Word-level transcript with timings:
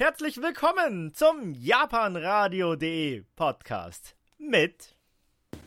Herzlich 0.00 0.40
willkommen 0.40 1.12
zum 1.12 1.54
japanradio.de 1.54 3.24
Podcast 3.34 4.14
mit 4.38 4.94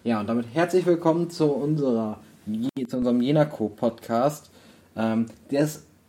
Ja, 0.05 0.21
und 0.21 0.27
damit 0.27 0.45
herzlich 0.53 0.85
willkommen 0.85 1.29
zu 1.29 1.51
unserer 1.51 2.21
zu 2.87 2.95
unserem 2.95 3.19
Jenako 3.19 3.67
Podcast. 3.67 4.49
Ähm, 4.95 5.25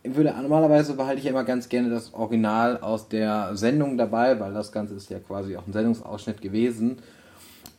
würde 0.05 0.33
normalerweise 0.41 0.93
behalte 0.93 1.19
ich 1.19 1.25
ja 1.25 1.31
immer 1.31 1.43
ganz 1.43 1.67
gerne 1.67 1.89
das 1.89 2.13
Original 2.13 2.77
aus 2.79 3.09
der 3.09 3.57
Sendung 3.57 3.97
dabei, 3.97 4.39
weil 4.39 4.53
das 4.53 4.71
Ganze 4.71 4.95
ist 4.95 5.09
ja 5.09 5.19
quasi 5.19 5.57
auch 5.57 5.67
ein 5.67 5.73
Sendungsausschnitt 5.73 6.41
gewesen. 6.41 6.99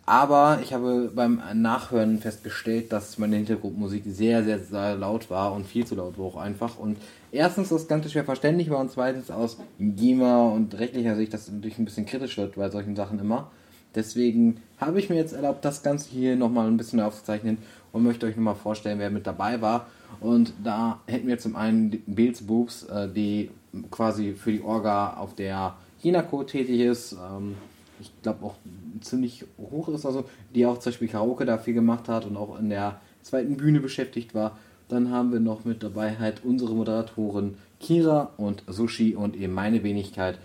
Aber 0.07 0.59
ich 0.63 0.75
habe 0.75 1.11
beim 1.15 1.41
Nachhören 1.55 2.19
festgestellt, 2.19 2.93
dass 2.93 3.17
meine 3.17 3.37
Hintergrundmusik 3.37 4.03
sehr, 4.07 4.45
sehr, 4.45 4.59
sehr 4.59 4.97
laut 4.97 5.31
war 5.31 5.53
und 5.55 5.67
viel 5.67 5.87
zu 5.87 5.95
laut 5.95 6.19
war 6.19 6.27
auch 6.27 6.37
einfach. 6.37 6.79
Und 6.79 6.99
erstens 7.33 7.71
das 7.71 7.89
Ganze 7.89 8.11
schwer 8.11 8.25
verständlich 8.25 8.69
war 8.69 8.81
und 8.81 8.91
zweitens 8.91 9.31
aus 9.31 9.57
GEMA 9.79 10.49
und 10.49 10.79
rechtlicher 10.79 11.17
Sicht 11.17 11.33
das 11.33 11.51
natürlich 11.51 11.79
ein 11.79 11.87
bisschen 11.87 12.05
kritisch 12.05 12.37
wird 12.37 12.57
bei 12.57 12.69
solchen 12.69 12.97
Sachen 12.97 13.19
immer. 13.19 13.51
Deswegen 13.95 14.61
habe 14.79 14.99
ich 14.99 15.09
mir 15.09 15.17
jetzt 15.17 15.33
erlaubt, 15.33 15.65
das 15.65 15.83
Ganze 15.83 16.11
hier 16.11 16.37
nochmal 16.37 16.67
ein 16.67 16.77
bisschen 16.77 17.01
aufzuzeichnen 17.01 17.59
und 17.93 18.03
möchte 18.03 18.27
euch 18.27 18.37
nochmal 18.37 18.57
vorstellen, 18.57 18.99
wer 18.99 19.11
mit 19.11 19.27
dabei 19.27 19.63
war. 19.63 19.87
Und 20.21 20.53
da 20.63 21.01
hätten 21.07 21.29
wir 21.29 21.39
zum 21.39 21.57
einen 21.57 22.03
Boobs, 22.07 22.83
äh, 22.85 23.09
die 23.09 23.51
quasi 23.91 24.33
für 24.33 24.53
die 24.53 24.63
Orga 24.63 25.15
auf 25.15 25.35
der 25.35 25.77
Hinako 26.01 26.45
tätig 26.45 26.81
ist. 26.81 27.13
Ähm, 27.13 27.55
ich 28.01 28.11
glaube 28.23 28.45
auch 28.45 28.55
ziemlich 29.01 29.45
hoch 29.59 29.89
ist, 29.89 30.07
also 30.07 30.25
die 30.55 30.67
auch 30.67 30.79
zum 30.79 30.91
Beispiel 30.91 31.09
Karaoke 31.09 31.45
dafür 31.45 31.75
gemacht 31.75 32.09
hat 32.09 32.27
und 32.27 32.37
auch 32.37 32.59
in 32.59 32.71
der 32.71 33.01
zweiten 33.23 33.57
Bühne 33.57 33.81
beschäftigt 33.81 34.35
war. 34.35 34.59
Dann 34.89 35.11
haben 35.11 35.33
wir 35.33 35.41
noch 35.41 35.65
mit 35.65 35.83
dabei 35.83 36.17
halt 36.19 36.45
unsere 36.45 36.75
Moderatoren 36.75 37.57
Kira 37.81 38.31
und 38.37 38.63
Sushi 38.67 39.15
und 39.15 39.37
eben 39.37 39.53
meine 39.53 39.83
Wenigkeit, 39.83 40.39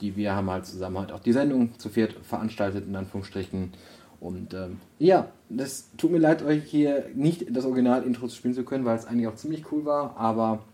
die 0.00 0.16
wir 0.16 0.34
haben 0.34 0.50
halt 0.50 0.66
zusammen 0.66 0.98
halt 0.98 1.12
auch 1.12 1.20
die 1.20 1.32
Sendung 1.32 1.78
zu 1.78 1.88
viert 1.88 2.14
veranstaltet, 2.22 2.86
in 2.86 2.96
Anführungsstrichen. 2.96 3.72
Und 4.20 4.54
ähm, 4.54 4.80
ja, 4.98 5.28
das 5.48 5.90
tut 5.96 6.10
mir 6.10 6.18
leid, 6.18 6.42
euch 6.42 6.64
hier 6.64 7.06
nicht 7.14 7.54
das 7.54 7.64
Original-Intro 7.64 8.28
spielen 8.28 8.54
zu 8.54 8.64
können, 8.64 8.84
weil 8.84 8.96
es 8.96 9.06
eigentlich 9.06 9.28
auch 9.28 9.36
ziemlich 9.36 9.70
cool 9.70 9.84
war, 9.84 10.16
aber 10.16 10.64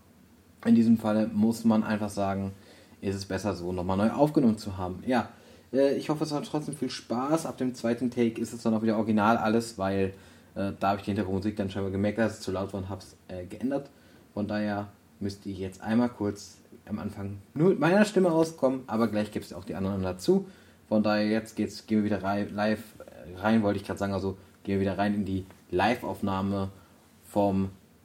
in 0.64 0.75
diesem 0.75 0.98
Fall 0.98 1.28
muss 1.28 1.64
man 1.64 1.83
einfach 1.83 2.11
sagen, 2.11 2.53
ist 3.01 3.17
es 3.17 3.25
besser 3.25 3.55
so 3.55 3.73
nochmal 3.73 3.97
neu 3.97 4.11
aufgenommen 4.11 4.58
zu 4.58 4.77
haben. 4.77 5.03
Ja, 5.06 5.31
äh, 5.73 5.95
ich 5.95 6.09
hoffe, 6.09 6.25
es 6.25 6.33
hat 6.33 6.47
trotzdem 6.47 6.77
viel 6.77 6.91
Spaß. 6.91 7.47
Ab 7.47 7.59
dem 7.59 7.75
zweiten 7.75 8.11
Take 8.11 8.41
ist 8.41 8.53
es 8.53 8.63
dann 8.63 8.75
auch 8.75 8.83
wieder 8.83 8.97
original 8.97 9.37
alles, 9.37 9.79
weil 9.79 10.15
äh, 10.55 10.73
da 10.79 10.89
habe 10.89 10.99
ich 10.99 11.05
die 11.05 11.11
Hintergrundmusik 11.11 11.57
dann 11.57 11.71
scheinbar 11.71 11.93
gemerkt, 11.93 12.19
dass 12.19 12.35
es 12.35 12.41
zu 12.41 12.53
laut 12.53 12.73
war 12.73 12.81
und 12.81 12.89
habe 12.89 13.01
es 13.01 13.17
äh, 13.29 13.45
geändert. 13.47 13.91
Von 14.35 14.47
daher 14.47 14.89
müsste 15.19 15.48
ich 15.48 15.59
jetzt 15.59 15.81
einmal 15.81 16.09
kurz 16.09 16.59
am 16.87 16.98
Anfang 16.98 17.39
nur 17.55 17.71
mit 17.71 17.79
meiner 17.79 18.05
Stimme 18.05 18.29
rauskommen, 18.31 18.83
aber 18.87 19.09
gleich 19.09 19.31
gibt 19.33 19.45
es 19.45 19.53
auch 19.53 19.65
die 19.65 19.75
anderen 19.75 20.03
dazu. 20.03 20.47
Von 20.89 21.03
daher 21.03 21.29
jetzt 21.29 21.57
geht's, 21.57 21.87
gehen 21.87 21.98
wir 21.98 22.05
wieder 22.05 22.23
rein, 22.23 22.53
live 22.55 22.83
äh, 22.98 23.39
rein, 23.41 23.63
wollte 23.63 23.79
ich 23.79 23.87
gerade 23.87 23.98
sagen, 23.98 24.13
also 24.13 24.37
gehen 24.65 24.75
wir 24.75 24.81
wieder 24.81 24.98
rein 24.98 25.15
in 25.15 25.25
die 25.25 25.47
Live-Aufnahme 25.71 26.71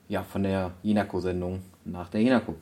ja, 0.07 0.21
von 0.23 0.43
der 0.43 0.71
Jinako-Sendung 0.83 1.63
nach 1.83 2.09
der 2.09 2.21
Jinako. 2.21 2.55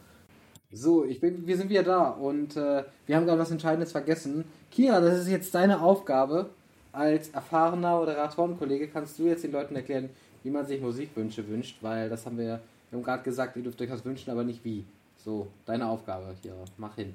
So, 0.75 1.05
ich 1.05 1.19
bin, 1.19 1.45
wir 1.45 1.55
sind 1.55 1.69
wieder 1.69 1.83
da 1.83 2.09
und 2.09 2.57
äh, 2.57 2.83
wir 3.05 3.15
haben 3.15 3.25
gerade 3.25 3.39
was 3.39 3.51
Entscheidendes 3.51 3.91
vergessen. 3.91 4.43
Kira, 4.71 4.99
das 4.99 5.19
ist 5.19 5.29
jetzt 5.29 5.53
deine 5.53 5.81
Aufgabe. 5.81 6.49
Als 6.91 7.29
erfahrener 7.29 7.97
Moderatorenkollege 7.97 8.87
kannst 8.87 9.19
du 9.19 9.27
jetzt 9.27 9.43
den 9.43 9.51
Leuten 9.51 9.75
erklären, 9.75 10.09
wie 10.43 10.49
man 10.49 10.65
sich 10.65 10.81
Musikwünsche 10.81 11.47
wünscht, 11.47 11.77
weil 11.81 12.09
das 12.09 12.25
haben 12.25 12.39
wir, 12.39 12.59
wir 12.89 13.01
gerade 13.01 13.23
gesagt, 13.23 13.55
ihr 13.55 13.63
dürft 13.63 13.81
euch 13.81 13.91
was 13.91 14.03
wünschen, 14.03 14.31
aber 14.31 14.43
nicht 14.43 14.65
wie. 14.65 14.83
So, 15.17 15.47
deine 15.65 15.87
Aufgabe, 15.87 16.35
Kira. 16.41 16.65
Mach 16.77 16.95
hin. 16.95 17.13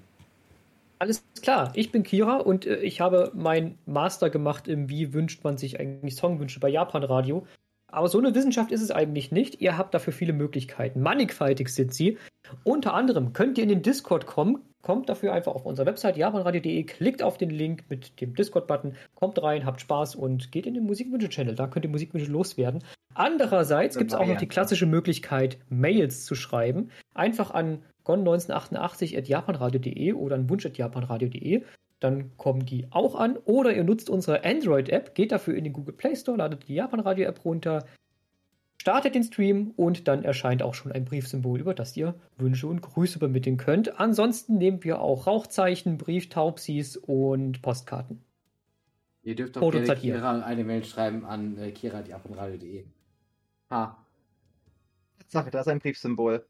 Alles 1.00 1.24
klar, 1.42 1.72
ich 1.74 1.90
bin 1.92 2.04
Kira 2.04 2.36
und 2.36 2.64
äh, 2.64 2.80
ich 2.80 3.00
habe 3.00 3.32
mein 3.34 3.76
Master 3.86 4.30
gemacht 4.30 4.68
im 4.68 4.88
Wie 4.88 5.12
wünscht 5.12 5.42
man 5.42 5.58
sich 5.58 5.80
eigentlich 5.80 6.14
Songwünsche 6.14 6.60
bei 6.60 6.68
Japan 6.68 7.02
Radio. 7.02 7.44
Aber 7.91 8.08
so 8.08 8.19
eine 8.19 8.34
Wissenschaft 8.34 8.71
ist 8.71 8.82
es 8.82 8.91
eigentlich 8.91 9.32
nicht. 9.32 9.60
Ihr 9.60 9.78
habt 9.78 9.94
dafür 9.94 10.12
viele 10.12 10.34
Möglichkeiten. 10.34 11.00
Mannigfaltig 11.00 11.71
sind 11.71 11.94
sie. 11.94 12.19
Unter 12.62 12.94
anderem 12.94 13.32
könnt 13.32 13.59
ihr 13.59 13.65
in 13.65 13.71
den 13.71 13.82
Discord 13.82 14.26
kommen. 14.26 14.62
Kommt 14.82 15.09
dafür 15.09 15.32
einfach 15.32 15.54
auf 15.54 15.66
unsere 15.66 15.87
Website 15.87 16.16
japanradio.de, 16.16 16.84
klickt 16.84 17.22
auf 17.22 17.37
den 17.37 17.50
Link 17.50 17.84
mit 17.88 18.21
dem 18.21 18.34
Discord-Button, 18.34 18.94
kommt 19.15 19.43
rein, 19.43 19.66
habt 19.66 19.81
Spaß 19.81 20.15
und 20.15 20.53
geht 20.53 20.66
in 20.66 20.75
den 20.75 20.84
Musikwünsche-Channel. 20.84 21.56
Da 21.56 21.66
könnt 21.66 21.84
ihr 21.84 21.91
Musikwünsche 21.91 22.31
loswerden. 22.31 22.84
Andererseits 23.12 23.98
gibt 23.98 24.12
es 24.12 24.16
auch 24.16 24.27
noch 24.27 24.37
die 24.37 24.47
klassische 24.47 24.87
Möglichkeit, 24.87 25.59
Mails 25.69 26.25
zu 26.25 26.37
schreiben. 26.37 26.93
Einfach 27.15 27.50
an 27.50 27.82
gon1988.japanradio.de 28.04 30.12
oder 30.12 30.37
an 30.37 30.48
wunsch.japanradio.de 30.48 31.65
dann 32.00 32.36
kommen 32.36 32.64
die 32.64 32.86
auch 32.91 33.14
an. 33.14 33.36
Oder 33.36 33.75
ihr 33.75 33.84
nutzt 33.84 34.10
unsere 34.10 34.44
Android-App, 34.44 35.14
geht 35.14 35.32
dafür 35.32 35.54
in 35.54 35.64
den 35.64 35.72
Google 35.72 35.94
Play 35.94 36.16
Store, 36.16 36.36
ladet 36.36 36.69
die 36.69 36.75
Japan 36.75 37.00
Radio 37.00 37.26
App 37.26 37.44
runter, 37.44 37.84
startet 38.81 39.14
den 39.14 39.25
Stream 39.25 39.72
und 39.76 40.09
dann 40.09 40.22
erscheint 40.22 40.62
auch 40.62 40.75
schon 40.75 40.92
ein 40.92 41.04
Briefsymbol, 41.04 41.60
über 41.60 41.75
das 41.75 41.97
ihr 41.97 42.14
Wünsche 42.36 42.66
und 42.66 42.81
Grüße 42.81 43.19
übermitteln 43.19 43.56
könnt. 43.56 43.98
Ansonsten 44.00 44.59
nehmen 44.59 44.84
wir 44.84 45.00
auch 45.00 45.26
Rauchzeichen, 45.26 45.98
Brieftaubsis 45.98 46.97
und 46.97 47.60
Postkarten. 47.62 48.22
Ihr 49.22 49.34
dürft 49.34 49.59
auch 49.59 49.70
gerne 49.70 49.94
Kira 49.97 50.41
eine 50.41 50.65
Mail 50.65 50.84
schreiben 50.84 51.26
an 51.26 51.59
äh, 51.59 51.72
kira.japanradio.de. 51.72 52.84
Ha. 53.70 53.98
Sache, 55.26 55.50
da 55.50 55.60
ist 55.60 55.69
ein 55.69 55.80
Briefsymbol. 55.80 56.47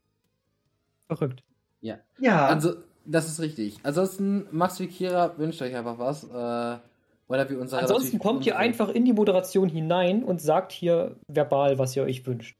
Verrückt. 1.07 1.43
Ja. 1.81 1.99
Ja. 2.19 2.47
Also, 2.47 2.75
das 3.05 3.27
ist 3.27 3.39
richtig. 3.39 3.79
Ansonsten, 3.83 4.47
Max 4.51 4.79
wie 4.79 4.87
Kira 4.87 5.37
wünscht 5.37 5.61
euch 5.61 5.75
einfach 5.75 5.97
was. 5.99 6.23
Äh, 6.23 6.79
oder 7.27 7.49
wie 7.49 7.55
unser 7.55 7.79
Ansonsten 7.79 8.17
kommt 8.17 8.45
ihr 8.45 8.57
einfach 8.57 8.89
in 8.89 9.05
die 9.05 9.13
Moderation 9.13 9.69
hinein 9.69 10.23
und 10.23 10.41
sagt 10.41 10.71
hier 10.71 11.15
verbal, 11.27 11.77
was 11.77 11.95
ihr 11.95 12.03
euch 12.03 12.25
wünscht. 12.25 12.57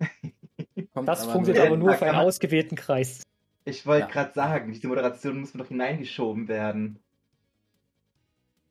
das 1.06 1.26
funktioniert 1.26 1.66
aber 1.66 1.76
nur 1.76 1.94
für 1.94 2.06
einen 2.06 2.18
ausgewählten 2.18 2.76
Kreis. 2.76 3.22
Ich 3.64 3.86
wollte 3.86 4.06
ja. 4.06 4.12
gerade 4.12 4.32
sagen, 4.32 4.72
diese 4.72 4.88
Moderation 4.88 5.40
muss 5.40 5.52
doch 5.52 5.68
hineingeschoben 5.68 6.48
werden. 6.48 6.98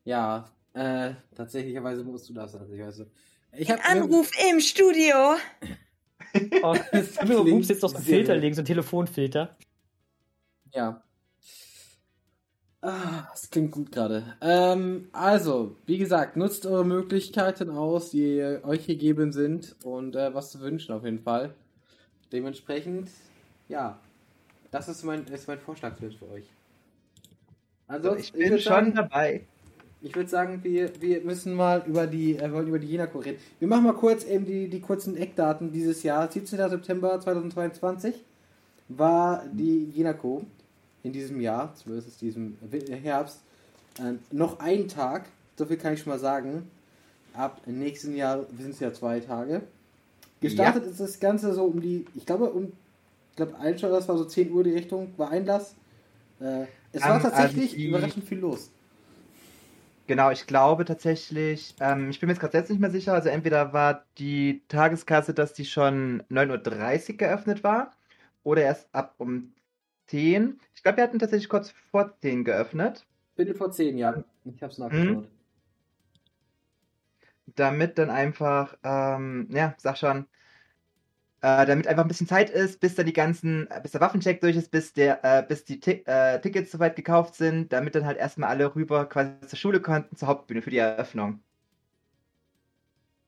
Ja, 0.03 0.49
äh, 0.73 1.11
tatsächlicherweise 1.35 2.03
musst 2.03 2.27
du 2.29 2.33
das. 2.33 2.55
Also, 2.55 3.05
ich 3.53 3.71
hab 3.71 3.89
Anruf 3.89 4.31
im 4.51 4.59
Studio. 4.59 5.35
oh, 6.63 6.75
du 7.25 7.55
musst 7.55 7.69
jetzt 7.69 7.81
noch 7.81 7.93
einen 7.93 8.03
Filter 8.03 8.35
legen, 8.35 8.55
so 8.55 8.61
einen 8.61 8.67
Telefonfilter. 8.67 9.55
Ja. 10.73 11.01
Ah, 12.81 13.27
das 13.31 13.49
klingt 13.49 13.71
gut 13.71 13.91
gerade. 13.91 14.23
Ähm, 14.39 15.09
also, 15.11 15.75
wie 15.85 15.97
gesagt, 15.97 16.37
nutzt 16.37 16.65
eure 16.65 16.85
Möglichkeiten 16.85 17.69
aus, 17.69 18.11
die 18.11 18.41
euch 18.63 18.87
gegeben 18.87 19.33
sind 19.33 19.75
und 19.83 20.15
äh, 20.15 20.33
was 20.33 20.51
zu 20.51 20.61
wünschen 20.61 20.93
auf 20.93 21.03
jeden 21.03 21.19
Fall. 21.19 21.53
Dementsprechend, 22.31 23.09
ja, 23.67 23.99
das 24.71 24.87
ist 24.87 25.03
mein, 25.03 25.25
ist 25.25 25.47
mein 25.47 25.59
Vorschlag 25.59 25.97
für 25.97 26.29
euch. 26.31 26.45
Also, 27.87 28.15
ich 28.15 28.31
bin 28.31 28.53
ich 28.53 28.63
schon 28.63 28.71
sagen, 28.71 28.93
dabei. 28.95 29.45
Ich 30.01 30.15
würde 30.15 30.29
sagen, 30.29 30.63
wir, 30.63 31.01
wir 31.01 31.21
müssen 31.21 31.53
mal 31.55 31.83
über 31.85 32.07
die, 32.07 32.37
äh, 32.37 32.49
wollen 32.53 32.67
über 32.67 32.79
die 32.79 32.87
Jenako 32.87 33.19
reden. 33.19 33.39
Wir 33.59 33.67
machen 33.67 33.83
mal 33.83 33.93
kurz 33.93 34.23
eben 34.23 34.45
die, 34.45 34.69
die 34.69 34.79
kurzen 34.79 35.17
Eckdaten 35.17 35.73
dieses 35.73 36.03
Jahr. 36.03 36.31
17. 36.31 36.69
September 36.69 37.19
2022 37.19 38.23
war 38.87 39.43
die 39.51 39.89
Jenako 39.89 40.45
in 41.03 41.13
diesem 41.13 41.39
Jahr, 41.39 41.73
zumindest 41.75 42.21
diesem 42.21 42.57
Herbst, 43.03 43.39
äh, 43.99 44.13
noch 44.31 44.59
ein 44.59 44.87
Tag. 44.87 45.25
So 45.57 45.65
viel 45.65 45.77
kann 45.77 45.93
ich 45.93 46.01
schon 46.01 46.11
mal 46.11 46.19
sagen. 46.19 46.69
Ab 47.33 47.61
nächsten 47.65 48.15
Jahr 48.15 48.45
sind 48.57 48.71
es 48.71 48.79
ja 48.79 48.93
zwei 48.93 49.19
Tage. 49.19 49.61
Gestartet 50.41 50.85
ja. 50.85 50.91
ist 50.91 50.99
das 50.99 51.19
Ganze 51.19 51.53
so 51.53 51.65
um 51.65 51.81
die, 51.81 52.05
ich 52.15 52.25
glaube, 52.25 52.45
um, 52.45 52.71
ich 53.31 53.35
glaube, 53.35 53.57
Einschau, 53.59 53.89
das 53.89 54.07
war 54.07 54.17
so 54.17 54.25
10 54.25 54.51
Uhr 54.51 54.63
die 54.63 54.71
Richtung, 54.71 55.13
war 55.17 55.29
Einlass. 55.29 55.75
Äh, 56.39 56.65
es 56.91 57.03
war 57.03 57.21
tatsächlich 57.21 57.75
die, 57.75 57.87
überraschend 57.87 58.25
viel 58.25 58.39
los. 58.39 58.71
Genau, 60.07 60.31
ich 60.31 60.47
glaube 60.47 60.85
tatsächlich, 60.85 61.75
ähm, 61.79 62.09
ich 62.09 62.19
bin 62.19 62.27
mir 62.27 62.33
jetzt 62.33 62.39
gerade 62.39 62.53
selbst 62.53 62.69
nicht 62.71 62.79
mehr 62.79 62.89
sicher, 62.89 63.13
also 63.13 63.29
entweder 63.29 63.73
war 63.73 64.05
die 64.17 64.63
Tageskasse, 64.67 65.35
dass 65.35 65.53
die 65.53 65.65
schon 65.65 66.23
9.30 66.31 67.11
Uhr 67.11 67.17
geöffnet 67.17 67.63
war 67.63 67.91
oder 68.43 68.63
erst 68.63 68.87
ab 68.91 69.13
um 69.19 69.51
10. 70.09 70.59
Ich 70.75 70.83
glaube, 70.83 70.97
wir 70.97 71.03
hatten 71.03 71.19
tatsächlich 71.19 71.49
kurz 71.49 71.73
vor 71.91 72.17
10 72.21 72.43
geöffnet. 72.43 73.05
Viertel 73.35 73.55
vor 73.55 73.71
10, 73.71 73.97
ja. 73.97 74.23
Ich 74.45 74.61
habe 74.61 74.71
es 74.71 74.77
nachgeschaut. 74.77 75.23
Mhm. 75.23 75.27
Damit 77.55 77.97
dann 77.97 78.09
einfach, 78.09 78.77
ähm, 78.83 79.47
ja, 79.51 79.75
sag 79.77 79.97
schon, 79.97 80.25
äh, 81.41 81.65
damit 81.65 81.87
einfach 81.87 82.03
ein 82.03 82.07
bisschen 82.07 82.27
Zeit 82.27 82.49
ist, 82.49 82.79
bis 82.79 82.95
dann 82.95 83.05
die 83.05 83.13
ganzen, 83.13 83.67
bis 83.81 83.91
der 83.91 84.01
Waffencheck 84.01 84.41
durch 84.41 84.55
ist, 84.57 84.71
bis 84.71 84.93
der, 84.93 85.23
äh, 85.23 85.43
bis 85.47 85.63
die 85.63 85.79
T 85.79 86.03
äh, 86.05 86.39
Tickets 86.41 86.71
soweit 86.71 86.95
gekauft 86.95 87.35
sind, 87.35 87.71
damit 87.71 87.95
dann 87.95 88.05
halt 88.05 88.17
erstmal 88.17 88.49
alle 88.49 88.75
rüber 88.75 89.05
quasi 89.07 89.39
zur 89.47 89.57
Schule 89.57 89.81
konnten, 89.81 90.15
zur 90.15 90.27
Hauptbühne 90.27 90.61
für 90.61 90.69
die 90.69 90.77
Eröffnung. 90.77 91.41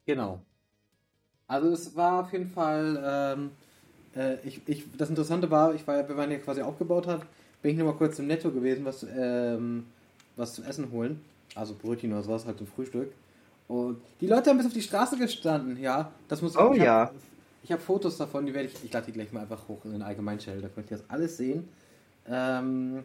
Genau. 0.06 0.42
Also 1.48 1.70
es 1.72 1.96
war 1.96 2.22
auf 2.22 2.34
jeden 2.34 2.50
Fall 2.50 3.02
ähm, 3.38 3.52
äh, 4.16 4.36
ich, 4.46 4.62
ich, 4.66 4.86
das 4.98 5.10
Interessante 5.10 5.50
war, 5.50 5.74
ich 5.74 5.86
war, 5.88 6.08
wir 6.08 6.18
waren 6.18 6.32
ja 6.32 6.38
quasi 6.38 6.62
aufgebaut 6.62 7.08
hat, 7.08 7.22
bin 7.62 7.72
ich 7.72 7.78
nochmal 7.78 7.96
kurz 7.96 8.20
im 8.20 8.28
Netto 8.28 8.52
gewesen, 8.52 8.86
was, 8.86 9.06
ähm, 9.16 9.86
was 10.36 10.54
zu 10.54 10.64
essen 10.64 10.92
holen. 10.92 11.22
Also 11.56 11.76
Brötchen 11.76 12.14
oder 12.14 12.24
sowas, 12.24 12.46
halt 12.46 12.58
zum 12.58 12.68
Frühstück. 12.68 13.12
Und 13.68 14.02
die 14.20 14.28
Leute 14.28 14.50
haben 14.50 14.58
bis 14.58 14.68
auf 14.68 14.74
die 14.74 14.82
Straße 14.82 15.18
gestanden, 15.18 15.78
ja. 15.80 16.12
Das 16.28 16.42
muss 16.42 16.58
Oh 16.58 16.72
ich 16.74 16.82
ja. 16.82 17.06
Hab, 17.06 17.14
ich 17.64 17.72
habe 17.72 17.82
Fotos 17.82 18.18
davon, 18.18 18.46
die 18.46 18.54
werde 18.54 18.68
ich, 18.70 18.84
ich 18.84 18.92
lade 18.92 19.06
die 19.06 19.12
gleich 19.12 19.32
mal 19.32 19.42
einfach 19.42 19.68
hoch 19.68 19.86
in 19.86 19.92
den 19.92 20.02
Allgemeinchannel, 20.02 20.62
da 20.62 20.68
könnt 20.70 20.90
ihr 20.92 20.98
das 20.98 21.10
alles 21.10 21.38
sehen. 21.38 21.68
Ähm, 22.28 23.04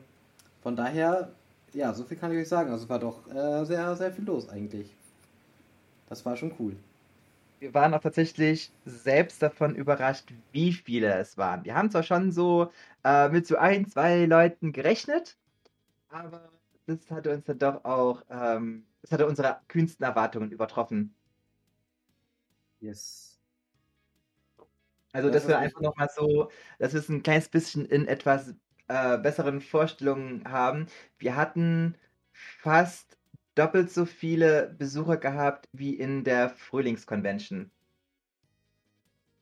von 0.62 0.74
daher, 0.76 1.30
ja, 1.72 1.92
so 1.92 2.04
viel 2.04 2.16
kann 2.16 2.32
ich 2.32 2.38
euch 2.38 2.48
sagen. 2.48 2.70
Also 2.70 2.88
war 2.88 2.98
doch 2.98 3.28
äh, 3.32 3.64
sehr, 3.64 3.94
sehr 3.96 4.12
viel 4.12 4.24
los 4.24 4.48
eigentlich. 4.48 4.88
Das 6.08 6.24
war 6.24 6.36
schon 6.36 6.52
cool. 6.58 6.74
Wir 7.58 7.72
waren 7.74 7.94
auch 7.94 8.00
tatsächlich 8.00 8.72
selbst 8.84 9.42
davon 9.42 9.74
überrascht, 9.76 10.32
wie 10.52 10.72
viele 10.72 11.14
es 11.14 11.36
waren. 11.38 11.64
Wir 11.64 11.74
haben 11.74 11.90
zwar 11.90 12.02
schon 12.02 12.30
so 12.32 12.70
äh, 13.04 13.28
mit 13.30 13.46
so 13.46 13.56
ein, 13.56 13.86
zwei 13.86 14.26
Leuten 14.26 14.72
gerechnet, 14.72 15.38
aber 16.08 16.52
das 16.86 17.10
hatte 17.10 17.32
uns 17.34 17.44
dann 17.46 17.58
doch 17.58 17.84
auch, 17.84 18.24
ähm, 18.30 18.86
das 19.02 19.12
hatte 19.12 19.26
unsere 19.26 19.60
kühnsten 19.68 20.04
Erwartungen 20.04 20.50
übertroffen. 20.52 21.14
Yes. 22.80 23.38
Also, 25.12 25.30
Das 25.30 25.42
dass 25.42 25.48
wir 25.48 25.58
einfach 25.58 25.80
nochmal 25.80 26.08
so, 26.14 26.50
dass 26.78 26.92
wir 26.92 27.00
es 27.00 27.08
ein 27.08 27.22
kleines 27.22 27.48
bisschen 27.48 27.86
in 27.86 28.06
etwas 28.06 28.54
äh, 28.88 29.18
besseren 29.18 29.60
Vorstellungen 29.60 30.44
haben. 30.50 30.86
Wir 31.18 31.36
hatten 31.36 31.96
fast 32.32 33.16
doppelt 33.56 33.90
so 33.90 34.04
viele 34.04 34.74
Besucher 34.78 35.16
gehabt 35.16 35.68
wie 35.72 35.94
in 35.94 36.22
der 36.22 36.50
Frühlingsconvention. 36.50 37.70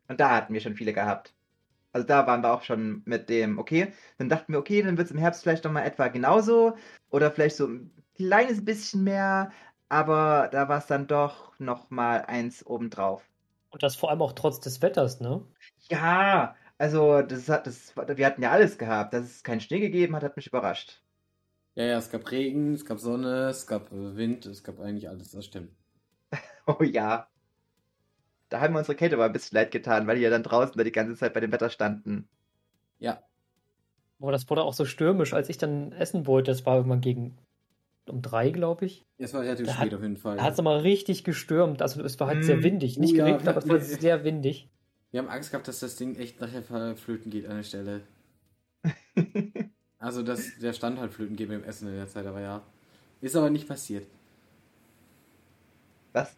Und 0.09 0.21
da 0.21 0.31
hatten 0.31 0.55
wir 0.55 0.61
schon 0.61 0.77
viele 0.77 0.93
gehabt. 0.93 1.35
Also 1.93 2.07
da 2.07 2.27
waren 2.27 2.43
wir 2.43 2.53
auch 2.53 2.63
schon 2.63 3.03
mit 3.05 3.29
dem, 3.29 3.59
okay, 3.59 3.93
dann 4.19 4.29
dachten 4.29 4.53
wir, 4.53 4.59
okay, 4.59 4.83
dann 4.83 4.97
wird 4.97 5.07
es 5.07 5.13
im 5.13 5.19
Herbst 5.19 5.43
vielleicht 5.43 5.65
nochmal 5.65 5.87
etwa 5.87 6.09
genauso 6.09 6.77
oder 7.11 7.31
vielleicht 7.31 7.57
so 7.57 7.67
ein 7.69 7.91
kleines 8.17 8.65
bisschen 8.65 9.05
mehr, 9.05 9.53
aber 9.89 10.49
da 10.51 10.69
war 10.69 10.79
es 10.79 10.87
dann 10.87 11.07
doch 11.07 11.59
nochmal 11.61 12.25
eins 12.27 12.67
obendrauf. 12.67 13.23
Und 13.71 13.83
das 13.83 13.97
vor 13.97 14.11
allem 14.11 14.23
auch 14.23 14.33
trotz 14.33 14.61
des 14.61 14.83
Wetters, 14.83 15.21
ne? 15.21 15.45
Ja, 15.89 16.57
also 16.79 17.23
das 17.23 17.49
hat, 17.49 17.67
das, 17.67 17.95
wir 17.97 18.27
hatten 18.27 18.43
ja 18.43 18.51
alles 18.51 18.79
gehabt. 18.79 19.15
Dass 19.15 19.25
es 19.25 19.43
keinen 19.43 19.61
Schnee 19.61 19.81
gegeben 19.81 20.17
hat, 20.17 20.25
hat 20.25 20.37
mich 20.37 20.47
überrascht. 20.47 21.04
Ja, 21.77 21.85
ja, 21.85 21.99
es 21.99 22.11
gab 22.11 22.29
Regen, 22.33 22.75
es 22.75 22.85
gab 22.85 22.99
Sonne, 22.99 23.49
es 23.49 23.67
gab 23.69 23.93
äh, 23.93 24.17
Wind, 24.17 24.45
es 24.47 24.65
gab 24.65 24.81
eigentlich 24.81 25.09
alles, 25.09 25.31
das 25.31 25.45
stimmt. 25.45 25.71
Oh 26.67 26.83
ja. 26.83 27.29
Da 28.49 28.61
haben 28.61 28.73
wir 28.73 28.79
unsere 28.79 28.97
Kälte 28.97 29.17
aber 29.17 29.27
ein 29.27 29.33
bisschen 29.35 29.57
leid 29.57 29.71
getan, 29.71 30.07
weil 30.07 30.17
die 30.17 30.23
ja 30.23 30.31
dann 30.31 30.43
draußen 30.43 30.75
da 30.79 30.83
die 30.85 30.93
ganze 30.93 31.15
Zeit 31.15 31.35
bei 31.35 31.41
dem 31.41 31.53
Wetter 31.53 31.69
standen. 31.69 32.27
Ja, 32.99 33.23
Boah, 34.19 34.33
das 34.33 34.49
wurde 34.49 34.63
auch 34.63 34.75
so 34.75 34.85
stürmisch, 34.85 35.35
als 35.35 35.49
ich 35.49 35.59
dann 35.59 35.93
essen 35.93 36.27
wollte. 36.27 36.51
Das 36.51 36.65
war 36.67 36.77
irgendwann 36.77 37.01
gegen 37.01 37.37
um 38.09 38.23
drei, 38.23 38.51
glaube 38.51 38.87
ich. 38.87 39.07
es 39.19 39.33
war 39.35 39.43
relativ 39.43 39.67
spät 39.73 39.79
hat- 39.79 39.95
auf 39.95 40.03
jeden 40.03 40.17
Fall. 40.17 40.37
Da 40.37 40.45
hat 40.45 40.53
es 40.53 40.59
nochmal 40.59 40.81
richtig 40.81 41.25
gestürmt. 41.25 41.83
Also 41.83 42.03
es 42.03 42.19
war 42.21 42.29
halt 42.29 42.45
sehr 42.45 42.57
Mm, 42.57 42.65
windig. 42.65 42.99
Nicht 42.99 43.13
oh 43.13 43.17
ja, 43.19 43.27
geregnet, 43.27 43.49
aber 43.49 43.59
es 43.59 43.69
war 43.69 43.81
sehr 43.81 44.25
windig. 44.25 44.69
Wir 45.13 45.21
haben 45.21 45.29
Angst 45.31 45.51
gehabt, 45.51 45.67
dass 45.67 45.81
das 45.81 45.97
Ding 45.97 46.15
echt 46.17 46.41
nachher 46.43 46.63
flöten 46.97 47.31
geht 47.31 47.47
an 47.47 47.57
der 47.57 47.63
Stelle. 47.63 48.03
Also, 50.05 50.23
dass 50.23 50.59
der 50.59 50.75
Stand 50.75 50.99
halt 50.99 51.15
flöten 51.15 51.35
mit 51.35 51.51
dem 51.51 51.65
Essen 51.65 51.89
in 51.89 51.97
der 51.97 52.07
Zeit, 52.07 52.27
aber 52.27 52.39
ja. 52.39 52.63
Ist 53.23 53.35
aber 53.37 53.49
nicht 53.49 53.67
passiert. 53.67 54.07
Was? 56.13 56.37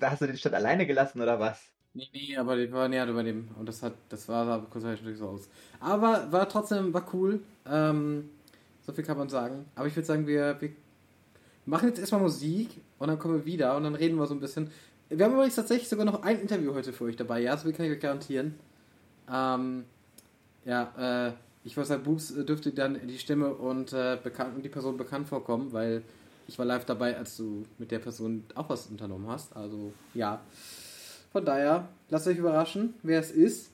Hast 0.00 0.22
du 0.22 0.26
den 0.26 0.38
Stand 0.38 0.54
alleine 0.54 0.86
gelassen 0.86 1.20
oder 1.20 1.38
was? 1.38 1.60
Nee, 1.92 2.08
nee, 2.14 2.34
aber 2.34 2.56
wir 2.56 2.72
waren 2.72 2.90
näher 2.90 3.06
über 3.06 3.22
dem. 3.22 3.48
Und 3.58 3.68
das 3.68 3.82
hat, 3.82 3.92
das 4.08 4.26
war 4.26 4.46
sah 4.46 4.66
kurz 4.70 4.84
natürlich 4.84 5.18
so 5.18 5.28
aus. 5.28 5.50
Aber 5.80 6.32
war 6.32 6.48
trotzdem, 6.48 6.94
war 6.94 7.06
cool. 7.12 7.40
Ähm, 7.66 8.30
so 8.86 8.92
viel 8.94 9.04
kann 9.04 9.18
man 9.18 9.28
sagen. 9.28 9.66
Aber 9.74 9.86
ich 9.86 9.94
würde 9.94 10.06
sagen, 10.06 10.26
wir, 10.26 10.58
wir 10.62 10.70
machen 11.66 11.90
jetzt 11.90 11.98
erstmal 11.98 12.22
Musik 12.22 12.80
und 12.98 13.08
dann 13.08 13.18
kommen 13.18 13.34
wir 13.34 13.44
wieder 13.44 13.76
und 13.76 13.84
dann 13.84 13.96
reden 13.96 14.16
wir 14.16 14.26
so 14.26 14.34
ein 14.34 14.40
bisschen. 14.40 14.70
Wir 15.10 15.26
haben 15.26 15.34
übrigens 15.34 15.56
tatsächlich 15.56 15.90
sogar 15.90 16.06
noch 16.06 16.22
ein 16.22 16.40
Interview 16.40 16.72
heute 16.72 16.94
für 16.94 17.04
euch 17.04 17.16
dabei, 17.16 17.42
ja, 17.42 17.54
so 17.54 17.64
viel 17.64 17.74
kann 17.74 17.84
ich 17.84 17.92
euch 17.92 18.00
garantieren. 18.00 18.54
Ähm, 19.30 19.84
ja, 20.64 21.28
äh, 21.28 21.32
ich 21.64 21.76
weiß, 21.76 21.88
Boobs 22.04 22.30
äh, 22.30 22.44
dürfte 22.44 22.72
dann 22.72 23.06
die 23.06 23.18
Stimme 23.18 23.54
und, 23.54 23.92
äh, 23.92 24.18
bekannt, 24.22 24.56
und 24.56 24.64
die 24.64 24.68
Person 24.68 24.96
bekannt 24.96 25.28
vorkommen, 25.28 25.72
weil 25.72 26.02
ich 26.46 26.58
war 26.58 26.66
live 26.66 26.84
dabei, 26.84 27.16
als 27.16 27.38
du 27.38 27.64
mit 27.78 27.90
der 27.90 27.98
Person 27.98 28.44
auch 28.54 28.68
was 28.68 28.86
unternommen 28.86 29.26
hast. 29.28 29.56
Also, 29.56 29.92
ja. 30.12 30.42
Von 31.32 31.44
daher, 31.44 31.88
lasst 32.10 32.28
euch 32.28 32.36
überraschen, 32.36 32.94
wer 33.02 33.18
es 33.18 33.30
ist. 33.30 33.70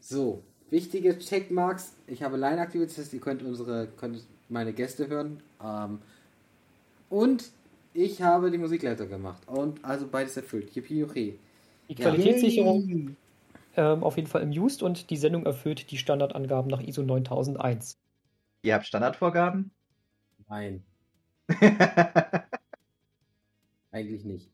So, 0.00 0.42
wichtige 0.70 1.18
Checkmarks. 1.18 1.92
Ich 2.06 2.22
habe 2.22 2.36
Line 2.36 2.60
aktiviert, 2.60 2.90
das 2.90 2.98
heißt, 2.98 3.12
ihr 3.12 3.20
könnt 3.20 3.42
unsere, 3.42 3.88
könnt 3.96 4.22
meine 4.48 4.72
Gäste 4.72 5.08
hören. 5.08 5.42
Ähm, 5.62 5.98
und 7.10 7.50
ich 7.94 8.22
habe 8.22 8.50
die 8.50 8.58
Musikleiter 8.58 9.06
gemacht. 9.06 9.42
Und 9.46 9.84
also 9.84 10.06
beides 10.06 10.36
erfüllt. 10.36 10.74
Yippie, 10.74 11.00
juchie. 11.00 11.38
Die. 11.88 11.94
Qualitätssicherung 11.96 13.16
ähm, 13.76 14.02
auf 14.02 14.16
jeden 14.16 14.28
Fall 14.28 14.42
im 14.42 14.52
Just 14.52 14.82
und 14.82 15.10
die 15.10 15.16
Sendung 15.16 15.46
erfüllt 15.46 15.90
die 15.90 15.98
Standardangaben 15.98 16.70
nach 16.70 16.80
ISO 16.80 17.02
9001. 17.02 17.98
Ihr 18.62 18.74
habt 18.74 18.86
Standardvorgaben? 18.86 19.70
Nein, 20.48 20.84
eigentlich 23.92 24.24
nicht. 24.24 24.48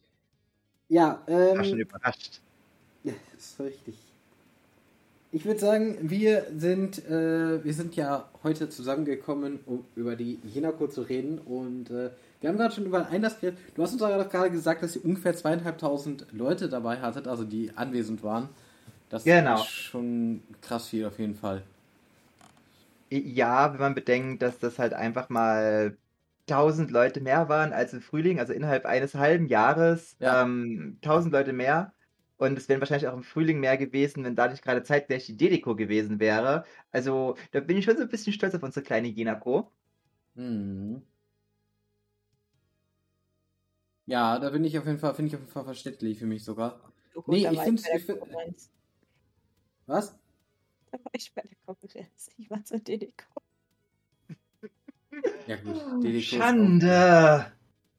Ja, 0.89 1.23
ähm. 1.29 1.59
War 1.59 1.65
schon 1.65 1.79
überrascht. 1.79 2.41
Ja, 3.05 3.13
das 3.33 3.47
ist 3.47 3.61
richtig. 3.61 3.95
Ich 5.33 5.45
würde 5.45 5.61
sagen, 5.61 5.97
wir 6.03 6.49
sind, 6.57 7.07
äh, 7.07 7.63
wir 7.63 7.73
sind 7.73 7.95
ja 7.95 8.29
heute 8.43 8.69
zusammengekommen, 8.69 9.61
um 9.65 9.85
über 9.95 10.17
die 10.17 10.41
Jenako 10.53 10.89
zu 10.89 11.03
reden. 11.03 11.39
Und 11.39 11.89
äh, 11.91 12.11
wir 12.41 12.49
haben 12.49 12.57
gerade 12.57 12.75
schon 12.75 12.87
über 12.87 12.99
einen 12.99 13.15
Einlass 13.15 13.39
geredet. 13.39 13.61
Du 13.77 13.83
hast 13.85 13.93
uns 13.93 14.03
aber 14.03 14.25
gerade 14.25 14.51
gesagt, 14.51 14.83
dass 14.83 14.97
ihr 14.97 15.05
ungefähr 15.05 15.37
zweieinhalbtausend 15.37 16.27
Leute 16.33 16.69
dabei 16.69 17.01
hattet, 17.01 17.29
also 17.29 17.45
die 17.45 17.71
anwesend 17.77 18.25
waren. 18.25 18.49
Das 19.11 19.25
Genau. 19.25 19.57
ist 19.61 19.69
schon 19.69 20.43
krass 20.63 20.89
viel 20.89 21.05
auf 21.05 21.19
jeden 21.19 21.35
Fall. 21.35 21.63
Ja, 23.11 23.73
wenn 23.73 23.81
man 23.81 23.95
bedenkt, 23.95 24.41
dass 24.41 24.59
das 24.61 24.79
halt 24.79 24.95
einfach 24.95 25.29
mal 25.29 25.99
1000 26.49 26.91
Leute 26.93 27.21
mehr 27.21 27.49
waren 27.49 27.73
als 27.73 27.93
im 27.93 28.01
Frühling, 28.01 28.39
also 28.39 28.53
innerhalb 28.53 28.87
eines 28.87 29.15
halben 29.15 29.47
Jahres 29.47 30.17
Ja. 30.21 30.43
ähm, 30.43 30.97
1000 31.03 31.33
Leute 31.33 31.53
mehr. 31.53 31.93
Und 32.39 32.57
es 32.57 32.69
wären 32.69 32.81
wahrscheinlich 32.81 33.09
auch 33.09 33.15
im 33.17 33.23
Frühling 33.25 33.61
mehr 33.61 33.77
gewesen, 33.77 34.25
wenn 34.25 34.35
da 34.37 34.49
nicht 34.49 34.63
gerade 34.63 34.83
zeitgleich 34.83 35.27
die 35.27 35.37
Dedeko 35.37 35.75
gewesen 35.77 36.21
wäre. 36.21 36.65
Also 36.93 37.37
da 37.51 37.61
bin 37.61 37.77
ich 37.77 37.85
schon 37.85 37.97
so 37.97 38.03
ein 38.05 38.09
bisschen 38.09 38.33
stolz 38.33 38.55
auf 38.55 38.63
unsere 38.63 38.85
kleine 38.85 39.09
Jenako. 39.09 39.71
Mhm. 40.37 41.03
Ja, 44.07 44.39
da 44.39 44.51
bin 44.51 44.65
ich 44.65 44.79
auf 44.79 44.87
jeden 44.87 44.99
Fall, 44.99 45.15
finde 45.15 45.29
ich 45.29 45.35
auf 45.35 45.41
jeden 45.41 45.53
Fall 45.53 45.65
verständlich 45.65 46.19
für 46.19 46.27
mich 46.27 46.45
sogar. 46.45 46.81
So 47.13 47.23
Nee, 47.27 47.47
ich 47.49 47.57
war 47.57 47.65
find's- 47.65 47.85
Was? 49.91 50.15
Da 50.93 50.99
war 51.05 51.13
ich 51.13 51.33
bei 51.33 51.43
der 51.43 51.57
Konkurrenz. 51.65 52.31
Ich 52.37 52.51
war 52.51 52.65
zur 52.65 52.81
DDK. 52.81 53.25
Ja 55.47 55.57
gut, 55.57 56.03
Dedeko 56.03 56.19
auch- 56.19 56.23
Schande! 56.41 57.47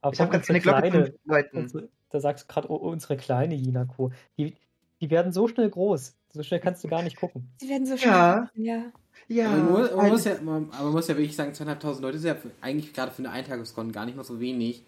Aber 0.01 0.13
Ich 0.13 0.19
habe 0.19 0.35
unsere 0.35 0.41
keine 0.47 0.59
Glocke 0.61 0.81
kleine, 0.89 1.05
von 1.05 1.15
Leuten. 1.25 1.57
unsere, 1.57 1.89
da 2.09 2.19
sagst 2.19 2.43
du 2.49 2.53
gerade 2.53 2.69
oh, 2.71 2.75
unsere 2.75 3.15
kleine 3.17 3.55
Jinako. 3.55 4.11
Die, 4.37 4.55
die 4.99 5.09
werden 5.09 5.31
so 5.31 5.47
schnell 5.47 5.69
groß. 5.69 6.15
So 6.33 6.43
schnell 6.43 6.59
kannst 6.59 6.83
du 6.83 6.87
gar 6.89 7.01
nicht 7.03 7.17
gucken. 7.17 7.49
Sie 7.61 7.69
werden 7.69 7.85
so 7.85 7.95
Ja. 7.95 8.49
schnell. 8.53 8.65
Ja. 8.67 8.91
Ja, 9.27 9.49
Aber 9.51 9.57
man, 9.57 9.71
muss, 9.71 9.91
man, 9.95 10.09
muss 10.09 10.25
ja, 10.25 10.41
man, 10.41 10.69
aber 10.71 10.83
man 10.85 10.91
muss 10.93 11.07
ja 11.07 11.15
wirklich 11.15 11.35
sagen, 11.35 11.53
zweieinhalbtausend 11.53 12.01
Leute 12.03 12.17
ist 12.17 12.25
ja 12.25 12.35
eigentlich 12.61 12.93
gerade 12.93 13.11
für 13.11 13.19
eine 13.19 13.31
Eintageskon 13.31 13.91
gar 13.91 14.05
nicht 14.05 14.17
mal 14.17 14.23
so 14.23 14.39
wenig. 14.39 14.83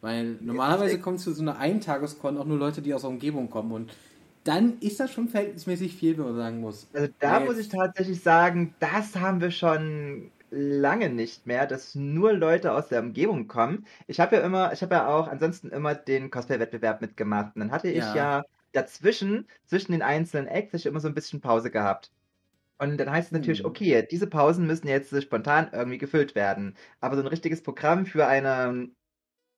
Weil 0.00 0.38
normalerweise 0.40 0.98
kommen 1.00 1.18
zu 1.18 1.32
so 1.32 1.42
einer 1.42 1.58
Eintageskon 1.58 2.38
auch 2.38 2.44
nur 2.46 2.58
Leute, 2.58 2.80
die 2.82 2.94
aus 2.94 3.02
der 3.02 3.10
Umgebung 3.10 3.50
kommen. 3.50 3.72
Und 3.72 3.92
dann 4.44 4.78
ist 4.80 5.00
das 5.00 5.12
schon 5.12 5.28
verhältnismäßig 5.28 5.94
viel, 5.96 6.18
wenn 6.18 6.24
man 6.26 6.36
sagen 6.36 6.60
muss. 6.60 6.88
Also 6.94 7.12
da 7.20 7.40
Ja, 7.40 7.46
muss 7.46 7.58
ich 7.58 7.68
tatsächlich 7.68 8.22
sagen, 8.22 8.76
das 8.78 9.16
haben 9.16 9.40
wir 9.40 9.50
schon 9.50 10.32
lange 10.50 11.08
nicht 11.08 11.46
mehr, 11.46 11.66
dass 11.66 11.94
nur 11.94 12.34
Leute 12.34 12.72
aus 12.72 12.88
der 12.88 13.00
Umgebung 13.00 13.46
kommen. 13.48 13.86
Ich 14.06 14.20
habe 14.20 14.36
ja 14.36 14.42
immer, 14.42 14.72
ich 14.74 14.82
habe 14.82 14.94
ja 14.96 15.08
auch 15.08 15.26
ansonsten 15.28 15.70
immer 15.70 15.94
den 15.94 16.30
Cosplay-Wettbewerb 16.30 17.00
mitgemacht. 17.00 17.54
Und 17.56 17.60
dann 17.60 17.70
hatte 17.72 17.88
ich 17.90 18.12
Ja. 18.12 18.12
ja, 18.12 18.42
dazwischen, 18.72 19.48
zwischen 19.64 19.92
den 19.92 20.02
einzelnen 20.02 20.46
Acts, 20.48 20.74
ich 20.74 20.84
immer 20.86 21.00
so 21.00 21.08
ein 21.08 21.14
bisschen 21.14 21.40
Pause 21.40 21.70
gehabt. 21.70 22.12
Und 22.78 22.98
dann 22.98 23.10
heißt 23.10 23.28
es 23.28 23.32
natürlich, 23.32 23.64
Hm. 23.64 23.66
okay, 23.66 24.06
diese 24.10 24.26
Pausen 24.28 24.66
müssen 24.66 24.88
jetzt 24.88 25.20
spontan 25.22 25.70
irgendwie 25.72 25.98
gefüllt 25.98 26.34
werden. 26.34 26.76
Aber 27.00 27.16
so 27.16 27.22
ein 27.22 27.28
richtiges 27.28 27.62
Programm 27.62 28.06
für 28.06 28.26
eine, 28.26 28.88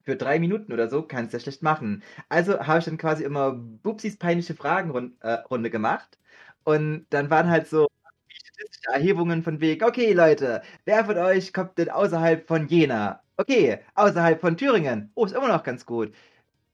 für 0.04 0.16
drei 0.16 0.38
Minuten 0.38 0.72
oder 0.72 0.88
so 0.88 1.02
kannst 1.02 1.32
du 1.32 1.38
ja 1.38 1.42
schlecht 1.42 1.62
machen. 1.62 2.02
Also 2.28 2.60
habe 2.60 2.78
ich 2.78 2.84
dann 2.84 2.98
quasi 2.98 3.24
immer 3.24 3.52
Bubsis 3.52 4.16
peinliche 4.18 4.54
Fragenrunde 4.54 5.14
äh, 5.20 5.70
gemacht. 5.70 6.18
Und 6.64 7.06
dann 7.10 7.30
waren 7.30 7.48
halt 7.50 7.68
so 7.68 7.88
statistische 8.28 8.90
Erhebungen 8.92 9.42
von 9.42 9.60
wegen, 9.60 9.84
okay 9.84 10.12
Leute, 10.12 10.62
wer 10.84 11.04
von 11.04 11.18
euch 11.18 11.52
kommt 11.52 11.78
denn 11.78 11.90
außerhalb 11.90 12.46
von 12.46 12.68
Jena? 12.68 13.22
Okay, 13.36 13.80
außerhalb 13.94 14.40
von 14.40 14.56
Thüringen. 14.56 15.10
Oh, 15.14 15.24
ist 15.24 15.32
immer 15.34 15.48
noch 15.48 15.64
ganz 15.64 15.84
gut. 15.86 16.14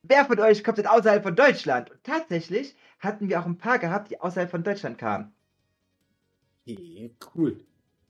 Wer 0.02 0.24
von 0.24 0.40
euch 0.40 0.64
kommt 0.64 0.78
denn 0.78 0.86
außerhalb 0.86 1.22
von 1.22 1.36
Deutschland? 1.36 1.90
Und 1.90 2.04
tatsächlich 2.04 2.74
hatten 3.00 3.28
wir 3.28 3.40
auch 3.40 3.46
ein 3.46 3.58
paar 3.58 3.78
gehabt, 3.78 4.10
die 4.10 4.20
außerhalb 4.20 4.50
von 4.50 4.62
Deutschland 4.62 4.98
kamen. 4.98 5.32
Okay, 6.66 7.14
cool. 7.34 7.60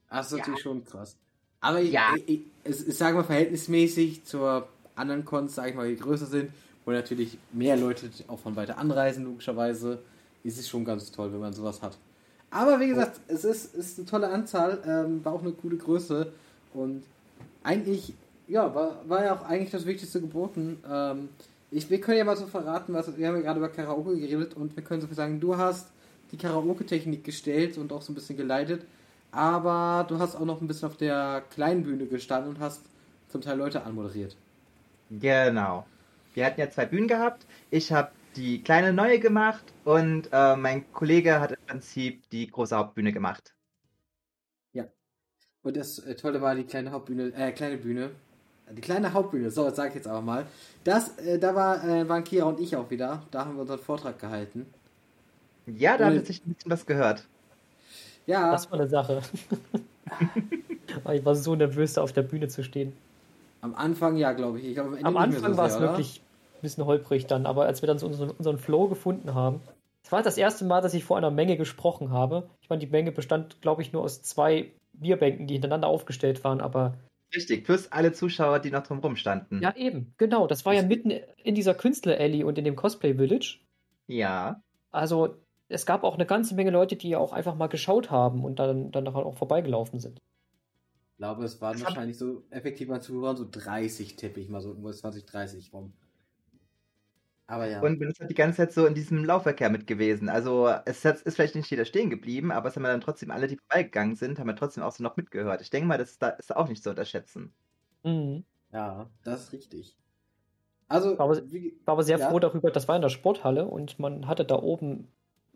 Das 0.08 0.26
ist 0.26 0.32
Ja. 0.32 0.38
natürlich 0.38 0.60
schon 0.60 0.84
krass. 0.84 1.16
Aber 1.60 1.80
ich, 1.80 1.92
Ja. 1.92 2.14
ich, 2.14 2.28
ich, 2.28 2.40
ich, 2.64 2.88
ich 2.88 2.96
sage 2.96 3.16
mal 3.16 3.24
verhältnismäßig 3.24 4.24
zur 4.24 4.68
anderen 5.00 5.24
Cons, 5.24 5.54
sage 5.54 5.70
ich 5.70 5.76
mal, 5.76 5.88
die 5.88 5.96
größer 5.96 6.26
sind, 6.26 6.50
wo 6.84 6.92
natürlich 6.92 7.38
mehr 7.52 7.76
Leute 7.76 8.10
auch 8.28 8.38
von 8.38 8.56
weiter 8.56 8.78
anreisen, 8.78 9.24
logischerweise, 9.24 9.98
ist 10.44 10.58
es 10.58 10.68
schon 10.68 10.84
ganz 10.84 11.10
toll, 11.10 11.32
wenn 11.32 11.40
man 11.40 11.52
sowas 11.52 11.82
hat. 11.82 11.98
Aber 12.50 12.80
wie 12.80 12.88
gesagt, 12.88 13.20
es 13.28 13.44
ist, 13.44 13.74
ist 13.74 13.98
eine 13.98 14.06
tolle 14.06 14.28
Anzahl, 14.28 14.82
ähm, 14.86 15.24
war 15.24 15.34
auch 15.34 15.42
eine 15.42 15.52
coole 15.52 15.76
Größe 15.76 16.32
und 16.74 17.02
eigentlich, 17.62 18.14
ja, 18.48 18.74
war, 18.74 19.08
war 19.08 19.24
ja 19.24 19.36
auch 19.36 19.44
eigentlich 19.44 19.70
das 19.70 19.86
Wichtigste 19.86 20.20
geboten. 20.20 20.78
Ähm, 20.90 21.28
ich, 21.70 21.88
wir 21.88 22.00
können 22.00 22.18
ja 22.18 22.24
mal 22.24 22.36
so 22.36 22.46
verraten, 22.46 22.92
was 22.92 23.16
wir 23.16 23.28
haben 23.28 23.36
ja 23.36 23.42
gerade 23.42 23.58
über 23.58 23.68
Karaoke 23.68 24.18
geredet 24.18 24.54
und 24.54 24.74
wir 24.74 24.82
können 24.82 25.00
so 25.00 25.06
viel 25.06 25.16
sagen, 25.16 25.38
du 25.38 25.56
hast 25.56 25.88
die 26.32 26.36
Karaoke-Technik 26.36 27.22
gestellt 27.22 27.78
und 27.78 27.92
auch 27.92 28.02
so 28.02 28.12
ein 28.12 28.16
bisschen 28.16 28.36
geleitet, 28.36 28.82
aber 29.30 30.04
du 30.08 30.18
hast 30.18 30.34
auch 30.34 30.44
noch 30.44 30.60
ein 30.60 30.66
bisschen 30.66 30.88
auf 30.88 30.96
der 30.96 31.44
kleinen 31.50 31.84
Bühne 31.84 32.06
gestanden 32.06 32.54
und 32.54 32.60
hast 32.60 32.82
zum 33.28 33.40
Teil 33.40 33.58
Leute 33.58 33.84
anmoderiert. 33.84 34.36
Genau. 35.10 35.86
Wir 36.34 36.46
hatten 36.46 36.60
ja 36.60 36.70
zwei 36.70 36.86
Bühnen 36.86 37.08
gehabt. 37.08 37.46
Ich 37.70 37.92
habe 37.92 38.12
die 38.36 38.62
kleine 38.62 38.92
neue 38.92 39.18
gemacht 39.18 39.64
und 39.84 40.28
äh, 40.32 40.56
mein 40.56 40.90
Kollege 40.92 41.40
hat 41.40 41.52
im 41.52 41.58
Prinzip 41.66 42.28
die 42.30 42.46
große 42.50 42.76
Hauptbühne 42.76 43.12
gemacht. 43.12 43.54
Und 45.62 45.76
das 45.76 45.98
äh, 45.98 46.14
Tolle 46.14 46.40
war 46.40 46.54
die 46.54 46.64
kleine 46.64 46.90
Hauptbühne, 46.92 47.32
äh, 47.34 47.52
kleine 47.52 47.76
Bühne. 47.76 48.10
Die 48.70 48.80
kleine 48.80 49.12
Hauptbühne, 49.12 49.50
so, 49.50 49.64
das 49.64 49.76
sage 49.76 49.88
ich 49.90 49.94
jetzt 49.96 50.06
aber 50.06 50.22
mal. 50.22 50.46
Das, 50.84 51.18
äh, 51.18 51.38
da 51.38 51.54
war, 51.54 51.84
äh, 51.84 52.08
waren 52.08 52.24
Kira 52.24 52.46
und 52.46 52.60
ich 52.60 52.76
auch 52.76 52.90
wieder. 52.90 53.22
Da 53.30 53.44
haben 53.44 53.56
wir 53.56 53.62
unseren 53.62 53.80
Vortrag 53.80 54.18
gehalten. 54.18 54.66
Ja, 55.66 55.96
da 55.98 56.06
habe 56.06 56.16
Cool. 56.16 56.24
ich 56.28 56.44
ein 56.44 56.54
bisschen 56.54 56.70
was 56.70 56.86
gehört. 56.86 57.28
Ja, 58.26 58.52
Das 58.52 58.70
war 58.70 58.78
eine 58.80 58.88
Sache. 58.88 59.22
Ich 61.12 61.24
war 61.24 61.34
so 61.36 61.54
nervös, 61.54 61.94
da 61.94 62.02
auf 62.02 62.12
der 62.12 62.22
Bühne 62.22 62.48
zu 62.48 62.64
stehen. 62.64 62.92
Am 63.60 63.74
Anfang 63.74 64.16
ja, 64.16 64.32
glaube 64.32 64.58
ich. 64.58 64.66
ich 64.66 64.74
glaub, 64.74 64.86
am 64.86 64.94
Ende 64.94 65.06
Am 65.06 65.16
Anfang 65.16 65.52
so 65.52 65.56
war 65.56 65.66
es 65.66 65.80
wirklich 65.80 66.22
ein 66.56 66.62
bisschen 66.62 66.84
holprig 66.84 67.26
dann, 67.26 67.46
aber 67.46 67.64
als 67.66 67.82
wir 67.82 67.86
dann 67.86 67.98
so 67.98 68.06
unseren, 68.06 68.30
unseren 68.30 68.58
Flow 68.58 68.88
gefunden 68.88 69.34
haben, 69.34 69.60
es 70.02 70.12
war 70.12 70.22
das 70.22 70.38
erste 70.38 70.64
Mal, 70.64 70.80
dass 70.80 70.94
ich 70.94 71.04
vor 71.04 71.16
einer 71.16 71.30
Menge 71.30 71.56
gesprochen 71.56 72.10
habe. 72.10 72.48
Ich 72.62 72.70
meine, 72.70 72.80
die 72.80 72.90
Menge 72.90 73.12
bestand, 73.12 73.60
glaube 73.60 73.82
ich, 73.82 73.92
nur 73.92 74.02
aus 74.02 74.22
zwei 74.22 74.72
Bierbänken, 74.92 75.46
die 75.46 75.54
hintereinander 75.54 75.88
aufgestellt 75.88 76.42
waren, 76.42 76.60
aber 76.60 76.94
Richtig, 77.34 77.64
plus 77.64 77.92
alle 77.92 78.12
Zuschauer, 78.12 78.58
die 78.58 78.70
noch 78.70 78.82
drumherum 78.82 79.14
standen. 79.14 79.60
ja, 79.62 79.74
eben, 79.76 80.14
genau. 80.18 80.48
Das 80.48 80.66
war 80.66 80.74
ja 80.74 80.82
mitten 80.82 81.12
in 81.44 81.54
dieser 81.54 81.74
Künstler-Alley 81.74 82.42
und 82.42 82.58
in 82.58 82.64
dem 82.64 82.74
Cosplay-Village. 82.74 83.60
Ja. 84.08 84.60
Also, 84.90 85.36
es 85.68 85.86
gab 85.86 86.02
auch 86.02 86.14
eine 86.14 86.26
ganze 86.26 86.56
Menge 86.56 86.72
Leute, 86.72 86.96
die 86.96 87.10
ja 87.10 87.18
auch 87.18 87.32
einfach 87.32 87.54
mal 87.54 87.68
geschaut 87.68 88.10
haben 88.10 88.44
und 88.44 88.58
dann 88.58 88.90
danach 88.90 89.14
auch 89.14 89.36
vorbeigelaufen 89.36 90.00
sind. 90.00 90.20
Ich 91.20 91.22
glaube, 91.22 91.44
es 91.44 91.60
waren 91.60 91.78
wahrscheinlich 91.82 92.16
so 92.16 92.44
effektiv 92.48 92.88
mal 92.88 93.02
Zuhörer, 93.02 93.36
so 93.36 93.46
30 93.48 94.16
tippe 94.16 94.40
ich 94.40 94.48
mal 94.48 94.62
so, 94.62 94.70
irgendwo 94.70 94.90
20, 94.90 95.26
30 95.26 95.70
rum. 95.70 95.92
Aber 97.46 97.66
ja. 97.68 97.82
Und 97.82 97.98
man 98.00 98.08
ist 98.08 98.20
halt 98.20 98.30
die 98.30 98.34
ganze 98.34 98.56
Zeit 98.56 98.72
so 98.72 98.86
in 98.86 98.94
diesem 98.94 99.22
Laufverkehr 99.26 99.68
mit 99.68 99.86
gewesen. 99.86 100.30
Also 100.30 100.68
es 100.86 101.04
hat- 101.04 101.20
ist 101.20 101.34
vielleicht 101.34 101.56
nicht 101.56 101.70
jeder 101.70 101.84
stehen 101.84 102.08
geblieben, 102.08 102.50
aber 102.50 102.70
es 102.70 102.76
haben 102.76 102.84
ja 102.84 102.90
dann 102.92 103.02
trotzdem 103.02 103.30
alle, 103.30 103.48
die 103.48 103.58
vorbeigegangen 103.58 104.16
sind, 104.16 104.38
haben 104.38 104.48
ja 104.48 104.54
trotzdem 104.54 104.82
auch 104.82 104.92
so 104.92 105.02
noch 105.02 105.18
mitgehört. 105.18 105.60
Ich 105.60 105.68
denke 105.68 105.88
mal, 105.88 105.98
das 105.98 106.12
ist, 106.12 106.22
da, 106.22 106.30
ist 106.30 106.56
auch 106.56 106.68
nicht 106.70 106.82
zu 106.82 106.88
unterschätzen. 106.88 107.52
Mhm. 108.02 108.44
ja, 108.72 109.10
das 109.22 109.42
ist 109.42 109.52
richtig. 109.52 109.98
Also, 110.88 111.18
Aber- 111.18 111.36
wie, 111.52 111.78
war 111.84 111.92
aber 111.92 112.02
sehr 112.02 112.16
Ja. 112.18 112.30
froh 112.30 112.38
darüber, 112.38 112.70
das 112.70 112.88
war 112.88 112.96
in 112.96 113.02
der 113.02 113.10
Sporthalle 113.10 113.66
und 113.66 113.98
man 113.98 114.26
hatte 114.26 114.46
da 114.46 114.54
oben 114.56 115.08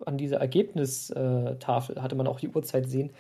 an 0.05 0.19
dieser 0.19 0.41
Ergebnistafel, 0.41 2.03
hatte 2.03 2.17
man 2.17 2.27
auch 2.27 2.39
die 2.39 2.51
Uhrzeit 2.51 2.87
sehen. 2.87 3.15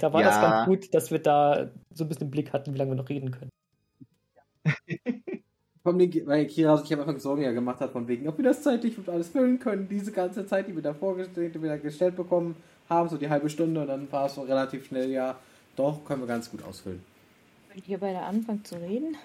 Da 0.00 0.12
war 0.12 0.22
das 0.22 0.36
Ja. 0.36 0.40
ganz 0.40 0.66
gut, 0.66 0.94
dass 0.94 1.10
wir 1.10 1.18
da 1.20 1.70
so 1.92 2.04
ein 2.04 2.08
bisschen 2.08 2.24
im 2.26 2.30
Blick 2.30 2.52
hatten, 2.52 2.74
wie 2.74 2.78
lange 2.78 2.92
wir 2.92 2.96
noch 2.96 3.08
reden 3.08 3.30
können. 3.30 3.50
Von 5.82 5.98
den, 5.98 6.26
weil 6.26 6.46
Kira 6.46 6.76
sich 6.76 6.92
am 6.92 7.00
Anfang 7.00 7.18
Sorgen 7.18 7.42
ja 7.42 7.52
gemacht 7.52 7.80
hat, 7.80 7.92
von 7.92 8.06
wegen, 8.06 8.28
ob 8.28 8.36
wir 8.36 8.44
das 8.44 8.62
zeitlich 8.62 8.98
und 8.98 9.08
alles 9.08 9.30
füllen 9.30 9.58
können, 9.58 9.88
diese 9.88 10.12
ganze 10.12 10.44
Zeit, 10.44 10.68
die 10.68 10.74
wir 10.74 10.82
da 10.82 10.92
vorgestellt, 10.92 11.54
die 11.54 11.62
wir 11.62 11.70
da 11.70 11.78
gestellt 11.78 12.16
bekommen 12.16 12.54
haben, 12.90 13.08
so 13.08 13.16
die 13.16 13.30
halbe 13.30 13.48
Stunde, 13.48 13.80
und 13.80 13.86
dann 13.88 14.12
war 14.12 14.26
es 14.26 14.34
so 14.34 14.42
relativ 14.42 14.84
schnell, 14.86 15.10
ja, 15.10 15.38
doch, 15.76 16.04
können 16.04 16.20
wir 16.22 16.26
ganz 16.26 16.50
gut 16.50 16.62
ausfüllen. 16.64 17.02
Wenn 17.72 17.82
ihr 17.86 17.96
beide 17.98 18.18
anfangt 18.20 18.66
zu 18.66 18.74
reden, 18.76 19.16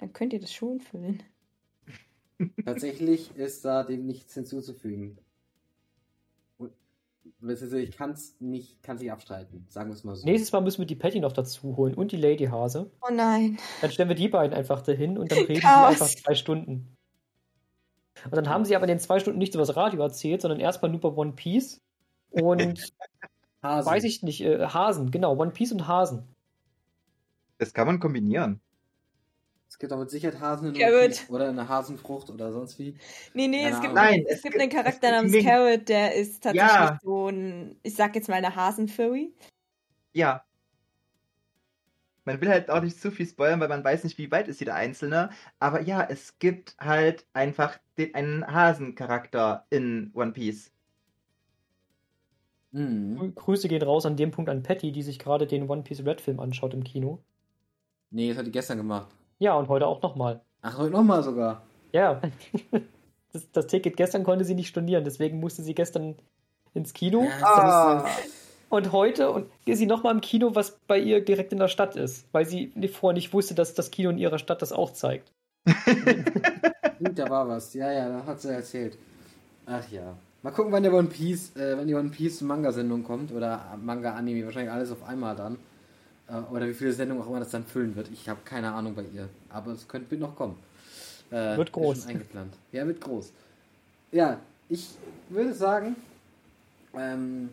dann 0.00 0.12
könnt 0.12 0.32
ihr 0.32 0.40
das 0.40 0.52
schon 0.52 0.80
füllen. 0.80 1.22
Tatsächlich 2.64 3.36
ist 3.36 3.64
da 3.64 3.84
dem 3.84 4.06
nichts 4.06 4.34
hinzuzufügen. 4.34 5.18
Ich 7.42 7.96
kann 7.96 8.10
es 8.10 8.36
nicht, 8.38 8.82
kann 8.82 8.96
nicht 8.96 9.10
abstreiten, 9.10 9.64
sagen 9.68 9.88
wir 9.90 9.94
es 9.94 10.04
mal 10.04 10.14
so. 10.14 10.26
Nächstes 10.26 10.52
Mal 10.52 10.60
müssen 10.60 10.80
wir 10.80 10.86
die 10.86 10.94
Patty 10.94 11.20
noch 11.20 11.32
dazu 11.32 11.76
holen 11.76 11.94
und 11.94 12.12
die 12.12 12.16
Lady 12.16 12.44
Hase. 12.46 12.90
Oh 13.00 13.12
nein. 13.12 13.58
Dann 13.80 13.90
stellen 13.90 14.08
wir 14.10 14.16
die 14.16 14.28
beiden 14.28 14.54
einfach 14.54 14.82
dahin 14.82 15.16
und 15.16 15.30
dann 15.32 15.38
reden 15.38 15.54
sie 15.54 15.60
Chaos. 15.60 16.02
einfach 16.02 16.08
zwei 16.08 16.34
Stunden. 16.34 16.96
Und 18.24 18.36
dann 18.36 18.48
haben 18.48 18.64
sie 18.66 18.76
aber 18.76 18.84
in 18.84 18.88
den 18.90 18.98
zwei 18.98 19.20
Stunden 19.20 19.38
nichts 19.38 19.54
über 19.54 19.64
das 19.64 19.76
Radio 19.76 20.02
erzählt, 20.02 20.42
sondern 20.42 20.60
erstmal 20.60 20.90
nur 20.90 20.98
über 20.98 21.16
One 21.16 21.32
Piece 21.32 21.80
und 22.30 22.92
Hase. 23.62 23.88
weiß 23.88 24.04
ich 24.04 24.22
nicht, 24.22 24.42
äh, 24.42 24.66
Hasen, 24.66 25.10
genau, 25.10 25.36
One 25.36 25.52
Piece 25.52 25.72
und 25.72 25.88
Hasen. 25.88 26.24
Das 27.58 27.72
kann 27.72 27.86
man 27.86 28.00
kombinieren. 28.00 28.60
Es 29.70 29.78
gibt 29.78 29.92
auch 29.92 29.98
mit 30.00 30.10
Sicherheit 30.10 30.40
Hasen 30.40 30.74
in 30.74 30.74
Carrot. 30.74 30.94
One 30.98 31.08
Piece 31.08 31.30
oder 31.30 31.48
eine 31.48 31.68
Hasenfrucht 31.68 32.28
oder 32.28 32.52
sonst 32.52 32.76
wie. 32.80 32.96
Nee, 33.34 33.46
nee, 33.46 33.64
es 33.66 33.80
gibt. 33.80 33.94
Nein, 33.94 34.24
es 34.26 34.38
es 34.38 34.42
gibt 34.42 34.58
einen 34.60 34.68
Charakter 34.68 35.12
namens 35.12 35.30
Mink. 35.32 35.46
Carrot, 35.46 35.88
der 35.88 36.14
ist 36.16 36.42
tatsächlich 36.42 36.70
Ja. 36.70 36.98
so 37.02 37.28
ein, 37.28 37.76
ich 37.84 37.94
sag 37.94 38.14
jetzt 38.16 38.28
mal 38.28 38.34
eine 38.34 38.54
Hasenfurry. 38.56 39.32
Ja. 40.12 40.44
Man 42.24 42.40
will 42.40 42.48
halt 42.48 42.68
auch 42.68 42.82
nicht 42.82 43.00
zu 43.00 43.10
viel 43.12 43.26
spoilern, 43.26 43.60
weil 43.60 43.68
man 43.68 43.82
weiß 43.84 44.02
nicht, 44.04 44.18
wie 44.18 44.30
weit 44.30 44.48
ist 44.48 44.58
jeder 44.60 44.74
Einzelne. 44.74 45.30
Aber 45.60 45.80
ja, 45.80 46.02
es 46.02 46.38
gibt 46.40 46.76
halt 46.80 47.24
einfach 47.32 47.78
den, 47.96 48.14
einen 48.16 48.46
Hasencharakter 48.46 49.66
in 49.70 50.10
One 50.14 50.32
Piece. 50.32 50.72
Mhm. 52.72 53.18
Grü- 53.18 53.34
Grüße 53.34 53.68
gehen 53.68 53.82
raus 53.82 54.04
an 54.04 54.16
dem 54.16 54.32
Punkt 54.32 54.50
an 54.50 54.62
Patty, 54.64 54.90
die 54.92 55.02
sich 55.02 55.18
gerade 55.20 55.46
den 55.46 55.70
One 55.70 55.82
Piece 55.82 56.04
Red 56.04 56.20
Film 56.20 56.40
anschaut 56.40 56.74
im 56.74 56.82
Kino. 56.84 57.22
Nee, 58.10 58.28
das 58.30 58.38
hat 58.38 58.46
die 58.46 58.52
gestern 58.52 58.76
gemacht. 58.78 59.08
Ja, 59.40 59.54
und 59.54 59.68
heute 59.68 59.86
auch 59.86 60.02
nochmal. 60.02 60.42
Ach, 60.60 60.76
heute 60.76 60.92
nochmal 60.92 61.22
sogar. 61.22 61.62
Ja. 61.92 62.20
Das, 63.32 63.48
das 63.52 63.68
Ticket 63.68 63.96
gestern 63.96 64.24
konnte 64.24 64.44
sie 64.44 64.56
nicht 64.56 64.66
stornieren, 64.66 65.04
deswegen 65.04 65.38
musste 65.38 65.62
sie 65.62 65.72
gestern 65.72 66.16
ins 66.74 66.94
Kino. 66.94 67.28
Ah. 67.40 68.04
Und 68.70 68.90
heute 68.90 69.30
und 69.30 69.46
ist 69.66 69.78
sie 69.78 69.86
nochmal 69.86 70.14
im 70.14 70.20
Kino, 70.20 70.56
was 70.56 70.80
bei 70.88 70.98
ihr 70.98 71.24
direkt 71.24 71.52
in 71.52 71.60
der 71.60 71.68
Stadt 71.68 71.94
ist, 71.94 72.26
weil 72.32 72.44
sie 72.44 72.72
vorher 72.92 73.14
nicht 73.14 73.32
wusste, 73.32 73.54
dass 73.54 73.72
das 73.74 73.92
Kino 73.92 74.10
in 74.10 74.18
ihrer 74.18 74.40
Stadt 74.40 74.62
das 74.62 74.72
auch 74.72 74.92
zeigt. 74.92 75.30
Stimmt, 76.96 77.20
da 77.20 77.30
war 77.30 77.46
was. 77.46 77.72
Ja, 77.74 77.92
ja, 77.92 78.08
da 78.08 78.26
hat 78.26 78.40
sie 78.40 78.52
erzählt. 78.52 78.98
Ach 79.64 79.88
ja. 79.92 80.16
Mal 80.42 80.50
gucken, 80.50 80.72
wann 80.72 80.82
der 80.82 80.92
One 80.92 81.06
Piece, 81.06 81.54
äh, 81.54 81.78
wenn 81.78 81.86
die 81.86 81.94
One 81.94 82.08
Piece 82.08 82.40
Manga-Sendung 82.40 83.04
kommt 83.04 83.30
oder 83.30 83.78
Manga-Anime, 83.80 84.44
wahrscheinlich 84.44 84.72
alles 84.72 84.90
auf 84.90 85.04
einmal 85.04 85.36
dann. 85.36 85.56
Äh, 86.30 86.52
oder 86.52 86.68
wie 86.68 86.74
viele 86.74 86.92
Sendungen 86.92 87.22
auch 87.22 87.28
immer 87.28 87.40
das 87.40 87.50
dann 87.50 87.64
füllen 87.64 87.94
wird. 87.96 88.08
Ich 88.12 88.28
habe 88.28 88.40
keine 88.44 88.72
Ahnung 88.72 88.94
bei 88.94 89.04
ihr. 89.14 89.28
Aber 89.48 89.72
es 89.72 89.86
könnte 89.88 90.16
noch 90.16 90.36
kommen. 90.36 90.56
Äh, 91.30 91.56
Wird 91.56 91.68
ist 91.68 91.72
groß. 91.72 92.00
schon 92.00 92.10
eingeplant. 92.10 92.54
Ja, 92.72 92.86
wird 92.86 93.00
groß. 93.00 93.32
Ja, 94.12 94.38
ich 94.68 94.88
würde 95.28 95.54
sagen, 95.54 95.96
ähm, 96.96 97.50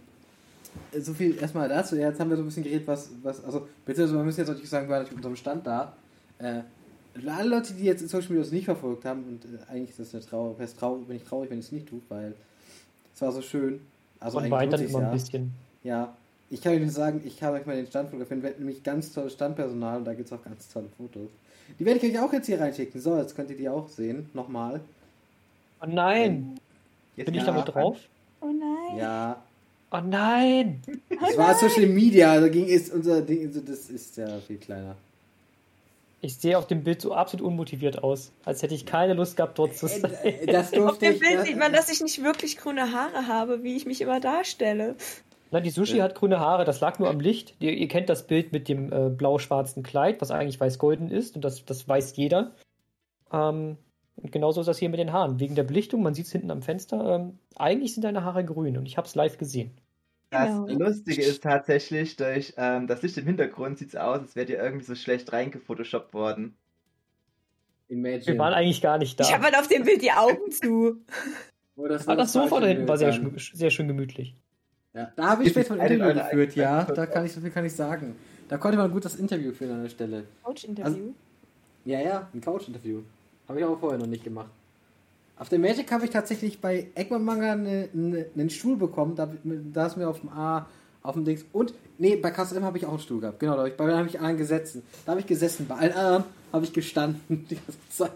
so 0.99 1.13
viel 1.13 1.37
erstmal 1.37 1.69
dazu. 1.69 1.95
Ja, 1.95 2.09
jetzt 2.09 2.19
haben 2.19 2.29
wir 2.29 2.37
so 2.37 2.43
ein 2.43 2.47
bisschen 2.47 2.63
geredet, 2.63 2.87
was, 2.87 3.09
was, 3.21 3.43
also, 3.43 3.67
beziehungsweise 3.85 4.17
wir 4.17 4.23
müssen 4.23 4.39
jetzt 4.39 4.47
natürlich 4.47 4.69
sagen, 4.69 4.87
wir 4.87 4.93
waren 4.93 5.03
natürlich 5.03 5.17
unserem 5.17 5.35
Stand 5.35 5.67
da. 5.67 5.93
Äh, 6.39 6.61
alle 7.25 7.49
Leute, 7.49 7.73
die 7.73 7.83
jetzt 7.83 8.07
Social 8.09 8.33
Media 8.33 8.51
nicht 8.51 8.65
verfolgt 8.65 9.05
haben, 9.05 9.23
und 9.23 9.45
äh, 9.45 9.71
eigentlich 9.71 9.91
ist 9.91 9.99
das 9.99 10.13
eine 10.13 10.23
Trauer, 10.23 10.57
wäre 10.57 10.69
traurig, 10.75 11.07
bin 11.07 11.17
ich 11.17 11.23
traurig, 11.23 11.49
wenn 11.49 11.59
ich 11.59 11.65
es 11.65 11.71
nicht 11.71 11.87
tue, 11.87 12.01
weil 12.09 12.33
es 13.13 13.21
war 13.21 13.31
so 13.31 13.41
schön. 13.41 13.79
Also 14.19 14.39
lohnt 14.39 14.77
sich's 14.77 14.89
immer 14.89 14.99
ein 14.99 15.05
ja. 15.05 15.11
bisschen. 15.11 15.53
Ja, 15.83 16.17
ich 16.49 16.61
kann 16.61 16.73
euch 16.73 16.81
nur 16.81 16.89
sagen, 16.89 17.21
ich 17.25 17.37
kann 17.39 17.53
euch 17.53 17.65
mal 17.65 17.75
den 17.75 17.87
Stand 17.87 18.09
fotografieren. 18.09 18.41
Wir 18.43 18.49
hatten 18.51 18.59
nämlich 18.63 18.83
ganz 18.83 19.13
tolles 19.13 19.33
Standpersonal 19.33 19.97
und 19.99 20.05
da 20.05 20.13
gibt 20.13 20.27
es 20.27 20.33
auch 20.33 20.43
ganz 20.43 20.69
tolle 20.69 20.87
Fotos. 20.97 21.29
Die 21.79 21.85
werde 21.85 21.99
ich 22.05 22.13
euch 22.13 22.19
auch 22.21 22.31
jetzt 22.31 22.45
hier 22.45 22.59
reinschicken. 22.59 23.01
So, 23.01 23.17
jetzt 23.17 23.35
könnt 23.35 23.49
ihr 23.49 23.57
die 23.57 23.67
auch 23.69 23.89
sehen. 23.89 24.29
Nochmal. 24.33 24.81
Oh 25.81 25.85
nein! 25.87 26.59
Jetzt 27.15 27.25
Bin 27.27 27.35
ich 27.35 27.43
damit 27.43 27.67
drauf? 27.67 27.97
Oh 28.41 28.47
nein. 28.47 28.97
Ja, 28.97 29.43
Oh 29.89 29.99
nein! 30.03 30.81
das 31.09 31.37
war 31.37 31.55
Social 31.55 31.87
Media. 31.87 32.39
Da 32.39 32.49
ging 32.49 32.65
ist 32.65 32.91
unser 32.93 33.21
Ding, 33.21 33.47
also 33.47 33.61
das 33.61 33.89
ist 33.89 34.17
ja 34.17 34.39
viel 34.39 34.57
kleiner. 34.57 34.95
Ich 36.19 36.35
sehe 36.37 36.57
auf 36.57 36.67
dem 36.67 36.83
Bild 36.83 36.99
so 37.01 37.13
absolut 37.13 37.45
unmotiviert 37.45 38.03
aus, 38.03 38.31
als 38.43 38.63
hätte 38.63 38.73
ich 38.73 38.85
keine 38.85 39.13
Lust 39.13 39.37
gehabt, 39.37 39.57
dort 39.59 39.77
zu 39.77 39.87
sein. 39.87 40.11
Äh, 40.23 40.45
Das 40.47 40.73
Auf 40.73 40.79
durfte 40.79 41.05
dem 41.05 41.13
ich. 41.13 41.19
Bild 41.21 41.45
sieht 41.45 41.57
man, 41.57 41.71
dass 41.71 41.89
ich 41.89 42.01
nicht 42.01 42.21
wirklich 42.23 42.57
grüne 42.57 42.91
Haare 42.91 43.27
habe, 43.27 43.63
wie 43.63 43.75
ich 43.77 43.85
mich 43.85 44.01
immer 44.01 44.19
darstelle. 44.19 44.95
Na, 45.51 45.59
die 45.61 45.69
Sushi 45.69 45.97
Ja. 45.97 46.03
hat 46.03 46.15
grüne 46.15 46.39
Haare, 46.39 46.65
das 46.65 46.81
lag 46.81 46.99
nur 46.99 47.09
am 47.09 47.19
Licht. 47.19 47.55
Ihr, 47.59 47.73
ihr 47.73 47.87
kennt 47.87 48.09
das 48.09 48.27
Bild 48.27 48.51
mit 48.51 48.67
dem 48.67 48.91
äh, 48.91 49.09
blau-schwarzen 49.09 49.81
Kleid, 49.83 50.19
was 50.21 50.31
eigentlich 50.31 50.59
weiß-golden 50.59 51.09
ist, 51.09 51.35
und 51.35 51.43
das, 51.45 51.63
das 51.65 51.87
weiß 51.87 52.15
jeder. 52.17 52.51
Ähm, 53.31 53.77
und 54.17 54.31
genauso 54.31 54.61
ist 54.61 54.67
das 54.67 54.77
hier 54.79 54.89
mit 54.89 54.99
den 54.99 55.13
Haaren. 55.13 55.39
Wegen 55.39 55.55
der 55.55 55.63
Belichtung, 55.63 56.01
man 56.01 56.13
sieht 56.13 56.25
es 56.25 56.31
hinten 56.31 56.51
am 56.51 56.61
Fenster, 56.61 57.15
ähm, 57.15 57.39
eigentlich 57.55 57.93
sind 57.93 58.03
deine 58.03 58.23
Haare 58.23 58.43
grün 58.43 58.77
und 58.77 58.85
ich 58.87 58.97
habe 58.97 59.07
es 59.07 59.15
live 59.15 59.37
gesehen. 59.37 59.71
Das 60.29 60.49
Genau. 60.49 60.67
Lustige 60.67 61.21
ist 61.21 61.43
tatsächlich, 61.43 62.17
durch 62.17 62.53
ähm, 62.57 62.87
das 62.87 63.01
Licht 63.01 63.17
im 63.17 63.25
Hintergrund 63.25 63.77
sieht 63.77 63.89
es 63.89 63.95
aus, 63.95 64.19
als 64.19 64.35
wärt 64.35 64.49
ihr 64.49 64.61
irgendwie 64.61 64.85
so 64.85 64.95
schlecht 64.95 65.31
reingefotoshoppt 65.31 66.13
worden. 66.13 66.57
Imagine. 67.87 68.25
Wir 68.25 68.37
waren 68.37 68.53
eigentlich 68.53 68.81
gar 68.81 68.97
nicht 68.97 69.17
da. 69.17 69.23
Ich 69.23 69.33
habe 69.33 69.45
halt 69.45 69.55
auf 69.57 69.69
dem 69.69 69.83
Bild 69.83 70.01
die 70.01 70.11
Augen 70.11 70.51
zu. 70.51 70.97
Oh, 71.77 71.87
das, 71.87 72.05
Aber 72.07 72.17
das 72.17 72.33
Sofa 72.33 72.59
da 72.59 72.67
hinten 72.67 72.87
war 72.89 72.97
sehr, 72.97 73.17
sehr 73.53 73.69
schön 73.69 73.87
gemütlich. 73.87 74.35
Ja, 74.93 75.11
da 75.15 75.29
habe 75.29 75.43
ich 75.43 75.49
später 75.49 75.73
ein 75.75 75.79
eine 75.81 75.93
Interview 75.95 76.19
eure 76.19 76.29
geführt, 76.29 76.55
ja. 76.55 76.79
eigene 76.79 76.95
Da 76.95 77.05
kann 77.05 77.25
ich 77.25 77.31
so 77.33 77.41
viel 77.41 77.51
kann 77.51 77.65
ich 77.65 77.73
sagen. 77.73 78.15
Da 78.49 78.57
konnte 78.57 78.77
man 78.77 78.91
gut 78.91 79.05
das 79.05 79.15
Interview 79.15 79.51
führen 79.51 79.71
an 79.75 79.83
der 79.83 79.89
Stelle. 79.89 80.23
Couch-Interview. 80.43 81.13
Ja, 81.85 81.99
ja, 82.01 82.27
ein 82.33 82.41
Couch-Interview. 82.41 83.01
Habe 83.47 83.59
ich 83.59 83.65
aber 83.65 83.77
vorher 83.77 83.99
noch 83.99 84.07
nicht 84.07 84.23
gemacht. 84.23 84.49
Auf 85.37 85.49
der 85.49 85.59
Magic 85.59 85.91
habe 85.91 86.05
ich 86.05 86.11
tatsächlich 86.11 86.59
bei 86.59 86.87
Egmont 86.95 87.23
Manga 87.23 87.51
eine- 87.51 87.89
eine- 87.93 88.25
einen 88.35 88.49
Stuhl 88.49 88.75
bekommen. 88.75 89.15
Da, 89.15 89.29
da 89.73 89.85
ist 89.85 89.97
mir 89.97 90.07
auf 90.09 90.21
dem 90.21 90.29
A, 90.29 90.65
auf 91.03 91.13
dem 91.13 91.25
Dings. 91.25 91.45
Und, 91.53 91.73
nee, 91.99 92.15
bei 92.15 92.31
KSM 92.31 92.63
habe 92.63 92.77
ich 92.77 92.85
auch 92.85 92.89
einen 92.91 92.99
Stuhl 92.99 93.21
gehabt. 93.21 93.39
Genau, 93.39 93.51
da 93.53 93.59
habe 93.59 93.69
ich, 93.69 93.77
bei 93.77 93.85
mir 93.85 93.95
habe 93.97 94.07
ich 94.07 94.19
allen 94.19 94.37
gesessen. 94.37 94.81
Da 95.05 95.11
habe 95.11 95.21
ich 95.21 95.27
gesessen. 95.27 95.67
Bei 95.67 95.75
allen 95.75 95.93
anderen 95.93 96.23
habe 96.51 96.65
ich 96.65 96.73
gestanden. 96.73 97.21
Die 97.49 97.55
ganze 97.55 97.77
Zeit. 97.89 98.11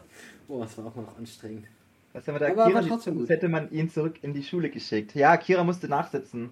Boah, 0.47 0.63
das 0.63 0.77
war 0.77 0.87
auch 0.87 0.95
noch 0.95 1.17
anstrengend. 1.17 1.65
Was 2.13 2.27
haben 2.27 2.35
wir 2.35 2.39
da? 2.39 2.47
Aber 2.51 2.65
Kira 2.65 2.81
war 2.81 2.87
trotzdem 2.87 3.15
gut. 3.19 3.29
hätte 3.29 3.47
man 3.47 3.71
ihn 3.71 3.89
zurück 3.89 4.15
in 4.21 4.33
die 4.33 4.43
Schule 4.43 4.69
geschickt. 4.69 5.13
Ja, 5.15 5.37
Kira 5.37 5.63
musste 5.63 5.87
nachsitzen. 5.87 6.49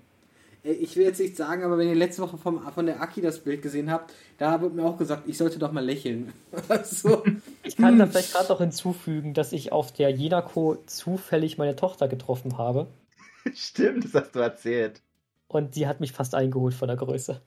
Äh, 0.63 0.72
Ich 0.74 0.96
will 0.96 1.04
jetzt 1.06 1.20
nicht 1.20 1.36
sagen, 1.36 1.63
aber 1.63 1.78
wenn 1.78 1.88
ihr 1.89 1.96
letzte 1.96 2.22
Woche 2.22 2.38
vom, 2.38 2.62
von 2.72 2.86
der 2.86 3.01
Aki 3.01 3.22
das 3.22 3.39
Bild 3.44 3.62
gesehen 3.62 3.92
habt, 3.92 4.13
da 4.38 4.62
wurde 4.62 4.75
mir 4.75 4.84
auch 4.84 4.98
gesagt, 4.98 5.28
ich 5.28 5.38
sollte 5.38 5.60
doch 5.60 5.72
mal 5.72 5.84
lächeln. 5.86 6.34
Also, 6.70 7.24
Ich 7.63 7.75
kann 7.78 7.98
da 8.00 8.08
vielleicht 8.08 8.34
gerade 8.34 8.50
noch 8.50 8.60
hinzufügen, 8.60 9.34
dass 9.34 9.54
ich 9.54 9.72
auf 9.72 9.92
der 9.94 10.10
Jenako 10.12 10.78
zufällig 10.86 11.58
meine 11.58 11.75
Tochter 11.75 12.08
getroffen 12.08 12.58
habe. 12.58 12.88
Stimmt, 13.54 14.06
das 14.06 14.13
hast 14.13 14.36
du 14.36 14.39
erzählt. 14.39 15.01
Und 15.48 15.75
die 15.75 15.88
hat 15.88 16.00
mich 16.00 16.12
fast 16.13 16.36
eingeholt 16.36 16.74
von 16.74 16.88
der 16.88 16.98
Größe. 16.98 17.42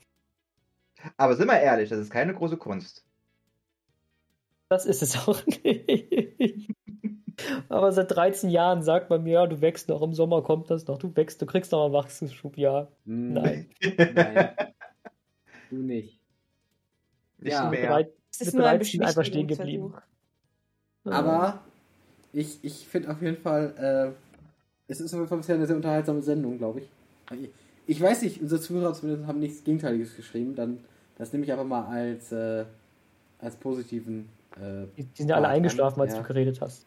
Aber 1.16 1.36
sind 1.36 1.48
wir 1.48 1.60
ehrlich, 1.60 1.88
das 1.90 1.98
ist 2.00 2.10
keine 2.10 2.34
große 2.34 2.56
Kunst. 2.56 3.04
Das 4.68 4.86
ist 4.86 5.02
es 5.02 5.16
auch 5.28 5.44
nicht. 5.46 6.68
Aber 7.68 7.92
seit 7.92 8.10
13 8.14 8.50
Jahren 8.50 8.82
sagt 8.82 9.10
man 9.10 9.22
mir, 9.22 9.32
ja, 9.32 9.46
du 9.46 9.60
wächst 9.60 9.88
noch, 9.88 10.02
im 10.02 10.12
Sommer 10.14 10.42
kommt 10.42 10.70
das 10.70 10.86
noch, 10.86 10.98
du 10.98 11.14
wächst, 11.16 11.40
du 11.42 11.46
kriegst 11.46 11.72
noch 11.72 11.84
einen 11.84 11.92
Wachstumsschub, 11.94 12.56
ja. 12.58 12.88
hm, 13.06 13.32
Nein. 13.34 13.70
Nein. 14.14 14.48
Du 15.70 15.76
nicht. 15.76 16.18
Nicht 17.38 17.52
Ja. 17.52 17.68
mehr. 17.70 17.80
Bereit- 17.82 18.12
Es 18.30 18.40
ist 18.42 18.46
mit 18.48 18.54
nur 18.56 18.66
ein 18.68 18.78
13 18.78 19.02
einfach 19.02 19.24
stehen 19.24 19.46
geblieben. 19.48 19.94
Aber 21.04 21.60
ich, 22.32 22.58
ich 22.62 22.86
finde 22.86 23.10
auf 23.10 23.20
jeden 23.22 23.36
Fall, 23.38 24.14
äh, 24.16 24.90
es 24.92 25.00
ist 25.00 25.12
auf 25.14 25.18
jeden 25.20 25.28
Fall 25.28 25.38
bisher 25.38 25.54
eine 25.56 25.66
sehr 25.66 25.76
unterhaltsame 25.76 26.22
Sendung, 26.22 26.58
glaube 26.58 26.80
ich. 26.80 26.88
Ich- 27.40 27.50
Ich 27.86 28.00
weiß 28.00 28.22
nicht, 28.22 28.40
unsere 28.40 28.60
Zuhörer 28.60 28.94
zumindest 28.94 29.26
haben 29.26 29.40
nichts 29.40 29.64
Gegenteiliges 29.64 30.14
geschrieben, 30.14 30.54
dann 30.54 30.78
das 31.18 31.32
nehme 31.32 31.44
ich 31.44 31.50
einfach 31.52 31.64
mal 31.64 31.84
als, 31.84 32.30
äh, 32.30 32.64
als 33.40 33.56
positiven. 33.56 34.28
Äh, 34.56 34.86
Die, 34.96 35.02
die 35.04 35.08
sind 35.16 35.28
ja 35.28 35.36
alle 35.36 35.48
eingeschlafen, 35.48 36.00
als 36.00 36.12
ja. 36.14 36.20
du 36.20 36.26
geredet 36.28 36.60
hast. 36.60 36.86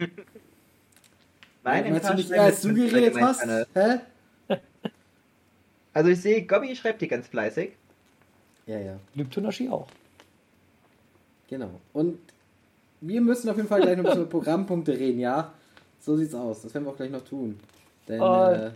Nein, 1.64 1.92
meinst 1.92 2.08
du 2.08 2.14
nicht, 2.14 2.32
als 2.32 2.62
du 2.62 2.74
geredet 2.74 3.14
jetzt 3.16 3.20
hast? 3.20 3.46
Hä? 3.74 3.98
Also 5.92 6.10
ich 6.10 6.20
sehe, 6.20 6.46
Gobby 6.46 6.74
schreibt 6.76 7.00
hier 7.00 7.08
ganz 7.08 7.26
fleißig. 7.26 7.72
Ja, 8.66 8.78
ja. 8.78 8.96
Lügt 9.14 9.34
Tunashi 9.34 9.68
auch. 9.68 9.88
Genau. 11.48 11.80
Und 11.92 12.16
wir 13.00 13.20
müssen 13.20 13.48
auf 13.50 13.56
jeden 13.56 13.68
Fall 13.68 13.80
gleich 13.80 13.96
noch 13.96 14.04
ein 14.04 14.06
bisschen 14.06 14.20
über 14.22 14.30
Programmpunkte 14.30 14.92
reden, 14.96 15.18
ja? 15.18 15.52
So 15.98 16.16
sieht's 16.16 16.32
aus. 16.32 16.62
Das 16.62 16.72
werden 16.74 16.84
wir 16.84 16.92
auch 16.92 16.96
gleich 16.96 17.10
noch 17.10 17.24
tun. 17.24 17.58
Denn 18.06 18.22
Ah. 18.22 18.52
äh, 18.68 18.70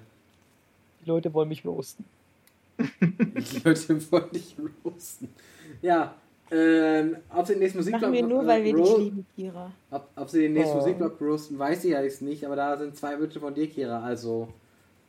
Die 1.04 1.08
Leute 1.08 1.32
wollen 1.32 1.48
mich 1.50 1.64
roasten. 1.64 2.04
die 2.78 3.60
Leute 3.64 4.10
wollen 4.10 4.30
dich 4.32 4.56
roasten. 4.84 5.28
Ja, 5.82 6.16
ähm, 6.50 7.16
ob 7.34 7.46
sie 7.46 7.54
den 7.54 7.60
nächsten 7.60 7.78
Musikblock 7.78 8.02
Machen 8.02 8.12
wir 8.14 8.26
nur, 8.26 8.42
äh, 8.42 8.46
weil 8.46 8.64
wir 8.64 8.74
dich 8.74 8.86
ro- 8.90 8.98
lieben, 8.98 9.26
Kira. 9.34 9.70
Ob, 9.90 10.08
ob 10.16 10.28
sie 10.30 10.42
den 10.42 10.52
nächsten 10.52 10.76
Oh. 10.76 10.80
Musikblock 10.80 11.20
roasten, 11.20 11.58
weiß 11.58 11.84
ich 11.84 11.92
ja 11.92 12.02
jetzt 12.02 12.22
nicht, 12.22 12.44
aber 12.44 12.56
da 12.56 12.76
sind 12.76 12.96
zwei 12.96 13.18
Wünsche 13.18 13.40
von 13.40 13.54
dir, 13.54 13.68
Kira. 13.68 14.02
Also 14.02 14.48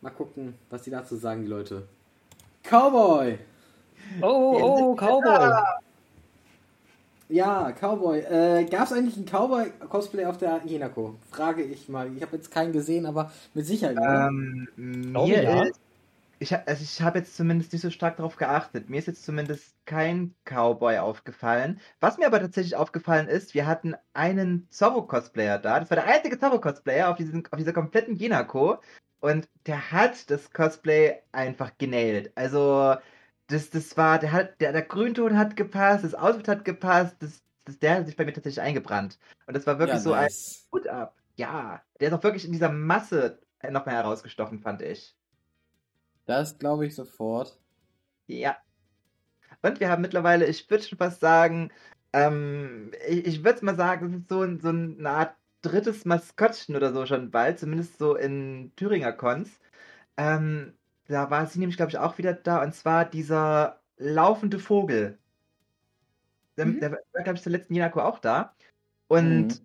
mal 0.01 0.09
gucken, 0.11 0.53
was 0.69 0.83
die 0.83 0.91
dazu 0.91 1.15
sagen, 1.15 1.41
die 1.41 1.47
Leute. 1.47 1.83
Cowboy! 2.63 3.37
Oh, 4.21 4.59
oh, 4.61 4.95
Cowboy. 4.95 5.51
Ja, 7.27 7.71
Cowboy. 7.71 8.19
Äh, 8.19 8.65
Gab 8.65 8.83
es 8.85 8.93
eigentlich 8.93 9.15
einen 9.17 9.25
Cowboy-Cosplay 9.25 10.25
auf 10.25 10.37
der 10.37 10.61
Jenako? 10.65 11.15
Frage 11.31 11.63
ich 11.63 11.89
mal. 11.89 12.09
Ich 12.15 12.21
habe 12.21 12.35
jetzt 12.35 12.51
keinen 12.51 12.71
gesehen, 12.71 13.05
aber 13.07 13.31
mit 13.55 13.65
Sicherheit. 13.65 13.97
oder? 13.97 14.27
Ähm, 14.27 14.67
mir 14.77 15.43
ja. 15.43 15.63
ist, 15.63 15.79
ich, 16.45 16.55
also 16.67 16.83
ich 16.83 17.01
habe 17.01 17.19
jetzt 17.19 17.35
zumindest 17.35 17.73
nicht 17.73 17.81
so 17.81 17.89
stark 17.89 18.17
darauf 18.17 18.35
geachtet. 18.37 18.89
Mir 18.89 18.99
ist 18.99 19.07
jetzt 19.07 19.25
zumindest 19.25 19.75
kein 19.85 20.33
Cowboy 20.45 20.97
aufgefallen. 20.99 21.79
Was 21.99 22.17
mir 22.17 22.27
aber 22.27 22.39
tatsächlich 22.39 22.75
aufgefallen 22.75 23.27
ist, 23.27 23.53
wir 23.53 23.67
hatten 23.67 23.95
einen 24.13 24.67
Zorro-Cosplayer 24.69 25.59
da. 25.59 25.79
Das 25.79 25.89
war 25.89 25.95
der 25.95 26.07
einzige 26.07 26.39
Zorro-Cosplayer 26.39 27.09
auf, 27.09 27.19
auf 27.19 27.57
dieser 27.57 27.73
kompletten 27.73 28.15
Jenako. 28.15 28.77
Und 29.19 29.49
der 29.65 29.91
hat 29.91 30.29
das 30.29 30.51
Cosplay 30.51 31.15
einfach 31.31 31.71
genailt. 31.77 32.31
Also, 32.35 32.95
das, 33.47 33.69
das 33.71 33.97
war, 33.97 34.19
der 34.19 34.31
hat, 34.31 34.61
der, 34.61 34.71
der 34.71 34.83
Grünton 34.83 35.37
hat 35.37 35.55
gepasst, 35.55 36.03
das 36.03 36.15
Outfit 36.15 36.47
hat 36.47 36.65
gepasst, 36.65 37.15
das, 37.19 37.41
das, 37.65 37.79
der 37.79 37.95
hat 37.95 38.05
sich 38.05 38.15
bei 38.15 38.25
mir 38.25 38.33
tatsächlich 38.33 38.61
eingebrannt. 38.61 39.17
Und 39.47 39.55
das 39.55 39.65
war 39.65 39.79
wirklich 39.79 39.97
ja, 39.97 40.01
so 40.01 40.13
ein 40.13 40.23
nice. 40.23 40.67
Hut 40.71 40.87
ab. 40.87 41.15
Ja, 41.37 41.81
der 41.99 42.09
ist 42.09 42.13
auch 42.13 42.23
wirklich 42.23 42.45
in 42.45 42.51
dieser 42.51 42.69
Masse 42.69 43.39
noch 43.71 43.85
mehr 43.85 43.95
herausgestochen, 43.95 44.59
fand 44.59 44.81
ich. 44.81 45.14
Das 46.25 46.57
glaube 46.57 46.85
ich 46.85 46.95
sofort. 46.95 47.59
Ja. 48.27 48.57
Und 49.61 49.79
wir 49.79 49.89
haben 49.89 50.01
mittlerweile, 50.01 50.45
ich 50.45 50.69
würde 50.69 50.83
schon 50.83 50.97
fast 50.97 51.19
sagen, 51.21 51.71
ähm, 52.13 52.91
ich, 53.07 53.25
ich 53.25 53.43
würde 53.43 53.65
mal 53.65 53.75
sagen, 53.75 54.07
es 54.07 54.21
ist 54.21 54.29
so, 54.29 54.57
so 54.59 54.69
eine 54.69 55.09
Art 55.09 55.35
drittes 55.61 56.05
Maskottchen 56.05 56.75
oder 56.75 56.93
so 56.93 57.05
schon 57.05 57.31
bald, 57.31 57.59
zumindest 57.59 57.97
so 57.97 58.15
in 58.15 58.71
Thüringer 58.75 59.13
Cons. 59.13 59.59
Ähm, 60.17 60.73
da 61.07 61.29
war 61.29 61.47
sie 61.47 61.59
nämlich, 61.59 61.77
glaube 61.77 61.91
ich, 61.91 61.97
auch 61.97 62.17
wieder 62.17 62.33
da, 62.33 62.63
und 62.63 62.73
zwar 62.73 63.05
dieser 63.05 63.81
laufende 63.97 64.59
Vogel. 64.59 65.17
Der, 66.57 66.65
Mhm. 66.65 66.79
der 66.79 66.91
war, 66.91 66.99
glaube 67.23 67.33
ich, 67.35 67.41
zur 67.41 67.51
letzten 67.51 67.73
Jenako 67.75 68.01
auch 68.01 68.19
da. 68.19 68.53
Und 69.07 69.61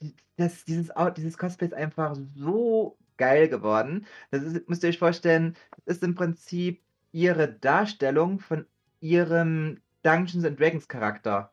Mhm. 0.00 0.16
das, 0.36 0.64
dieses, 0.64 0.92
dieses 1.16 1.38
Cosplay 1.38 1.66
ist 1.68 1.74
einfach 1.74 2.16
so 2.34 2.96
geil 3.16 3.48
geworden. 3.48 4.06
Das 4.30 4.42
ist, 4.42 4.68
müsst 4.68 4.82
ihr 4.82 4.90
euch 4.90 4.98
vorstellen, 4.98 5.56
das 5.84 5.96
ist 5.96 6.02
im 6.04 6.14
Prinzip 6.14 6.82
ihre 7.12 7.48
Darstellung 7.52 8.40
von 8.40 8.66
ihrem 9.00 9.80
Dungeons 10.02 10.44
and 10.44 10.58
Dragons 10.60 10.88
Charakter. 10.88 11.52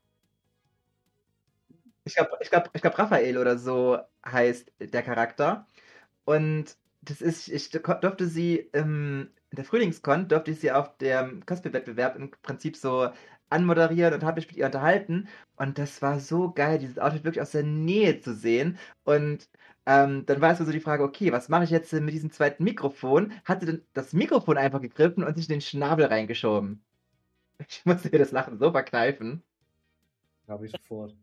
Ich 2.06 2.16
glaube, 2.16 2.32
ich 2.42 2.50
glaub, 2.50 2.70
ich 2.74 2.82
glaub, 2.82 2.98
Raphael 3.00 3.38
oder 3.38 3.58
so 3.58 3.98
heißt 4.26 4.72
der 4.80 5.04
Charakter. 5.04 5.66
Und 6.26 6.78
das 7.02 7.22
ist, 7.22 7.48
ich 7.50 7.70
durfte 7.70 8.28
sie 8.28 8.58
im, 8.74 9.30
in 9.52 9.56
der 9.56 9.66
Frühlingskon, 9.66 10.28
durfte 10.28 10.52
ich 10.52 10.60
sie 10.60 10.72
auf 10.72 10.98
dem 10.98 11.46
Cosplay-Wettbewerb 11.46 12.16
im 12.16 12.32
Prinzip 12.42 12.78
so 12.78 13.10
anmoderieren 13.50 14.14
und 14.14 14.24
habe 14.24 14.38
mich 14.40 14.48
mit 14.48 14.58
ihr 14.58 14.66
unterhalten. 14.66 15.28
Und 15.56 15.78
das 15.78 16.02
war 16.02 16.20
so 16.20 16.52
geil, 16.52 16.80
dieses 16.80 17.00
Outfit 17.00 17.24
wirklich 17.24 17.42
aus 17.42 17.52
der 17.52 17.64
Nähe 17.64 18.20
zu 18.20 18.34
sehen. 18.34 18.78
Und 19.04 19.50
ähm, 19.86 20.26
dann 20.26 20.42
war 20.42 20.52
es 20.54 20.60
so 20.60 20.72
die 20.72 20.80
Frage, 20.80 21.04
okay, 21.04 21.32
was 21.32 21.50
mache 21.50 21.64
ich 21.66 21.70
jetzt 21.70 21.94
mit 21.94 22.14
diesem 22.14 22.32
zweiten 22.32 22.64
Mikrofon? 22.64 23.34
Hat 23.46 23.62
sie 23.62 23.66
dann 23.68 23.86
das 23.94 24.14
Mikrofon 24.14 24.58
einfach 24.58 24.82
gegriffen 24.82 25.24
und 25.24 25.36
sich 25.36 25.48
in 25.50 25.54
den 25.56 25.62
Schnabel 25.62 26.06
reingeschoben. 26.06 26.84
Ich 27.70 27.86
musste 27.86 28.10
mir 28.12 28.20
das 28.20 28.32
Lachen 28.32 28.60
so 28.60 28.72
verkneifen. 28.72 29.44
Glaube 30.46 30.66
ich 30.68 30.72
sofort. 30.72 31.18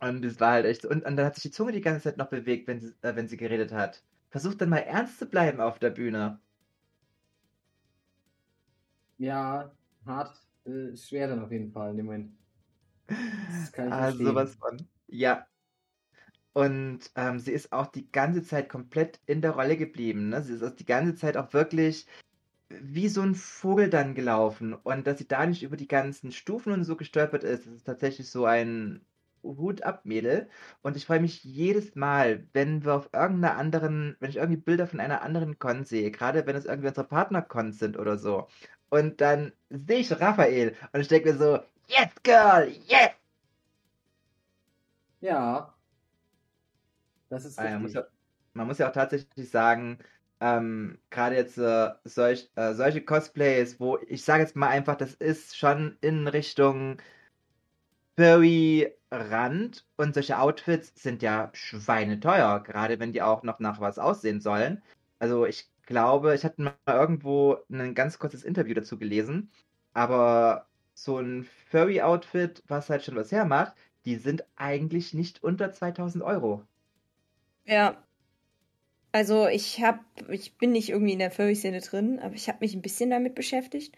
Und 0.00 0.24
es 0.24 0.40
war 0.40 0.52
halt 0.54 0.66
echt 0.66 0.82
so. 0.82 0.88
Und, 0.90 1.04
und 1.04 1.16
dann 1.16 1.24
hat 1.26 1.34
sich 1.36 1.42
die 1.44 1.50
Zunge 1.52 1.70
die 1.72 1.80
ganze 1.80 2.02
Zeit 2.02 2.16
noch 2.16 2.28
bewegt, 2.30 2.66
wenn 2.68 2.80
sie, 2.80 2.94
äh, 3.02 3.14
wenn 3.16 3.28
sie 3.28 3.36
geredet 3.36 3.70
hat. 3.72 4.02
Versucht 4.30 4.60
dann 4.60 4.68
mal 4.70 4.78
ernst 4.78 5.18
zu 5.20 5.26
bleiben 5.26 5.60
auf 5.60 5.78
der 5.78 5.90
Bühne. 5.90 6.40
Ja, 9.18 9.76
hart. 10.06 10.36
Äh, 10.64 10.96
schwer 10.96 11.28
dann 11.28 11.42
auf 11.44 11.50
jeden 11.52 11.72
Fall 11.72 11.90
in 11.90 11.96
dem 11.98 12.06
Moment. 12.06 12.38
Das 13.46 13.72
kann 13.72 13.88
ich 13.88 13.92
Ah, 13.92 14.00
verstehen. 14.00 14.26
sowas 14.26 14.54
von. 14.56 14.88
Ja. 15.08 15.46
Und 16.52 17.10
ähm, 17.14 17.38
sie 17.38 17.52
ist 17.52 17.72
auch 17.72 17.86
die 17.86 18.10
ganze 18.10 18.42
Zeit 18.42 18.68
komplett 18.68 19.20
in 19.26 19.40
der 19.42 19.52
Rolle 19.52 19.76
geblieben. 19.76 20.30
Ne? 20.30 20.42
Sie 20.42 20.54
ist 20.54 20.64
auch 20.64 20.74
die 20.74 20.86
ganze 20.86 21.14
Zeit 21.14 21.36
auch 21.36 21.52
wirklich 21.52 22.06
wie 22.68 23.08
so 23.08 23.22
ein 23.22 23.34
Vogel 23.34 23.90
dann 23.90 24.14
gelaufen. 24.14 24.74
Und 24.74 25.06
dass 25.06 25.18
sie 25.18 25.28
da 25.28 25.46
nicht 25.46 25.62
über 25.62 25.76
die 25.76 25.88
ganzen 25.88 26.32
Stufen 26.32 26.72
und 26.72 26.84
so 26.84 26.96
gestolpert 26.96 27.44
ist, 27.44 27.66
das 27.66 27.74
ist 27.74 27.84
tatsächlich 27.84 28.30
so 28.30 28.44
ein 28.44 29.04
Hut 29.42 29.82
ab, 29.82 30.04
Mädel. 30.04 30.48
Und 30.82 30.96
ich 30.96 31.06
freue 31.06 31.20
mich 31.20 31.44
jedes 31.44 31.94
Mal, 31.94 32.46
wenn 32.52 32.84
wir 32.84 32.94
auf 32.94 33.10
irgendeiner 33.12 33.56
anderen, 33.56 34.16
wenn 34.20 34.30
ich 34.30 34.36
irgendwie 34.36 34.60
Bilder 34.60 34.86
von 34.86 35.00
einer 35.00 35.22
anderen 35.22 35.58
Con 35.58 35.84
sehe, 35.84 36.10
gerade 36.10 36.46
wenn 36.46 36.56
es 36.56 36.66
irgendwie 36.66 36.88
unsere 36.88 37.06
Partner-Cons 37.06 37.78
sind 37.78 37.98
oder 37.98 38.18
so. 38.18 38.48
Und 38.90 39.20
dann 39.20 39.52
sehe 39.70 40.00
ich 40.00 40.20
Raphael 40.20 40.74
und 40.92 41.00
ich 41.00 41.08
denke 41.08 41.32
mir 41.32 41.38
so, 41.38 41.58
yes, 41.88 42.08
girl, 42.22 42.68
yes! 42.86 43.10
Ja. 45.20 45.74
Das 47.30 47.44
ist 47.44 47.58
Ah, 47.58 47.64
richtig. 47.64 47.80
muss 47.82 47.92
ja, 47.94 48.06
man 48.54 48.66
muss 48.66 48.78
ja 48.78 48.88
auch 48.88 48.92
tatsächlich 48.92 49.50
sagen, 49.50 49.98
ähm, 50.40 50.98
gerade 51.10 51.36
jetzt 51.36 51.58
äh, 51.58 51.90
solch, 52.04 52.50
äh, 52.54 52.74
solche 52.74 53.04
Cosplays, 53.04 53.80
wo 53.80 53.98
ich 54.06 54.24
sage 54.24 54.42
jetzt 54.42 54.56
mal 54.56 54.68
einfach, 54.68 54.96
das 54.96 55.14
ist 55.14 55.56
schon 55.56 55.96
in 56.00 56.28
Richtung 56.28 56.98
Furry-Rand 58.18 59.86
und 59.96 60.12
solche 60.14 60.38
Outfits 60.38 60.92
sind 61.02 61.22
ja 61.22 61.50
schweineteuer, 61.54 62.62
gerade 62.62 62.98
wenn 63.00 63.12
die 63.12 63.22
auch 63.22 63.42
noch 63.44 63.60
nach 63.60 63.80
was 63.80 63.98
aussehen 63.98 64.40
sollen. 64.42 64.82
Also 65.18 65.46
ich 65.46 65.70
glaube, 65.86 66.34
ich 66.34 66.44
hatte 66.44 66.60
mal 66.62 66.74
irgendwo 66.86 67.58
ein 67.70 67.94
ganz 67.94 68.18
kurzes 68.18 68.44
Interview 68.44 68.74
dazu 68.74 68.98
gelesen, 68.98 69.50
aber 69.94 70.68
so 70.94 71.18
ein 71.18 71.44
Furry-Outfit, 71.70 72.62
was 72.66 72.90
halt 72.90 73.04
schon 73.04 73.16
was 73.16 73.32
hermacht, 73.32 73.74
die 74.04 74.16
sind 74.16 74.44
eigentlich 74.56 75.14
nicht 75.14 75.42
unter 75.42 75.72
2000 75.72 76.22
Euro. 76.24 76.66
Ja. 77.68 78.04
Also 79.12 79.46
ich 79.48 79.82
hab, 79.82 80.04
ich 80.30 80.58
bin 80.58 80.72
nicht 80.72 80.90
irgendwie 80.90 81.14
in 81.14 81.18
der 81.18 81.30
Furry-Szene 81.30 81.80
drin, 81.80 82.18
aber 82.20 82.34
ich 82.34 82.48
habe 82.48 82.58
mich 82.60 82.74
ein 82.74 82.82
bisschen 82.82 83.10
damit 83.10 83.34
beschäftigt. 83.34 83.96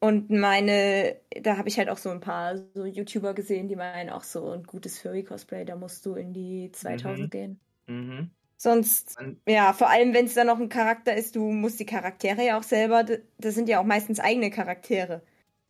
Und 0.00 0.30
meine, 0.30 1.20
da 1.42 1.58
habe 1.58 1.68
ich 1.68 1.78
halt 1.78 1.88
auch 1.90 1.98
so 1.98 2.10
ein 2.10 2.20
paar 2.20 2.56
so 2.74 2.84
YouTuber 2.86 3.34
gesehen, 3.34 3.68
die 3.68 3.76
meinen 3.76 4.10
auch 4.10 4.24
so 4.24 4.50
ein 4.52 4.64
gutes 4.64 5.00
Furry-Cosplay, 5.00 5.64
da 5.66 5.76
musst 5.76 6.06
du 6.06 6.14
in 6.16 6.32
die 6.34 6.70
2000 6.72 7.28
Mhm. 7.28 7.30
gehen. 7.32 7.60
Mhm. 7.88 8.30
Sonst, 8.60 9.16
ja, 9.48 9.72
vor 9.72 9.88
allem 9.90 10.14
wenn 10.14 10.26
es 10.26 10.34
dann 10.34 10.48
noch 10.48 10.58
ein 10.60 10.68
Charakter 10.68 11.14
ist, 11.16 11.36
du 11.36 11.42
musst 11.52 11.80
die 11.80 11.86
Charaktere 11.86 12.44
ja 12.44 12.58
auch 12.58 12.64
selber, 12.64 13.04
das 13.04 13.54
sind 13.54 13.68
ja 13.68 13.80
auch 13.80 13.84
meistens 13.84 14.20
eigene 14.20 14.50
Charaktere. 14.50 15.22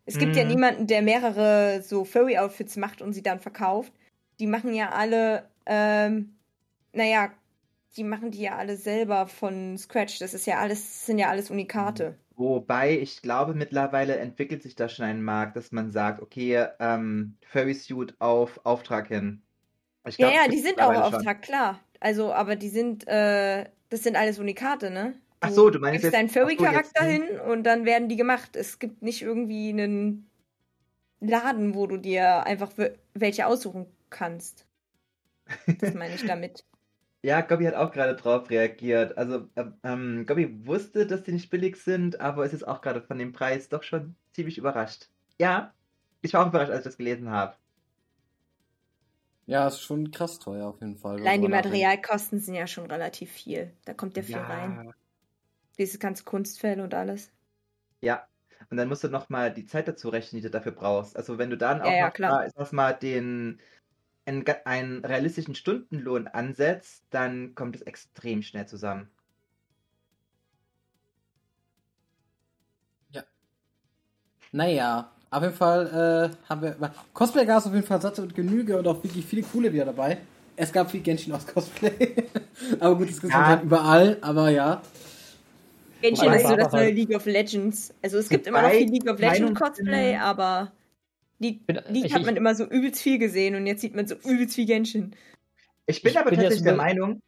Es 0.06 0.18
gibt 0.18 0.36
ja 0.36 0.44
Mhm. 0.44 0.48
niemanden, 0.48 0.86
der 0.86 1.02
mehrere 1.02 1.82
so 1.82 2.04
Furry-Outfits 2.06 2.76
macht 2.76 3.02
und 3.02 3.12
sie 3.12 3.22
dann 3.22 3.40
verkauft. 3.40 3.92
Die 4.40 4.46
machen 4.46 4.74
ja 4.74 4.90
alle, 4.90 5.50
ähm, 5.66 6.37
naja, 6.92 7.30
die 7.96 8.04
machen 8.04 8.30
die 8.30 8.42
ja 8.42 8.56
alle 8.56 8.76
selber 8.76 9.26
von 9.26 9.76
Scratch. 9.78 10.18
Das 10.18 10.34
ist 10.34 10.46
ja 10.46 10.58
alles, 10.58 11.06
sind 11.06 11.18
ja 11.18 11.28
alles 11.30 11.50
Unikate. 11.50 12.16
Wobei 12.36 12.96
ich 12.98 13.20
glaube, 13.22 13.54
mittlerweile 13.54 14.16
entwickelt 14.18 14.62
sich 14.62 14.76
da 14.76 14.88
schon 14.88 15.04
ein 15.06 15.22
Markt, 15.22 15.56
dass 15.56 15.72
man 15.72 15.90
sagt, 15.90 16.22
okay, 16.22 16.66
ähm, 16.78 17.36
Furry-Suit 17.50 18.14
auf 18.20 18.60
Auftrag 18.64 19.08
hin. 19.08 19.42
Ja, 20.06 20.10
glaub, 20.12 20.32
ja, 20.32 20.38
das 20.46 20.54
die 20.54 20.60
sind 20.60 20.80
auch 20.80 20.94
schon. 20.94 21.02
Auftrag, 21.16 21.42
klar. 21.42 21.80
Also, 22.00 22.32
aber 22.32 22.54
die 22.56 22.68
sind, 22.68 23.06
äh, 23.08 23.64
das 23.90 24.04
sind 24.04 24.16
alles 24.16 24.38
Unikate, 24.38 24.90
ne? 24.90 25.14
Ach 25.40 25.50
so, 25.50 25.68
du 25.70 25.78
meinst 25.80 26.04
jetzt- 26.04 26.14
deinen 26.14 26.28
Furry-Charakter 26.28 27.08
jetzt- 27.08 27.24
hin 27.28 27.40
und 27.40 27.64
dann 27.64 27.84
werden 27.84 28.08
die 28.08 28.16
gemacht. 28.16 28.54
Es 28.54 28.78
gibt 28.78 29.02
nicht 29.02 29.22
irgendwie 29.22 29.70
einen 29.70 30.28
Laden, 31.20 31.74
wo 31.74 31.86
du 31.88 31.96
dir 31.96 32.44
einfach 32.44 32.70
we- 32.76 32.96
welche 33.14 33.46
aussuchen 33.46 33.86
kannst. 34.10 34.64
Das 35.80 35.94
meine 35.94 36.14
ich 36.14 36.24
damit. 36.26 36.64
Ja, 37.24 37.40
Gobby 37.40 37.64
hat 37.64 37.74
auch 37.74 37.90
gerade 37.92 38.14
drauf 38.16 38.48
reagiert. 38.50 39.18
Also, 39.18 39.48
ähm, 39.56 39.74
ähm, 39.82 40.26
Gobby 40.26 40.66
wusste, 40.66 41.06
dass 41.06 41.24
die 41.24 41.32
nicht 41.32 41.50
billig 41.50 41.76
sind, 41.76 42.20
aber 42.20 42.44
ist 42.46 42.52
jetzt 42.52 42.66
auch 42.66 42.80
gerade 42.80 43.02
von 43.02 43.18
dem 43.18 43.32
Preis 43.32 43.68
doch 43.68 43.82
schon 43.82 44.16
ziemlich 44.32 44.56
überrascht. 44.58 45.10
Ja, 45.40 45.74
ich 46.22 46.32
war 46.34 46.44
auch 46.44 46.48
überrascht, 46.48 46.70
als 46.70 46.80
ich 46.80 46.84
das 46.84 46.96
gelesen 46.96 47.30
habe. 47.30 47.56
Ja, 49.46 49.66
ist 49.66 49.80
schon 49.82 50.12
krass 50.12 50.38
teuer 50.38 50.68
auf 50.68 50.80
jeden 50.80 50.96
Fall. 50.96 51.20
Allein 51.20 51.40
die. 51.42 51.48
Materialkosten 51.48 52.40
sind 52.40 52.54
ja 52.54 52.66
schon 52.66 52.86
relativ 52.90 53.30
viel. 53.32 53.76
Da 53.84 53.94
kommt 53.94 54.16
ja 54.16 54.22
viel 54.24 54.42
rein. 54.42 54.82
Dieses 55.78 55.98
ganze 55.98 56.24
Kunstfell 56.24 56.80
und 56.80 56.94
alles. 56.94 57.32
Ja, 58.02 58.28
und 58.70 58.76
dann 58.76 58.88
musst 58.88 59.02
du 59.04 59.08
nochmal 59.08 59.52
die 59.52 59.66
Zeit 59.66 59.88
dazu 59.88 60.08
rechnen, 60.08 60.40
die 60.40 60.46
du 60.46 60.50
dafür 60.50 60.72
brauchst. 60.72 61.16
Also 61.16 61.38
wenn 61.38 61.50
du 61.50 61.56
dann 61.56 61.80
Ja, 61.80 61.92
auch 61.92 61.98
ja, 61.98 62.10
noch 62.10 62.12
klar. 62.12 62.40
mal, 62.46 62.50
mal, 62.72 62.92
den 62.92 63.60
einen, 64.28 64.44
einen 64.64 65.04
realistischen 65.04 65.54
Stundenlohn 65.54 66.28
ansetzt, 66.28 67.04
dann 67.10 67.54
kommt 67.54 67.76
es 67.76 67.82
extrem 67.82 68.42
schnell 68.42 68.66
zusammen. 68.66 69.08
Naja, 74.52 75.10
auf 75.30 75.42
jeden 75.42 75.54
Fall 75.54 76.32
äh, 76.32 76.48
haben 76.48 76.62
wir. 76.62 76.76
Cosplay 77.12 77.44
gab 77.44 77.58
es 77.58 77.66
auf 77.66 77.74
jeden 77.74 77.86
Fall 77.86 78.00
Satz 78.00 78.18
und 78.18 78.34
Genüge 78.34 78.78
und 78.78 78.86
auch 78.86 79.02
wirklich 79.04 79.24
viele 79.26 79.42
coole 79.42 79.72
wieder 79.72 79.84
dabei. 79.84 80.18
Es 80.56 80.72
gab 80.72 80.90
viel 80.90 81.00
Genshin 81.00 81.32
aus 81.34 81.46
Cosplay. 81.46 81.92
aber 82.80 82.96
gut, 82.96 83.10
das 83.10 83.20
gibt 83.20 83.32
Ja. 83.32 83.46
halt 83.46 83.62
überall, 83.62 84.16
aber 84.22 84.48
ja. 84.50 84.82
Genshin 86.00 86.32
ist 86.32 86.48
so 86.48 86.56
das 86.56 86.72
neue 86.72 86.90
League 86.90 87.14
of 87.14 87.26
Legends. 87.26 87.92
Also 88.02 88.18
es 88.18 88.28
gibt 88.28 88.46
immer 88.46 88.62
noch 88.62 88.70
viel 88.70 88.90
League 88.90 89.08
of 89.08 89.18
Legends 89.18 89.60
Cosplay, 89.60 90.16
aber 90.16 90.72
die, 91.38 91.52
Bin- 91.52 91.80
die 91.90 92.06
ich- 92.06 92.14
hat 92.14 92.22
man 92.22 92.34
ich- 92.34 92.38
immer 92.40 92.54
so 92.54 92.64
übelst 92.64 93.02
viel 93.02 93.18
gesehen 93.18 93.54
und 93.54 93.66
jetzt 93.66 93.80
sieht 93.80 93.94
man 93.94 94.06
so 94.06 94.14
übelst 94.16 94.54
viel 94.54 94.66
Genshin. 94.66 95.14
Ich 95.86 96.02
bin 96.02 96.10
Ich 96.12 96.18
aber 96.18 96.30
bin 96.30 96.38
tatsächlich 96.40 96.64
der 96.64 96.76
Meinung, 96.76 97.20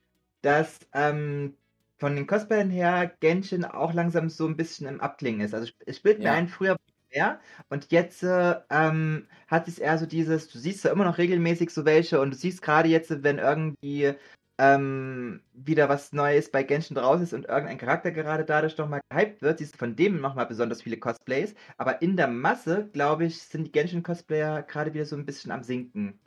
dass 0.42 0.78
ähm, 0.94 1.54
von 1.98 2.16
den 2.16 2.26
Cosplayern 2.26 2.70
her 2.70 3.12
Genshin 3.20 3.64
auch 3.64 3.92
langsam 3.94 4.28
so 4.28 4.46
ein 4.46 4.56
bisschen 4.56 4.86
im 4.86 5.00
Abklingen 5.00 5.40
ist. 5.42 5.54
Also 5.54 5.66
ich, 5.66 5.76
ich 5.86 6.02
bilde 6.02 6.20
mir 6.20 6.26
Ja. 6.26 6.32
ein, 6.34 6.48
früher 6.48 6.74
es 6.74 7.16
mehr 7.16 7.40
und 7.68 7.90
jetzt 7.90 8.22
äh, 8.22 8.54
ähm, 8.70 9.26
hat 9.48 9.66
es 9.68 9.78
eher 9.78 9.98
so 9.98 10.06
dieses, 10.06 10.48
du 10.48 10.58
siehst 10.58 10.84
ja 10.84 10.92
immer 10.92 11.04
noch 11.04 11.18
regelmäßig 11.18 11.70
so 11.70 11.84
welche 11.84 12.20
und 12.20 12.30
du 12.32 12.36
siehst 12.36 12.62
gerade 12.62 12.88
jetzt, 12.88 13.22
wenn 13.22 13.38
irgendwie 13.38 14.14
ähm, 14.60 15.40
wieder 15.54 15.88
was 15.88 16.12
Neues 16.12 16.50
bei 16.50 16.62
Genshin 16.62 16.94
draus 16.94 17.22
ist 17.22 17.32
und 17.32 17.46
irgendein 17.46 17.78
Charakter 17.78 18.12
gerade 18.12 18.44
dadurch 18.44 18.76
nochmal 18.76 19.00
gehypt 19.08 19.40
wird, 19.40 19.58
siehst 19.58 19.72
du 19.74 19.78
von 19.78 19.96
dem 19.96 20.20
nochmal 20.20 20.44
besonders 20.44 20.82
viele 20.82 20.98
Cosplays. 20.98 21.54
Aber 21.78 22.02
in 22.02 22.14
der 22.18 22.28
Masse, 22.28 22.86
glaube 22.92 23.24
ich, 23.24 23.40
sind 23.42 23.64
die 23.64 23.72
Genshin-Cosplayer 23.72 24.62
gerade 24.64 24.92
wieder 24.92 25.06
so 25.06 25.16
ein 25.16 25.24
bisschen 25.24 25.50
am 25.50 25.62
Sinken. 25.62 26.20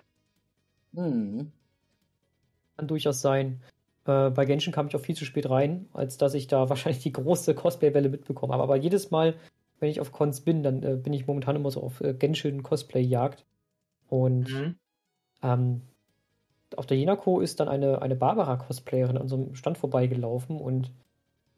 Hm. 0.96 1.52
Kann 2.76 2.88
durchaus 2.88 3.22
sein. 3.22 3.62
Äh, 4.06 4.32
bei 4.32 4.46
Genshin 4.46 4.74
kam 4.74 4.88
ich 4.88 4.96
auch 4.96 5.02
viel 5.02 5.16
zu 5.16 5.26
spät 5.26 5.48
rein, 5.48 5.88
als 5.94 6.18
dass 6.18 6.34
ich 6.34 6.48
da 6.48 6.70
wahrscheinlich 6.70 7.04
die 7.04 7.12
große 7.14 7.54
Cosplay-Welle 7.54 8.10
mitbekommen 8.10 8.52
habe. 8.54 8.64
Aber 8.64 8.78
jedes 8.78 9.12
Mal, 9.12 9.36
wenn 9.80 9.90
ich 9.92 10.02
auf 10.02 10.12
Cons 10.12 10.42
bin, 10.42 10.64
dann 10.64 10.82
äh, 10.82 10.96
bin 10.96 11.14
ich 11.14 11.28
momentan 11.28 11.56
immer 11.56 11.70
so 11.70 11.84
auf 11.84 12.02
äh, 12.02 12.16
Genshin-Cosplay-Jagd. 12.16 13.46
Und 14.08 14.50
Mhm. 14.50 14.76
ähm, 15.44 15.82
auf 16.78 16.86
der 16.86 16.98
Jenako 16.98 17.40
ist 17.40 17.60
dann 17.60 17.68
eine, 17.68 18.02
eine 18.02 18.16
Barbara-Cosplayerin 18.16 19.18
an 19.18 19.28
so 19.28 19.36
einem 19.36 19.56
Stand 19.56 19.78
vorbeigelaufen 19.78 20.60
und 20.60 20.92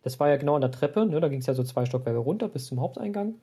das 0.03 0.19
war 0.19 0.29
ja 0.29 0.37
genau 0.37 0.55
an 0.55 0.61
der 0.61 0.71
Treppe, 0.71 1.05
ne? 1.05 1.19
Da 1.19 1.29
ging 1.29 1.39
es 1.39 1.47
ja 1.47 1.53
so 1.53 1.63
zwei 1.63 1.85
Stockwerke 1.85 2.19
runter 2.19 2.47
bis 2.47 2.67
zum 2.67 2.79
Haupteingang. 2.79 3.35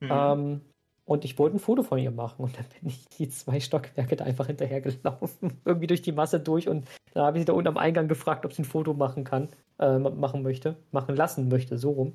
Mhm. 0.00 0.08
Ähm, 0.10 0.60
und 1.04 1.24
ich 1.24 1.38
wollte 1.38 1.56
ein 1.56 1.60
Foto 1.60 1.82
von 1.82 1.98
ihr 1.98 2.10
machen 2.10 2.42
und 2.42 2.56
dann 2.58 2.66
bin 2.80 2.90
ich 2.90 3.08
die 3.16 3.28
zwei 3.28 3.60
Stockwerke 3.60 4.16
da 4.16 4.24
einfach 4.24 4.46
hinterhergelaufen, 4.48 5.60
irgendwie 5.64 5.86
durch 5.86 6.02
die 6.02 6.12
Masse 6.12 6.38
durch 6.40 6.68
und 6.68 6.86
da 7.14 7.24
habe 7.26 7.38
ich 7.38 7.42
sie 7.42 7.46
da 7.46 7.52
unten 7.54 7.68
am 7.68 7.78
Eingang 7.78 8.08
gefragt, 8.08 8.44
ob 8.44 8.52
sie 8.52 8.62
ein 8.62 8.66
Foto 8.66 8.94
machen 8.94 9.24
kann, 9.24 9.48
äh, 9.78 9.98
ma- 9.98 10.10
machen 10.10 10.42
möchte, 10.42 10.76
machen 10.90 11.16
lassen 11.16 11.48
möchte, 11.48 11.78
so 11.78 11.90
rum. 11.92 12.14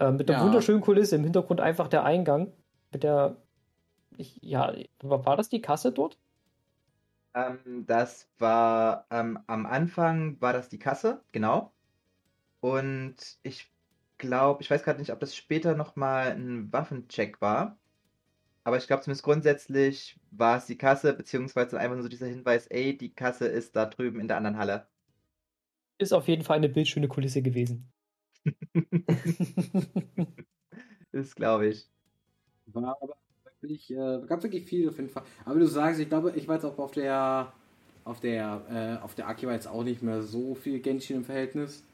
Äh, 0.00 0.10
mit 0.10 0.28
einer 0.28 0.40
Ja. 0.40 0.44
wunderschönen 0.44 0.80
Kulisse, 0.80 1.14
im 1.16 1.24
Hintergrund 1.24 1.60
einfach 1.60 1.86
der 1.88 2.04
Eingang 2.04 2.52
mit 2.92 3.04
der, 3.04 3.36
ich, 4.16 4.38
ja, 4.42 4.72
war 5.02 5.36
das 5.36 5.48
die 5.48 5.60
Kasse 5.60 5.92
dort? 5.92 6.16
Ähm, 7.34 7.84
das 7.86 8.30
war 8.38 9.06
ähm, 9.10 9.38
am 9.46 9.66
Anfang 9.66 10.40
war 10.40 10.52
das 10.52 10.68
die 10.68 10.78
Kasse, 10.78 11.24
genau. 11.32 11.74
Und 12.60 13.38
ich 13.42 13.72
glaube, 14.18 14.62
ich 14.62 14.70
weiß 14.70 14.82
gerade 14.84 14.98
nicht, 15.00 15.12
ob 15.12 15.20
das 15.20 15.36
später 15.36 15.74
nochmal 15.76 16.32
ein 16.32 16.72
Waffencheck 16.72 17.40
war. 17.40 17.78
Aber 18.64 18.76
ich 18.78 18.86
glaube 18.86 19.02
zumindest 19.02 19.24
grundsätzlich 19.24 20.20
war 20.30 20.58
es 20.58 20.66
die 20.66 20.76
Kasse, 20.78 21.14
beziehungsweise 21.14 21.78
einfach 21.78 21.94
nur 21.96 22.02
so 22.04 22.08
dieser 22.10 22.26
Hinweis, 22.26 22.66
ey, 22.68 22.96
die 22.98 23.14
Kasse 23.14 23.46
ist 23.48 23.76
da 23.76 23.86
drüben 23.86 24.20
in 24.20 24.28
der 24.28 24.36
anderen 24.38 24.58
Halle. 24.58 24.88
Ist 25.98 26.12
auf 26.12 26.28
jeden 26.28 26.44
Fall 26.44 26.58
eine 26.58 26.68
bildschöne 26.68 27.08
Kulisse 27.08 27.42
gewesen. 27.42 27.92
Das 31.12 31.34
glaube 31.34 31.68
ich. 31.68 31.90
War 32.66 32.96
aber 33.00 33.16
wirklich, 33.64 33.90
äh, 33.90 34.20
gab 34.28 34.42
wirklich 34.42 34.64
viel 34.64 34.88
auf 34.88 34.96
jeden 34.98 35.10
Fall. 35.10 35.24
Aber 35.44 35.58
du 35.60 35.66
sagst, 35.66 36.00
ich 36.00 36.08
glaube, 36.08 36.32
ich 36.36 36.48
war 36.48 36.56
jetzt 36.56 36.64
auch 36.66 36.78
auf 36.78 36.92
der 36.92 37.52
auf 38.04 38.20
der 38.20 38.98
äh, 39.00 39.04
auf 39.04 39.14
der 39.14 39.28
Aki 39.28 39.46
war 39.46 39.54
jetzt 39.54 39.68
auch 39.68 39.84
nicht 39.84 40.02
mehr 40.02 40.22
so 40.22 40.54
viel 40.54 40.80
Genshin 40.80 41.18
im 41.18 41.24
Verhältnis. 41.24 41.84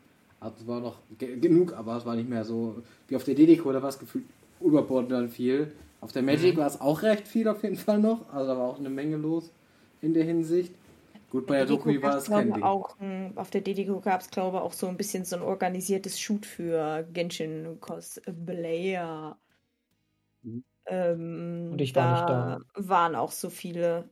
Also 0.41 0.57
es 0.61 0.67
war 0.67 0.81
noch 0.81 0.99
ge 1.19 1.39
genug, 1.41 1.75
aber 1.75 1.97
es 1.99 2.07
war 2.07 2.17
nicht 2.17 2.29
mehr 2.29 2.45
so 2.45 2.83
wie 3.09 3.17
auf 3.17 3.25
der 3.25 3.35
Dedeko, 3.35 3.73
da 3.73 3.83
war 3.83 3.91
es 3.91 3.99
gefühlt 3.99 4.25
überbordend 4.61 5.31
viel. 5.33 5.73
Auf 6.01 6.13
der 6.13 6.23
Magic 6.23 6.57
Mhm. 6.57 6.59
war 6.59 6.67
es 6.67 6.81
auch 6.81 7.03
recht 7.03 7.29
viel 7.29 7.49
auf 7.49 7.63
jeden 7.63 7.77
Fall 7.77 8.01
noch. 8.01 8.33
Also 8.33 8.49
da 8.49 8.59
war 8.59 8.69
auch 8.69 8.79
eine 8.79 8.91
Menge 8.91 9.17
los 9.17 9.53
in 10.03 10.15
der 10.15 10.25
Hinsicht. 10.25 10.75
Gut, 11.31 11.47
bei 11.47 11.57
der 11.59 11.67
Dokui 11.67 12.03
war 12.03 12.17
es 12.19 12.31
kein 12.31 12.53
Ding. 12.55 12.65
auch 12.65 12.97
auf 13.37 13.51
der 13.51 13.61
Dedico 13.63 14.01
gab 14.01 14.21
es, 14.23 14.31
glaube 14.31 14.59
ich, 14.59 14.63
auch 14.63 14.73
so 14.73 14.87
ein 14.89 14.97
bisschen 14.97 15.25
so 15.25 15.37
ein 15.37 15.43
organisiertes 15.43 16.19
Shoot 16.21 16.47
für 16.47 17.05
Genshin 17.13 17.79
Cosplayer. 17.81 19.39
Mhm. 20.43 20.61
Ähm, 20.87 21.71
Und 21.73 21.81
ich 21.81 21.95
war 21.95 22.59
nicht 22.59 22.89
waren 22.89 23.15
auch 23.15 23.31
so 23.31 23.51
viele. 23.51 24.11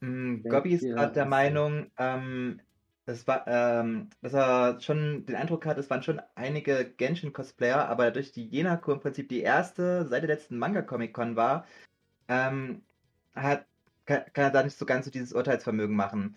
Mm, 0.00 0.40
Wer 0.42 0.50
Gobby 0.52 0.74
ist 0.74 0.82
gerade 0.82 1.12
der 1.12 1.26
Meinung, 1.26 1.90
ähm, 1.98 2.60
das 3.04 3.26
war, 3.26 3.46
ähm, 3.46 4.10
dass 4.20 4.34
er 4.34 4.80
schon 4.80 5.24
den 5.26 5.36
Eindruck 5.36 5.64
hat, 5.66 5.78
es 5.78 5.90
waren 5.90 6.02
schon 6.02 6.20
einige 6.34 6.84
Genshin-Cosplayer, 6.96 7.88
aber 7.88 8.10
durch 8.10 8.32
die 8.32 8.48
Jenako 8.48 8.92
im 8.92 9.00
Prinzip 9.00 9.28
die 9.30 9.40
erste 9.40 10.06
seit 10.06 10.22
der 10.22 10.28
letzten 10.28 10.58
Manga-Comic-Con 10.58 11.34
war, 11.36 11.66
ähm, 12.28 12.84
hat, 13.34 13.66
kann, 14.06 14.24
kann 14.34 14.44
er 14.46 14.50
da 14.52 14.62
nicht 14.64 14.78
so 14.78 14.86
ganz 14.86 15.06
so 15.06 15.10
dieses 15.12 15.32
Urteilsvermögen 15.32 15.96
machen. 15.96 16.36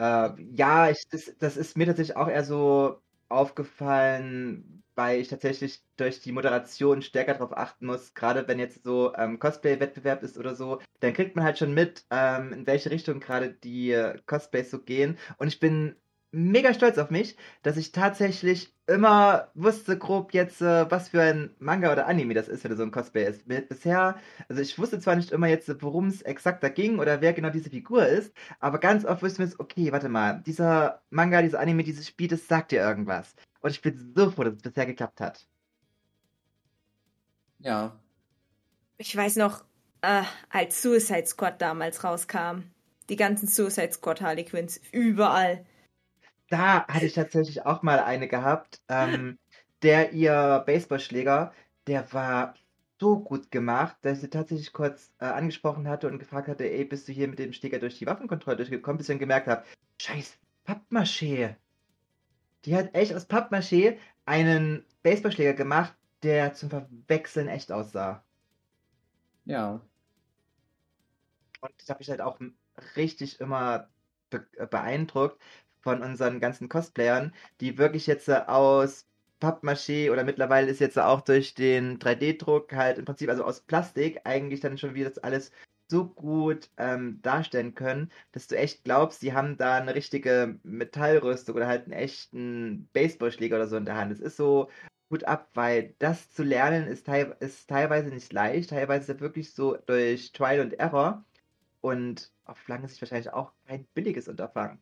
Äh, 0.00 0.30
ja, 0.52 0.90
ich, 0.90 1.08
das, 1.10 1.36
das 1.38 1.56
ist 1.58 1.76
mir 1.78 1.86
tatsächlich 1.86 2.16
auch 2.18 2.28
eher 2.28 2.44
so 2.44 3.02
aufgefallen, 3.30 4.83
weil 4.94 5.20
ich 5.20 5.28
tatsächlich 5.28 5.82
durch 5.96 6.20
die 6.20 6.32
Moderation 6.32 7.02
stärker 7.02 7.34
darauf 7.34 7.56
achten 7.56 7.86
muss, 7.86 8.14
gerade 8.14 8.46
wenn 8.48 8.58
jetzt 8.58 8.84
so 8.84 9.14
ähm, 9.16 9.38
Cosplay-Wettbewerb 9.38 10.22
ist 10.22 10.38
oder 10.38 10.54
so, 10.54 10.80
dann 11.00 11.12
kriegt 11.14 11.36
man 11.36 11.44
halt 11.44 11.58
schon 11.58 11.74
mit, 11.74 12.04
ähm, 12.10 12.52
in 12.52 12.66
welche 12.66 12.90
Richtung 12.90 13.20
gerade 13.20 13.50
die 13.50 13.92
äh, 13.92 14.18
Cosplays 14.26 14.70
so 14.70 14.78
gehen. 14.80 15.18
Und 15.38 15.48
ich 15.48 15.60
bin 15.60 15.96
mega 16.34 16.74
stolz 16.74 16.98
auf 16.98 17.10
mich, 17.10 17.36
dass 17.62 17.76
ich 17.76 17.92
tatsächlich 17.92 18.74
immer 18.86 19.48
wusste 19.54 19.96
grob 19.96 20.34
jetzt, 20.34 20.60
äh, 20.60 20.90
was 20.90 21.08
für 21.10 21.22
ein 21.22 21.54
Manga 21.58 21.92
oder 21.92 22.06
Anime 22.06 22.34
das 22.34 22.48
ist, 22.48 22.64
wenn 22.64 22.76
so 22.76 22.82
ein 22.82 22.90
Cosplay 22.90 23.26
ist. 23.26 23.46
Bisher, 23.46 24.16
also 24.48 24.60
ich 24.60 24.78
wusste 24.78 24.98
zwar 24.98 25.16
nicht 25.16 25.30
immer 25.32 25.46
jetzt, 25.46 25.70
worum 25.82 26.08
es 26.08 26.22
exakt 26.22 26.62
da 26.62 26.68
ging 26.68 26.98
oder 26.98 27.20
wer 27.20 27.32
genau 27.32 27.50
diese 27.50 27.70
Figur 27.70 28.06
ist, 28.06 28.34
aber 28.60 28.78
ganz 28.78 29.04
oft 29.04 29.22
wusste 29.22 29.42
ich 29.44 29.50
mir, 29.50 29.60
okay, 29.60 29.92
warte 29.92 30.08
mal, 30.08 30.42
dieser 30.44 31.02
Manga, 31.10 31.40
dieser 31.40 31.60
Anime, 31.60 31.84
dieses 31.84 32.06
Spiel, 32.08 32.28
das 32.28 32.48
sagt 32.48 32.72
dir 32.72 32.80
irgendwas. 32.80 33.34
Und 33.64 33.70
ich 33.70 33.82
bin 33.82 34.12
so 34.14 34.30
froh, 34.30 34.44
dass 34.44 34.54
es 34.54 34.62
bisher 34.62 34.86
geklappt 34.86 35.20
hat. 35.20 35.46
Ja. 37.58 37.98
Ich 38.98 39.16
weiß 39.16 39.36
noch, 39.36 39.64
äh, 40.02 40.22
als 40.50 40.82
Suicide 40.82 41.26
Squad 41.26 41.60
damals 41.60 42.04
rauskam, 42.04 42.64
die 43.08 43.16
ganzen 43.16 43.48
Suicide 43.48 43.92
Squad 43.92 44.20
Harlequins 44.20 44.80
überall 44.92 45.64
da 46.54 46.86
hatte 46.86 47.06
ich 47.06 47.14
tatsächlich 47.14 47.66
auch 47.66 47.82
mal 47.82 47.98
eine 47.98 48.28
gehabt. 48.28 48.80
Ähm, 48.88 49.38
der 49.82 50.12
ihr 50.12 50.62
Baseballschläger, 50.66 51.52
der 51.86 52.12
war 52.12 52.54
so 53.00 53.18
gut 53.18 53.50
gemacht, 53.50 53.96
dass 54.02 54.18
ich 54.18 54.20
sie 54.22 54.30
tatsächlich 54.30 54.72
kurz 54.72 55.12
äh, 55.18 55.26
angesprochen 55.26 55.88
hatte 55.88 56.06
und 56.06 56.18
gefragt 56.18 56.48
hatte, 56.48 56.70
ey, 56.70 56.84
bist 56.84 57.08
du 57.08 57.12
hier 57.12 57.28
mit 57.28 57.38
dem 57.38 57.52
Schläger 57.52 57.78
durch 57.78 57.98
die 57.98 58.06
Waffenkontrolle 58.06 58.56
durchgekommen, 58.56 58.98
bis 58.98 59.08
ich 59.08 59.12
dann 59.12 59.18
gemerkt 59.18 59.48
habe, 59.48 59.64
scheiß 60.00 60.38
Pappmaché. 60.64 61.56
Die 62.64 62.74
hat 62.74 62.94
echt 62.94 63.14
aus 63.14 63.28
Pappmaché 63.28 63.98
einen 64.24 64.84
Baseballschläger 65.02 65.54
gemacht, 65.54 65.94
der 66.22 66.54
zum 66.54 66.70
Verwechseln 66.70 67.48
echt 67.48 67.70
aussah. 67.70 68.24
Ja. 69.44 69.80
Und 71.60 71.72
das 71.78 71.88
habe 71.90 72.02
ich 72.02 72.10
halt 72.10 72.20
auch 72.20 72.40
richtig 72.96 73.40
immer 73.40 73.88
be 74.30 74.46
beeindruckt, 74.70 75.40
von 75.84 76.02
unseren 76.02 76.40
ganzen 76.40 76.68
Cosplayern, 76.68 77.34
die 77.60 77.78
wirklich 77.78 78.06
jetzt 78.06 78.28
äh, 78.28 78.42
aus 78.46 79.06
Pappmaché 79.40 80.10
oder 80.10 80.24
mittlerweile 80.24 80.70
ist 80.70 80.80
jetzt 80.80 80.98
auch 80.98 81.20
durch 81.20 81.54
den 81.54 81.98
3D-Druck 81.98 82.72
halt 82.72 82.98
im 82.98 83.04
Prinzip, 83.04 83.28
also 83.28 83.44
aus 83.44 83.60
Plastik, 83.60 84.22
eigentlich 84.24 84.60
dann 84.60 84.78
schon 84.78 84.94
wieder 84.94 85.10
das 85.10 85.18
alles 85.18 85.52
so 85.88 86.06
gut 86.06 86.70
ähm, 86.76 87.20
darstellen 87.22 87.74
können, 87.74 88.10
dass 88.32 88.46
du 88.46 88.56
echt 88.56 88.84
glaubst, 88.84 89.20
sie 89.20 89.32
haben 89.34 89.56
da 89.56 89.76
eine 89.76 89.94
richtige 89.94 90.58
Metallrüstung 90.62 91.56
oder 91.56 91.66
halt 91.66 91.84
einen 91.84 91.92
echten 91.92 92.88
Baseballschläger 92.92 93.56
oder 93.56 93.66
so 93.68 93.76
in 93.76 93.84
der 93.84 93.96
Hand. 93.96 94.12
Es 94.12 94.20
ist 94.20 94.36
so 94.36 94.70
gut 95.10 95.24
ab, 95.24 95.48
weil 95.54 95.94
das 95.98 96.30
zu 96.32 96.42
lernen 96.42 96.86
ist, 96.86 97.06
teil 97.06 97.36
ist 97.40 97.68
teilweise 97.68 98.08
nicht 98.08 98.32
leicht, 98.32 98.70
teilweise 98.70 99.12
ist 99.12 99.16
es 99.16 99.20
wirklich 99.20 99.54
so 99.54 99.76
durch 99.86 100.32
Trial 100.32 100.60
and 100.60 100.72
Error 100.74 101.24
und 101.80 102.32
auf 102.46 102.66
lange 102.68 102.88
Sicht 102.88 103.00
wahrscheinlich 103.02 103.32
auch 103.32 103.52
kein 103.66 103.84
billiges 103.94 104.28
Unterfangen. 104.28 104.80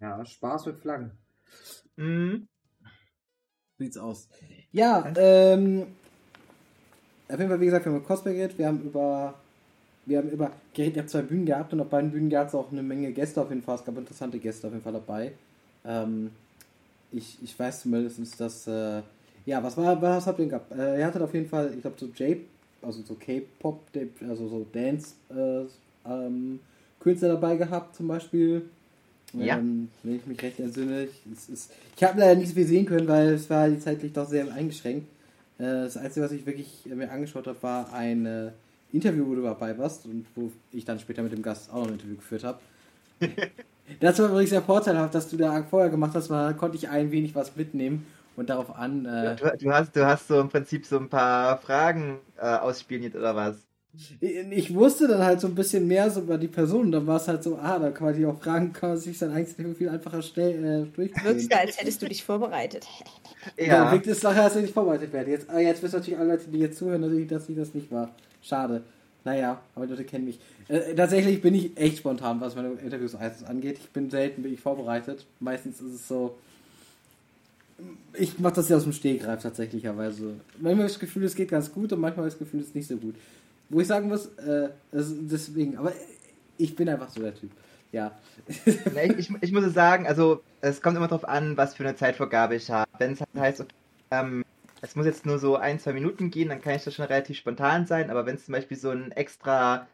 Ja, 0.00 0.24
Spaß 0.24 0.66
mit 0.66 0.78
Flaggen. 0.78 1.12
Mhm. 1.96 2.48
Sieht's 3.78 3.96
aus. 3.96 4.28
Ja, 4.72 5.12
ähm, 5.16 5.96
auf 7.28 7.38
jeden 7.38 7.48
Fall, 7.48 7.60
wie 7.60 7.66
gesagt, 7.66 7.84
wir 7.84 7.92
haben 7.92 7.98
über 7.98 8.06
Cosplay 8.06 8.34
geredet, 8.34 8.58
wir 8.58 8.66
haben 8.66 8.82
über, 8.82 9.34
wir 10.06 10.18
haben 10.18 10.30
über, 10.30 10.50
geredet, 10.74 10.96
ihr 10.96 11.02
habt 11.02 11.10
zwei 11.10 11.22
Bühnen 11.22 11.46
gehabt 11.46 11.72
und 11.72 11.80
auf 11.80 11.88
beiden 11.88 12.10
Bühnen 12.10 12.30
gab 12.30 12.48
es 12.48 12.54
auch 12.54 12.72
eine 12.72 12.82
Menge 12.82 13.12
Gäste 13.12 13.40
auf 13.40 13.50
jeden 13.50 13.62
Fall, 13.62 13.76
es 13.76 13.84
gab 13.84 13.96
interessante 13.98 14.38
Gäste 14.38 14.66
auf 14.66 14.72
jeden 14.72 14.84
Fall 14.84 14.94
dabei. 14.94 15.32
Ähm, 15.84 16.30
ich, 17.12 17.38
ich 17.42 17.58
weiß 17.58 17.82
zumindest, 17.82 18.40
dass, 18.40 18.66
äh, 18.66 19.02
ja, 19.46 19.62
was 19.62 19.76
war, 19.76 20.00
was 20.00 20.26
habt 20.26 20.38
ihr 20.38 20.46
gehabt? 20.46 20.72
Äh, 20.72 21.00
ihr 21.00 21.06
hattet 21.06 21.22
auf 21.22 21.34
jeden 21.34 21.48
Fall, 21.48 21.72
ich 21.74 21.80
glaube, 21.80 21.96
so 21.98 22.06
J, 22.06 22.38
also 22.82 23.02
so 23.02 23.14
K-Pop, 23.14 23.80
also 24.28 24.48
so 24.48 24.66
Dance, 24.72 25.14
äh, 25.30 25.64
ähm, 26.08 26.60
Künstler 27.00 27.28
dabei 27.30 27.56
gehabt 27.56 27.96
zum 27.96 28.08
Beispiel. 28.08 28.62
Ja. 29.34 29.58
Ähm, 29.58 29.88
wenn 30.02 30.16
ich 30.16 30.26
mich 30.26 30.42
recht 30.42 30.58
entsinne. 30.58 31.04
Ich, 31.04 31.22
ich 31.96 32.04
habe 32.04 32.18
leider 32.18 32.36
nicht 32.36 32.48
so 32.48 32.54
viel 32.54 32.66
sehen 32.66 32.86
können, 32.86 33.06
weil 33.08 33.34
es 33.34 33.50
war 33.50 33.68
die 33.68 33.78
zeitlich 33.78 34.12
doch 34.12 34.28
sehr 34.28 34.50
eingeschränkt. 34.52 35.06
Äh, 35.58 35.84
das 35.84 35.96
Einzige, 35.96 36.24
was 36.24 36.32
ich 36.32 36.46
wirklich 36.46 36.86
mir 36.86 37.10
angeschaut 37.10 37.46
habe, 37.46 37.62
war 37.62 37.92
ein 37.92 38.26
äh, 38.26 38.50
Interview, 38.92 39.26
wo 39.26 39.34
du 39.34 39.42
dabei 39.42 39.76
warst 39.76 40.06
und 40.06 40.26
wo 40.34 40.50
ich 40.72 40.84
dann 40.84 40.98
später 40.98 41.22
mit 41.22 41.32
dem 41.32 41.42
Gast 41.42 41.70
auch 41.70 41.80
noch 41.80 41.88
ein 41.88 41.94
Interview 41.94 42.16
geführt 42.16 42.44
habe. 42.44 42.58
das 44.00 44.18
war 44.18 44.28
übrigens 44.28 44.50
sehr 44.50 44.62
vorteilhaft, 44.62 45.14
dass 45.14 45.28
du 45.28 45.36
da 45.36 45.62
vorher 45.64 45.90
gemacht 45.90 46.12
hast, 46.14 46.30
weil 46.30 46.52
da 46.52 46.52
konnte 46.52 46.76
ich 46.76 46.88
ein 46.88 47.10
wenig 47.10 47.34
was 47.34 47.56
mitnehmen 47.56 48.06
und 48.36 48.48
darauf 48.48 48.74
an. 48.76 49.04
Äh, 49.04 49.36
du, 49.36 49.56
du, 49.58 49.72
hast, 49.72 49.94
du 49.94 50.06
hast 50.06 50.28
so 50.28 50.40
im 50.40 50.48
Prinzip 50.48 50.86
so 50.86 50.98
ein 50.98 51.08
paar 51.08 51.58
Fragen 51.58 52.18
äh, 52.38 52.46
ausspioniert 52.46 53.16
oder 53.16 53.34
was? 53.34 53.67
Ich 54.20 54.74
wusste 54.74 55.08
dann 55.08 55.24
halt 55.24 55.40
so 55.40 55.48
ein 55.48 55.54
bisschen 55.54 55.86
mehr 55.86 56.10
so 56.10 56.20
über 56.20 56.38
die 56.38 56.48
Person. 56.48 56.92
Dann 56.92 57.06
war 57.06 57.16
es 57.16 57.26
halt 57.26 57.42
so, 57.42 57.56
ah, 57.56 57.78
da 57.78 57.90
kann 57.90 58.06
man 58.06 58.16
die 58.16 58.26
auch 58.26 58.38
fragen, 58.38 58.72
kann 58.72 58.90
man 58.90 58.98
sich 58.98 59.18
dann 59.18 59.32
eigentlich 59.32 59.76
viel 59.76 59.88
einfacher 59.88 60.22
schnell 60.22 60.64
äh, 60.64 60.86
durchführen. 60.94 61.24
Wirkst 61.24 61.52
als 61.52 61.80
hättest 61.80 62.02
du 62.02 62.08
dich 62.08 62.24
vorbereitet. 62.24 62.86
Ja. 63.56 63.84
Dann 63.84 63.92
wirkt 63.92 64.06
es 64.08 64.22
nachher, 64.22 64.42
als 64.42 64.56
wenn 64.56 64.64
ich 64.64 64.72
vorbereitet 64.72 65.12
werde. 65.12 65.30
Jetzt, 65.30 65.48
ah, 65.48 65.58
jetzt 65.58 65.82
wissen 65.82 65.96
natürlich 65.96 66.18
alle 66.18 66.32
Leute, 66.32 66.50
die 66.50 66.58
jetzt 66.58 66.76
zuhören, 66.76 67.00
natürlich, 67.00 67.28
dass 67.28 67.48
ich 67.48 67.56
das 67.56 67.72
nicht 67.72 67.90
war. 67.90 68.10
Schade. 68.42 68.82
Naja, 69.24 69.60
aber 69.74 69.86
die 69.86 69.92
Leute 69.92 70.04
kennen 70.04 70.24
mich. 70.26 70.38
Äh, 70.68 70.94
tatsächlich 70.94 71.40
bin 71.40 71.54
ich 71.54 71.76
echt 71.76 71.98
spontan, 71.98 72.40
was 72.40 72.56
meine 72.56 72.72
Interviews 72.72 73.14
angeht. 73.14 73.78
Ich 73.78 73.90
bin 73.90 74.10
selten 74.10 74.42
bin 74.42 74.52
ich 74.52 74.60
vorbereitet. 74.60 75.24
Meistens 75.40 75.80
ist 75.80 75.94
es 75.94 76.08
so. 76.08 76.36
Ich 78.14 78.38
mache 78.38 78.54
das 78.54 78.68
ja 78.68 78.76
aus 78.76 78.82
dem 78.82 78.92
Stegreif 78.92 79.42
tatsächlicherweise. 79.42 80.34
Manchmal 80.54 80.74
habe 80.74 80.86
ich 80.86 80.92
das 80.92 81.00
Gefühl, 81.00 81.24
es 81.24 81.34
geht 81.34 81.50
ganz 81.50 81.72
gut 81.72 81.92
und 81.92 82.00
manchmal 82.00 82.24
habe 82.24 82.28
ich 82.28 82.34
das 82.34 82.40
Gefühl, 82.40 82.60
es 82.60 82.66
ist 82.66 82.74
nicht 82.74 82.88
so 82.88 82.96
gut. 82.96 83.14
Wo 83.68 83.80
ich 83.80 83.86
sagen 83.86 84.08
muss, 84.08 84.26
äh, 84.36 84.70
deswegen, 84.92 85.76
aber 85.76 85.92
ich 86.56 86.74
bin 86.74 86.88
einfach 86.88 87.10
so 87.10 87.20
der 87.20 87.34
Typ. 87.34 87.50
Ja. 87.92 88.18
ich, 89.18 89.30
ich 89.40 89.52
muss 89.52 89.72
sagen, 89.72 90.06
also 90.06 90.42
es 90.60 90.80
kommt 90.80 90.96
immer 90.96 91.08
darauf 91.08 91.26
an, 91.28 91.56
was 91.56 91.74
für 91.74 91.84
eine 91.84 91.96
Zeitvorgabe 91.96 92.56
ich 92.56 92.70
habe. 92.70 92.90
Wenn 92.98 93.12
es 93.12 93.20
halt 93.20 93.30
heißt, 93.36 93.60
okay, 93.60 93.74
ähm, 94.10 94.44
es 94.80 94.94
muss 94.94 95.06
jetzt 95.06 95.26
nur 95.26 95.38
so 95.38 95.56
ein, 95.56 95.78
zwei 95.78 95.92
Minuten 95.92 96.30
gehen, 96.30 96.48
dann 96.48 96.60
kann 96.60 96.74
ich 96.74 96.84
das 96.84 96.94
schon 96.94 97.06
relativ 97.06 97.36
spontan 97.36 97.86
sein, 97.86 98.10
aber 98.10 98.26
wenn 98.26 98.36
es 98.36 98.44
zum 98.44 98.52
Beispiel 98.52 98.76
so 98.76 98.90
ein 98.90 99.12
extra 99.12 99.86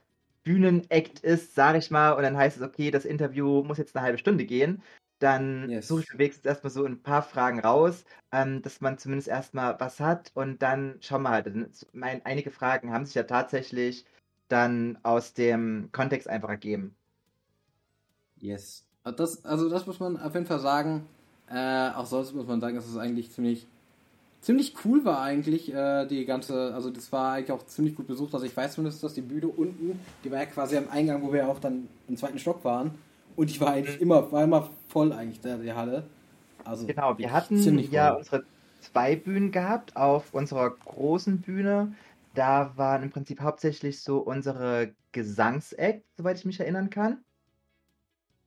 Bühnenakt 0.43 1.21
ist, 1.21 1.55
sage 1.55 1.79
ich 1.79 1.91
mal, 1.91 2.13
und 2.13 2.23
dann 2.23 2.37
heißt 2.37 2.59
es, 2.59 2.63
okay, 2.63 2.91
das 2.91 3.05
Interview 3.05 3.63
muss 3.63 3.79
jetzt 3.79 3.97
eine 3.97 4.05
halbe 4.05 4.19
Stunde 4.19 4.45
gehen, 4.45 4.83
dann 5.19 5.71
yes. 5.71 5.89
suche 5.89 6.03
ich 6.03 6.13
mir 6.13 6.19
wenigstens 6.19 6.45
erstmal 6.47 6.71
so 6.71 6.85
ein 6.85 7.03
paar 7.03 7.23
Fragen 7.23 7.61
raus, 7.61 8.05
ähm, 8.33 8.63
dass 8.63 8.81
man 8.81 8.99
zumindest 8.99 9.29
erstmal 9.29 9.79
was 9.81 10.01
hat 10.01 10.31
und 10.35 10.63
dann 10.63 10.97
schauen 11.01 11.23
wir 11.23 11.31
halt. 11.31 11.51
Mein, 11.93 12.25
einige 12.25 12.51
Fragen 12.51 12.93
haben 12.93 13.05
sich 13.05 13.15
ja 13.15 13.23
tatsächlich 13.23 14.05
dann 14.49 14.99
aus 15.03 15.35
dem 15.35 15.89
Kontext 15.93 16.29
einfach 16.29 16.51
ergeben. 16.51 16.95
Yes. 18.39 18.85
Das, 19.05 19.45
also 19.45 19.69
das 19.69 19.87
muss 19.87 20.01
man 20.01 20.19
auf 20.19 20.35
jeden 20.35 20.47
Fall 20.47 20.61
sagen. 20.61 21.07
Äh, 21.51 21.91
auch 21.91 22.07
sonst 22.07 22.35
muss 22.35 22.47
man 22.47 22.61
sagen, 22.61 22.75
dass 22.77 22.87
es 22.87 22.97
eigentlich 22.97 23.31
ziemlich 23.31 23.67
ziemlich 24.45 24.75
cool 24.85 25.05
war 25.05 25.23
eigentlich 25.23 25.73
äh, 25.73 26.07
die 26.07 26.27
ganze, 26.27 26.75
also 26.75 26.91
das 26.91 27.11
war 27.13 27.33
eigentlich 27.33 27.53
auch 27.53 27.65
ziemlich 27.67 27.95
gut 27.97 28.07
besucht. 28.07 28.35
Also 28.35 28.45
ich 28.45 28.57
weiß 28.57 28.75
zumindest, 28.75 29.03
dass 29.03 29.15
die 29.15 29.23
Bühne 29.23 29.49
unten, 29.49 29.99
die 30.23 30.31
war 30.31 30.39
ja 30.39 30.47
quasi 30.47 30.77
am 30.77 30.89
Eingang, 30.91 31.23
wo 31.23 31.33
wir 31.33 31.49
auch 31.49 31.59
dann 31.59 31.89
im 32.09 32.17
zweiten 32.17 32.39
Stock 32.39 32.63
waren. 32.65 32.91
Und 33.37 33.51
ich 33.51 33.61
war 33.61 33.73
eigentlich 33.73 34.01
immer, 34.01 34.31
war 34.31 34.45
immer 34.45 34.71
voll 34.89 35.13
eigentlich 35.13 35.41
da, 35.41 35.57
die 35.57 35.73
Halle. 35.73 36.05
Also 36.65 36.87
genau, 36.87 37.19
wir 37.19 37.33
hatten 37.33 37.79
ja 37.91 38.11
voll. 38.11 38.19
unsere 38.19 38.45
zwei 38.81 39.17
Bühnen 39.17 39.51
gehabt. 39.51 39.97
Auf 39.97 40.33
unserer 40.33 40.71
großen 40.71 41.41
Bühne, 41.41 41.95
da 42.35 42.73
waren 42.77 43.03
im 43.03 43.11
Prinzip 43.11 43.41
hauptsächlich 43.41 44.01
so 44.01 44.19
unsere 44.19 44.93
Gesangsacts, 45.13 46.07
soweit 46.17 46.39
ich 46.39 46.45
mich 46.45 46.61
erinnern 46.61 46.91
kann. 46.91 47.19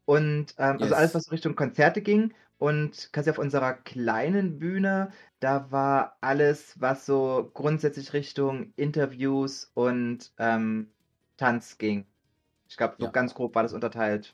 Und 0.06 0.56
ähm, 0.58 0.78
also 0.80 0.86
yes. 0.86 0.94
also 0.94 0.96
alles, 0.96 1.16
was 1.16 1.32
Richtung 1.32 1.56
Konzerte 1.56 2.02
ging. 2.02 2.34
Und 2.60 3.14
quasi 3.14 3.30
auf 3.30 3.38
unserer 3.38 3.74
kleinen 3.74 4.58
Bühne, 4.58 5.12
da 5.40 5.72
war 5.72 6.18
alles, 6.22 6.74
was 6.80 7.06
so 7.06 7.52
grundsätzlich 7.54 8.14
Richtung 8.14 8.74
Interviews 8.76 9.70
und 9.76 10.32
ähm, 10.40 10.90
Tanz 11.38 11.78
ging. 11.78 12.08
Ich 12.68 12.78
glaube, 12.78 12.96
so 12.98 13.06
ja. 13.06 13.12
ganz 13.12 13.36
grob 13.36 13.54
war 13.54 13.62
das 13.62 13.74
unterteilt. 13.74 14.34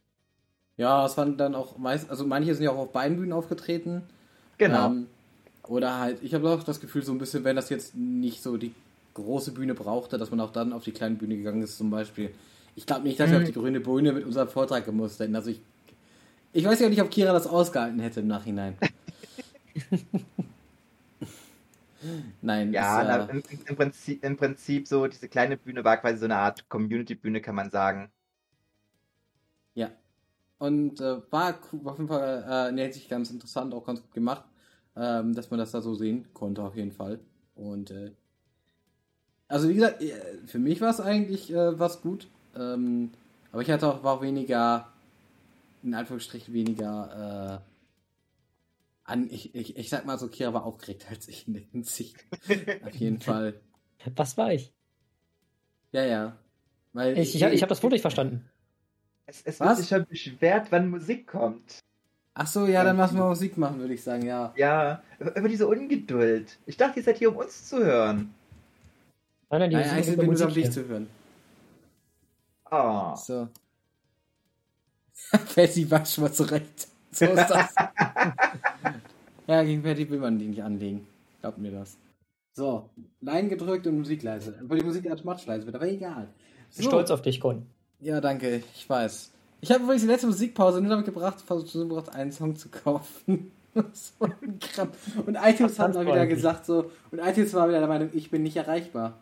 Ja, 0.77 1.05
es 1.05 1.17
waren 1.17 1.37
dann 1.37 1.55
auch 1.55 1.77
meist, 1.77 2.09
also 2.09 2.25
manche 2.25 2.55
sind 2.55 2.63
ja 2.63 2.71
auch 2.71 2.77
auf 2.77 2.91
beiden 2.91 3.17
Bühnen 3.17 3.33
aufgetreten. 3.33 4.03
Genau. 4.57 4.87
Ähm, 4.87 5.07
oder 5.67 5.99
halt, 5.99 6.23
ich 6.23 6.33
habe 6.33 6.49
auch 6.49 6.63
das 6.63 6.79
Gefühl, 6.79 7.03
so 7.03 7.11
ein 7.11 7.19
bisschen, 7.19 7.43
wenn 7.43 7.55
das 7.55 7.69
jetzt 7.69 7.95
nicht 7.95 8.41
so 8.41 8.57
die 8.57 8.73
große 9.13 9.51
Bühne 9.51 9.75
brauchte, 9.75 10.17
dass 10.17 10.31
man 10.31 10.39
auch 10.39 10.51
dann 10.51 10.73
auf 10.73 10.83
die 10.83 10.91
kleine 10.91 11.15
Bühne 11.15 11.37
gegangen 11.37 11.61
ist, 11.61 11.77
zum 11.77 11.89
Beispiel. 11.89 12.33
Ich 12.75 12.87
glaube 12.87 13.03
nicht, 13.03 13.19
dass 13.19 13.29
wir 13.29 13.37
auf 13.37 13.43
die 13.43 13.53
grüne 13.53 13.79
Bühne 13.79 14.13
mit 14.13 14.25
unserem 14.25 14.47
Vortrag 14.47 14.83
gemusst 14.85 15.19
hätten. 15.19 15.35
Also 15.35 15.51
ich, 15.51 15.61
ich 16.53 16.65
weiß 16.65 16.79
ja 16.79 16.89
nicht, 16.89 17.01
ob 17.01 17.11
Kira 17.11 17.31
das 17.31 17.45
ausgehalten 17.45 17.99
hätte 17.99 18.21
im 18.21 18.27
Nachhinein. 18.27 18.75
Nein. 22.41 22.73
Ja, 22.73 23.01
ist, 23.01 23.07
na, 23.07 23.29
im, 23.29 23.43
im, 23.67 23.75
Prinzip, 23.75 24.23
im 24.23 24.37
Prinzip 24.37 24.87
so, 24.87 25.07
diese 25.07 25.29
kleine 25.29 25.57
Bühne 25.57 25.83
war 25.83 25.97
quasi 25.97 26.17
so 26.17 26.25
eine 26.25 26.37
Art 26.37 26.67
Community-Bühne, 26.67 27.41
kann 27.41 27.55
man 27.55 27.69
sagen. 27.69 28.11
Ja. 29.75 29.91
Und 30.63 31.01
äh, 31.01 31.17
war 31.29 31.59
auf 31.83 31.97
jeden 31.97 32.07
Fall 32.07 32.45
äh, 32.47 32.69
in 32.69 32.77
der 32.77 32.85
Hinsicht 32.85 33.09
ganz 33.09 33.29
interessant, 33.29 33.73
auch 33.73 33.85
ganz 33.85 34.01
gut 34.01 34.13
gemacht, 34.13 34.45
ähm, 34.95 35.35
dass 35.35 35.51
man 35.51 35.57
das 35.57 35.71
da 35.71 35.81
so 35.81 35.93
sehen 35.93 36.29
konnte, 36.33 36.63
auf 36.63 36.77
jeden 36.77 36.93
Fall. 36.93 37.19
Und 37.53 37.91
äh, 37.91 38.11
also 39.49 39.67
wie 39.67 39.73
gesagt, 39.73 40.01
äh, 40.01 40.13
für 40.45 40.59
mich 40.59 40.79
war 40.79 40.89
es 40.89 41.01
eigentlich 41.01 41.51
äh, 41.51 41.77
was 41.77 42.01
gut. 42.01 42.29
Ähm, 42.55 43.11
aber 43.51 43.61
ich 43.61 43.69
hatte 43.69 43.89
auch, 43.89 44.05
war 44.05 44.13
auch 44.13 44.21
weniger, 44.21 44.87
in 45.83 45.93
Anführungsstrichen 45.93 46.53
weniger, 46.53 47.61
äh, 47.61 47.69
an, 49.03 49.29
ich, 49.31 49.53
ich, 49.53 49.75
ich 49.75 49.89
sag 49.89 50.05
mal 50.05 50.17
so, 50.17 50.29
Kira 50.29 50.53
war 50.53 50.63
aufgeregt 50.63 51.07
als 51.09 51.27
ich 51.27 51.45
in 51.45 51.55
der 51.55 51.63
Hinsicht. 51.63 52.25
auf 52.85 52.95
jeden 52.95 53.19
Fall. 53.19 53.59
Was 54.15 54.37
war 54.37 54.53
ich? 54.53 54.71
Ja, 55.91 56.05
ja. 56.05 56.37
Weil 56.93 57.17
Ich, 57.17 57.35
ich, 57.35 57.41
ich 57.43 57.61
habe 57.61 57.69
das 57.69 57.83
Wort 57.83 57.91
nicht 57.91 58.01
verstanden. 58.01 58.49
Es, 59.25 59.41
es 59.43 59.59
Was? 59.59 59.69
wird 59.69 59.77
sich 59.77 59.87
schon 59.87 60.05
beschwert, 60.05 60.67
wann 60.69 60.89
Musik 60.89 61.27
kommt. 61.27 61.79
Ach 62.35 62.47
so, 62.47 62.65
ja, 62.65 62.83
dann 62.83 62.97
lassen 62.97 63.17
wir 63.17 63.25
Musik 63.25 63.57
machen, 63.57 63.79
würde 63.79 63.93
ich 63.93 64.03
sagen, 64.03 64.25
ja. 64.25 64.53
Ja, 64.55 65.03
über 65.19 65.47
diese 65.47 65.67
Ungeduld. 65.67 66.57
Ich 66.65 66.77
dachte, 66.77 66.99
ihr 66.99 67.03
seid 67.03 67.17
hier, 67.19 67.29
um 67.29 67.37
uns 67.37 67.69
zu 67.69 67.77
hören. 67.77 68.33
Nein, 69.49 69.59
nein, 69.59 69.69
die 69.69 69.75
Nein, 69.75 69.89
eigentlich 69.89 70.05
sind 70.05 70.17
der 70.19 70.27
wir 70.27 70.33
nur 70.33 70.47
um 70.47 70.53
dich 70.53 70.71
zu 70.71 70.87
hören. 70.87 71.07
Oh. 72.71 73.15
So. 73.15 73.49
Patty 75.55 75.89
war 75.91 76.03
schon 76.05 76.23
mal 76.23 76.33
zurecht. 76.33 76.87
So 77.11 77.25
ist 77.25 77.47
das. 77.49 77.75
ja, 79.47 79.63
gegen 79.63 79.83
Patty 79.83 80.09
will 80.09 80.19
man 80.19 80.39
die 80.39 80.47
nicht 80.47 80.63
anlegen. 80.63 81.07
Glaubt 81.41 81.59
mir 81.59 81.71
das. 81.71 81.97
So, 82.53 82.89
Line 83.21 83.49
gedrückt 83.49 83.85
und 83.85 83.99
Musik 83.99 84.23
leise. 84.23 84.57
Obwohl 84.63 84.79
die 84.79 84.85
Musik 84.85 85.09
automatisch 85.11 85.45
leise 85.45 85.67
wird, 85.67 85.75
aber 85.75 85.87
egal. 85.87 86.27
Ich 86.71 86.77
bin 86.77 86.87
stolz 86.87 87.11
auf 87.11 87.21
dich, 87.21 87.39
Con. 87.39 87.67
Ja, 88.03 88.19
danke, 88.19 88.63
ich 88.75 88.89
weiß. 88.89 89.31
Ich 89.61 89.71
habe 89.71 89.83
übrigens 89.83 90.01
die 90.01 90.09
letzte 90.09 90.27
Musikpause 90.27 90.81
nur 90.81 90.89
damit 90.89 91.05
gebracht, 91.05 91.39
versucht, 91.39 92.09
einen 92.09 92.31
Song 92.33 92.55
zu 92.55 92.67
kaufen. 92.69 93.51
so. 93.93 94.25
Und 95.25 95.37
iTunes 95.41 95.79
hat 95.79 95.93
mal 95.93 96.05
wieder 96.05 96.27
gesagt 96.27 96.65
so, 96.65 96.91
und 97.11 97.19
iTunes 97.19 97.53
war 97.53 97.69
wieder 97.69 97.79
der 97.79 97.87
Meinung, 97.87 98.09
ich 98.13 98.29
bin 98.29 98.43
nicht 98.43 98.57
erreichbar. 98.57 99.19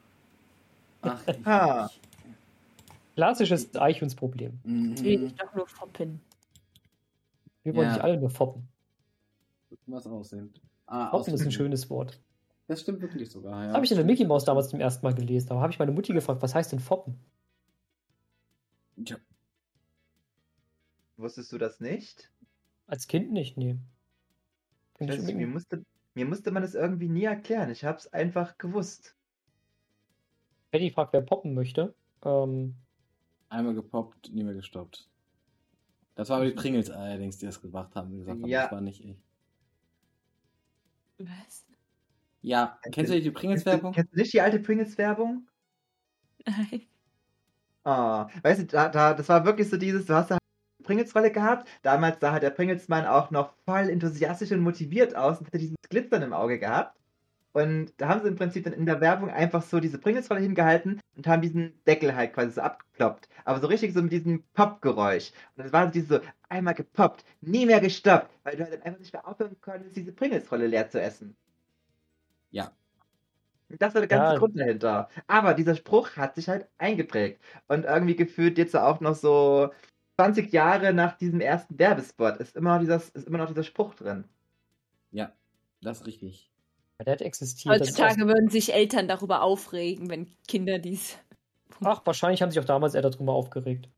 Ach, 1.04 1.22
ich, 1.28 1.46
Ah. 1.46 1.89
Klassisches 3.15 3.70
iTunes-Problem. 3.76 4.60
Mhm. 4.63 4.96
ich 5.04 5.36
doch 5.36 5.54
nur 5.54 5.67
foppen. 5.67 6.20
Wir 7.63 7.76
wollen 7.76 7.88
Ja. 7.88 7.94
nicht 7.94 8.04
alle 8.04 8.17
nur 8.17 8.30
foppen. 8.30 8.67
Was 9.86 10.08
aussehen. 10.08 10.52
Ah, 10.88 11.10
Foppen 11.12 11.34
ist 11.34 11.41
ein 11.46 11.52
schönes 11.52 11.89
Wort. 11.89 12.20
Das 12.67 12.82
stimmt 12.82 13.02
wirklich 13.02 13.30
sogar, 13.30 13.65
ja. 13.65 13.74
Habe 13.74 13.86
ich 13.86 13.91
in 13.91 13.98
der 13.98 14.06
Mickey 14.06 14.26
Mouse 14.26 14.46
damals 14.46 14.70
zum 14.70 14.80
ersten 14.80 15.06
Mal 15.06 15.13
gelesen. 15.13 15.50
Da 15.50 15.56
habe 15.60 15.72
ich 15.72 15.80
meine 15.80 15.91
Mutti 15.91 16.13
gefragt, 16.13 16.41
was 16.41 16.56
heißt 16.56 16.72
denn 16.72 16.80
foppen? 16.80 17.15
Ja. 19.09 19.17
Wusstest 21.17 21.51
du 21.51 21.57
das 21.57 21.79
nicht? 21.79 22.31
Als 22.87 23.07
Kind 23.07 23.31
nicht, 23.31 23.57
nee. 23.57 23.77
Ich 24.93 24.97
Find 24.97 25.09
ich 25.11 25.17
weiß 25.19 25.25
nicht, 25.25 25.35
mir, 25.35 25.47
musste, 25.47 25.85
mir 26.13 26.25
musste 26.25 26.51
man 26.51 26.63
das 26.63 26.73
irgendwie 26.75 27.09
nie 27.09 27.23
erklären. 27.23 27.69
Ich 27.69 27.85
hab's 27.85 28.07
einfach 28.07 28.57
gewusst. 28.57 29.15
Patty 30.71 30.91
fragt, 30.91 31.13
wer 31.13 31.21
poppen 31.21 31.53
möchte. 31.53 31.93
Ähm, 32.23 32.75
Einmal 33.49 33.73
gepoppt, 33.73 34.31
nie 34.33 34.43
mehr 34.43 34.53
gestoppt. 34.53 35.09
Das 36.15 36.29
war 36.29 36.37
aber 36.37 36.45
die 36.45 36.53
Pringles 36.53 36.89
allerdings, 36.89 37.37
die 37.37 37.45
das 37.45 37.61
gemacht 37.61 37.95
haben. 37.95 38.17
Gesagt 38.17 38.41
haben, 38.41 38.49
Ja. 38.49 38.63
das 38.63 38.71
war 38.71 38.81
nicht 38.81 39.03
ich. 39.03 39.17
Was? 41.17 41.65
Ja, 42.41 42.79
kennst 42.91 43.11
du 43.11 43.21
die 43.21 43.31
Pringles-Werbung? 43.31 43.93
Kennst 43.93 44.13
du 44.13 44.17
nicht 44.17 44.33
die 44.33 44.41
alte 44.41 44.59
Pringles-Werbung? 44.59 45.47
Nein. 46.45 46.87
Ah, 47.84 48.28
weißt 48.44 48.62
du, 48.62 48.65
da, 48.65 48.89
da, 48.89 49.13
das 49.13 49.28
war 49.30 49.46
wirklich 49.46 49.70
so 49.70 49.78
dieses, 49.78 50.06
du 50.06 50.13
hast 50.13 50.30
da 50.30 50.36
eine 50.36 50.86
Pringles-Rolle 50.86 51.32
gehabt. 51.32 51.67
Damals 51.82 52.20
sah 52.20 52.39
der 52.39 52.52
Pringles-Mann 52.52 53.06
auch 53.08 53.32
noch 53.32 53.54
voll 53.65 53.89
enthusiastisch 53.89 54.52
und 54.52 54.60
motiviert 54.62 55.15
aus 55.15 55.39
und 55.39 55.48
hatte 55.48 55.58
dieses 55.58 55.76
Glitzern 55.89 56.22
im 56.22 56.34
Auge 56.34 56.60
gehabt. 56.60 56.98
Und 57.54 57.94
da 57.98 58.08
haben 58.08 58.22
sie 58.22 58.30
im 58.30 58.36
Prinzip 58.38 58.63
dann 58.63 58.74
in 58.74 58.86
der 58.86 59.02
Werbung 59.02 59.30
einfach 59.30 59.62
so 59.62 59.80
diese 59.80 59.98
Pringles-Rolle 59.98 60.41
hingehalten 60.41 61.02
und 61.17 61.28
haben 61.28 61.41
diesen 61.41 61.74
Deckel 61.86 62.15
halt 62.15 62.34
quasi 62.34 62.52
so 62.52 62.62
abgekloppt. 62.62 63.28
Aber 63.44 63.60
so 63.60 63.67
richtig 63.67 63.94
so 63.94 64.02
mit 64.02 64.12
diesem 64.12 64.44
Pop-Geräusch. 64.54 65.32
Und 65.58 65.65
das 65.65 65.74
war 65.74 65.86
so 65.88 65.91
dieses 65.91 66.10
so, 66.10 66.20
einmal 66.50 66.76
gepoppt, 66.76 67.26
nie 67.41 67.65
mehr 67.65 67.82
gestoppt, 67.82 68.30
weil 68.44 68.56
du 68.56 68.63
halt 68.63 68.74
dann 68.74 68.84
einfach 68.84 69.00
nicht 69.00 69.12
mehr 69.12 69.28
aufhören 69.28 69.58
konntest, 69.60 69.96
diese 69.98 70.13
Pringles-Rolle 70.13 70.67
leer 70.67 70.89
zu 70.89 71.02
essen. 71.02 71.36
Ja. 72.52 72.72
Das 73.79 73.93
war 73.93 74.01
der 74.01 74.07
ganze 74.07 74.34
Ja. 74.34 74.39
Grund 74.39 74.60
dahinter. 74.60 75.10
Aber 75.27 75.53
dieser 75.53 75.75
Spruch 75.75 76.15
hat 76.17 76.36
sich 76.36 76.47
halt 76.49 76.67
eingeprägt. 76.77 77.41
Und 77.67 77.86
irgendwie 77.86 78.15
gefühlt 78.15 78.57
jetzt 78.57 78.75
auch 78.75 78.99
noch 78.99 79.15
so 79.15 79.69
20 80.17 80.51
Jahre 80.51 80.93
nach 80.93 81.17
diesem 81.17 81.41
ersten 81.41 81.77
Werbespot 81.79 82.38
ist 82.38 82.55
immer, 82.55 82.73
noch 82.75 82.79
dieses, 82.81 83.10
ist 83.10 83.27
immer 83.27 83.38
noch 83.39 83.47
dieser 83.47 83.63
Spruch 83.63 83.93
drin. 83.95 84.25
Ja, 85.12 85.31
das 85.81 86.01
ist 86.01 86.07
richtig. 86.07 86.51
der 87.05 87.13
hat 87.13 87.21
existiert. 87.21 87.73
Heutzutage 87.79 88.27
würden 88.27 88.49
sich 88.49 88.73
Eltern 88.73 89.07
darüber 89.07 89.41
aufregen, 89.41 90.10
wenn 90.10 90.27
Kinder 90.47 90.77
dies. 90.79 91.17
Ach, 91.84 92.01
wahrscheinlich 92.05 92.41
haben 92.41 92.51
sich 92.51 92.60
auch 92.60 92.65
damals 92.65 92.93
eher 92.93 93.01
darüber 93.01 93.34
aufgeregt. 93.34 93.89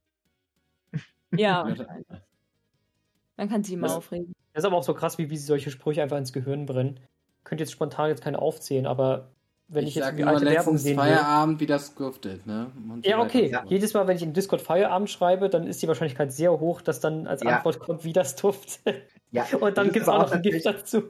Ja, 1.35 1.63
man 3.37 3.49
kann 3.49 3.63
sich 3.63 3.73
immer 3.73 3.87
Das- 3.87 3.97
aufregen. 3.97 4.33
Das 4.53 4.63
ist 4.63 4.67
aber 4.67 4.77
auch 4.77 4.83
so 4.83 4.93
krass, 4.93 5.17
wie, 5.17 5.31
wie 5.31 5.37
sie 5.37 5.47
solche 5.47 5.71
Sprüche 5.71 6.03
einfach 6.03 6.17
ins 6.17 6.31
Gehirn 6.31 6.67
brennen. 6.67 6.99
Könnt 7.43 7.59
jetzt 7.59 7.71
spontan 7.71 8.09
jetzt 8.09 8.23
keine 8.23 8.37
aufzählen, 8.39 8.85
aber 8.85 9.31
wenn 9.73 9.83
ich, 9.83 9.89
ich 9.89 9.95
jetzt 9.95 10.17
sag 10.17 10.27
alte 10.27 10.45
Werbung 10.45 10.77
sehen 10.77 10.97
will. 10.97 11.03
Feierabend, 11.03 11.59
wie 11.59 11.65
das 11.65 11.95
grüftet, 11.95 12.45
ne? 12.45 12.71
Und 12.89 13.05
Ja, 13.05 13.19
okay. 13.19 13.51
fort. 13.51 13.69
Jedes 13.69 13.93
Mal, 13.93 14.07
wenn 14.07 14.15
ich 14.15 14.23
in 14.23 14.33
Discord 14.33 14.61
Feierabend 14.61 15.09
schreibe, 15.09 15.49
dann 15.49 15.67
ist 15.67 15.81
die 15.81 15.87
Wahrscheinlichkeit 15.87 16.31
sehr 16.31 16.59
hoch, 16.59 16.81
dass 16.81 16.99
dann 16.99 17.27
als 17.27 17.43
Ja. 17.43 17.57
Antwort 17.57 17.79
kommt, 17.79 18.03
wie 18.03 18.13
das 18.13 18.35
duftet. 18.35 19.03
Ja, 19.31 19.45
Und 19.59 19.77
dann 19.77 19.91
gibt 19.91 20.03
es 20.03 20.09
auch 20.09 20.19
noch 20.19 20.31
ein 20.31 20.41
Gift 20.41 20.65
dazu. 20.65 21.03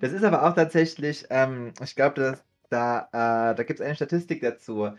Das 0.00 0.12
ist 0.12 0.24
aber 0.24 0.46
auch 0.46 0.54
tatsächlich, 0.54 1.26
ähm, 1.30 1.72
ich 1.82 1.94
glaube, 1.94 2.38
da, 2.68 3.08
äh, 3.12 3.54
da 3.54 3.62
gibt 3.62 3.80
es 3.80 3.86
eine 3.86 3.94
Statistik 3.94 4.40
dazu. 4.40 4.90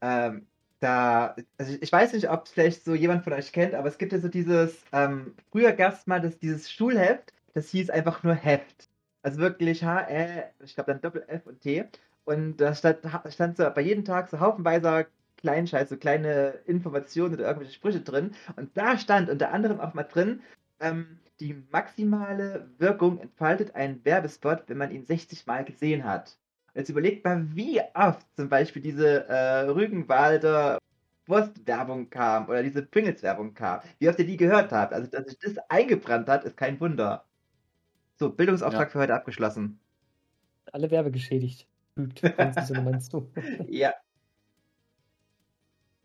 Ähm, 0.00 0.46
da, 0.80 1.34
also 1.58 1.72
ich, 1.72 1.82
ich 1.82 1.92
weiß 1.92 2.12
nicht, 2.12 2.30
ob 2.30 2.44
es 2.46 2.52
vielleicht 2.52 2.84
so 2.84 2.94
jemand 2.94 3.24
von 3.24 3.32
euch 3.32 3.52
kennt, 3.52 3.74
aber 3.74 3.88
es 3.88 3.98
gibt 3.98 4.12
ja 4.12 4.18
so 4.18 4.28
dieses, 4.28 4.76
ähm, 4.92 5.34
früher 5.50 5.72
gab 5.72 5.94
es 5.94 6.06
mal 6.06 6.20
das, 6.20 6.38
dieses 6.38 6.70
Schulheft, 6.70 7.32
das 7.54 7.70
hieß 7.70 7.90
einfach 7.90 8.22
nur 8.22 8.34
Heft. 8.34 8.88
Also 9.22 9.38
wirklich 9.38 9.82
H, 9.82 10.08
E, 10.08 10.44
ich 10.62 10.74
glaube 10.74 10.92
dann 10.92 11.00
Doppel 11.00 11.24
F 11.26 11.46
und 11.46 11.60
T. 11.60 11.84
Und 12.26 12.56
da 12.58 12.74
stand, 12.74 12.98
stand 13.30 13.56
so 13.56 13.70
bei 13.70 13.82
jedem 13.82 14.04
Tag 14.04 14.28
so 14.28 14.40
haufenweise 14.40 15.06
Kleinscheiß, 15.38 15.88
so 15.90 15.96
kleine 15.96 16.54
Informationen 16.66 17.34
oder 17.34 17.44
irgendwelche 17.46 17.74
Sprüche 17.74 18.00
drin. 18.00 18.34
Und 18.56 18.76
da 18.76 18.98
stand 18.98 19.30
unter 19.30 19.52
anderem 19.52 19.80
auch 19.80 19.94
mal 19.94 20.02
drin, 20.04 20.42
ähm, 20.80 21.20
die 21.40 21.54
maximale 21.70 22.68
Wirkung 22.78 23.18
entfaltet 23.20 23.74
ein 23.76 24.04
Werbespot, 24.04 24.64
wenn 24.68 24.78
man 24.78 24.90
ihn 24.90 25.04
60 25.04 25.46
Mal 25.46 25.64
gesehen 25.64 26.04
hat. 26.04 26.38
Und 26.74 26.80
jetzt 26.80 26.88
überlegt 26.90 27.24
mal, 27.24 27.46
wie 27.54 27.80
oft 27.94 28.26
zum 28.36 28.48
Beispiel 28.48 28.82
diese 28.82 29.28
äh, 29.28 29.60
Rügenwalder 29.68 30.78
Wurstwerbung 31.26 32.10
kam 32.10 32.48
oder 32.48 32.62
diese 32.62 32.82
Pringles-Werbung 32.82 33.54
kam. 33.54 33.80
Wie 33.98 34.08
oft 34.08 34.18
ihr 34.18 34.26
die 34.26 34.36
gehört 34.36 34.72
habt. 34.72 34.92
Also, 34.92 35.08
dass 35.10 35.26
sich 35.26 35.38
das 35.38 35.58
eingebrannt 35.68 36.28
hat, 36.28 36.44
ist 36.44 36.56
kein 36.56 36.80
Wunder. 36.80 37.24
So, 38.18 38.30
Bildungsauftrag 38.30 38.88
Ja. 38.88 38.92
für 38.92 38.98
heute 39.00 39.14
abgeschlossen. 39.14 39.80
Alle 40.72 40.90
Werbe 40.92 41.10
geschädigt. 41.10 41.66
So 42.60 42.74
meinst 42.74 43.12
du. 43.12 43.30
Ja. 43.68 43.94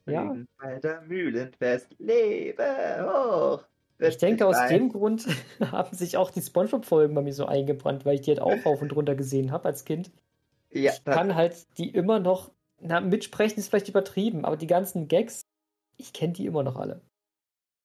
Ja. 0.05 0.23
Rügenwalder 0.29 1.01
Mühlenfest, 1.01 1.95
lebe 1.99 2.63
hoch. 3.01 3.67
Ich 3.99 4.17
denke, 4.17 4.47
aus 4.47 4.57
40 4.57 4.77
dem 4.79 4.89
Grund 4.89 5.27
haben 5.61 5.95
sich 5.95 6.17
auch 6.17 6.31
die 6.31 6.41
Spongebob-Folgen 6.41 7.13
bei 7.13 7.21
mir 7.21 7.33
so 7.33 7.45
eingebrannt, 7.45 8.03
weil 8.05 8.15
ich 8.15 8.21
die 8.21 8.31
halt 8.31 8.41
auch 8.41 8.65
rauf 8.65 8.81
und 8.81 8.95
runter 8.95 9.15
gesehen 9.15 9.51
habe 9.51 9.65
als 9.65 9.85
Kind. 9.85 10.11
Ja, 10.71 10.91
ich 10.93 11.03
kann 11.03 11.35
halt 11.35 11.67
die 11.77 11.89
immer 11.93 12.19
noch, 12.19 12.51
na, 12.79 12.99
mitsprechen 13.01 13.59
ist 13.59 13.69
vielleicht 13.69 13.89
übertrieben, 13.89 14.45
aber 14.45 14.57
die 14.57 14.67
ganzen 14.67 15.07
Gags, 15.07 15.45
ich 15.97 16.13
kenne 16.13 16.33
die 16.33 16.45
immer 16.47 16.63
noch 16.63 16.77
alle. 16.77 17.01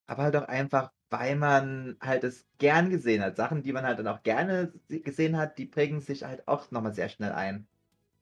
aber 0.07 0.25
halt 0.25 0.37
auch 0.37 0.49
einfach, 0.49 0.93
weil 1.11 1.37
man 1.37 1.97
halt 2.01 2.25
es 2.25 2.47
gern 2.59 2.91
gesehen 2.91 3.23
hat. 3.23 3.37
Sachen, 3.37 3.63
die 3.63 3.73
man 3.73 3.85
halt 3.85 3.99
dann 3.99 4.09
auch 4.09 4.23
gerne 4.23 4.73
se- 4.89 5.01
gesehen 5.01 5.37
hat, 5.37 5.59
die 5.59 5.67
prägen 5.67 6.01
sich 6.01 6.25
halt 6.25 6.47
auch 6.49 6.71
nochmal 6.71 6.95
sehr 6.95 7.09
schnell 7.09 7.33
ein. 7.33 7.69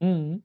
Mhm. 0.05 0.43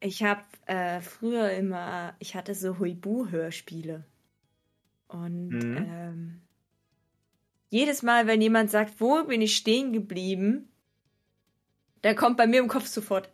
Ich 0.00 0.22
habe 0.22 0.44
äh, 0.66 1.00
früher 1.00 1.50
immer, 1.50 2.14
ich 2.18 2.34
hatte 2.34 2.54
so 2.54 2.78
Huibu-Hörspiele. 2.78 4.04
Und 5.08 5.48
Mhm. 5.50 5.76
ähm, 5.76 6.42
jedes 7.70 8.02
Mal, 8.02 8.26
wenn 8.26 8.40
jemand 8.40 8.70
sagt, 8.70 9.00
wo 9.00 9.24
bin 9.24 9.40
ich 9.42 9.56
stehen 9.56 9.92
geblieben, 9.92 10.68
da 12.02 12.14
kommt 12.14 12.36
bei 12.36 12.46
mir 12.46 12.60
im 12.60 12.68
Kopf 12.68 12.86
sofort, 12.86 13.32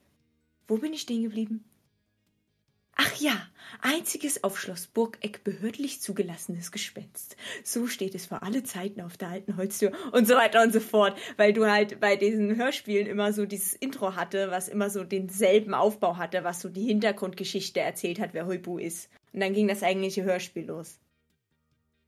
wo 0.69 0.79
bin 0.79 0.93
ich 0.93 1.03
stehen 1.03 1.23
geblieben? 1.23 1.65
Ach 3.03 3.17
ja, 3.19 3.33
einziges 3.81 4.45
auf 4.45 4.61
Schloss 4.61 4.87
Burgeck 4.87 5.43
behördlich 5.43 6.03
zugelassenes 6.03 6.71
Gespenst. 6.71 7.35
So 7.65 7.87
steht 7.87 8.15
es 8.15 8.27
vor 8.27 8.43
alle 8.43 8.63
Zeiten 8.63 9.01
auf 9.01 9.17
der 9.17 9.29
alten 9.29 9.57
Holztür 9.57 9.93
und 10.13 10.29
so 10.29 10.35
weiter 10.35 10.63
und 10.63 10.75
so 10.75 10.81
fort, 10.81 11.19
weil 11.39 11.55
du 11.55 11.65
halt 11.65 11.99
bei 11.99 12.17
diesen 12.17 12.57
Hörspielen 12.57 13.07
immer 13.07 13.33
so 13.33 13.47
dieses 13.47 13.73
Intro 13.73 14.17
hatte, 14.17 14.51
was 14.51 14.69
immer 14.69 14.91
so 14.91 15.03
denselben 15.03 15.73
Aufbau 15.73 16.19
hatte, 16.19 16.45
was 16.45 16.61
so 16.61 16.69
die 16.69 16.85
Hintergrundgeschichte 16.89 17.81
erzählt 17.81 18.21
hat, 18.21 18.35
wer 18.35 18.45
Huibu 18.45 18.77
ist. 18.77 19.09
Und 19.33 19.41
dann 19.41 19.55
ging 19.55 19.67
das 19.67 19.83
eigentliche 19.83 20.25
Hörspiel 20.25 20.67
los. 20.67 20.99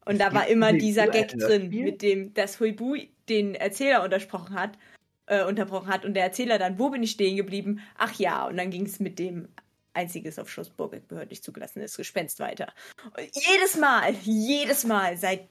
Und 0.04 0.16
Es 0.16 0.18
da 0.18 0.34
war 0.34 0.46
immer 0.48 0.74
dieser 0.74 1.06
Gag 1.06 1.28
drin, 1.28 1.70
mit 1.70 2.02
dem 2.02 2.34
das 2.34 2.60
Huibu 2.60 2.96
den 3.30 3.54
Erzähler 3.54 4.04
untersprochen 4.04 4.54
hat, 4.56 4.76
äh, 5.24 5.42
unterbrochen 5.42 5.88
hat 5.88 6.04
und 6.04 6.12
der 6.12 6.24
Erzähler 6.24 6.58
dann, 6.58 6.78
wo 6.78 6.90
bin 6.90 7.02
ich 7.02 7.12
stehen 7.12 7.38
geblieben? 7.38 7.80
Ach 7.96 8.12
ja, 8.18 8.46
und 8.46 8.58
dann 8.58 8.68
ging 8.68 8.84
es 8.84 9.00
mit 9.00 9.18
dem 9.18 9.48
einziges 9.94 10.38
auf 10.38 10.50
Schloss 10.50 10.70
Burbeck 10.70 11.08
behördlich 11.08 11.42
zugelassenes 11.42 11.96
Gespenst 11.96 12.40
weiter. 12.40 12.72
Und 13.16 13.30
jedes 13.34 13.76
Mal, 13.78 14.12
jedes 14.22 14.84
Mal, 14.84 15.16
seit, 15.16 15.48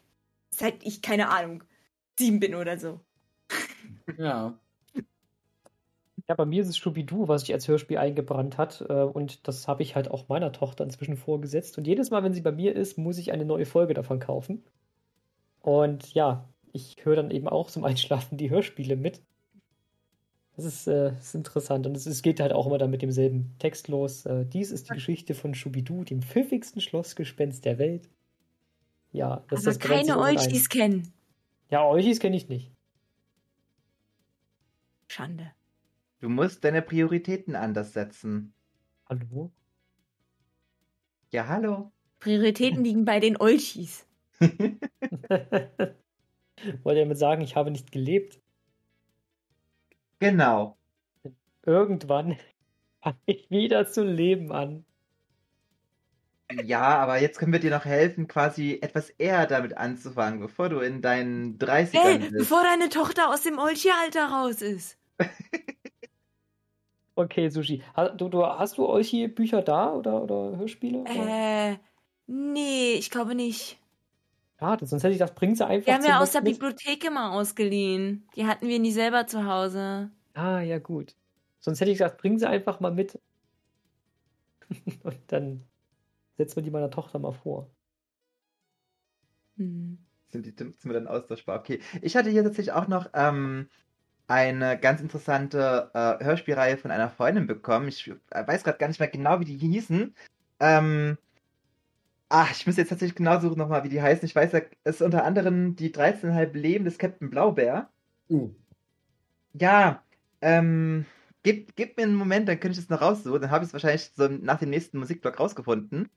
seit 0.49 0.83
ich, 0.85 1.01
keine 1.01 1.29
Ahnung, 1.29 1.63
sieben 2.17 2.39
bin 2.39 2.55
oder 2.55 2.77
so. 2.77 2.99
Ja. 4.17 4.59
Ja, 6.27 6.35
bei 6.35 6.45
mir 6.45 6.61
ist 6.61 6.69
es 6.69 6.75
Scooby-Doo, 6.77 7.27
was 7.27 7.41
sich 7.41 7.53
als 7.53 7.67
Hörspiel 7.67 7.97
eingebrannt 7.97 8.57
hat. 8.57 8.81
äh, 8.87 8.93
Und 8.93 9.47
das 9.47 9.67
habe 9.67 9.83
ich 9.83 9.95
halt 9.95 10.09
auch 10.09 10.29
meiner 10.29 10.51
Tochter 10.51 10.83
inzwischen 10.83 11.17
vorgesetzt. 11.17 11.77
Und 11.77 11.87
jedes 11.87 12.09
Mal, 12.11 12.23
wenn 12.23 12.33
sie 12.33 12.41
bei 12.41 12.51
mir 12.51 12.75
ist, 12.75 12.97
muss 12.97 13.17
ich 13.17 13.31
eine 13.31 13.45
neue 13.45 13.65
Folge 13.65 13.93
davon 13.93 14.19
kaufen. 14.19 14.63
Und 15.61 16.13
ja, 16.13 16.47
ich 16.73 16.97
höre 17.03 17.17
dann 17.17 17.31
eben 17.31 17.47
auch 17.47 17.69
zum 17.69 17.83
Einschlafen 17.83 18.37
die 18.37 18.49
Hörspiele 18.49 18.95
mit. 18.95 19.21
Das 20.55 20.65
ist, 20.65 20.87
äh, 20.87 21.13
ist 21.17 21.33
interessant. 21.33 21.87
Und 21.87 21.95
es, 21.95 22.05
es 22.05 22.21
geht 22.21 22.39
halt 22.39 22.51
auch 22.51 22.67
immer 22.67 22.77
dann 22.77 22.91
mit 22.91 23.01
demselben 23.01 23.55
Text 23.59 23.87
los. 23.87 24.25
Äh, 24.25 24.45
dies 24.45 24.71
ist 24.71 24.89
die 24.89 24.93
Geschichte 24.93 25.33
von 25.33 25.53
Scooby-Doo, 25.53 26.03
dem 26.03 26.21
pfiffigsten 26.21 26.81
Schlossgespenst 26.81 27.63
der 27.65 27.77
Welt. 27.79 28.09
Ja, 29.11 29.43
das 29.49 29.59
Aber 29.59 29.71
das 29.71 29.79
brennt 29.79 30.05
sich 30.05 30.13
keine. 30.13 30.21
Olchis 30.21 30.69
kennen. 30.69 31.13
Ja, 31.69 31.85
Olchis 31.85 32.19
kenne 32.19 32.35
ich 32.35 32.49
nicht. 32.49 32.71
Schande. 35.07 35.51
Du 36.19 36.29
musst 36.29 36.63
deine 36.63 36.81
Prioritäten 36.81 37.55
anders 37.55 37.93
setzen. 37.93 38.53
Hallo? 39.07 39.51
Ja, 41.31 41.47
hallo. 41.47 41.91
Prioritäten 42.19 42.83
liegen 42.83 43.05
bei 43.05 43.19
den 43.19 43.37
Olchis. 43.37 44.05
Wollte 46.83 46.99
damit 46.99 47.17
sagen, 47.17 47.41
ich 47.41 47.55
habe 47.55 47.71
nicht 47.71 47.91
gelebt. 47.91 48.40
Genau. 50.21 50.77
Irgendwann 51.65 52.37
fange 53.01 53.17
ich 53.25 53.49
wieder 53.49 53.87
zu 53.87 54.03
leben 54.03 54.51
an. 54.51 54.85
Ja, 56.65 56.81
aber 56.99 57.19
jetzt 57.21 57.39
können 57.39 57.53
wir 57.53 57.59
dir 57.61 57.71
noch 57.71 57.85
helfen, 57.85 58.27
quasi 58.27 58.77
etwas 58.81 59.09
eher 59.11 59.47
damit 59.47 59.77
anzufangen, 59.77 60.41
bevor 60.41 60.67
du 60.69 60.79
in 60.79 61.01
deinen 61.01 61.57
30ern 61.57 61.99
Hey, 62.01 62.17
bist. 62.19 62.37
bevor 62.37 62.63
deine 62.63 62.89
Tochter 62.89 63.29
aus 63.29 63.41
dem 63.43 63.57
Olchi-Alter 63.57 64.27
raus 64.27 64.61
ist. 64.61 64.97
Okay, 67.15 67.49
Sushi. 67.49 67.83
Ha- 67.95 68.09
Du, 68.09 68.29
du, 68.29 68.45
hast 68.45 68.77
du 68.77 68.87
euch 68.87 69.09
hier 69.09 69.33
Bücher 69.33 69.61
da 69.61 69.91
oder, 69.93 70.23
oder 70.23 70.57
Hörspiele? 70.57 70.99
Oder? 70.99 71.71
Äh, 71.73 71.77
nee, 72.27 72.93
ich 72.93 73.09
glaube 73.09 73.35
nicht. 73.35 73.80
Schade, 74.61 74.85
sonst 74.85 75.03
hätte 75.03 75.13
ich 75.13 75.17
das, 75.17 75.33
bring 75.33 75.55
sie 75.55 75.65
einfach 75.65 75.87
Wir 75.87 75.95
haben 75.95 76.05
ja 76.05 76.19
aus 76.19 76.33
der 76.33 76.41
Bibliothek 76.41 77.03
immer 77.03 77.31
ausgeliehen. 77.31 78.29
Die 78.35 78.45
hatten 78.45 78.67
wir 78.67 78.77
nie 78.77 78.91
selber 78.91 79.25
zu 79.25 79.47
Hause. 79.47 80.11
Ah, 80.35 80.61
ja, 80.61 80.77
gut. 80.77 81.15
Sonst 81.59 81.81
hätte 81.81 81.89
ich 81.89 81.97
gesagt, 81.97 82.21
bring 82.21 82.37
sie 82.37 82.47
einfach 82.47 82.79
mal 82.79 82.91
mit. 82.91 83.19
Und 85.03 85.17
dann 85.29 85.63
setzen 86.37 86.57
wir 86.57 86.63
die 86.63 86.69
meiner 86.69 86.91
Tochter 86.91 87.17
mal 87.17 87.31
vor. 87.31 87.71
Hm. 89.57 89.97
Sind 90.29 90.45
die 90.45 90.55
Zimmer 90.55 90.93
dann 90.93 91.07
austauschbar? 91.07 91.59
Okay. 91.59 91.79
Ich 92.03 92.15
hatte 92.15 92.29
hier 92.29 92.43
tatsächlich 92.43 92.73
auch 92.73 92.87
noch 92.87 93.09
ähm, 93.15 93.67
eine 94.27 94.79
ganz 94.79 95.01
interessante 95.01 95.89
äh, 95.95 96.23
Hörspielreihe 96.23 96.77
von 96.77 96.91
einer 96.91 97.09
Freundin 97.09 97.47
bekommen. 97.47 97.87
Ich 97.87 98.07
äh, 98.29 98.45
weiß 98.45 98.63
gerade 98.63 98.77
gar 98.77 98.89
nicht 98.89 98.99
mehr 98.99 99.09
genau, 99.09 99.39
wie 99.39 99.45
die 99.45 99.57
hießen. 99.57 100.13
Ähm, 100.59 101.17
ach, 102.31 102.51
ich 102.51 102.65
muss 102.67 102.77
jetzt 102.77 102.89
tatsächlich 102.89 103.15
genau 103.15 103.39
suchen 103.39 103.57
nochmal, 103.57 103.83
wie 103.83 103.89
die 103.89 104.01
heißen. 104.01 104.25
Ich 104.25 104.35
weiß, 104.35 104.53
es 104.53 104.95
ist 104.95 105.01
unter 105.01 105.23
anderem 105.25 105.75
die 105.75 105.91
13,5 105.91 106.53
Leben 106.55 106.85
des 106.85 106.97
Captain 106.97 107.29
Blaubeer. 107.29 107.89
Uh. 108.29 108.49
Ja, 109.53 110.03
ähm, 110.41 111.05
gib, 111.43 111.75
gib 111.75 111.97
mir 111.97 112.03
einen 112.03 112.15
Moment, 112.15 112.47
dann 112.47 112.59
könnte 112.59 112.77
ich 112.79 112.85
es 112.85 112.89
noch 112.89 113.01
raussuchen. 113.01 113.41
Dann 113.41 113.51
habe 113.51 113.63
ich 113.63 113.69
es 113.69 113.73
wahrscheinlich 113.73 114.11
so 114.15 114.27
nach 114.27 114.59
dem 114.59 114.69
nächsten 114.69 114.97
Musikblock 114.99 115.39
rausgefunden. 115.39 116.09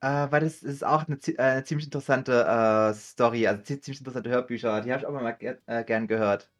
Äh, 0.00 0.30
weil 0.30 0.40
das 0.40 0.62
ist 0.62 0.84
auch 0.84 1.06
eine, 1.08 1.16
äh, 1.26 1.38
eine 1.38 1.64
ziemlich 1.64 1.86
interessante 1.86 2.44
äh, 2.44 2.94
Story, 2.94 3.46
also 3.46 3.62
zi- 3.62 3.80
ziemlich 3.80 4.00
interessante 4.00 4.30
Hörbücher. 4.30 4.80
Die 4.82 4.92
habe 4.92 5.00
ich 5.00 5.06
auch 5.06 5.12
mal 5.12 5.32
ger 5.32 5.58
äh, 5.66 5.84
gern 5.84 6.06
gehört. 6.06 6.50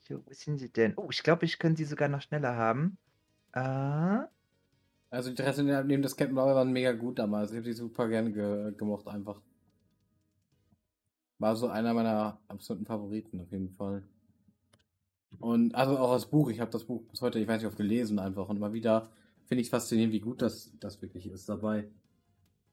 So, 0.00 0.24
wo 0.26 0.32
sind 0.32 0.58
sie 0.58 0.70
denn? 0.72 0.94
Oh, 0.96 1.08
ich 1.10 1.22
glaube, 1.22 1.44
ich 1.44 1.58
könnte 1.58 1.78
sie 1.78 1.84
sogar 1.84 2.08
noch 2.08 2.22
schneller 2.22 2.56
haben. 2.56 2.98
Äh, 3.52 4.26
Also 5.10 5.30
die 5.30 5.36
13 5.36 5.86
neben 5.86 6.02
das 6.02 6.16
Captain 6.16 6.34
Blaubeer 6.34 6.54
waren 6.54 6.72
mega 6.72 6.92
gut 6.92 7.18
damals. 7.18 7.50
Ich 7.50 7.56
habe 7.56 7.66
die 7.66 7.72
super 7.72 8.08
gerne 8.08 8.32
ge 8.32 8.72
gemocht 8.76 9.08
einfach. 9.08 9.40
War 11.38 11.56
so 11.56 11.68
einer 11.68 11.94
meiner 11.94 12.38
absoluten 12.48 12.86
Favoriten 12.86 13.40
auf 13.40 13.50
jeden 13.50 13.70
Fall. 13.70 14.04
Und 15.38 15.74
also 15.74 15.98
auch 15.98 16.12
das 16.12 16.26
Buch, 16.26 16.50
ich 16.50 16.60
habe 16.60 16.70
das 16.70 16.84
Buch 16.84 17.02
bis 17.10 17.22
heute, 17.22 17.38
ich 17.38 17.48
weiß 17.48 17.60
nicht, 17.60 17.68
oft 17.68 17.76
gelesen 17.76 18.18
einfach 18.18 18.48
und 18.48 18.56
immer 18.56 18.72
wieder 18.72 19.10
finde 19.46 19.62
ich 19.62 19.66
es 19.68 19.70
faszinierend, 19.70 20.12
wie 20.12 20.20
gut 20.20 20.42
das, 20.42 20.72
das 20.78 21.02
wirklich 21.02 21.26
ist 21.26 21.48
dabei. 21.48 21.88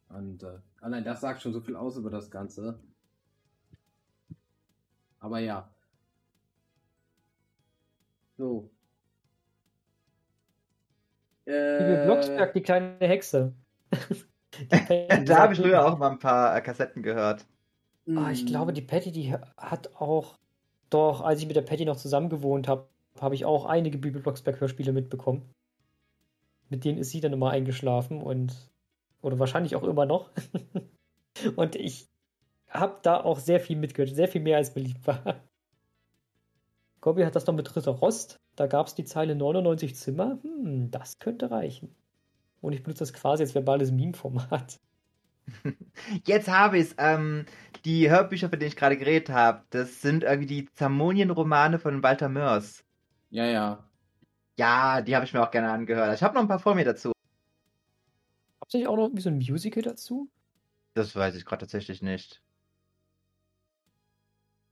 Und 0.10 0.44
äh, 0.44 0.60
allein 0.80 1.04
das 1.04 1.22
sagt 1.22 1.42
schon 1.42 1.54
so 1.54 1.62
viel 1.62 1.76
aus 1.76 1.98
über 1.98 2.10
das 2.10 2.30
Ganze. 2.30 2.80
Aber 5.20 5.40
ja. 5.40 5.70
So. 8.38 8.70
Liebe 11.48 12.04
Blocksberg, 12.04 12.54
die 12.54 12.62
kleine 12.62 12.98
Hexe. 13.00 13.54
Da 15.26 15.38
habe 15.38 15.54
ich 15.54 15.60
früher 15.60 15.86
auch 15.86 16.00
mal 16.00 16.10
ein 16.10 16.20
paar 16.20 16.56
äh, 16.56 16.62
Kassetten 16.62 17.04
gehört. 17.04 17.46
Ah, 18.16 18.32
ich 18.32 18.46
glaube, 18.46 18.74
die 18.74 18.82
Patty, 18.82 19.12
die 19.12 19.34
hat 19.34 19.96
auch. 19.96 20.40
Doch, 20.90 21.22
als 21.22 21.42
ich 21.42 21.48
mit 21.48 21.56
der 21.56 21.62
Patty 21.62 21.86
noch 21.86 21.98
zusammen 21.98 22.30
gewohnt 22.30 22.68
habe, 22.68 22.88
habe 23.20 23.36
ich 23.36 23.46
auch 23.46 23.66
einige 23.66 24.00
Bibel 24.00 24.22
Blocksberg-Hörspiele 24.22 24.94
mitbekommen. 24.94 25.54
Mit 26.70 26.86
denen 26.86 26.98
ist 26.98 27.12
sie 27.12 27.22
dann 27.22 27.34
immer 27.34 27.52
eingeschlafen 27.52 28.22
und. 28.22 28.56
Oder 29.22 29.38
wahrscheinlich 29.38 29.76
auch 29.76 29.84
immer 29.84 30.06
noch. 30.06 30.32
und 31.56 31.76
ich 31.76 32.08
habe 32.70 32.98
da 33.04 33.22
auch 33.22 33.40
sehr 33.40 33.60
viel 33.60 33.78
mitgehört, 33.78 34.16
sehr 34.16 34.28
viel 34.28 34.42
mehr 34.42 34.58
als 34.58 34.74
beliebt 34.74 35.06
war. 35.06 35.44
Gobby 37.02 37.24
hat 37.24 37.36
das 37.36 37.46
noch 37.46 37.54
mit 37.54 37.76
Ritter 37.76 37.92
Rost. 37.92 38.40
Da 38.58 38.66
gab 38.66 38.88
es 38.88 38.96
die 38.96 39.06
Zeile 39.06 39.36
99 39.36 39.96
Zimmer. 39.96 40.40
Hm, 40.42 40.90
das 40.90 41.20
könnte 41.20 41.52
reichen. 41.52 41.96
Und 42.60 42.74
ich 42.74 42.82
benutze 42.82 43.04
das 43.04 43.14
quasi 43.14 43.44
als 43.44 43.54
verbales 43.54 43.92
Meme-Format. 43.92 44.80
Jetzt 46.26 46.50
habe 46.50 46.80
ich 46.80 46.88
es. 46.88 46.96
Ähm, 46.98 47.46
die 47.86 48.10
Hörbücher, 48.10 48.50
von 48.50 48.60
denen 48.60 48.70
ich 48.70 48.76
gerade 48.76 48.98
geredet 48.98 49.30
habe, 49.30 49.64
das 49.70 50.02
sind 50.02 50.24
irgendwie 50.24 50.48
die 50.48 50.74
Zamonien-Romane 50.74 51.78
von 51.78 52.02
Walter 52.02 52.30
Mörs. 52.30 52.84
Ja, 53.30 53.46
ja. 53.46 53.88
Ja, 54.58 55.02
die 55.02 55.16
habe 55.16 55.24
ich 55.24 55.34
mir 55.34 55.44
auch 55.44 55.52
gerne 55.52 55.70
angehört. 55.70 56.16
Ich 56.16 56.24
habe 56.24 56.34
noch 56.34 56.42
ein 56.42 56.48
paar 56.48 56.58
vor 56.58 56.74
mir 56.74 56.84
dazu. 56.84 57.12
Habt 58.60 58.74
ihr 58.74 58.90
auch 58.90 58.96
noch 58.98 59.04
irgendwie 59.04 59.22
so 59.22 59.30
ein 59.30 59.38
Musical 59.38 59.84
dazu? 59.84 60.32
Das 60.96 61.16
weiß 61.16 61.36
ich 61.36 61.46
gerade 61.46 61.60
tatsächlich 61.62 62.02
nicht. 62.02 62.42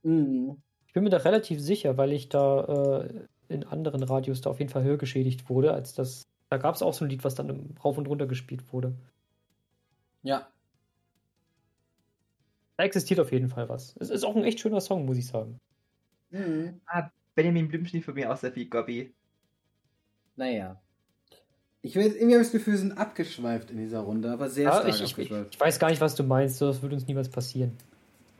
Mhm. 0.02 0.60
Ich 0.88 0.92
bin 0.92 1.04
mir 1.04 1.10
da 1.10 1.18
relativ 1.18 1.60
sicher, 1.60 1.96
weil 1.96 2.12
ich 2.12 2.28
da 2.28 3.04
äh, 3.04 3.28
in 3.48 3.64
anderen 3.64 4.02
Radios 4.02 4.40
da 4.40 4.50
auf 4.50 4.58
jeden 4.58 4.70
Fall 4.70 4.84
hörgeschädigt 4.84 5.48
wurde, 5.48 5.72
als 5.72 5.94
das. 5.94 6.22
Da 6.48 6.58
gab 6.58 6.74
es 6.74 6.82
auch 6.82 6.94
so 6.94 7.04
ein 7.04 7.10
Lied, 7.10 7.24
was 7.24 7.34
dann 7.34 7.76
rauf 7.84 7.98
und 7.98 8.06
runter 8.06 8.26
gespielt 8.26 8.72
wurde. 8.72 8.94
Ja. 10.22 10.48
Da 12.76 12.84
existiert 12.84 13.20
auf 13.20 13.32
jeden 13.32 13.48
Fall 13.48 13.68
was. 13.68 13.96
Es 13.98 14.10
ist 14.10 14.24
auch 14.24 14.36
ein 14.36 14.44
echt 14.44 14.60
schöner 14.60 14.80
Song, 14.80 15.06
muss 15.06 15.16
ich 15.16 15.26
sagen. 15.26 15.58
Mhm. 16.30 16.80
Benjamin 17.34 17.68
Blümchen 17.68 18.02
von 18.02 18.14
mir 18.14 18.32
auch 18.32 18.36
sehr 18.36 18.52
viel, 18.52 18.68
Gobby. 18.68 19.12
Naja. 20.36 20.80
Ich 21.82 21.94
will 21.94 22.06
irgendwie 22.06 22.34
habe 22.34 22.42
ich 22.42 22.48
das 22.48 22.52
Gefühl, 22.52 22.74
wir 22.74 22.80
sind 22.80 22.98
abgeschweift 22.98 23.70
in 23.70 23.78
dieser 23.78 24.00
Runde, 24.00 24.30
aber 24.30 24.50
sehr 24.50 24.64
Ja, 24.64 24.72
stark 24.72 24.88
ich, 24.88 24.94
ich, 24.96 25.02
ich, 25.02 25.12
abgeschweift. 25.12 25.54
ich 25.54 25.60
weiß 25.60 25.78
gar 25.78 25.90
nicht, 25.90 26.00
was 26.00 26.14
du 26.14 26.24
meinst. 26.24 26.60
Das 26.60 26.82
würde 26.82 26.94
uns 26.96 27.06
niemals 27.06 27.28
passieren. 27.28 27.76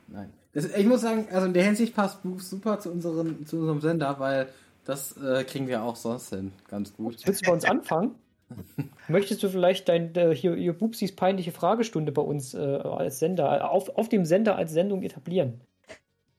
Nein. 0.07 0.31
Das, 0.53 0.65
ich 0.65 0.85
muss 0.85 1.01
sagen, 1.01 1.27
also 1.31 1.45
in 1.47 1.53
der 1.53 1.63
Hinsicht 1.63 1.95
passt 1.95 2.23
Buch 2.23 2.39
super 2.39 2.79
zu, 2.79 2.91
unseren, 2.91 3.45
zu 3.45 3.57
unserem 3.59 3.81
Sender, 3.81 4.19
weil 4.19 4.49
das 4.87 5.17
äh, 5.17 5.43
kriegen 5.43 5.67
wir 5.67 5.83
auch 5.83 5.95
sonst 5.95 6.29
hin. 6.29 6.53
Ganz 6.69 6.93
gut. 6.93 7.17
Willst 7.25 7.41
du 7.41 7.49
bei 7.49 7.53
uns 7.53 7.65
anfangen? 7.65 8.15
Möchtest 9.09 9.43
du 9.43 9.49
vielleicht 9.49 9.89
dein, 9.89 10.15
äh, 10.15 10.33
hier, 10.33 10.55
hier 10.55 10.73
Bubsis 10.73 11.13
peinliche 11.15 11.51
Fragestunde 11.51 12.11
bei 12.11 12.21
uns 12.21 12.53
äh, 12.53 12.57
als 12.57 13.19
Sender, 13.19 13.69
auf, 13.69 13.89
auf 13.89 14.07
dem 14.07 14.25
Sender 14.25 14.55
als 14.55 14.71
Sendung 14.71 15.03
etablieren? 15.03 15.59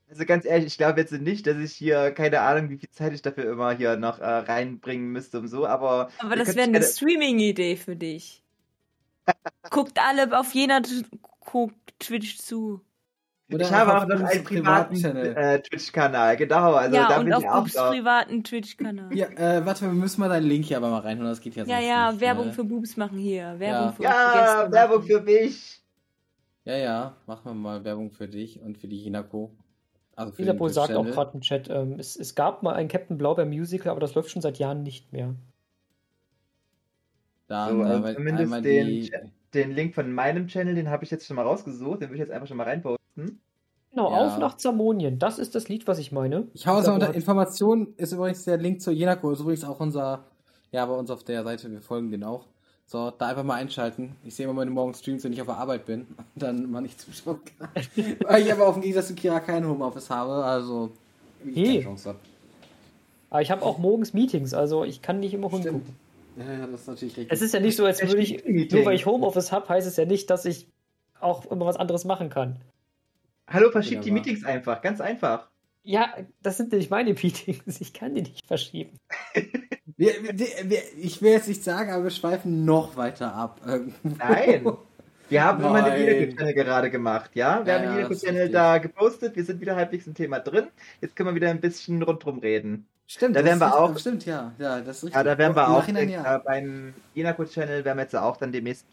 Also 0.09 0.25
ganz 0.25 0.45
ehrlich, 0.45 0.65
ich 0.65 0.77
glaube 0.79 0.99
jetzt 0.99 1.11
nicht, 1.11 1.45
dass 1.45 1.57
ich 1.57 1.73
hier, 1.73 2.11
keine 2.11 2.41
Ahnung, 2.41 2.71
wie 2.71 2.77
viel 2.77 2.89
Zeit 2.89 3.13
ich 3.13 3.21
dafür 3.21 3.51
immer 3.51 3.71
hier 3.77 3.95
noch 3.95 4.19
äh, 4.19 4.25
reinbringen 4.25 5.11
müsste 5.11 5.39
und 5.39 5.47
so, 5.47 5.67
aber. 5.67 6.09
Aber 6.17 6.35
das 6.35 6.55
wäre 6.55 6.67
eine 6.67 6.81
Streaming-Idee 6.81 7.75
für 7.75 7.95
dich. 7.95 8.41
Guckt 9.69 9.99
alle 9.99 10.39
auf 10.39 10.55
jener 10.55 10.81
Twitch 11.99 12.39
zu. 12.39 12.81
Oder 13.51 13.65
ich 13.65 13.71
habe 13.71 13.97
auch 13.97 14.05
noch 14.05 14.21
einen 14.21 14.43
privaten 14.43 15.03
äh, 15.03 15.61
Twitch-Kanal, 15.61 16.37
genau. 16.37 16.73
Also 16.73 16.95
ja, 16.95 17.07
da 17.07 17.17
und 17.17 17.25
bin 17.25 17.33
auf 17.33 17.41
ich 17.43 17.49
auch 17.49 17.61
Bubs 17.61 17.75
privaten 17.75 18.43
Twitch-Kanal. 18.43 19.15
Ja, 19.15 19.27
äh, 19.27 19.65
warte, 19.65 19.81
wir 19.85 19.89
müssen 19.93 20.21
mal 20.21 20.29
deinen 20.29 20.45
Link 20.47 20.65
hier 20.65 20.77
aber 20.77 20.89
mal 20.89 20.99
reinholen, 20.99 21.29
das 21.31 21.41
geht 21.41 21.55
ja 21.55 21.63
Ja, 21.63 21.75
sonst 21.77 21.87
ja, 21.87 22.11
nicht, 22.11 22.21
Werbung 22.21 22.45
ne? 22.47 22.53
für 22.53 22.63
Boobs 22.63 22.95
machen 22.95 23.17
hier. 23.17 23.59
Werbung 23.59 23.87
Ja. 23.87 23.91
für 23.91 24.03
Ja, 24.03 24.57
Gäste 24.61 24.71
Werbung 24.71 24.97
machen. 24.97 25.07
für 25.07 25.21
mich. 25.21 25.81
Ja, 26.65 26.77
ja, 26.77 27.17
machen 27.25 27.45
wir 27.45 27.53
mal 27.55 27.83
Werbung 27.83 28.11
für 28.11 28.27
dich 28.27 28.61
und 28.61 28.77
für 28.77 28.87
die 28.87 28.97
Hinako. 28.97 29.51
Also 30.15 30.33
für 30.33 30.41
Isapo 30.43 30.67
sagt 30.67 30.93
auch 30.93 31.05
gerade 31.05 31.31
im 31.33 31.41
Chat, 31.41 31.69
ähm, 31.69 31.95
es, 31.97 32.15
es 32.17 32.35
gab 32.35 32.61
mal 32.61 32.75
ein 32.75 32.87
Captain 32.87 33.17
Blaubeer 33.17 33.45
Musical, 33.45 33.89
aber 33.89 33.99
das 34.01 34.13
läuft 34.13 34.29
schon 34.29 34.41
seit 34.41 34.59
Jahren 34.59 34.83
nicht 34.83 35.11
mehr. 35.11 35.33
Dann 37.47 37.77
So, 37.77 37.83
also 37.83 38.13
zumindest 38.13 38.65
den. 38.65 39.31
Den 39.55 39.71
Link 39.71 39.95
von 39.95 40.13
meinem 40.13 40.47
Channel, 40.47 40.75
den 40.75 40.91
habe 40.91 41.03
ich 41.03 41.09
jetzt 41.09 41.25
schon 41.25 41.35
mal 41.35 41.41
rausgesucht. 41.41 42.01
Den 42.01 42.09
will 42.09 42.17
ich 42.17 42.19
jetzt 42.19 42.29
einfach 42.31 42.47
schon 42.47 42.57
mal 42.57 42.67
reinposten. 43.17 43.41
Genau, 43.91 44.11
Ja. 44.11 44.27
auf 44.27 44.37
nach 44.37 44.57
Zamonien. 44.57 45.17
Das 45.19 45.39
ist 45.39 45.55
das 45.55 45.67
Lied, 45.67 45.87
was 45.87 45.97
ich 45.99 46.11
meine. 46.11 46.47
Ich 46.53 46.67
hau 46.67 46.75
es 46.77 46.81
Isapo 46.83 46.93
unter 46.95 47.13
Informationen, 47.15 47.93
ist 47.97 48.11
übrigens 48.13 48.43
der 48.45 48.57
Link 48.57 48.81
zur 48.81 48.93
Jenako, 48.93 49.31
ist 49.31 49.39
übrigens 49.39 49.63
auch 49.63 49.79
unser, 49.79 50.25
ja, 50.71 50.85
bei 50.85 50.93
uns 50.93 51.09
auf 51.09 51.23
der 51.23 51.43
Seite, 51.43 51.71
wir 51.71 51.81
folgen 51.81 52.11
den 52.11 52.23
auch. 52.23 52.45
So, 52.85 53.11
da 53.11 53.27
einfach 53.27 53.43
mal 53.43 53.55
einschalten. 53.55 54.15
Ich 54.23 54.35
sehe 54.35 54.45
immer 54.45 54.53
meine 54.53 54.71
morgen 54.71 54.93
Streams, 54.95 55.23
wenn 55.23 55.31
ich 55.33 55.41
auf 55.41 55.47
der 55.47 55.57
Arbeit 55.57 55.85
bin 55.85 56.01
und 56.17 56.41
dann 56.43 56.69
mal 56.71 56.81
nicht 56.81 56.99
zuschauen 57.01 57.39
kann. 57.57 57.69
Weil 58.27 58.41
ich 58.43 58.51
aber 58.51 58.67
auf 58.67 58.75
dem 58.75 58.81
Gegensatz 58.81 59.07
zu 59.07 59.15
Kira 59.15 59.39
kein 59.39 59.67
Homeoffice 59.67 60.09
habe, 60.09 60.43
also 60.43 60.91
wirklich 61.43 61.55
Hey. 61.67 61.73
keine 61.75 61.83
Chance 61.85 62.09
habe. 62.09 62.19
Aber 63.31 63.41
ich 63.43 63.51
habe 63.51 63.63
auch 63.63 63.77
morgens 63.77 64.13
Meetings, 64.13 64.53
also 64.55 64.83
ich 64.83 65.01
kann 65.03 65.19
nicht 65.19 65.33
immer 65.35 65.49
Stimmt. 65.49 65.63
hingucken. 65.65 65.95
Ja, 66.37 66.53
ja, 66.53 66.67
das 66.67 66.81
ist 66.81 66.87
natürlich 66.87 67.17
richtig. 67.17 67.31
Es 67.33 67.41
ist 67.41 67.53
ja 67.53 67.59
nicht 67.59 67.75
so, 67.75 67.85
als 67.85 68.01
würde 68.01 68.21
ich, 68.21 68.43
nur 68.71 68.85
weil 68.85 68.95
ich 68.95 69.05
Homeoffice 69.05 69.51
habe, 69.51 69.67
heißt 69.69 69.87
es 69.87 69.97
ja 69.97 70.05
nicht, 70.05 70.29
dass 70.29 70.45
ich 70.45 70.67
auch 71.19 71.45
immer 71.51 71.65
was 71.65 71.75
anderes 71.77 72.05
machen 72.05 72.29
kann. 72.29 72.57
Hallo, 73.49 73.71
verschiebt 73.71 74.05
die. 74.05 74.11
Meetings 74.11 74.43
einfach. 74.45 74.81
Ganz 74.81 75.01
einfach. 75.01 75.49
Ja, 75.83 76.13
das 76.41 76.57
sind 76.57 76.71
nicht 76.71 76.89
meine 76.91 77.13
Meetings. 77.13 77.81
Ich 77.81 77.93
kann 77.93 78.13
die 78.15 78.21
nicht 78.23 78.45
verschieben. 78.45 78.97
wir, 79.97 80.13
wir, 80.21 80.47
wir, 80.69 80.79
ich 80.97 81.21
will 81.21 81.31
jetzt 81.31 81.47
nicht 81.47 81.63
sagen, 81.63 81.91
aber 81.91 82.03
wir 82.03 82.11
schweifen 82.11 82.65
noch 82.65 82.95
weiter 82.97 83.33
ab. 83.33 83.61
Nein. 84.03 84.65
Wir 85.29 85.43
haben 85.43 85.59
immer 85.63 85.81
Nein. 85.81 85.95
den 85.95 86.05
Linux-Channel 86.07 86.53
gerade 86.55 86.89
gemacht, 86.89 87.31
ja? 87.35 87.63
Wir 87.65 87.73
Ja, 87.73 87.79
haben 87.81 87.97
den 87.97 88.07
richtig. 88.07 88.51
da 88.51 88.77
gepostet, 88.79 89.35
wir 89.35 89.43
sind 89.45 89.61
wieder 89.61 89.75
halbwegs 89.75 90.07
im 90.07 90.15
Thema 90.15 90.39
drin. 90.39 90.67
Jetzt 91.01 91.15
können 91.15 91.29
wir 91.29 91.35
wieder 91.35 91.49
ein 91.51 91.61
bisschen 91.61 92.01
rundrum 92.01 92.39
reden. 92.39 92.87
Stimmt, 93.05 93.35
Da 93.35 93.41
das 93.41 93.49
werden 93.59 93.61
ist 93.61 93.75
wir 93.75 93.79
auch- 93.79 93.97
Stimmt, 93.99 94.25
ja. 94.25 94.53
Ja, 94.57 94.81
das 94.81 94.97
ist 94.97 95.03
richtig. 95.05 95.15
Ja, 95.15 95.23
da 95.23 95.37
werden 95.37 95.55
wir 95.55 95.67
auch 95.69 95.79
Nachhinein, 95.79 96.09
äh, 96.09 96.13
ja. 96.13 96.37
beim 96.39 96.93
Jenako-Channel 97.13 97.85
werden 97.85 97.97
wir 97.97 98.03
jetzt 98.03 98.15
auch 98.15 98.37
dann 98.37 98.51
demnächst 98.51 98.85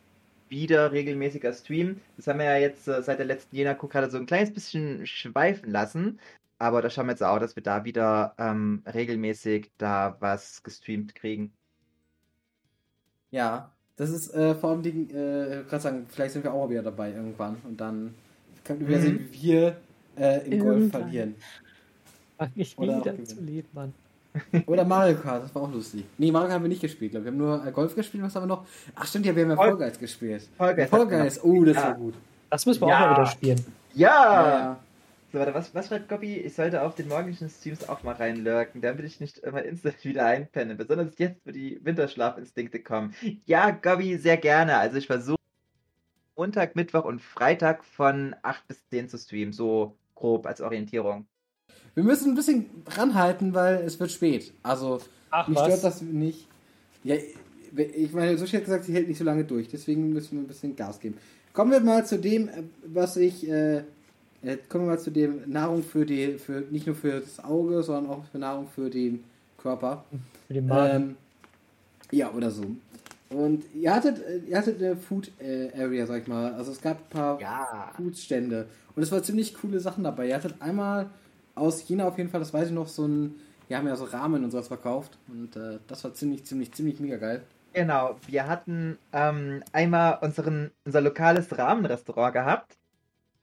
wieder 0.49 0.93
regelmäßiger 0.93 1.53
streamen. 1.53 2.01
Das 2.17 2.27
haben 2.27 2.39
wir 2.39 2.47
ja 2.47 2.57
jetzt 2.59 2.87
äh, 2.89 3.03
seit 3.03 3.19
der 3.19 3.27
letzten 3.27 3.57
Jenako 3.57 3.89
gerade 3.89 4.11
so 4.11 4.19
ein 4.19 4.27
kleines 4.27 4.53
bisschen 4.53 5.07
schweifen 5.07 5.71
lassen. 5.71 6.21
Aber 6.59 6.81
da 6.83 6.91
schauen 6.91 7.07
wir 7.07 7.13
jetzt 7.13 7.23
auch, 7.23 7.39
dass 7.39 7.57
wir 7.57 7.63
da 7.63 7.85
wieder 7.85 8.35
ähm, 8.39 8.83
regelmäßig 8.87 9.73
da 9.79 10.17
was 10.21 10.63
gestreamt 10.63 11.15
kriegen. 11.15 11.53
Ja, 13.31 13.73
das 13.97 14.11
ist 14.11 14.33
äh, 14.35 14.55
vor 14.55 14.71
allem, 14.71 14.83
die, 14.83 14.91
äh, 15.13 15.65
gerade 15.65 15.81
sagen, 15.81 16.07
vielleicht 16.09 16.33
sind 16.35 16.45
wir 16.45 16.53
auch 16.53 16.65
mal 16.65 16.71
wieder 16.71 16.83
dabei 16.83 17.13
irgendwann 17.13 17.57
und 17.65 17.81
dann 17.81 18.15
können 18.65 18.87
wir 18.89 18.99
Mhm. 18.99 19.03
sehen, 19.03 19.29
wie 19.33 19.43
wir 19.43 19.81
äh, 20.17 20.47
im 20.47 20.59
Golf 20.59 20.85
Irgendwann. 20.85 20.91
verlieren. 20.91 21.37
Fang 22.77 22.89
auch 22.93 23.01
wieder 23.01 23.13
gewinnen. 23.13 23.27
zu 23.27 23.41
leben, 23.41 23.69
Mann. 23.73 23.95
Oder 24.67 24.85
Mario 24.85 25.17
Kart, 25.17 25.45
das 25.45 25.55
war 25.55 25.63
auch 25.63 25.73
lustig. 25.73 26.05
Nee, 26.19 26.31
Mario 26.31 26.47
Kart 26.49 26.57
haben 26.57 26.65
wir 26.65 26.69
nicht 26.69 26.81
gespielt, 26.83 27.13
glaube 27.13 27.27
ich. 27.29 27.33
Wir 27.33 27.39
haben 27.39 27.61
nur 27.61 27.67
äh, 27.67 27.73
Golf 27.73 27.95
gespielt, 27.95 28.23
was 28.25 28.35
haben 28.35 28.43
wir 28.45 28.47
noch? 28.57 28.67
Ach 28.95 29.07
stimmt, 29.07 29.27
ja, 29.27 29.35
wir 29.35 29.43
haben 29.45 29.51
ja 29.51 29.57
Fall- 29.57 29.69
Fall 29.71 29.77
Guys 29.89 29.99
gespielt. 29.99 30.49
Fall 30.57 30.75
Guys 30.75 30.91
Fall 30.91 31.11
wir 31.11 31.19
Guys, 31.19 31.43
oh, 31.43 31.65
das 31.65 31.77
Ja. 31.77 31.83
war 31.85 31.95
gut. 31.95 32.15
Das 32.51 32.65
müssen 32.67 32.81
wir 32.83 32.89
Ja. 32.89 32.97
auch 32.97 33.01
mal 33.11 33.17
wieder 33.23 33.27
spielen. 33.31 33.65
Ja! 33.95 34.09
Ja, 34.09 34.49
ja. 34.59 34.81
So, 35.33 35.39
warte, 35.41 35.53
was, 35.55 35.75
was 35.75 35.89
schreibt 35.89 36.09
Gobby? 36.09 36.37
Ich 36.37 36.55
sollte 36.55 36.83
auf 36.83 36.95
den 36.95 37.09
morgendlichen 37.09 37.49
Streams 37.51 37.89
auch 37.89 38.03
mal 38.05 38.15
reinlurken, 38.15 38.81
damit 38.81 39.05
ich 39.05 39.19
nicht 39.21 39.39
immer 39.39 39.63
instant 39.65 39.97
wieder 40.05 40.25
einpenne. 40.27 40.77
Besonders 40.77 41.19
jetzt, 41.19 41.45
wo 41.45 41.51
die 41.51 41.81
Winterschlafinstinkte 41.83 42.79
kommen. 42.81 43.15
Ja, 43.45 43.71
Gobby, 43.71 44.17
sehr 44.19 44.37
gerne. 44.37 44.79
Also 44.79 44.97
ich 44.99 45.07
versuche 45.09 45.37
Montag, 46.37 46.77
Mittwoch 46.77 47.05
und 47.05 47.21
Freitag 47.21 47.83
von 47.85 48.37
8 48.43 48.69
bis 48.69 48.87
10 48.89 49.09
zu 49.09 49.19
streamen, 49.19 49.53
so 49.53 49.97
grob 50.15 50.47
als 50.47 50.61
Orientierung. 50.61 51.27
Wir 51.97 52.05
müssen 52.05 52.31
ein 52.33 52.35
bisschen 52.37 52.67
ranhalten, 52.89 53.55
weil 53.55 53.77
es 53.85 53.99
wird 53.99 54.13
spät. 54.13 54.53
Also, 54.63 55.01
Ach 55.31 55.49
mich 55.49 55.59
was. 55.59 55.67
stört 55.67 55.85
das 55.85 56.03
nicht. 56.03 56.47
Ja, 57.03 57.17
ich 57.17 58.13
meine, 58.13 58.37
Sushi 58.39 58.57
hat 58.57 58.65
gesagt, 58.65 58.85
sie 58.85 58.93
hält 58.95 59.09
nicht 59.09 59.19
so 59.19 59.25
lange 59.25 59.45
durch. 59.45 59.69
Deswegen 59.69 60.13
müssen 60.13 60.33
wir 60.37 60.45
ein 60.45 60.47
bisschen 60.47 60.77
Gas 60.77 61.01
geben. 61.01 61.17
Kommen 61.53 61.73
wir 61.73 61.81
mal 61.81 62.07
zu 62.07 62.19
dem, 62.19 62.49
was 62.87 63.17
ich. 63.17 63.49
Äh, 63.49 63.79
äh, 64.43 64.59
kommen 64.69 64.85
wir 64.85 64.93
mal 64.93 64.99
zu 65.01 65.11
dem 65.11 65.51
Nahrung 65.51 65.83
für 65.83 66.05
die, 66.05 66.39
für 66.39 66.63
nicht 66.71 66.87
nur 66.87 66.95
für 66.95 67.21
das 67.21 67.43
Auge, 67.43 67.83
sondern 67.83 68.13
auch 68.13 68.25
für 68.31 68.39
Nahrung 68.39 68.69
für 68.69 68.91
den 68.91 69.25
Körper. 69.57 70.05
Für 70.47 70.55
den 70.55 70.67
Magen. 70.67 70.95
Ähm, 71.03 71.17
ja, 72.13 72.31
oder 72.33 72.51
so. 72.51 72.65
Und 73.31 73.65
ihr 73.75 73.95
hattet, 73.95 74.19
äh, 74.19 74.41
ihr 74.47 74.59
hattet 74.59 74.81
eine 74.83 74.97
Food 74.97 75.31
äh, 75.41 75.71
Area, 75.83 76.07
sag 76.07 76.23
ich 76.23 76.29
mal. 76.29 76.53
Also 76.53 76.73
es 76.73 76.81
gab 76.83 76.99
ein 76.99 77.09
paar 77.11 77.41
Ja. 77.41 77.91
Foodstände. 77.97 78.67
Und 78.95 79.03
es 79.03 79.11
waren 79.11 79.25
ziemlich 79.25 79.55
coole 79.55 79.81
Sachen 79.81 80.05
dabei. 80.05 80.29
Ihr 80.29 80.35
hattet 80.37 80.55
einmal 80.61 81.09
aus 81.57 81.81
China 81.81 82.07
auf 82.07 82.19
jeden 82.19 82.31
Fall, 82.31 82.41
das 82.41 82.55
weiß 82.55 82.69
ich 82.69 82.75
noch, 82.75 82.87
so 82.87 83.07
ein, 83.07 83.35
wir 83.67 83.77
haben 83.77 83.89
ja 83.89 83.97
so 83.97 84.05
Ramen 84.05 84.45
und 84.45 84.51
sowas 84.53 84.69
verkauft. 84.69 85.19
Und 85.29 85.57
äh, 85.57 85.79
das 85.89 86.05
war 86.05 86.15
ziemlich, 86.15 86.45
ziemlich, 86.45 86.73
ziemlich 86.73 87.01
mega 87.01 87.17
geil. 87.17 87.43
Genau, 87.73 88.17
wir 88.27 88.47
hatten 88.47 88.99
ähm, 89.13 89.63
einmal 89.73 90.19
unseren, 90.23 90.71
unser 90.85 91.01
lokales 91.01 91.59
Rahmenrestaurant 91.59 92.33
gehabt. 92.33 92.79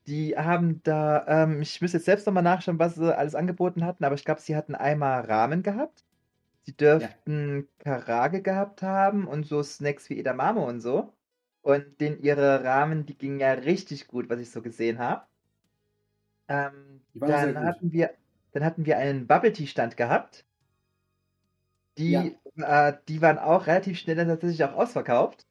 Die 0.08 0.38
haben 0.38 0.82
da, 0.84 1.26
ähm, 1.28 1.62
ich 1.62 1.82
müsste 1.82 1.98
jetzt 1.98 2.06
selbst 2.06 2.26
nochmal 2.26 2.44
nachschauen, 2.44 2.80
was 2.80 2.96
sie 2.96 3.16
alles 3.16 3.36
angeboten 3.36 3.86
hatten, 3.86 4.04
aber 4.04 4.16
ich 4.16 4.26
glaube, 4.26 4.42
sie 4.42 4.56
hatten 4.56 4.76
einmal 4.76 5.22
Ramen 5.26 5.64
gehabt. 5.64 6.04
Sie 6.66 6.76
dürften 6.76 7.68
Karage 7.80 8.42
gehabt 8.42 8.82
haben 8.82 9.28
und 9.28 9.46
so 9.46 9.62
Snacks 9.64 10.10
wie 10.10 10.20
Edamame 10.20 10.62
und 10.62 10.82
so. 10.82 11.14
Und 11.62 12.02
den 12.02 12.22
ihre 12.22 12.64
Ramen, 12.64 13.06
die 13.06 13.18
gingen 13.18 13.40
ja 13.40 13.54
richtig 13.54 14.08
gut, 14.08 14.30
was 14.30 14.40
ich 14.40 14.52
so 14.52 14.62
gesehen 14.62 15.00
habe. 15.00 15.26
Ähm, 16.48 16.93
dann 17.16 17.58
hatten 17.64 17.92
wir, 17.92 18.12
dann 18.52 18.64
hatten 18.64 18.86
wir 18.86 18.98
einen 18.98 19.28
Bubble 19.28 19.54
Tea 19.54 19.68
Stand 19.68 19.98
gehabt. 19.98 20.46
Die, 21.98 22.38
Ja. 22.56 22.90
äh, 22.90 22.98
die 23.08 23.22
waren 23.22 23.38
auch 23.38 23.68
relativ 23.68 24.00
schnell 24.00 24.16
dann 24.16 24.28
tatsächlich 24.28 24.64
auch 24.64 24.74
ausverkauft. 24.74 25.46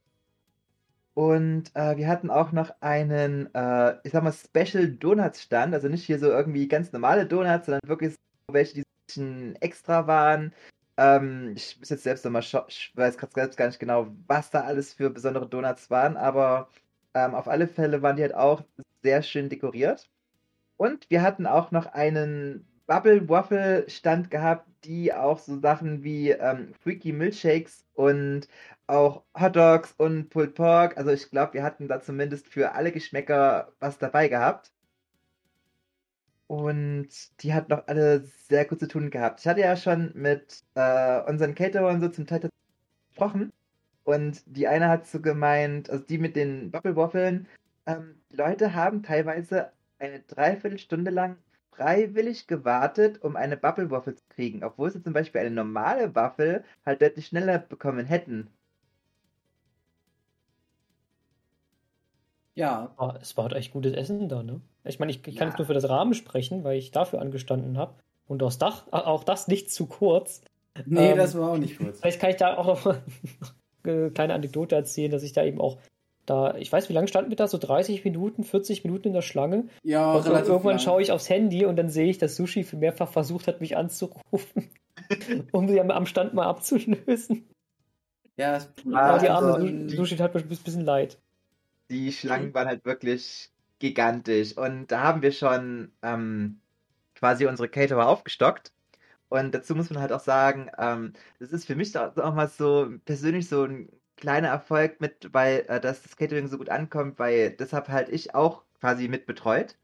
Und 1.15 1.71
äh, 1.75 1.97
wir 1.97 2.09
hatten 2.09 2.31
auch 2.31 2.53
noch 2.53 2.73
einen, 2.81 3.55
äh, 3.55 3.97
ich 4.03 4.13
sag 4.13 4.23
mal, 4.23 4.33
Special 4.33 4.89
Donuts 4.89 5.43
Stand. 5.43 5.75
Also 5.75 5.89
nicht 5.89 6.05
hier 6.05 6.19
so 6.19 6.27
irgendwie 6.31 6.69
ganz 6.69 6.93
normale 6.93 7.27
Donuts, 7.27 7.67
sondern 7.67 7.87
wirklich 7.87 8.15
so 8.15 8.55
welche, 8.55 8.75
die 8.75 8.81
ein 8.81 8.85
bisschen 9.07 9.57
extra 9.57 10.07
waren. 10.07 10.55
Ähm, 10.97 11.53
ich 11.57 11.79
muss 11.79 11.91
jetzt 11.91 12.03
selbst 12.05 12.25
nochmal 12.25 12.43
ich 12.43 12.93
weiß 12.95 13.19
gerade 13.19 13.33
selbst 13.35 13.57
gar 13.57 13.67
nicht 13.67 13.79
genau, 13.81 14.09
was 14.27 14.51
da 14.51 14.63
alles 14.63 14.95
für 14.95 15.11
besondere 15.11 15.49
Donuts 15.49 15.91
waren, 15.91 16.17
aber 16.17 16.71
ähm, 17.15 17.35
auf 17.35 17.49
alle 17.49 17.67
Fälle 17.69 18.03
waren 18.03 18.17
die 18.17 18.23
halt 18.23 18.35
auch 18.35 18.63
sehr 19.03 19.23
schön 19.23 19.49
dekoriert. 19.49 20.11
Und 20.83 21.09
wir 21.11 21.23
hatten 21.23 21.47
auch 21.47 21.71
noch 21.71 21.87
einen 21.87 22.67
Bubble 22.89 23.29
Waffle 23.29 23.89
Stand 23.89 24.33
gehabt, 24.33 24.67
die 24.83 25.15
auch 25.15 25.39
so 25.39 25.61
Sachen 25.61 26.03
wie 26.03 26.31
ähm, 26.31 26.75
Freaky 26.83 27.13
Milkshakes 27.13 27.87
und 27.95 28.49
auch 28.89 29.23
Hot 29.39 29.55
Dogs 29.55 29.95
und 29.97 30.29
Pulled 30.31 30.57
Pork. 30.57 30.97
Also 30.97 31.13
ich 31.13 31.31
glaube, 31.31 31.55
wir 31.55 31.63
hatten 31.63 31.87
da 31.87 32.01
zumindest 32.01 32.49
für 32.49 32.73
alle 32.73 32.91
Geschmäcker 32.91 33.71
was 33.79 33.99
dabei 33.99 34.27
gehabt. 34.27 34.73
Und 36.49 37.11
die 37.45 37.55
hatten 37.55 37.73
auch 37.75 37.87
alle 37.87 38.25
sehr 38.49 38.65
gut 38.65 38.81
zu 38.81 38.89
tun 38.89 39.11
gehabt. 39.11 39.39
Ich 39.39 39.47
hatte 39.47 39.61
ja 39.61 39.77
schon 39.77 40.11
mit 40.17 40.65
äh, 40.75 41.21
unseren 41.21 41.55
Caterern 41.55 42.01
so 42.01 42.09
zum 42.09 42.27
Teil 42.27 42.51
gesprochen. 43.11 43.53
Und 44.03 44.43
die 44.47 44.67
eine 44.67 44.89
hat 44.89 45.07
so 45.07 45.21
gemeint, 45.21 45.91
also 45.91 46.03
die 46.05 46.19
mit 46.19 46.35
den 46.35 46.73
Bubble 46.73 46.97
Waffeln, 46.97 47.47
ähm, 47.87 48.17
Leute 48.31 48.75
haben 48.75 49.05
teilweise 49.05 49.71
eine 50.03 50.21
Dreiviertelstunde 50.21 51.11
lang 51.11 51.39
freiwillig 51.75 52.47
gewartet, 52.47 53.23
um 53.23 53.37
eine 53.37 53.57
Bubble 53.57 53.91
Waffel 53.91 54.15
zu 54.17 54.25
kriegen, 54.29 54.63
obwohl 54.65 54.91
sie 54.91 55.03
zum 55.03 55.13
Beispiel 55.15 55.41
eine 55.43 55.51
normale 55.51 56.15
Waffel 56.15 56.65
halt 56.85 57.01
deutlich 57.03 57.27
schneller 57.29 57.59
bekommen 57.59 58.07
hätten. 58.07 58.51
Ja, 62.55 62.97
Ah, 62.97 63.17
es 63.21 63.37
war 63.37 63.45
halt 63.45 63.55
echt 63.55 63.73
gutes 63.73 63.93
Essen 63.95 64.29
da, 64.29 64.43
ne? 64.43 64.61
Ich 64.85 64.99
meine, 64.99 65.11
ich, 65.13 65.27
ich 65.27 65.37
kann 65.37 65.49
Ja. 65.49 65.53
jetzt 65.53 65.59
nur 65.59 65.67
für 65.67 65.75
das 65.75 65.89
Rahmen 65.89 66.15
sprechen, 66.15 66.65
weil 66.65 66.79
ich 66.79 66.91
dafür 66.91 67.21
angestanden 67.21 67.79
habe. 67.79 67.95
Und 68.27 68.43
aus 68.43 68.59
Dach, 68.59 68.87
auch 68.93 69.25
das 69.25 69.49
nicht 69.49 69.71
zu 69.71 69.87
kurz. 69.87 70.43
nee, 70.87 71.15
Ähm, 71.15 71.19
das 71.19 71.35
war 71.37 71.51
auch 71.53 71.59
nicht 71.59 71.79
kurz. 71.79 71.99
Vielleicht 72.01 72.21
kann 72.21 72.31
ich 72.31 72.37
da 72.37 72.57
auch 72.57 72.67
noch 72.67 72.85
mal 72.85 73.03
eine 73.85 74.11
kleine 74.11 74.35
Anekdote 74.35 74.75
erzählen, 74.77 75.11
dass 75.11 75.23
ich 75.23 75.33
da 75.33 75.45
eben 75.45 75.61
auch 75.61 75.79
da, 76.27 76.55
ich 76.57 76.71
weiß, 76.71 76.89
wie 76.89 76.93
lange 76.93 77.09
standen 77.09 77.31
wir 77.31 77.37
da? 77.37 77.49
So 77.49 77.59
30 77.59 78.05
Minuten, 78.05 78.45
40 78.45 78.85
Minuten 78.85 79.09
in 79.09 79.15
der 79.15 79.23
Schlange. 79.23 79.69
Ja, 79.83 80.13
Und 80.15 80.25
relativ 80.27 80.49
irgendwann 80.49 80.77
lang. 80.77 80.79
schaue 80.81 81.03
ich 81.03 81.11
aufs 81.13 81.29
Handy 81.29 81.65
und 81.65 81.77
dann 81.77 81.89
sehe 81.89 82.09
ich, 82.09 82.19
dass 82.19 82.37
Sushi 82.37 82.67
mehrfach 82.77 83.09
versucht 83.11 83.47
hat, 83.49 83.61
mich 83.61 83.77
anzurufen, 83.77 84.71
um 85.53 85.69
sie 85.69 85.81
am- 85.81 86.07
Stand 86.07 86.35
mal 86.35 86.47
abzulösen. 86.47 87.49
Ja, 88.37 88.53
das 88.53 88.71
Ah, 88.93 88.99
Aber 89.11 89.19
die 89.19 89.29
arme 89.29 89.53
also, 89.55 89.89
Sushi, 89.97 90.17
tat 90.17 90.35
mir 90.35 90.41
ein 90.41 90.49
bisschen 90.49 90.85
leid. 90.85 91.19
Die 91.91 92.11
Schlangen 92.13 92.55
waren 92.55 92.69
halt 92.69 92.85
wirklich 92.85 93.51
gigantisch. 93.79 94.57
Und 94.57 94.87
da 94.91 95.03
haben 95.03 95.23
wir 95.23 95.33
schon 95.33 95.93
ähm, 96.03 96.61
quasi 97.15 97.47
unsere 97.47 97.69
Caterer 97.69 98.09
aufgestockt. 98.09 98.73
Und 99.29 99.55
dazu 99.55 99.75
muss 99.75 99.91
man 99.91 100.01
halt 100.01 100.13
auch 100.13 100.21
sagen, 100.21 100.71
ähm, 100.79 101.13
das 101.41 101.53
ist 101.53 101.67
für 101.67 101.75
mich 101.75 101.97
auch 101.99 102.15
mal 102.35 102.49
so 102.49 102.89
persönlich 103.05 103.49
so 103.49 103.65
ein 103.65 103.89
kleiner 104.23 104.49
Erfolg 104.49 105.01
mit, 105.01 105.35
weil 105.35 105.65
äh, 105.69 105.81
dass 105.81 106.03
das 106.05 106.17
Catering 106.17 106.47
so 106.47 106.57
gut 106.57 106.69
ankommt, 106.69 107.19
weil 107.19 107.51
deshalb 107.51 107.89
halt 107.89 108.09
ich 108.09 108.37
auch 108.37 108.63
quasi 108.81 109.09
mit 109.09 109.27
betreut. 109.27 109.77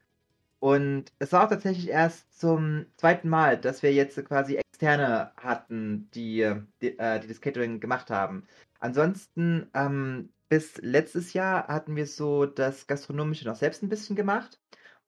Und 0.60 1.12
es 1.18 1.32
war 1.32 1.44
auch 1.44 1.48
tatsächlich 1.50 1.88
erst 1.88 2.38
zum 2.38 2.86
zweiten 2.96 3.28
Mal, 3.28 3.58
dass 3.58 3.82
wir 3.82 3.92
jetzt 3.92 4.24
quasi 4.26 4.56
Externe 4.56 5.32
hatten, 5.36 6.08
die, 6.14 6.52
die, 6.82 6.98
äh, 6.98 7.20
die 7.20 7.26
das 7.28 7.40
Catering 7.40 7.80
gemacht 7.80 8.10
haben. 8.10 8.46
Ansonsten, 8.78 9.68
ähm, 9.74 10.30
bis 10.48 10.78
letztes 10.78 11.32
Jahr 11.32 11.66
hatten 11.66 11.96
wir 11.96 12.06
so 12.06 12.46
das 12.46 12.86
Gastronomische 12.86 13.46
noch 13.46 13.56
selbst 13.56 13.82
ein 13.82 13.88
bisschen 13.88 14.14
gemacht. 14.16 14.60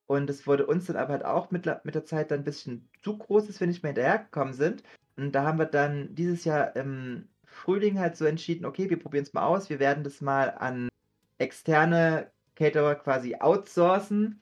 Und 0.07 0.29
es 0.29 0.47
wurde 0.49 0.67
uns 0.67 0.87
dann 0.87 0.97
aber 0.97 1.13
halt 1.13 1.25
auch 1.25 1.53
mit, 1.53 1.67
mit 1.85 1.95
der 1.95 2.05
Zeit 2.05 2.33
dann 2.33 2.41
ein 2.41 2.45
bisschen 2.45 2.89
zu 3.03 3.17
groß, 3.17 3.47
dass 3.47 3.61
wir 3.61 3.69
nicht 3.69 3.85
mehr 3.85 3.91
hinterhergekommen 3.93 4.55
sind. 4.55 4.83
Und 5.17 5.33
da 5.33 5.45
haben 5.45 5.59
wir 5.59 5.67
dann 5.67 6.15
dieses 6.17 6.45
Jahr 6.45 6.75
im 6.75 7.29
Frühling 7.51 7.99
halt 7.99 8.17
so 8.17 8.25
entschieden, 8.25 8.65
okay, 8.65 8.89
wir 8.89 8.99
probieren 8.99 9.25
es 9.25 9.33
mal 9.33 9.45
aus. 9.45 9.69
Wir 9.69 9.81
werden 9.81 10.05
das 10.05 10.21
mal 10.21 10.51
an 10.51 10.89
externe 11.39 12.31
Caterer 12.55 12.95
quasi 12.95 13.37
outsourcen. 13.37 14.41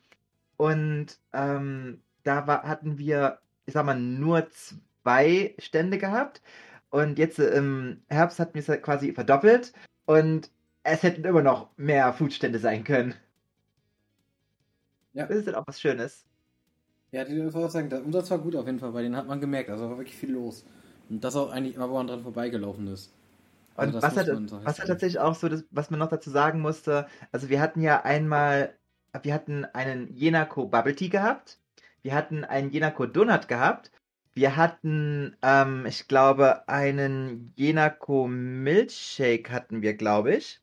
Und 0.57 1.19
ähm, 1.33 2.03
da 2.23 2.47
war, 2.47 2.65
hatten 2.65 2.99
wir, 2.99 3.39
ich 3.67 3.75
sag 3.75 3.87
mal, 3.87 3.99
nur 3.99 4.49
zwei 4.51 5.55
Stände 5.59 5.99
gehabt. 5.99 6.43
Und 6.91 7.19
jetzt 7.19 7.39
im 7.39 8.03
Herbst 8.09 8.39
hatten 8.39 8.55
wir 8.55 8.63
es 8.63 8.69
halt 8.69 8.83
quasi 8.83 9.13
verdoppelt. 9.13 9.73
Und 10.07 10.51
es 10.83 11.03
hätten 11.03 11.25
immer 11.25 11.43
noch 11.43 11.71
mehr 11.77 12.13
Foodstände 12.13 12.59
sein 12.59 12.85
können. 12.85 13.15
Ja. 15.15 15.27
Das 15.27 15.39
ist 15.39 15.49
dann 15.49 15.55
auch 15.55 15.67
was 15.67 15.81
Schönes. 15.81 16.25
Ja, 17.11 17.25
die 17.25 17.35
muss 17.35 17.55
auch 17.55 17.71
sagen, 17.71 17.89
der 17.89 18.05
Umsatz 18.05 18.31
war 18.31 18.39
gut 18.39 18.55
auf 18.55 18.67
jeden 18.67 18.79
Fall, 18.79 18.93
weil 18.93 19.05
den 19.05 19.17
hat 19.17 19.27
man 19.27 19.41
gemerkt. 19.41 19.71
Also 19.71 19.89
war 19.89 19.97
wirklich 19.97 20.17
viel 20.17 20.33
los. 20.33 20.65
Und 21.09 21.25
das 21.25 21.37
auch 21.37 21.51
eigentlich 21.51 21.75
immer, 21.77 21.89
wo 21.91 21.95
man 21.95 22.07
dran 22.07 22.23
vorbeigelaufen 22.23 22.87
ist. 22.89 23.13
Also 23.75 23.97
Und 23.97 24.03
das 24.03 24.17
was 24.17 24.17
hat, 24.17 24.29
was 24.65 24.79
hat 24.81 24.89
tatsächlich 24.89 25.21
auch 25.21 25.35
so, 25.35 25.49
das, 25.49 25.65
was 25.71 25.91
man 25.91 26.01
noch 26.01 26.09
dazu 26.09 26.31
sagen 26.31 26.61
musste, 26.61 27.07
also 27.33 27.49
wir 27.49 27.61
hatten 27.61 27.81
ja 27.81 28.03
einmal, 28.03 28.77
wir 29.23 29.35
hatten 29.35 29.65
einen 29.67 30.13
Jenako 30.15 30.67
Bubble 30.67 30.95
Tea 30.97 31.09
gehabt, 31.09 31.61
wir 32.03 32.15
hatten 32.15 32.45
einen 32.45 32.71
Jenako 32.71 33.07
Donut 33.07 33.49
gehabt, 33.49 33.93
wir 34.35 34.57
hatten, 34.57 35.37
ähm, 35.43 35.87
ich 35.87 36.09
glaube, 36.09 36.69
einen 36.69 37.53
Jenako 37.57 38.27
Milkshake 38.29 39.51
hatten 39.51 39.83
wir, 39.83 39.95
glaube 39.95 40.35
ich. 40.37 40.61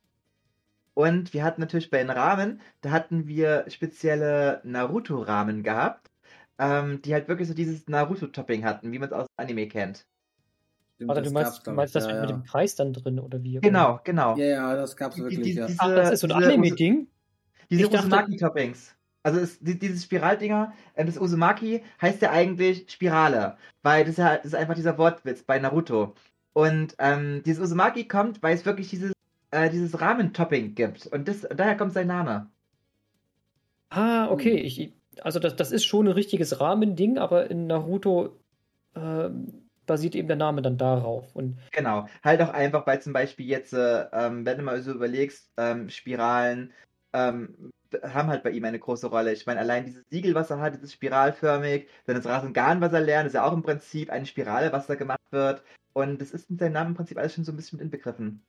Und 0.93 1.34
wir 1.34 1.43
hatten 1.43 1.62
natürlich 1.62 1.89
bei 1.89 2.00
den 2.00 2.10
Ramen, 2.10 2.62
da 2.82 2.91
hatten 2.91 3.28
wir 3.28 3.66
spezielle 3.70 4.62
Naruto-Ramen 4.64 5.62
gehabt, 5.64 6.10
ähm, 6.58 7.02
die 7.02 7.14
halt 7.14 7.28
wirklich 7.28 7.48
so 7.50 7.54
dieses 7.54 7.88
Naruto-Topping 7.88 8.64
hatten, 8.66 8.91
wie 8.91 9.00
man 9.00 9.10
es 9.10 9.14
aus 9.14 9.28
Anime 9.38 9.68
kennt. 9.68 10.06
Stimmt, 10.96 11.10
Warte, 11.10 11.22
das 11.22 11.30
du 11.30 11.34
meinst, 11.34 11.68
meinst 11.68 11.96
ich. 11.96 12.02
das 12.04 12.10
ja, 12.12 12.22
mit 12.22 12.30
ja. 12.30 12.36
dem 12.38 12.43
Kreis 12.43 12.76
dann 12.76 12.93
drin 12.93 13.20
oder 13.20 13.43
wie? 13.43 13.60
Genau, 13.60 14.00
genau. 14.04 14.38
Ja, 14.38 14.46
ja, 14.46 14.76
das 14.76 14.96
gab's 14.96 15.16
Die- 15.16 15.22
wirklich, 15.24 15.41
die- 15.41 15.54
ja. 15.54 15.68
diese- 15.68 15.80
Ach, 15.82 15.93
das 15.93 16.12
ist 16.12 16.20
so 16.22 16.28
ein 16.28 16.32
Anime-Ding? 16.32 17.08
Diese 17.70 17.88
Uzumaki-Toppings. 17.89 18.96
Also 19.24 19.39
es, 19.39 19.60
die, 19.60 19.78
dieses 19.78 20.04
Spiraldinger, 20.04 20.72
äh, 20.93 21.04
das 21.04 21.18
Uzumaki 21.18 21.84
heißt 22.02 22.22
ja 22.22 22.32
eigentlich 22.32 22.86
Spirale, 22.91 23.58
weil 23.82 24.04
das 24.04 24.12
ist 24.12 24.18
ja 24.20 24.36
das 24.38 24.46
ist 24.46 24.56
einfach 24.56 24.76
dieser 24.76 24.98
Wortwitz 24.98 25.43
bei 25.43 25.58
Naruto. 25.60 26.14
Und 26.54 26.96
ähm, 27.00 27.41
dieses 27.43 27.62
Uzumaki 27.64 28.08
kommt, 28.08 28.41
weil 28.43 28.56
es 28.56 28.66
wirklich 28.66 28.89
dieses, 28.89 29.12
äh, 29.52 29.70
dieses 29.70 30.00
Ramen-Topping 30.00 30.76
gibt. 30.76 31.08
Und 31.08 31.28
das, 31.28 31.41
daher 31.41 31.76
kommt 31.76 31.91
sein 31.93 32.08
Name. 32.08 32.50
Ah, 33.89 34.30
okay. 34.30 34.56
Ich, 34.58 34.93
also 35.22 35.39
das, 35.39 35.56
das 35.56 35.72
ist 35.72 35.86
schon 35.86 36.08
ein 36.08 36.14
richtiges 36.14 36.60
Rahmending, 36.62 37.18
aber 37.18 37.50
in 37.50 37.68
Naruto 37.68 38.38
ähm, 38.96 39.64
basiert 39.86 40.16
eben 40.16 40.28
der 40.28 40.38
Name 40.38 40.62
dann 40.62 40.78
darauf. 40.78 41.36
Und 41.36 41.58
Genau. 41.72 42.08
Halt 42.24 42.42
auch 42.42 42.50
einfach, 42.50 42.86
weil 42.88 43.02
zum 43.02 43.14
Beispiel 43.14 43.46
jetzt, 43.46 43.74
äh, 43.74 44.06
ähm, 44.12 44.46
wenn 44.46 44.58
du 44.58 44.64
mal 44.64 44.82
so 44.82 44.92
überlegst, 44.92 45.52
ähm, 45.58 45.90
Spiralen 45.90 46.74
ähm, 47.14 47.72
haben 48.04 48.30
halt 48.30 48.44
bei 48.44 48.52
ihm 48.52 48.66
eine 48.66 48.80
große 48.80 49.08
Rolle. 49.08 49.34
Ich 49.34 49.46
meine, 49.46 49.60
allein 49.60 49.86
dieses 49.86 50.04
Siegel, 50.10 50.36
was 50.36 50.50
er 50.50 50.60
hat, 50.60 50.76
dieses 50.76 50.94
spiralförmig, 50.94 51.88
dann 52.06 52.16
das 52.16 52.26
Rasengan, 52.26 52.82
was 52.82 52.94
er 52.94 53.02
lernt, 53.02 53.28
ist 53.28 53.34
ja 53.34 53.46
auch 53.46 53.54
im 53.54 53.64
Prinzip 53.64 54.10
eine 54.10 54.26
Spirale, 54.26 54.72
was 54.72 54.88
da 54.88 54.96
gemacht 54.96 55.22
wird. 55.32 55.64
Und 55.94 56.20
das 56.20 56.32
ist 56.32 56.50
in 56.50 56.58
seinem 56.58 56.74
Namen 56.74 56.90
im 56.92 56.96
Prinzip 56.96 57.18
alles 57.18 57.34
schon 57.34 57.46
so 57.46 57.52
ein 57.52 57.56
bisschen 57.56 57.78
mit 57.78 57.86
inbegriffen. 57.86 58.44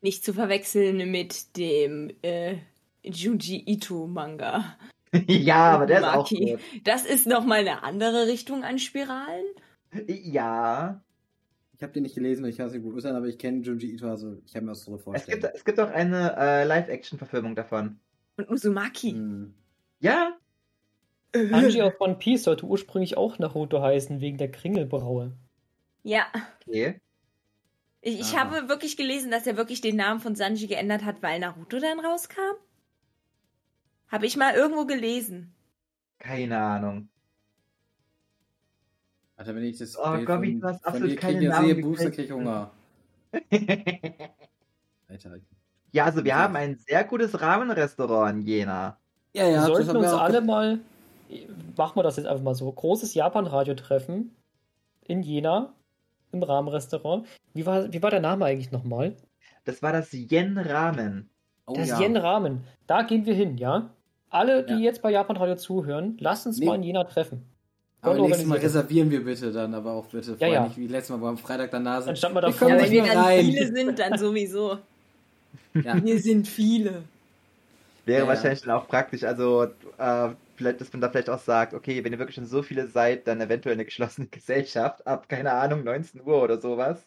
Nicht 0.00 0.24
zu 0.24 0.34
verwechseln 0.34 1.10
mit 1.10 1.56
dem 1.56 2.12
äh, 2.22 2.56
Junji 3.02 3.62
Ito 3.66 4.06
Manga. 4.06 4.76
ja, 5.26 5.72
aber 5.72 5.86
der 5.86 6.00
ist 6.00 6.04
auch 6.04 6.28
gut. 6.28 6.60
Das 6.84 7.04
ist 7.04 7.26
nochmal 7.26 7.60
eine 7.60 7.82
andere 7.82 8.26
Richtung 8.26 8.64
an 8.64 8.78
Spiralen. 8.78 9.44
Ja. 10.08 11.02
Ich 11.74 11.82
habe 11.82 11.92
den 11.92 12.04
nicht 12.04 12.14
gelesen, 12.14 12.44
ich 12.46 12.58
weiß 12.58 12.72
nicht, 12.72 12.84
wo 12.84 12.92
ist 12.92 13.04
er, 13.04 13.14
aber 13.14 13.26
ich 13.26 13.38
kenne 13.38 13.60
Junji 13.60 13.92
Ito, 13.94 14.08
also 14.08 14.38
ich 14.46 14.54
habe 14.54 14.64
mir 14.64 14.72
das 14.72 14.84
so 14.84 14.96
Es 14.96 15.02
vorstellen. 15.02 15.40
gibt, 15.40 15.54
es 15.54 15.64
gibt 15.64 15.78
auch 15.78 15.90
eine 15.90 16.34
äh, 16.38 16.64
Live-Action-Verfilmung 16.64 17.54
davon. 17.54 18.00
Und 18.36 18.50
Uzumaki. 18.50 19.10
Hm. 19.12 19.54
Ja, 20.00 20.36
Anji 21.52 21.82
aus 21.82 21.92
One 21.98 22.16
Piece 22.16 22.44
sollte 22.44 22.66
ursprünglich 22.66 23.16
auch 23.16 23.38
Naruto 23.38 23.82
heißen, 23.82 24.20
wegen 24.20 24.38
der 24.38 24.50
Kringelbraue. 24.50 25.32
Ja. 26.02 26.26
okay. 26.66 27.00
Ich, 28.00 28.20
ich 28.20 28.34
Aha. 28.34 28.50
habe 28.50 28.68
wirklich 28.68 28.96
gelesen, 28.96 29.30
dass 29.30 29.46
er 29.46 29.56
wirklich 29.56 29.80
den 29.80 29.96
Namen 29.96 30.20
von 30.20 30.36
Sanji 30.36 30.66
geändert 30.66 31.04
hat, 31.04 31.22
weil 31.22 31.40
Naruto 31.40 31.78
dann 31.80 32.00
rauskam. 32.00 32.54
Habe 34.08 34.26
ich 34.26 34.36
mal 34.36 34.54
irgendwo 34.54 34.86
gelesen. 34.86 35.52
Keine 36.18 36.58
Ahnung. 36.58 37.08
Alter, 39.36 39.54
wenn 39.54 39.64
ich 39.64 39.78
das 39.78 39.96
Oh, 39.98 40.02
von, 40.02 40.60
du 40.60 40.66
hast 40.66 40.84
absolut 40.86 41.16
keine 41.18 41.48
Namen 41.48 41.66
sehe, 41.66 41.74
Buchs, 41.82 41.98
dann 42.02 42.10
gekriegt. 42.10 42.16
krieg 42.16 42.24
ich 42.26 42.32
Hunger. 42.32 42.70
Alter. 45.08 45.36
ja, 45.92 46.04
also 46.04 46.24
wir 46.24 46.30
Ja. 46.30 46.38
haben 46.38 46.56
ein 46.56 46.76
sehr 46.76 47.04
gutes 47.04 47.40
Rahmenrestaurant 47.40 48.40
in 48.40 48.46
Jena. 48.46 48.98
Ja, 49.34 49.44
Wir 49.44 49.50
ja, 49.50 49.56
das 49.58 49.66
sollten 49.66 49.88
haben 49.90 49.96
uns 49.98 50.06
wir 50.06 50.20
alle 50.20 50.40
mal, 50.40 50.78
machen 51.76 51.96
wir 51.96 52.02
das 52.02 52.16
jetzt 52.16 52.26
einfach 52.26 52.42
mal 52.42 52.54
so, 52.54 52.70
großes 52.70 53.14
Japan-Radio-Treffen 53.14 54.34
in 55.04 55.22
Jena 55.22 55.72
im 56.32 56.42
Rahmenrestaurant. 56.42 57.26
Wie 57.54 57.66
war, 57.66 57.92
wie 57.92 58.02
war 58.02 58.10
der 58.10 58.20
Name 58.20 58.44
eigentlich 58.46 58.72
nochmal? 58.72 59.16
Das 59.64 59.82
war 59.82 59.92
das 59.92 60.12
Yen 60.12 60.56
Ramen. 60.58 61.28
Oh, 61.66 61.74
das 61.74 61.88
ja. 61.88 62.00
Yen 62.00 62.16
Ramen. 62.16 62.64
Da 62.86 63.02
gehen 63.02 63.26
wir 63.26 63.34
hin, 63.34 63.58
ja? 63.58 63.90
Alle, 64.30 64.64
die 64.64 64.72
Ja. 64.74 64.78
jetzt 64.80 65.02
bei 65.02 65.10
Japan 65.10 65.36
Radio 65.36 65.56
zuhören, 65.56 66.16
lasst 66.20 66.46
uns 66.46 66.58
Nee. 66.58 66.66
mal 66.66 66.74
in 66.76 66.82
Jena 66.82 67.04
treffen. 67.04 67.44
Aber 68.06 68.18
nächstes 68.18 68.46
Mal 68.46 68.58
reservieren 68.58 69.10
wir 69.10 69.24
bitte 69.24 69.52
dann, 69.52 69.74
aber 69.74 69.92
auch 69.92 70.06
bitte 70.08 70.36
Ja, 70.38 70.48
vorher 70.48 70.60
ja. 70.60 70.62
nicht 70.62 70.76
wie 70.76 70.86
letztes 70.86 71.10
Mal, 71.10 71.20
wo 71.20 71.24
wir 71.26 71.30
am 71.30 71.38
Freitag 71.38 71.70
dann 71.70 71.84
da 71.84 72.02
sind. 72.02 72.08
Dann 72.08 72.16
stand 72.16 72.34
man 72.34 72.42
Wir 72.44 72.52
davor. 72.52 72.68
kommen 72.68 72.78
Ja, 72.78 72.78
wenn 72.78 72.90
wir 72.90 73.02
dann 73.04 73.18
rein. 73.18 73.44
viele 73.44 73.66
sind, 73.68 73.98
dann 73.98 74.16
sowieso. 74.16 74.78
Ja. 75.82 76.02
Wir 76.02 76.20
sind 76.20 76.48
viele. 76.48 77.08
Wäre 78.06 78.24
Ja, 78.24 78.26
wahrscheinlich 78.26 78.62
dann 78.62 78.70
auch 78.76 78.86
praktisch, 78.88 79.24
also 79.24 79.64
äh, 79.98 80.34
vielleicht, 80.54 80.80
dass 80.80 80.92
man 80.92 81.00
da 81.02 81.10
vielleicht 81.10 81.28
auch 81.30 81.38
sagt, 81.40 81.74
okay, 81.74 82.02
wenn 82.04 82.12
ihr 82.12 82.18
wirklich 82.18 82.36
schon 82.36 82.46
so 82.46 82.62
viele 82.62 82.88
seid, 82.88 83.26
dann 83.26 83.40
eventuell 83.40 83.74
eine 83.74 83.84
geschlossene 83.84 84.28
Gesellschaft 84.30 85.06
ab, 85.06 85.28
keine 85.28 85.52
Ahnung, 85.52 85.84
19 85.84 86.20
Uhr 86.22 86.42
oder 86.42 86.58
sowas. 86.60 87.06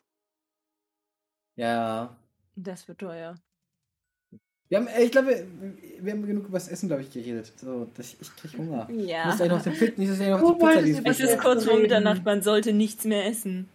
ja. 1.56 2.16
Das 2.56 2.88
wird 2.88 3.00
teuer. 3.00 3.36
Wir 4.70 4.78
haben, 4.78 4.88
ey, 4.88 5.06
ich 5.06 5.12
glaube, 5.12 5.30
wir, 5.30 5.44
wir 6.06 6.12
haben 6.14 6.26
genug 6.28 6.46
über 6.48 6.58
das 6.60 6.68
Essen, 6.68 6.88
glaube 6.88 7.02
ich, 7.02 7.12
geredet. 7.12 7.52
So, 7.60 7.88
das, 7.98 8.16
ich 8.22 8.36
krieg 8.36 8.56
Hunger. 8.58 8.88
Ich 8.90 9.08
Ja. 9.08 9.26
muss 9.26 9.38
gleich 9.38 9.50
noch 9.50 9.62
den 9.64 9.74
Pizza, 9.74 9.94
nicht, 10.00 10.12
dass 10.12 10.20
ich 10.20 10.28
noch 10.28 10.42
Oh, 10.44 10.54
die 10.54 10.94
Pizza 10.94 11.10
Es 11.10 11.20
ist 11.20 11.40
kurz 11.40 11.66
vor 11.66 11.80
Mitternacht, 11.80 12.24
man 12.24 12.42
sollte 12.44 12.72
nichts 12.72 13.04
mehr 13.06 13.26
essen. 13.26 13.68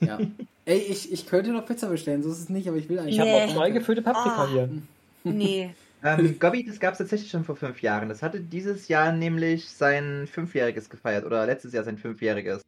Ja. 0.00 0.18
Ey, 0.66 0.78
ich, 0.78 1.10
ich 1.10 1.26
könnte 1.26 1.52
noch 1.52 1.64
Pizza 1.64 1.88
bestellen, 1.88 2.22
so 2.22 2.30
ist 2.30 2.38
es 2.38 2.48
nicht, 2.50 2.68
aber 2.68 2.76
ich 2.76 2.88
will 2.90 2.98
eigentlich. 2.98 3.14
Ich 3.14 3.20
habe 3.20 3.30
Nee. 3.30 3.44
auch 3.44 3.54
zwei 3.54 3.70
gefüllte 3.70 4.02
Paprika 4.02 4.44
Ah. 4.44 4.48
hier. 4.48 4.68
Nee. 5.24 5.74
Ähm, 6.02 6.38
Gobby, 6.38 6.64
das 6.64 6.80
gab 6.80 6.92
es 6.92 6.98
tatsächlich 6.98 7.30
schon 7.30 7.44
vor 7.44 7.56
fünf 7.56 7.82
Jahren. 7.82 8.08
Das 8.08 8.22
hatte 8.22 8.40
dieses 8.40 8.88
Jahr 8.88 9.12
nämlich 9.12 9.68
sein 9.68 10.26
Fünfjähriges 10.30 10.88
gefeiert 10.88 11.26
oder 11.26 11.44
letztes 11.44 11.74
Jahr 11.74 11.84
sein 11.84 11.98
Fünfjähriges. 11.98 12.62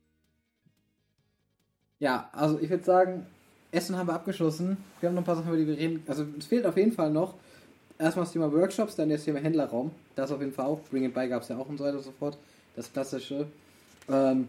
Ja, 1.98 2.28
also 2.32 2.59
ich 2.61 2.68
würde 2.68 2.84
sagen, 2.84 3.26
Essen 3.72 3.96
haben 3.96 4.06
wir 4.06 4.14
abgeschlossen. 4.14 4.76
Wir 5.00 5.08
haben 5.08 5.14
noch 5.16 5.22
ein 5.22 5.26
paar 5.26 5.36
Sachen, 5.36 5.48
über 5.48 5.56
die 5.56 5.66
wir 5.66 5.76
reden. 5.78 6.02
Also 6.06 6.24
es 6.38 6.46
fehlt 6.46 6.64
auf 6.66 6.76
jeden 6.76 6.92
Fall 6.92 7.10
noch. 7.10 7.34
Erstmal 7.98 8.24
das 8.24 8.32
Thema 8.32 8.52
Workshops, 8.52 8.96
dann 8.96 9.08
das 9.10 9.24
Thema 9.24 9.38
Händlerraum. 9.40 9.90
Das 10.14 10.30
auf 10.30 10.40
jeden 10.40 10.52
Fall 10.52 10.66
auch. 10.66 10.80
Bring 10.90 11.04
It 11.04 11.14
By 11.14 11.28
gab 11.28 11.42
es 11.42 11.48
ja 11.48 11.56
auch 11.58 11.68
und 11.68 11.78
so 11.78 11.84
weiter 11.84 11.96
und 11.96 12.04
so 12.04 12.12
fort. 12.12 12.36
Das 12.76 12.92
klassische. 12.92 13.46
Ähm, 14.08 14.48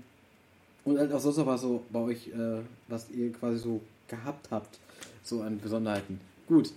und 0.86 0.97
halt 0.99 1.11
auch 1.13 1.19
sonst 1.19 1.38
noch 1.38 1.45
was 1.45 1.61
so 1.61 1.82
bei 1.91 1.99
euch, 1.99 2.28
äh, 2.28 2.59
was 2.89 3.09
ihr 3.11 3.32
quasi 3.32 3.57
so 3.59 3.80
gehabt 4.07 4.49
habt. 4.51 4.80
So 5.24 5.41
an 5.41 5.59
Besonderheiten. 5.59 6.19
Gut. 6.47 6.71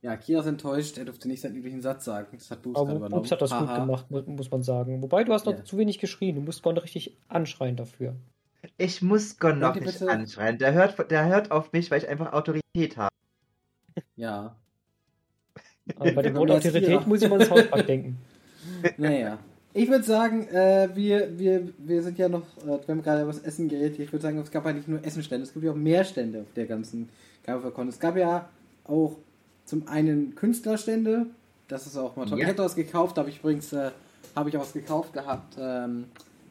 Ja, 0.00 0.16
Kira 0.16 0.40
ist 0.40 0.46
enttäuscht. 0.46 0.96
Er 0.98 1.04
durfte 1.06 1.28
nicht 1.28 1.40
seinen 1.40 1.56
üblichen 1.56 1.80
Satz 1.82 2.04
sagen. 2.04 2.28
Das 2.32 2.50
hat 2.50 2.62
Boobs 2.62 2.74
gerade 2.76 2.88
Aber 2.90 2.96
übernommen. 2.98 3.20
Ups 3.22 3.30
hat 3.32 3.42
das 3.42 3.50
gut 3.50 3.60
Haha. 3.68 3.78
gemacht, 3.84 4.10
mu- 4.10 4.22
muss 4.26 4.50
man 4.50 4.62
sagen. 4.62 5.02
Wobei, 5.02 5.24
du 5.24 5.32
hast 5.32 5.46
noch 5.46 5.54
Ja. 5.54 5.64
zu 5.64 5.76
wenig 5.78 5.98
geschrien. 5.98 6.34
Du 6.36 6.42
musst 6.42 6.62
Gon 6.62 6.76
richtig 6.78 7.16
anschreien 7.28 7.76
dafür. 7.76 8.14
Ich 8.76 9.02
muss 9.02 9.38
Gon 9.38 9.58
noch 9.58 9.74
nicht 9.74 9.84
bitte- 9.86 10.10
anschreien. 10.10 10.58
Der 10.58 10.72
hört, 10.72 11.10
der 11.10 11.26
hört 11.26 11.50
auf 11.50 11.72
mich, 11.72 11.90
weil 11.90 11.98
ich 12.02 12.08
einfach 12.08 12.32
Autorität 12.32 12.96
habe. 12.96 13.10
Ja. 14.16 14.54
Aber 15.96 16.12
bei 16.12 16.22
dem 16.22 16.34
Wort 16.36 16.50
Autorität 16.50 17.06
muss 17.06 17.22
ich 17.22 17.28
mal 17.28 17.38
ans 17.40 17.50
Hauspark 17.50 17.86
denken. 17.86 18.18
Naja. 18.96 19.38
Ich 19.76 19.88
würde 19.90 20.04
sagen, 20.04 20.46
äh, 20.48 20.88
wir, 20.94 21.36
wir, 21.36 21.68
wir 21.78 22.02
sind 22.02 22.16
ja 22.18 22.28
noch, 22.28 22.46
äh, 22.58 22.66
wir 22.66 22.80
haben 22.88 23.02
gerade 23.02 23.22
über 23.22 23.32
das 23.32 23.42
Essen 23.42 23.68
geredet. 23.68 23.98
Ich 23.98 24.12
würde 24.12 24.22
sagen, 24.22 24.38
es 24.38 24.50
gab 24.52 24.64
ja 24.66 24.72
nicht 24.72 24.86
nur 24.86 25.04
Essenstände, 25.04 25.42
es 25.44 25.52
gibt 25.52 25.64
ja 25.64 25.72
auch 25.72 25.76
mehr 25.76 26.04
Stände 26.04 26.42
auf 26.42 26.52
der 26.54 26.66
ganzen 26.66 27.08
Gabelverkon. 27.44 27.88
Es 27.88 27.98
gab 27.98 28.16
ja 28.16 28.48
auch 28.84 29.16
zum 29.64 29.88
einen 29.88 30.36
Künstlerstände, 30.36 31.26
das 31.66 31.86
ist 31.86 31.96
auch 31.96 32.14
mal 32.14 32.24
toll. 32.26 32.38
Ja. 32.38 32.44
Ich 32.44 32.50
hätte 32.50 32.62
was 32.62 32.76
gekauft, 32.76 33.16
da 33.16 33.22
habe 33.22 33.30
ich 33.30 33.40
übrigens, 33.40 33.72
äh, 33.72 33.90
habe 34.36 34.48
ich 34.48 34.56
auch 34.56 34.60
was 34.60 34.72
gekauft 34.74 35.12
gehabt. 35.12 35.56
Ähm, 35.58 36.04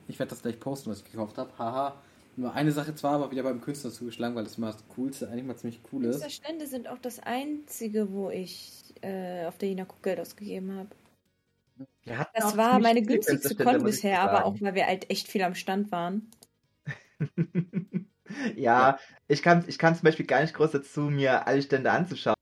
ich 0.07 0.19
werde 0.19 0.31
das 0.31 0.41
gleich 0.41 0.59
posten, 0.59 0.89
was 0.89 0.99
ich 0.99 1.11
gekauft 1.11 1.37
habe. 1.37 1.51
Haha. 1.57 2.01
Nur 2.35 2.53
eine 2.53 2.71
Sache 2.71 2.95
zwar, 2.95 3.13
aber 3.13 3.31
wieder 3.31 3.43
beim 3.43 3.61
Künstler 3.61 3.91
zugeschlagen, 3.91 4.35
weil 4.35 4.43
das 4.43 4.57
mal 4.57 4.71
das 4.71 4.83
Coolste, 4.95 5.29
eigentlich 5.29 5.45
mal 5.45 5.55
ziemlich 5.55 5.81
cool 5.91 6.05
ist. 6.05 6.21
Künstlerstände 6.21 6.65
sind 6.65 6.87
auch 6.87 6.97
das 6.97 7.19
einzige, 7.19 8.11
wo 8.11 8.31
ich 8.31 8.93
äh, 9.01 9.45
auf 9.45 9.57
der 9.59 9.69
Jena 9.69 9.85
Geld 10.01 10.19
ausgegeben 10.19 10.75
habe. 10.75 10.89
Hatten 12.09 12.31
Das 12.33 12.57
war 12.57 12.79
meine 12.79 13.01
günstigste 13.01 13.55
Con 13.55 13.83
bisher, 13.83 14.21
aber 14.21 14.45
auch 14.45 14.59
weil 14.61 14.75
wir 14.75 14.87
halt 14.87 15.09
echt 15.09 15.27
viel 15.27 15.43
am 15.43 15.55
Stand 15.55 15.91
waren. 15.91 16.29
ja, 18.55 18.99
ich 19.27 19.41
kam, 19.41 19.63
ich 19.67 19.77
kam 19.77 19.95
zum 19.95 20.03
Beispiel 20.03 20.25
gar 20.25 20.41
nicht 20.41 20.53
groß 20.53 20.71
dazu, 20.71 21.01
mir 21.01 21.47
alle 21.47 21.61
Stände 21.61 21.91
anzuschauen. 21.91 22.35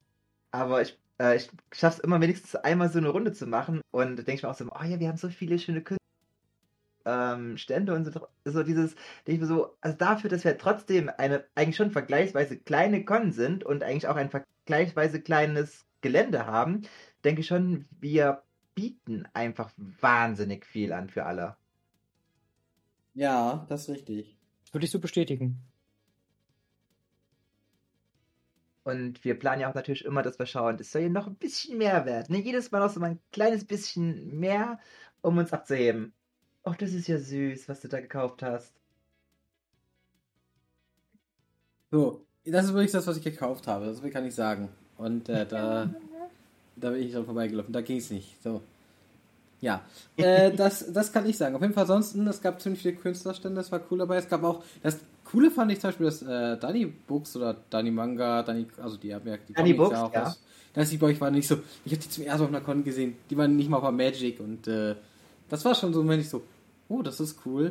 Aber 0.51 0.81
ich, 0.81 0.97
äh, 1.19 1.35
ich 1.35 1.49
schaffe 1.71 1.97
es 1.97 2.03
immer 2.03 2.21
wenigstens 2.21 2.55
einmal 2.55 2.89
so 2.89 2.97
eine 2.97 3.09
Runde 3.09 3.33
zu 3.33 3.45
machen 3.45 3.81
und 3.91 4.17
da 4.17 4.23
denke 4.23 4.33
ich 4.33 4.43
mir 4.43 4.49
auch 4.49 4.55
so, 4.55 4.65
oh 4.65 4.83
ja, 4.83 4.99
wir 4.99 5.07
haben 5.07 5.17
so 5.17 5.29
viele 5.29 5.59
schöne 5.59 5.81
Künstler. 5.81 5.97
Ähm, 7.05 7.57
Stände 7.57 7.93
und 7.93 8.05
so, 8.05 8.27
so 8.45 8.63
dieses, 8.63 8.95
denke 9.27 9.33
ich 9.33 9.39
mir 9.39 9.47
so, 9.47 9.75
also 9.81 9.97
dafür, 9.97 10.29
dass 10.29 10.43
wir 10.43 10.57
trotzdem 10.57 11.09
eine 11.17 11.45
eigentlich 11.55 11.75
schon 11.75 11.91
vergleichsweise 11.91 12.57
kleine 12.57 13.05
Con 13.05 13.31
sind 13.31 13.63
und 13.63 13.83
eigentlich 13.83 14.07
auch 14.07 14.15
ein 14.15 14.29
vergleichsweise 14.29 15.21
kleines 15.21 15.85
Gelände 16.01 16.45
haben, 16.45 16.81
denke 17.23 17.41
ich 17.41 17.47
schon, 17.47 17.85
wir 17.99 18.43
bieten 18.75 19.27
einfach 19.33 19.71
wahnsinnig 19.77 20.65
viel 20.65 20.93
an 20.93 21.09
für 21.09 21.25
alle. 21.25 21.55
Ja, 23.13 23.65
das 23.69 23.83
ist 23.83 23.89
richtig. 23.89 24.37
Würde 24.71 24.85
ich 24.85 24.91
so 24.91 24.99
bestätigen. 24.99 25.61
Und 28.83 29.23
wir 29.23 29.37
planen 29.37 29.61
ja 29.61 29.69
auch 29.69 29.75
natürlich 29.75 30.05
immer, 30.05 30.23
dass 30.23 30.39
wir 30.39 30.45
schauen, 30.45 30.77
es 30.79 30.91
soll 30.91 31.03
ja 31.03 31.09
noch 31.09 31.27
ein 31.27 31.35
bisschen 31.35 31.77
mehr 31.77 32.05
werden. 32.05 32.35
Ne? 32.35 32.41
Jedes 32.41 32.71
Mal 32.71 32.79
noch 32.79 32.89
so 32.89 32.99
mal 32.99 33.11
ein 33.11 33.19
kleines 33.31 33.65
bisschen 33.65 34.39
mehr, 34.39 34.79
um 35.21 35.37
uns 35.37 35.53
abzuheben. 35.53 36.13
Oh, 36.63 36.73
das 36.77 36.93
ist 36.93 37.07
ja 37.07 37.17
süß, 37.17 37.67
was 37.69 37.81
du 37.81 37.87
da 37.87 37.99
gekauft 37.99 38.43
hast. 38.43 38.71
So, 41.89 42.21
das 42.45 42.65
ist 42.65 42.71
übrigens 42.71 42.91
das, 42.91 43.07
was 43.07 43.17
ich 43.17 43.23
gekauft 43.23 43.67
habe. 43.67 43.85
Das 43.85 44.01
kann 44.11 44.25
ich 44.25 44.35
sagen. 44.35 44.69
Und 44.97 45.27
äh, 45.29 45.45
da, 45.45 45.89
da 46.75 46.89
bin 46.91 47.01
ich 47.01 47.13
dann 47.13 47.25
vorbeigelaufen. 47.25 47.73
Da 47.73 47.81
ging 47.81 47.97
es 47.97 48.09
nicht. 48.11 48.41
So. 48.43 48.61
Ja, 49.59 49.83
äh, 50.17 50.51
das, 50.51 50.91
das 50.91 51.11
kann 51.11 51.27
ich 51.27 51.37
sagen. 51.37 51.55
Auf 51.55 51.61
jeden 51.61 51.73
Fall 51.73 51.83
ansonsten, 51.83 52.27
es 52.27 52.41
gab 52.41 52.61
ziemlich 52.61 52.81
viele 52.81 52.95
Künstlerstände, 52.95 53.57
das 53.57 53.71
war 53.71 53.81
cool 53.89 53.99
dabei. 53.99 54.17
Es 54.17 54.29
gab 54.29 54.43
auch, 54.43 54.63
das 54.83 54.99
Coole 55.25 55.51
fand 55.51 55.71
ich 55.71 55.79
zum 55.79 55.89
Beispiel, 55.89 56.05
dass 56.05 56.21
äh, 56.21 56.57
Dani 56.57 56.85
Books 56.85 57.35
oder 57.35 57.55
Dani 57.69 57.91
Manga, 57.91 58.43
Dani, 58.43 58.67
also 58.81 58.97
die 58.97 59.13
haben 59.13 59.27
ja 59.27 59.37
die 59.37 59.53
Dani 59.53 59.73
Books, 59.73 59.97
auch 59.97 60.13
ja. 60.13 60.25
was. 60.25 60.41
Das 60.73 60.89
die 60.89 60.97
bei 60.97 61.07
euch 61.07 61.19
waren 61.19 61.33
nicht 61.33 61.47
so, 61.47 61.57
ich 61.83 61.91
habe 61.91 62.01
die 62.01 62.09
zum 62.09 62.23
ersten 62.23 62.39
Mal 62.39 62.45
auf 62.45 62.55
einer 62.55 62.65
Con 62.65 62.83
gesehen, 62.83 63.17
die 63.29 63.37
waren 63.37 63.57
nicht 63.57 63.69
mal 63.69 63.79
bei 63.79 63.91
Magic 63.91 64.39
und 64.39 64.67
äh, 64.67 64.95
das 65.51 65.65
war 65.65 65.75
schon 65.75 65.93
so, 65.93 66.07
wenn 66.07 66.19
ich 66.19 66.29
so, 66.29 66.43
oh, 66.87 67.01
das 67.01 67.19
ist 67.19 67.45
cool. 67.45 67.67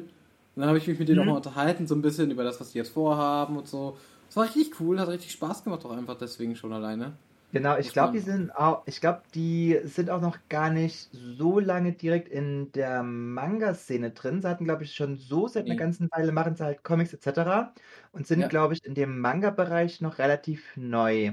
Und 0.55 0.61
dann 0.61 0.69
habe 0.69 0.79
ich 0.79 0.87
mich 0.89 0.99
mit 0.99 1.09
denen 1.09 1.17
Mhm. 1.17 1.19
nochmal 1.19 1.37
unterhalten, 1.37 1.87
so 1.87 1.95
ein 1.95 2.03
bisschen 2.03 2.31
über 2.31 2.45
das, 2.45 2.61
was 2.61 2.73
die 2.73 2.79
jetzt 2.79 2.91
vorhaben 2.93 3.57
und 3.57 3.69
so. 3.69 3.97
Das 4.29 4.37
war 4.37 4.45
richtig 4.45 4.81
cool, 4.81 5.01
hat 5.01 5.09
richtig 5.09 5.33
Spaß 5.33 5.65
gemacht, 5.65 5.85
auch 5.85 5.91
einfach 5.93 6.19
deswegen 6.19 6.57
schon 6.57 6.73
alleine. 6.73 7.19
Genau, 7.53 7.77
ich 7.79 7.93
glaube, 7.93 8.13
die 8.13 8.21
sind 8.21 8.53
auch, 8.55 8.87
ich 8.87 9.01
glaube, 9.01 9.23
die 9.35 9.81
sind 9.83 10.09
auch 10.09 10.21
noch 10.21 10.39
gar 10.49 10.71
nicht 10.71 11.09
so 11.11 11.59
lange 11.59 11.93
direkt 11.93 12.29
in 12.29 12.71
der 12.71 13.03
Manga-Szene 13.03 14.13
drin. 14.13 14.41
Sie 14.41 14.47
hatten, 14.49 14.65
glaube 14.65 14.85
ich, 14.85 14.95
schon 14.95 15.17
so 15.17 15.49
seit 15.49 15.65
einer 15.67 15.75
Nee. 15.75 15.77
ganzen 15.77 16.09
Weile 16.13 16.31
machen 16.31 16.55
sie 16.55 16.63
halt 16.65 16.85
Comics 16.85 17.13
etc. 17.13 17.75
und 18.13 18.25
sind, 18.29 18.49
Ja. 18.49 18.49
glaube 18.49 18.75
ich, 18.75 18.85
in 18.85 18.95
dem 18.95 19.19
Manga-Bereich 19.19 20.01
noch 20.01 20.19
relativ 20.19 20.77
neu. 20.77 21.33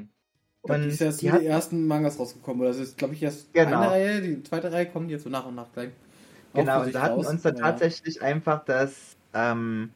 Ich 0.62 0.66
glaub, 0.66 0.82
die 0.82 0.90
ist 0.90 1.02
erst 1.02 1.22
die 1.22 1.32
die 1.32 1.32
hat, 1.32 1.44
ersten 1.46 1.88
Mangas 1.88 2.20
rausgekommen. 2.20 2.62
Oder 2.62 2.70
das 2.70 2.80
ist, 2.80 2.98
glaube 2.98 3.14
ich, 3.14 3.24
erst 3.24 3.50
Genau. 3.54 3.78
eine 3.78 3.90
Reihe, 3.90 4.22
die 4.22 4.44
zweite 4.44 4.72
Reihe 4.72 4.90
kommt 4.92 5.10
jetzt 5.10 5.24
so 5.24 5.30
nach 5.30 5.46
und 5.46 5.56
nach 5.56 5.72
gleich. 5.74 5.92
Genau, 6.62 6.80
für 6.82 6.86
und 6.88 6.96
da 6.96 7.02
hatten 7.02 7.16
raus. 7.16 7.28
uns 7.28 7.42
dann 7.42 7.56
Ja. 7.56 7.62
tatsächlich 7.64 8.22
einfach 8.22 8.64
das, 8.66 9.16
ähm, 9.34 9.92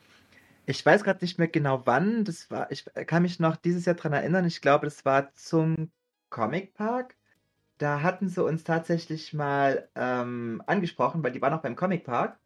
ich 0.66 0.86
weiß 0.86 1.04
gerade 1.04 1.20
nicht 1.24 1.38
mehr 1.40 1.48
genau 1.48 1.82
wann, 1.86 2.24
das 2.24 2.50
war, 2.52 2.72
ich 2.72 2.86
kann 3.08 3.24
mich 3.24 3.40
noch 3.40 3.56
dieses 3.56 3.86
Jahr 3.86 3.96
dran 3.96 4.14
erinnern, 4.14 4.46
ich 4.46 4.62
glaube, 4.62 4.86
das 4.86 5.04
war 5.06 5.34
zum 5.36 5.92
Comic 6.30 6.74
Park. 6.74 7.16
Da 7.78 8.02
hatten 8.04 8.30
sie 8.30 8.44
uns 8.44 8.64
tatsächlich 8.64 9.34
mal 9.34 9.90
ähm, 9.96 10.62
angesprochen, 10.68 11.24
weil 11.24 11.32
die 11.32 11.42
waren 11.42 11.54
auch 11.54 11.62
beim 11.64 11.76
Comic 11.76 12.04
Park 12.04 12.38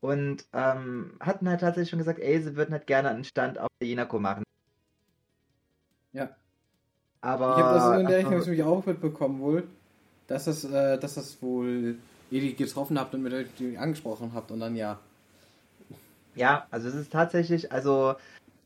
und 0.00 0.46
ähm, 0.52 1.16
hatten 1.20 1.48
halt 1.48 1.60
tatsächlich 1.60 1.90
schon 1.90 1.98
gesagt, 1.98 2.20
ey, 2.20 2.40
sie 2.40 2.54
würden 2.54 2.72
halt 2.72 2.86
gerne 2.86 3.08
einen 3.10 3.24
Stand 3.24 3.58
auf 3.58 3.68
der 3.80 3.88
Jenako 3.88 4.20
machen. 4.20 4.44
Ja. 6.12 6.30
Aber 7.20 7.56
Ich 7.56 7.62
habe 7.64 7.74
das 7.74 8.00
in 8.00 8.06
der 8.06 8.16
also- 8.18 8.30
hab 8.30 8.38
ich 8.40 8.46
nämlich 8.46 8.62
auch 8.62 8.86
mitbekommen 8.86 9.40
wohl, 9.40 9.66
dass 10.28 10.44
das, 10.44 10.64
äh, 10.64 10.98
dass 10.98 11.14
das 11.14 11.42
wohl 11.42 11.96
ihr 12.30 12.40
die 12.40 12.54
getroffen 12.54 12.98
habt 12.98 13.14
und 13.14 13.22
mit 13.22 13.32
euch 13.32 13.46
die 13.58 13.78
angesprochen 13.78 14.32
habt 14.34 14.50
und 14.50 14.60
dann 14.60 14.76
ja. 14.76 14.98
Ja, 16.34 16.66
also 16.70 16.88
es 16.88 16.94
ist 16.94 17.12
tatsächlich, 17.12 17.72
also 17.72 18.14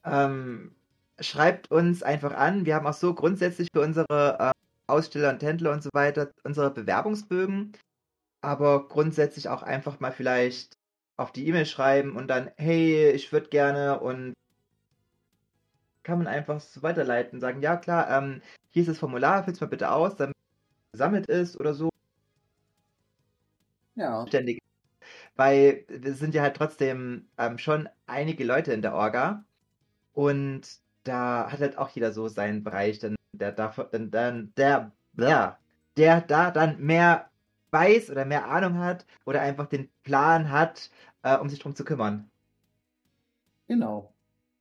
ähm, 0.05 0.73
schreibt 1.21 1.71
uns 1.71 2.03
einfach 2.03 2.35
an. 2.35 2.67
Wir 2.67 2.75
haben 2.75 2.87
auch 2.87 2.95
so 2.95 3.15
grundsätzlich 3.15 3.69
für 3.73 3.81
unsere 3.81 4.39
äh, 4.39 4.53
Aussteller 4.87 5.31
und 5.31 5.43
Händler 5.43 5.73
und 5.73 5.83
so 5.83 5.91
weiter 5.93 6.31
unsere 6.45 6.71
Bewerbungsbögen, 6.71 7.73
aber 8.43 8.89
grundsätzlich 8.89 9.49
auch 9.49 9.63
einfach 9.63 10.01
mal 10.01 10.13
vielleicht 10.13 10.75
auf 11.17 11.33
die 11.33 11.47
E-Mail 11.47 11.67
schreiben 11.67 12.17
und 12.17 12.29
dann, 12.29 12.51
hey, 12.57 13.11
ich 13.11 13.33
würde 13.33 13.49
gerne 13.49 14.01
und 14.01 14.35
kann 16.03 16.19
man 16.19 16.27
einfach 16.27 16.61
so 16.61 16.83
weiterleiten, 16.83 17.41
sagen, 17.41 17.63
ja 17.63 17.77
klar, 17.77 18.11
ähm, 18.11 18.43
hier 18.71 18.83
ist 18.83 18.89
das 18.89 18.99
Formular, 18.99 19.45
füll's 19.45 19.61
mal 19.61 19.69
bitte 19.69 19.91
aus, 19.93 20.17
damit 20.17 20.35
es 20.37 20.93
gesammelt 20.93 21.27
ist 21.27 21.59
oder 21.61 21.75
so. 21.75 21.92
Ja. 23.95 24.27
Ständig. 24.27 24.59
Weil 25.37 25.85
wir 25.89 26.15
sind 26.15 26.35
ja 26.35 26.43
halt 26.43 26.57
trotzdem 26.57 27.29
ähm, 27.39 27.59
schon 27.59 27.89
einige 28.07 28.45
Leute 28.45 28.73
in 28.73 28.83
der 28.83 28.95
Orga 28.95 29.45
und 30.13 30.63
da 31.05 31.51
hat 31.51 31.61
halt 31.61 31.79
auch 31.79 31.89
jeder 31.91 32.13
so 32.13 32.29
seinen 32.29 32.63
Bereich, 32.63 32.99
dann 32.99 33.17
der 33.33 33.53
davon, 33.53 33.87
dann, 33.91 34.11
dann 34.11 34.53
der, 34.57 34.93
der, 35.13 35.59
der 35.97 36.21
da 36.21 36.51
dann 36.51 36.81
mehr 36.81 37.31
weiß 37.71 38.11
oder 38.11 38.25
mehr 38.25 38.49
Ahnung 38.49 38.79
hat 38.79 39.07
oder 39.25 39.41
einfach 39.41 39.67
den 39.67 39.89
Plan 40.03 40.51
hat, 40.51 40.91
äh, 41.23 41.37
um 41.39 41.49
sich 41.49 41.59
drum 41.59 41.75
zu 41.75 41.85
kümmern. 41.85 42.31
Genau. 43.69 44.13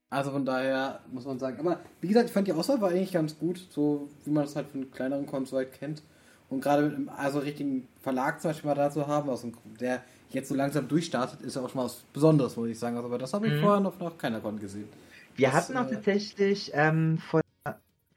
Also 0.09 0.31
von 0.31 0.45
daher 0.45 1.01
muss 1.11 1.25
man 1.25 1.39
sagen. 1.39 1.59
Aber 1.59 1.79
wie 2.01 2.07
gesagt, 2.07 2.27
ich 2.27 2.33
fand 2.33 2.47
die 2.47 2.53
Auswahl 2.53 2.81
war 2.81 2.89
eigentlich 2.89 3.13
ganz 3.13 3.37
gut, 3.37 3.65
so 3.69 4.09
wie 4.25 4.31
man 4.31 4.43
das 4.43 4.55
halt 4.55 4.67
von 4.67 4.91
kleineren 4.91 5.25
Cons 5.25 5.53
weit 5.53 5.73
kennt. 5.73 6.03
Und 6.51 6.61
gerade 6.61 6.83
mit 6.83 6.95
einem 6.95 7.09
also 7.09 7.39
richtigen 7.39 7.87
Verlag 8.01 8.41
zum 8.41 8.49
Beispiel 8.51 8.67
mal 8.67 8.75
da 8.75 8.91
zu 8.91 9.07
haben, 9.07 9.29
aus 9.29 9.41
dem, 9.41 9.53
der 9.79 10.03
jetzt 10.31 10.49
so 10.49 10.55
langsam 10.55 10.87
durchstartet, 10.87 11.41
ist 11.41 11.55
ja 11.55 11.61
auch 11.61 11.69
schon 11.69 11.77
mal 11.77 11.85
was 11.85 12.03
Besonderes, 12.13 12.57
muss 12.57 12.67
ich 12.67 12.77
sagen. 12.77 12.97
Also, 12.97 13.07
aber 13.07 13.17
das 13.17 13.33
habe 13.33 13.47
ich 13.47 13.53
Mhm. 13.53 13.59
vorher 13.59 13.79
noch 13.79 13.97
nach 13.99 14.17
keiner 14.17 14.41
Con 14.41 14.59
gesehen. 14.59 14.89
Wir 15.37 15.47
Das, 15.47 15.55
hatten 15.55 15.77
auch 15.77 15.89
äh, 15.89 15.95
tatsächlich 15.95 16.71
ähm, 16.73 17.17
vor, 17.19 17.41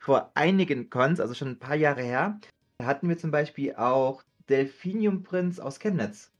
vor 0.00 0.30
einigen 0.34 0.90
Cons, 0.90 1.20
also 1.20 1.32
schon 1.34 1.48
ein 1.48 1.58
paar 1.60 1.76
Jahre 1.76 2.02
her, 2.02 2.40
da 2.78 2.86
hatten 2.86 3.08
wir 3.08 3.16
zum 3.18 3.30
Beispiel 3.30 3.74
auch 3.76 4.22
Delphinium 4.48 5.22
Prinz 5.22 5.60
aus 5.60 5.78
Chemnitz. 5.78 6.30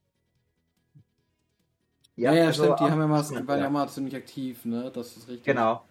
Ja, 2.16 2.32
ja, 2.32 2.46
also 2.46 2.64
stimmt, 2.64 2.80
die 2.80 2.84
haben 2.84 3.00
ja 3.00 3.06
mal, 3.06 3.46
waren 3.46 3.60
ja 3.60 3.70
mal 3.70 3.88
ziemlich 3.88 4.16
aktiv, 4.16 4.64
ne? 4.64 4.90
Das 4.92 5.16
ist 5.16 5.28
richtig. 5.28 5.44
Genau. 5.44 5.82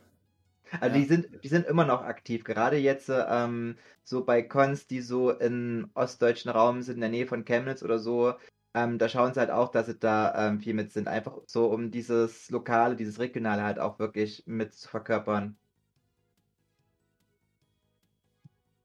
Also 0.80 0.96
Ja. 0.96 1.02
die 1.02 1.06
sind, 1.06 1.30
die 1.44 1.48
sind 1.48 1.66
immer 1.68 1.86
noch 1.86 2.02
aktiv. 2.04 2.44
Gerade 2.44 2.78
jetzt 2.78 3.10
ähm, 3.10 3.78
so 4.04 4.24
bei 4.26 4.42
Cons, 4.44 4.88
die 4.88 5.02
so 5.02 5.32
im 5.32 5.90
ostdeutschen 5.94 6.52
Raum 6.52 6.82
sind, 6.82 6.96
in 6.96 7.02
der 7.02 7.10
Nähe 7.10 7.28
von 7.28 7.46
Chemnitz 7.46 7.84
oder 7.84 8.00
so, 8.00 8.34
ähm, 8.74 8.98
da 8.98 9.08
schauen 9.10 9.34
sie 9.34 9.40
halt 9.40 9.52
auch, 9.52 9.70
dass 9.70 9.86
sie 9.88 9.98
da 10.00 10.48
ähm, 10.50 10.60
viel 10.60 10.74
mit 10.74 10.92
sind. 10.92 11.08
Einfach 11.08 11.38
so, 11.48 11.68
um 11.68 11.92
dieses 11.92 12.50
Lokale, 12.50 12.96
dieses 12.96 13.20
Regionale 13.20 13.64
halt 13.64 13.80
auch 13.80 14.00
wirklich 14.00 14.44
mit 14.48 14.74
zu 14.74 14.90
verkörpern. 14.90 15.58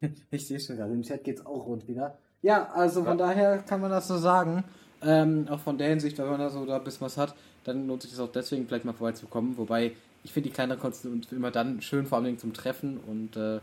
Ich 0.30 0.47
sehe 0.47 0.61
schon 0.61 0.76
gerade, 0.76 0.93
im 0.93 1.03
Chat 1.03 1.24
geht's 1.24 1.45
auch 1.45 1.66
rund 1.66 1.89
wieder. 1.89 2.18
Ja, 2.43 2.70
also 2.72 3.05
von 3.05 3.18
daher 3.18 3.59
kann 3.59 3.80
man 3.80 3.91
das 3.91 4.09
so 4.09 4.16
sagen. 4.16 4.64
Ähm, 5.03 5.47
auch 5.49 5.61
von 5.61 5.78
der 5.78 5.89
Hinsicht, 5.89 6.18
wenn 6.18 6.26
man 6.28 6.41
da 6.41 6.51
so 6.51 6.64
da 6.66 6.76
ein 6.76 6.84
bisschen 6.84 7.03
was 7.07 7.16
hat, 7.16 7.34
dann 7.64 7.86
lohnt 7.86 8.03
sich 8.03 8.11
das 8.12 8.20
auch 8.20 8.30
deswegen 8.32 8.66
vielleicht 8.66 8.84
mal 8.84 8.93
vorbeizukommen. 8.93 9.57
Wobei, 9.59 9.93
ich 10.29 10.35
finde 10.35 10.51
die 10.51 10.55
kleineren 10.55 10.79
Konzerte 10.81 11.09
immer 11.35 11.51
dann 11.51 11.81
schön, 11.81 12.07
vor 12.07 12.18
allem 12.18 12.39
zum 12.39 12.53
Treffen 12.53 12.99
und 12.99 13.37
äh, 13.37 13.61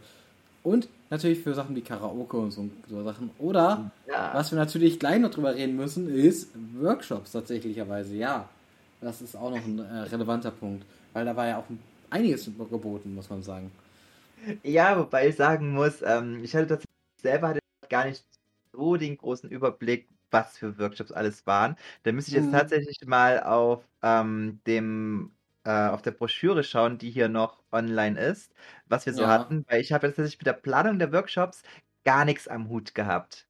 und 0.64 0.90
natürlich 1.12 1.40
für 1.40 1.54
Sachen 1.54 1.76
wie 1.76 1.82
Karaoke 1.82 2.38
und 2.38 2.52
so, 2.52 2.68
so 2.90 3.04
Sachen. 3.04 3.30
Oder, 3.38 3.92
Ja. 4.08 4.34
was 4.34 4.52
wir 4.52 4.58
natürlich 4.58 5.00
gleich 5.00 5.20
noch 5.20 5.30
drüber 5.30 5.54
reden 5.56 5.76
müssen, 5.76 6.10
ist 6.10 6.50
Workshops 6.80 7.34
tatsächlicherweise, 7.34 8.16
ja. 8.16 8.50
Das 9.02 9.22
ist 9.22 9.36
auch 9.36 9.52
noch 9.52 9.64
ein 9.64 9.78
äh, 9.80 9.84
relevanter 9.84 10.50
Punkt. 10.52 10.86
Weil 11.14 11.26
da 11.26 11.36
war 11.36 11.48
ja 11.48 11.60
auch 11.60 11.66
einiges 12.10 12.46
geboten, 12.46 13.14
muss 13.14 13.30
man 13.30 13.44
sagen. 13.44 13.72
Ja, 14.64 14.98
wobei 15.00 15.30
ich 15.30 15.36
sagen 15.36 15.72
muss, 15.72 16.02
ähm, 16.02 16.44
ich 16.44 16.54
hatte 16.56 16.68
tatsächlich 16.68 16.96
selber 17.22 17.50
hatte 17.50 17.60
gar 17.90 18.06
nicht 18.06 18.26
so 18.74 18.98
den 18.98 19.18
großen 19.18 19.50
Überblick, 19.50 20.10
was 20.30 20.58
für 20.58 20.78
Workshops 20.78 21.12
alles 21.12 21.46
waren. 21.48 21.76
Da 22.04 22.12
müsste 22.12 22.32
ich 22.32 22.36
jetzt 22.36 22.50
Mhm. 22.50 22.52
tatsächlich 22.52 23.00
mal 23.06 23.42
auf 23.44 23.88
ähm, 24.02 24.62
dem 24.68 25.36
äh, 25.66 25.90
auf 25.90 26.02
der 26.02 26.12
Broschüre 26.12 26.64
schauen, 26.64 26.98
die 26.98 27.12
hier 27.12 27.30
noch 27.30 27.64
online 27.72 28.20
ist, 28.20 28.54
was 28.88 29.06
wir 29.06 29.14
so 29.14 29.24
Ja. 29.24 29.28
hatten, 29.28 29.66
weil 29.68 29.82
ich 29.82 29.92
habe 29.94 30.08
jetzt 30.08 30.16
tatsächlich 30.18 30.40
mit 30.40 30.48
der 30.48 30.54
Planung 30.54 31.00
der 31.00 31.12
Workshops 31.14 31.64
gar 32.06 32.26
nichts 32.26 32.48
am 32.48 32.70
Hut 32.70 32.96
gehabt. 32.96 33.48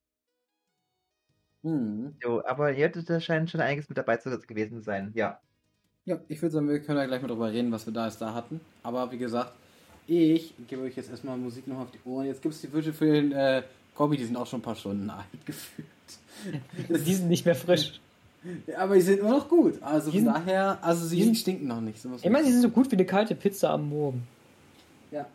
Hm. 1.63 2.15
So, 2.21 2.43
aber 2.45 2.71
hier 2.71 2.89
da 2.89 3.21
scheint 3.21 3.49
schon 3.51 3.61
einiges 3.61 3.87
mit 3.89 3.97
dabei 3.97 4.17
zu 4.17 4.37
gewesen 4.39 4.81
sein. 4.81 5.13
Ja. 5.13 5.41
Ja, 6.05 6.19
ich 6.27 6.41
würde 6.41 6.53
sagen, 6.53 6.69
wir 6.69 6.79
können 6.81 6.99
ja 6.99 7.05
gleich 7.05 7.21
mal 7.21 7.27
drüber 7.27 7.51
reden, 7.51 7.71
was 7.71 7.85
wir 7.87 7.93
da 7.93 8.05
jetzt 8.05 8.21
da 8.21 8.33
hatten. 8.33 8.61
Aber 8.83 9.11
wie 9.11 9.17
gesagt, 9.17 9.53
ich 10.07 10.53
gebe 10.67 10.83
euch 10.83 10.95
jetzt 10.95 11.09
erstmal 11.09 11.37
Musik 11.37 11.67
noch 11.67 11.79
auf 11.79 11.91
die 11.91 11.99
Ohren. 12.07 12.27
Jetzt 12.27 12.41
gibt 12.43 12.53
es 12.53 12.61
die 12.61 12.71
Wünsche 12.71 12.93
für 12.93 13.05
den 13.11 13.31
äh, 13.31 13.63
Kombi, 13.95 14.17
die 14.17 14.25
sind 14.25 14.37
auch 14.37 14.45
schon 14.45 14.59
ein 14.59 14.63
paar 14.63 14.75
Stunden 14.75 15.09
alt 15.09 15.25
gefühlt. 15.45 15.87
Die 16.89 17.13
sind 17.15 17.27
nicht 17.29 17.45
mehr 17.45 17.55
frisch. 17.55 17.99
Aber 18.77 18.95
die 18.95 19.01
sind 19.01 19.19
immer 19.19 19.31
noch 19.31 19.47
gut. 19.49 19.81
Also 19.81 20.11
Die 20.11 20.17
von 20.19 20.25
sind- 20.33 20.35
daher, 20.45 20.77
also 20.83 21.05
sie 21.05 21.17
die 21.17 21.23
sind- 21.23 21.37
stinken 21.37 21.67
noch 21.67 21.81
nicht. 21.81 22.01
So 22.01 22.09
Ich 22.21 22.29
meine, 22.29 22.45
sie 22.45 22.51
sind 22.53 22.61
so 22.61 22.69
gut 22.69 22.91
wie 22.91 22.95
eine 22.95 23.05
kalte 23.05 23.35
Pizza 23.35 23.71
am 23.71 23.89
Morgen. 23.89 24.27
Ja. 25.11 25.25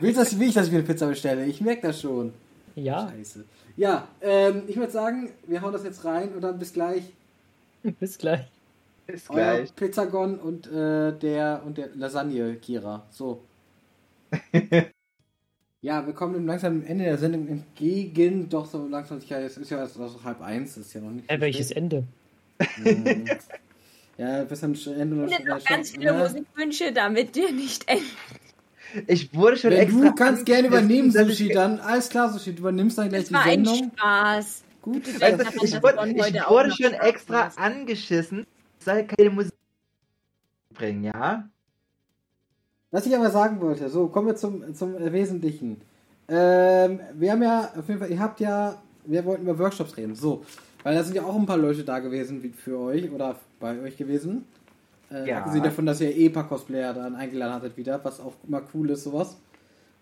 Willst 0.00 0.18
das, 0.20 0.38
will 0.38 0.48
ich, 0.48 0.54
dass 0.54 0.66
ich 0.66 0.72
mir 0.72 0.78
eine 0.78 0.86
Pizza 0.86 1.06
bestelle? 1.06 1.46
Ich 1.46 1.60
merke 1.60 1.82
das 1.88 2.00
schon. 2.00 2.32
Ja, 2.76 3.08
Scheiße. 3.16 3.44
Ja, 3.76 4.08
ähm, 4.20 4.62
ich 4.68 4.76
würde 4.76 4.92
sagen, 4.92 5.30
wir 5.46 5.62
hauen 5.62 5.72
das 5.72 5.84
jetzt 5.84 6.04
rein 6.04 6.32
und 6.34 6.40
dann 6.42 6.58
bis 6.58 6.72
gleich. 6.72 7.02
bis 8.00 8.18
gleich. 8.18 8.46
Bis 9.06 9.28
Euer 9.28 9.56
gleich. 9.56 9.74
Pizzagon 9.76 10.38
und 10.38 10.66
äh, 10.66 11.12
der 11.18 11.62
und 11.64 11.76
der 11.78 11.88
Lasagne 11.94 12.54
Kira. 12.56 13.04
So. 13.10 13.40
ja, 15.82 16.06
wir 16.06 16.12
kommen 16.14 16.34
dem 16.34 16.46
langsam 16.46 16.80
dem 16.80 16.86
Ende 16.88 17.04
der 17.04 17.18
Sendung 17.18 17.46
entgegen. 17.48 18.48
Doch 18.48 18.66
so 18.66 18.86
langsam 18.86 19.20
sicher. 19.20 19.40
Es 19.40 19.56
ist 19.56 19.70
ja 19.70 19.78
erst 19.78 19.98
also 20.00 20.22
halb 20.24 20.40
eins. 20.40 20.76
Ist 20.76 20.94
ja 20.94 21.00
noch 21.00 21.10
nicht. 21.10 21.30
Äh, 21.30 21.40
welches. 21.40 21.70
Ende? 21.70 22.04
Ja, 24.16 24.44
bis 24.44 24.62
am 24.62 24.74
Ende. 24.96 25.26
Ich 25.26 25.44
noch 25.44 25.64
ganz 25.64 25.90
viele 25.90 26.04
Ja. 26.04 26.12
Musikwünsche, 26.18 26.92
damit 26.92 27.34
dir 27.34 27.50
nicht 27.50 27.88
enden. 27.88 28.04
Ich 29.08 29.34
wurde 29.34 29.56
schon 29.56 29.70
Wenn 29.72 29.80
extra. 29.80 30.00
du 30.02 30.14
kannst 30.14 30.46
gerne 30.46 30.68
übernehmen, 30.68 31.08
ich- 31.08 31.14
Sushi, 31.14 31.48
dann 31.48 31.80
alles 31.80 32.10
klar, 32.10 32.32
Sushi. 32.32 32.52
Du 32.52 32.60
übernimmst 32.60 32.96
dann 32.96 33.08
gleich 33.08 33.22
Das 33.22 33.28
die 33.30 33.34
war 33.34 33.42
ein 33.42 33.64
Sendung. 33.64 33.90
Spaß. 33.98 34.62
Gut. 34.82 35.02
Also, 35.20 35.36
daran, 35.38 35.52
ich 35.64 35.70
dass 35.72 35.82
wurde, 35.82 36.10
ich 36.10 36.16
wurde 36.48 36.68
noch 36.68 36.76
schon 36.76 36.92
Spaß 36.94 37.06
extra 37.08 37.44
macht. 37.46 37.58
angeschissen. 37.58 38.46
Ich 38.78 38.84
soll 38.84 39.02
keine 39.04 39.30
Musik 39.30 39.52
bringen, 40.74 41.02
ja? 41.04 41.48
Was 42.92 43.06
ich 43.06 43.16
aber 43.16 43.30
sagen 43.32 43.60
wollte, 43.60 43.88
so, 43.88 44.06
kommen 44.06 44.28
wir 44.28 44.36
zum, 44.36 44.74
zum 44.76 44.94
Wesentlichen. 45.12 45.80
Ähm, 46.28 47.00
wir 47.14 47.32
haben 47.32 47.42
ja, 47.42 47.72
auf 47.76 47.88
jeden 47.88 47.98
Fall, 47.98 48.10
ihr 48.12 48.20
habt 48.20 48.38
ja, 48.38 48.80
wir 49.06 49.24
wollten 49.24 49.42
über 49.42 49.58
Workshops 49.58 49.96
reden, 49.96 50.14
so. 50.14 50.44
Weil 50.84 50.94
da 50.94 51.02
sind 51.02 51.16
ja 51.16 51.24
auch 51.24 51.34
ein 51.34 51.46
paar 51.46 51.56
Leute 51.56 51.82
da 51.82 51.98
gewesen 51.98 52.42
wie 52.42 52.50
für 52.50 52.78
euch 52.78 53.10
oder 53.10 53.36
bei 53.58 53.80
euch 53.80 53.96
gewesen. 53.96 54.44
Äh, 55.10 55.28
Ja. 55.28 55.38
Abgesehen 55.38 55.64
davon, 55.64 55.86
dass 55.86 56.00
ihr 56.00 56.14
eh 56.14 56.26
ein 56.26 56.32
paar 56.32 56.46
Cosplayer 56.46 56.94
dann 56.94 57.16
eingeladen 57.16 57.54
hattet 57.54 57.76
wieder, 57.76 57.98
was 58.04 58.20
auch 58.20 58.34
immer 58.46 58.62
cool 58.74 58.90
ist, 58.90 59.02
sowas. 59.04 59.36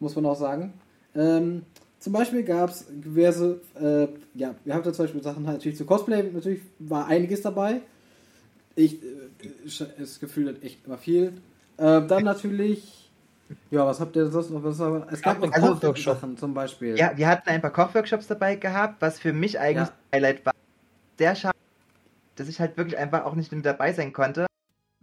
Muss 0.00 0.14
man 0.16 0.26
auch 0.26 0.36
sagen. 0.38 0.74
Ähm, 1.14 1.62
zum 2.00 2.12
Beispiel 2.12 2.42
gab 2.42 2.70
es 2.70 2.84
diverse, 2.90 3.60
äh, 3.80 4.08
ja, 4.34 4.54
wir 4.64 4.74
haben 4.74 4.82
da 4.82 4.92
zum 4.92 5.04
Beispiel 5.04 5.22
Sachen 5.22 5.46
halt 5.46 5.58
natürlich 5.58 5.78
zu 5.78 5.84
Cosplay, 5.84 6.24
natürlich 6.32 6.60
war 6.80 7.06
einiges 7.06 7.42
dabei. 7.42 7.80
Ich, 8.74 9.00
äh, 9.02 9.06
das 9.98 10.18
Gefühl 10.18 10.48
hat 10.48 10.62
echt 10.64 10.84
immer 10.84 10.98
viel. 10.98 11.34
Äh, 11.76 12.02
dann 12.06 12.24
natürlich, 12.24 13.08
ja, 13.70 13.86
was 13.86 14.00
habt 14.00 14.16
ihr 14.16 14.26
sonst 14.30 14.50
noch? 14.50 14.64
Was, 14.64 14.80
es 15.12 15.22
gab 15.22 15.38
noch 15.38 15.52
Also, 15.52 15.76
Kochsachen 15.76 16.36
zum 16.36 16.54
Beispiel. 16.54 16.96
Ja, 16.98 17.12
wir 17.16 17.28
hatten 17.28 17.48
ein 17.48 17.60
paar 17.60 17.72
Kochworkshops 17.72 18.26
dabei 18.26 18.56
gehabt, 18.56 18.96
was 19.00 19.20
für 19.20 19.32
mich 19.32 19.60
eigentlich 19.60 19.88
Ja. 19.88 19.94
ein 20.10 20.16
Highlight 20.16 20.46
war. 20.46 20.51
Sehr 21.18 21.34
schade, 21.34 21.56
dass 22.36 22.48
ich 22.48 22.60
halt 22.60 22.76
wirklich 22.76 22.96
einfach 22.98 23.24
auch 23.24 23.34
nicht 23.34 23.52
mit 23.52 23.64
dabei 23.64 23.92
sein 23.92 24.12
konnte. 24.12 24.46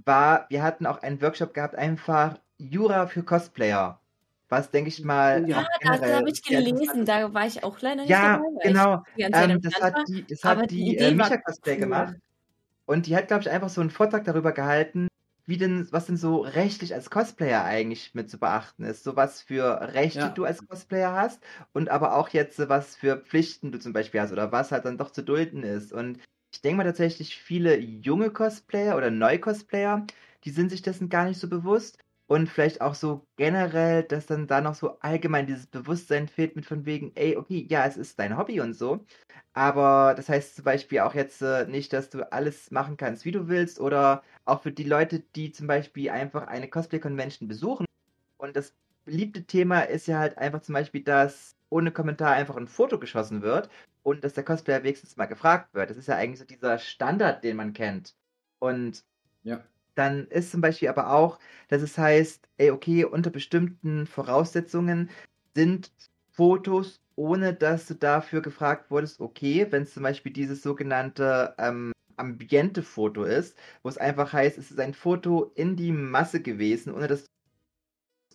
War, 0.06 0.46
wir 0.50 0.64
hatten 0.64 0.86
auch 0.86 1.02
einen 1.02 1.22
Workshop 1.22 1.54
gehabt, 1.54 1.76
einfach 1.76 2.40
Jura 2.58 3.08
für 3.08 3.24
Cosplayer. 3.24 4.00
Was, 4.50 4.72
denke 4.72 4.90
ich 4.90 5.04
mal. 5.04 5.48
Ja. 5.48 5.68
das 5.82 6.02
habe 6.02 6.30
ich 6.30 6.42
gelesen, 6.42 7.06
da 7.06 7.32
war 7.34 7.46
ich 7.46 7.64
auch 7.64 7.80
leider 7.82 8.02
nicht 8.02 8.10
Ja, 8.10 8.38
dabei. 8.38 8.44
weil 8.44 8.74
genau. 8.74 9.04
Ähm, 9.18 9.62
das 9.62 9.76
hat 9.80 9.96
die, 10.08 10.26
das 10.26 10.44
hat 10.44 10.72
die 10.72 10.96
die, 10.96 10.98
äh, 10.98 11.14
Micha 11.14 11.38
Cosplay 11.38 11.74
cool. 11.74 11.80
gemacht. 11.82 12.16
Und 12.86 13.06
die 13.06 13.16
hat, 13.16 13.28
glaube 13.28 13.44
ich, 13.44 13.50
einfach 13.52 13.70
so 13.70 13.82
einen 13.82 13.92
Vortrag 13.92 14.24
darüber 14.24 14.52
gehalten, 14.52 15.08
wie 15.50 15.58
denn, 15.58 15.88
was 15.92 16.06
denn 16.06 16.18
so 16.18 16.38
rechtlich 16.42 16.94
als 16.94 17.10
Cosplayer 17.10 17.64
eigentlich 17.66 18.14
mit 18.16 18.30
zu 18.30 18.40
beachten 18.40 18.84
ist. 18.84 19.04
So 19.04 19.16
was 19.16 19.42
für 19.42 19.82
Rechte 19.94 20.30
Ja. 20.30 20.32
du 20.32 20.46
als 20.46 20.66
Cosplayer 20.66 21.14
hast 21.14 21.44
und 21.74 21.90
aber 21.90 22.16
auch 22.16 22.30
jetzt, 22.30 22.60
was 22.70 22.96
für 22.96 23.18
Pflichten 23.18 23.72
du 23.72 23.80
zum 23.80 23.94
Beispiel 23.94 24.22
hast 24.22 24.32
oder 24.32 24.52
was 24.52 24.72
halt 24.72 24.86
dann 24.86 24.98
doch 24.98 25.12
zu 25.12 25.24
dulden 25.24 25.64
ist. 25.64 25.92
Und 25.94 26.20
ich 26.54 26.62
denke 26.62 26.78
mal 26.78 26.84
tatsächlich, 26.84 27.38
viele 27.38 27.78
junge 27.80 28.32
Cosplayer 28.32 28.96
oder 28.98 29.12
Neu-Cosplayer, 29.12 30.06
die 30.46 30.52
sind 30.52 30.70
sich 30.70 30.82
dessen 30.82 31.10
gar 31.10 31.26
nicht 31.26 31.40
so 31.40 31.50
bewusst. 31.50 32.00
Und 32.28 32.48
vielleicht 32.48 32.82
auch 32.82 32.94
so 32.94 33.26
generell, 33.38 34.04
dass 34.04 34.28
dann 34.28 34.46
da 34.46 34.62
noch 34.62 34.76
so 34.76 35.00
allgemein 35.00 35.48
dieses 35.48 35.66
Bewusstsein 35.66 36.28
fehlt 36.28 36.56
mit 36.56 36.68
von 36.68 36.86
wegen, 36.86 37.12
ey, 37.16 37.36
okay, 37.36 37.66
ja, 37.68 37.86
es 37.88 37.98
ist 37.98 38.20
dein 38.20 38.38
Hobby 38.38 38.62
und 38.62 38.74
so. 38.76 39.04
Aber 39.54 40.14
das 40.16 40.30
heißt 40.30 40.56
zum 40.56 40.66
Beispiel 40.66 41.00
auch 41.00 41.14
jetzt 41.14 41.42
äh, 41.42 41.66
nicht, 41.68 41.94
dass 41.94 42.10
du 42.10 42.32
alles 42.32 42.72
machen 42.72 42.98
kannst, 42.98 43.26
wie 43.26 43.32
du 43.32 43.48
willst. 43.48 43.80
Oder 43.80 44.24
auch 44.50 44.62
für 44.64 44.72
die 44.72 44.84
Leute, 44.84 45.22
die 45.36 45.52
zum 45.52 45.68
Beispiel 45.68 46.10
einfach 46.10 46.48
eine 46.48 46.70
Cosplay-Convention 46.70 47.48
besuchen. 47.48 47.86
Und 48.38 48.56
das 48.56 48.76
beliebte 49.06 49.46
Thema 49.46 49.82
ist 49.82 50.08
ja 50.08 50.20
halt 50.20 50.38
einfach 50.38 50.62
zum 50.62 50.74
Beispiel, 50.74 51.04
dass 51.04 51.56
ohne 51.70 51.92
Kommentar 51.92 52.34
einfach 52.34 52.58
ein 52.58 52.68
Foto 52.68 53.00
geschossen 53.00 53.42
wird 53.42 53.70
und 54.04 54.24
dass 54.24 54.34
der 54.34 54.46
Cosplayer 54.46 54.84
wenigstens 54.84 55.18
mal 55.18 55.26
gefragt 55.28 55.74
wird. 55.74 55.90
Das 55.90 55.98
ist 55.98 56.08
ja 56.08 56.16
eigentlich 56.16 56.40
so 56.40 56.46
dieser 56.46 56.80
Standard, 56.80 57.44
den 57.44 57.58
man 57.58 57.74
kennt. 57.74 58.16
Und 58.60 59.06
Ja. 59.44 59.64
dann 59.96 60.28
ist 60.28 60.52
zum 60.52 60.62
Beispiel 60.62 60.90
aber 60.90 61.12
auch, 61.14 61.40
dass 61.68 61.82
es 61.82 61.98
heißt, 61.98 62.48
ey, 62.58 62.72
okay, 62.72 63.06
unter 63.06 63.30
bestimmten 63.30 64.08
Voraussetzungen 64.08 65.10
sind 65.56 65.92
Fotos, 66.32 67.02
ohne 67.16 67.54
dass 67.54 67.88
du 67.88 67.96
dafür 67.96 68.42
gefragt 68.42 68.92
wurdest, 68.92 69.20
okay, 69.20 69.68
wenn 69.72 69.84
es 69.84 69.94
zum 69.94 70.04
Beispiel 70.04 70.32
dieses 70.32 70.62
sogenannte 70.64 71.56
ähm, 71.58 71.92
Ambiente-Foto 72.20 73.24
ist, 73.24 73.58
wo 73.84 73.90
es 73.90 73.98
einfach 73.98 74.34
heißt, 74.34 74.58
es 74.58 74.72
ist 74.72 74.80
ein 74.80 74.94
Foto 74.94 75.52
in 75.56 75.76
die 75.76 75.92
Masse 75.92 76.42
gewesen, 76.42 76.94
ohne 76.94 77.08
dass 77.08 77.24
du 77.24 77.30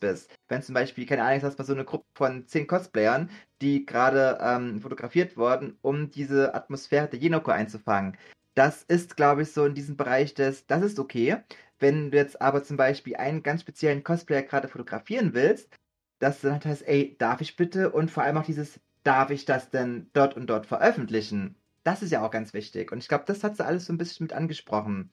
bist. 0.00 0.30
Wenn 0.48 0.62
zum 0.62 0.74
Beispiel, 0.74 1.06
keine 1.06 1.22
Ahnung, 1.22 1.42
hast 1.42 1.58
mal 1.58 1.64
so 1.64 1.72
eine 1.72 1.84
Gruppe 1.84 2.06
von 2.14 2.46
zehn 2.46 2.66
Cosplayern, 2.66 3.30
die 3.62 3.86
gerade 3.86 4.38
ähm, 4.40 4.80
fotografiert 4.80 5.36
wurden, 5.36 5.78
um 5.82 6.10
diese 6.10 6.54
Atmosphäre 6.54 7.08
der 7.08 7.18
Jenoko 7.18 7.50
einzufangen. 7.50 8.16
Das 8.54 8.82
ist, 8.84 9.16
glaube 9.16 9.42
ich, 9.42 9.52
so 9.52 9.64
in 9.66 9.74
diesem 9.74 9.96
Bereich 9.96 10.34
des, 10.34 10.66
das 10.66 10.82
ist 10.82 10.98
okay. 10.98 11.38
Wenn 11.78 12.10
du 12.10 12.16
jetzt 12.16 12.40
aber 12.40 12.62
zum 12.62 12.76
Beispiel 12.76 13.16
einen 13.16 13.42
ganz 13.42 13.62
speziellen 13.62 14.04
Cosplayer 14.04 14.42
gerade 14.42 14.68
fotografieren 14.68 15.34
willst, 15.34 15.74
dass 16.20 16.40
dann 16.40 16.52
halt 16.54 16.64
heißt, 16.66 16.86
ey, 16.86 17.16
darf 17.18 17.40
ich 17.40 17.56
bitte? 17.56 17.90
Und 17.90 18.10
vor 18.10 18.22
allem 18.22 18.36
auch 18.38 18.44
dieses, 18.44 18.80
darf 19.02 19.30
ich 19.30 19.44
das 19.44 19.70
denn 19.70 20.08
dort 20.12 20.36
und 20.36 20.46
dort 20.48 20.66
veröffentlichen? 20.66 21.56
Das 21.84 22.02
ist 22.02 22.10
ja 22.10 22.26
auch 22.26 22.30
ganz 22.30 22.52
wichtig. 22.54 22.90
Und 22.92 22.98
ich 22.98 23.08
glaube, 23.08 23.24
das 23.26 23.44
hat 23.44 23.56
sie 23.56 23.64
alles 23.64 23.86
so 23.86 23.92
ein 23.92 23.98
bisschen 23.98 24.24
mit 24.24 24.32
angesprochen. 24.32 25.10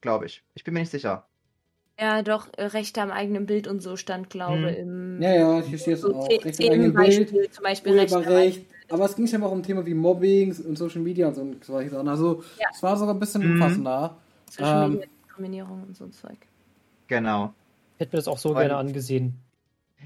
Glaube 0.00 0.26
ich. 0.26 0.42
Ich 0.54 0.62
bin 0.64 0.74
mir 0.74 0.80
nicht 0.80 0.90
sicher. 0.90 1.26
Ja, 1.98 2.22
doch, 2.22 2.48
äh, 2.56 2.64
Rechte 2.64 3.00
am 3.00 3.10
eigenen 3.10 3.46
Bild 3.46 3.66
und 3.68 3.80
so 3.80 3.96
stand, 3.96 4.28
glaube 4.28 4.68
Hm. 4.76 5.16
im 5.16 5.22
Ja, 5.22 5.34
ja, 5.34 5.60
hier 5.62 5.78
steht 5.78 5.94
es 5.94 6.00
so 6.02 6.14
auch. 6.14 6.28
The- 6.28 6.36
Recht 6.36 6.60
am 6.60 6.64
eigenen 6.66 6.80
Themenbeispiel, 6.92 7.24
Bild, 7.26 7.54
zum 7.54 7.62
Beispiel 7.62 7.92
Rechte 7.98 8.16
am 8.16 8.22
eigenen 8.22 8.36
Urheberrecht. 8.36 8.66
Aber 8.90 9.04
es 9.06 9.16
ging 9.16 9.26
schon 9.28 9.42
auch 9.44 9.52
um 9.52 9.62
Themen 9.62 9.86
wie 9.86 9.94
Mobbing 9.94 10.54
und 10.66 10.76
Social 10.76 11.00
Media 11.00 11.28
und 11.28 11.34
so 11.36 11.40
und 11.40 11.64
solche 11.64 11.90
Sachen. 11.90 12.08
Also, 12.08 12.42
Ja. 12.58 12.66
es 12.72 12.82
war 12.82 12.96
sogar 12.96 13.14
ein 13.14 13.20
bisschen 13.20 13.42
Mhm. 13.46 13.52
umfassender. 13.62 14.16
Social 14.50 14.84
Ähm, 14.86 14.92
Media 14.94 15.06
Diskriminierung 15.24 15.82
und 15.84 15.96
so 15.96 16.04
ein 16.04 16.12
Zeug. 16.12 16.36
Genau. 17.06 17.54
Hätte 17.96 18.14
mir 18.14 18.18
das 18.18 18.28
auch 18.28 18.38
so 18.38 18.50
Und- 18.50 18.56
gerne 18.56 18.76
angesehen. 18.76 19.38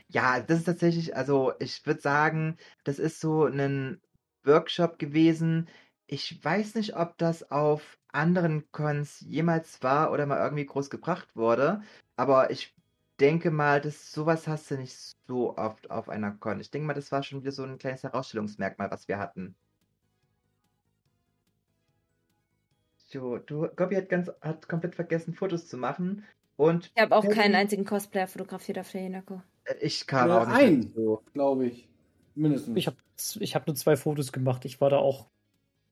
Ja, 0.08 0.40
das 0.40 0.58
ist 0.60 0.64
tatsächlich, 0.66 1.16
also 1.16 1.52
ich 1.58 1.84
würde 1.86 2.00
sagen, 2.00 2.56
das 2.84 2.98
ist 2.98 3.20
so 3.20 3.46
ein 3.46 4.00
Workshop 4.44 4.98
gewesen. 4.98 5.68
Ich 6.08 6.42
weiß 6.42 6.74
nicht, 6.74 6.96
ob 6.96 7.18
das 7.18 7.50
auf 7.50 7.98
anderen 8.08 8.70
Cons 8.72 9.20
jemals 9.20 9.82
war 9.82 10.10
oder 10.10 10.26
mal 10.26 10.42
irgendwie 10.42 10.64
groß 10.66 10.88
gebracht 10.90 11.36
wurde, 11.36 11.82
aber 12.16 12.50
ich 12.50 12.74
denke 13.20 13.50
mal, 13.50 13.80
dass 13.80 14.10
sowas 14.12 14.46
hast 14.48 14.70
du 14.70 14.76
nicht 14.78 14.96
so 15.26 15.56
oft 15.56 15.90
auf 15.90 16.08
einer 16.08 16.32
Con. 16.32 16.60
Ich 16.60 16.70
denke 16.70 16.86
mal, 16.86 16.94
das 16.94 17.12
war 17.12 17.22
schon 17.22 17.42
wieder 17.42 17.52
so 17.52 17.62
ein 17.64 17.78
kleines 17.78 18.02
Herausstellungsmerkmal, 18.04 18.90
was 18.90 19.06
wir 19.06 19.18
hatten. 19.18 19.54
So, 22.96 23.38
du, 23.38 23.68
Gobby 23.76 23.96
hat 23.96 24.08
ganz, 24.08 24.30
hat 24.40 24.68
komplett 24.68 24.94
vergessen, 24.94 25.34
Fotos 25.34 25.66
zu 25.66 25.76
machen 25.78 26.24
und 26.56 26.90
Ich 26.94 27.02
habe 27.02 27.16
auch 27.16 27.28
keinen 27.28 27.54
einzigen 27.54 27.84
Cosplayer 27.84 28.26
fotografiert 28.28 28.78
auf 28.78 28.90
der 28.92 29.02
Hinako. 29.02 29.42
äh, 29.64 29.74
ich 29.80 30.06
kam 30.06 30.30
auch 30.30 30.46
nicht 30.46 30.56
ein. 30.56 30.80
dazu. 30.82 31.22
glaube 31.32 31.66
ich. 31.66 31.88
Mindestens. 32.34 32.76
Ich 32.76 32.86
habe 32.86 32.96
ich 33.40 33.54
hab 33.54 33.66
nur 33.66 33.76
zwei 33.76 33.96
Fotos 33.96 34.32
gemacht. 34.32 34.64
Ich 34.64 34.80
war 34.80 34.90
da 34.90 34.98
auch 34.98 35.30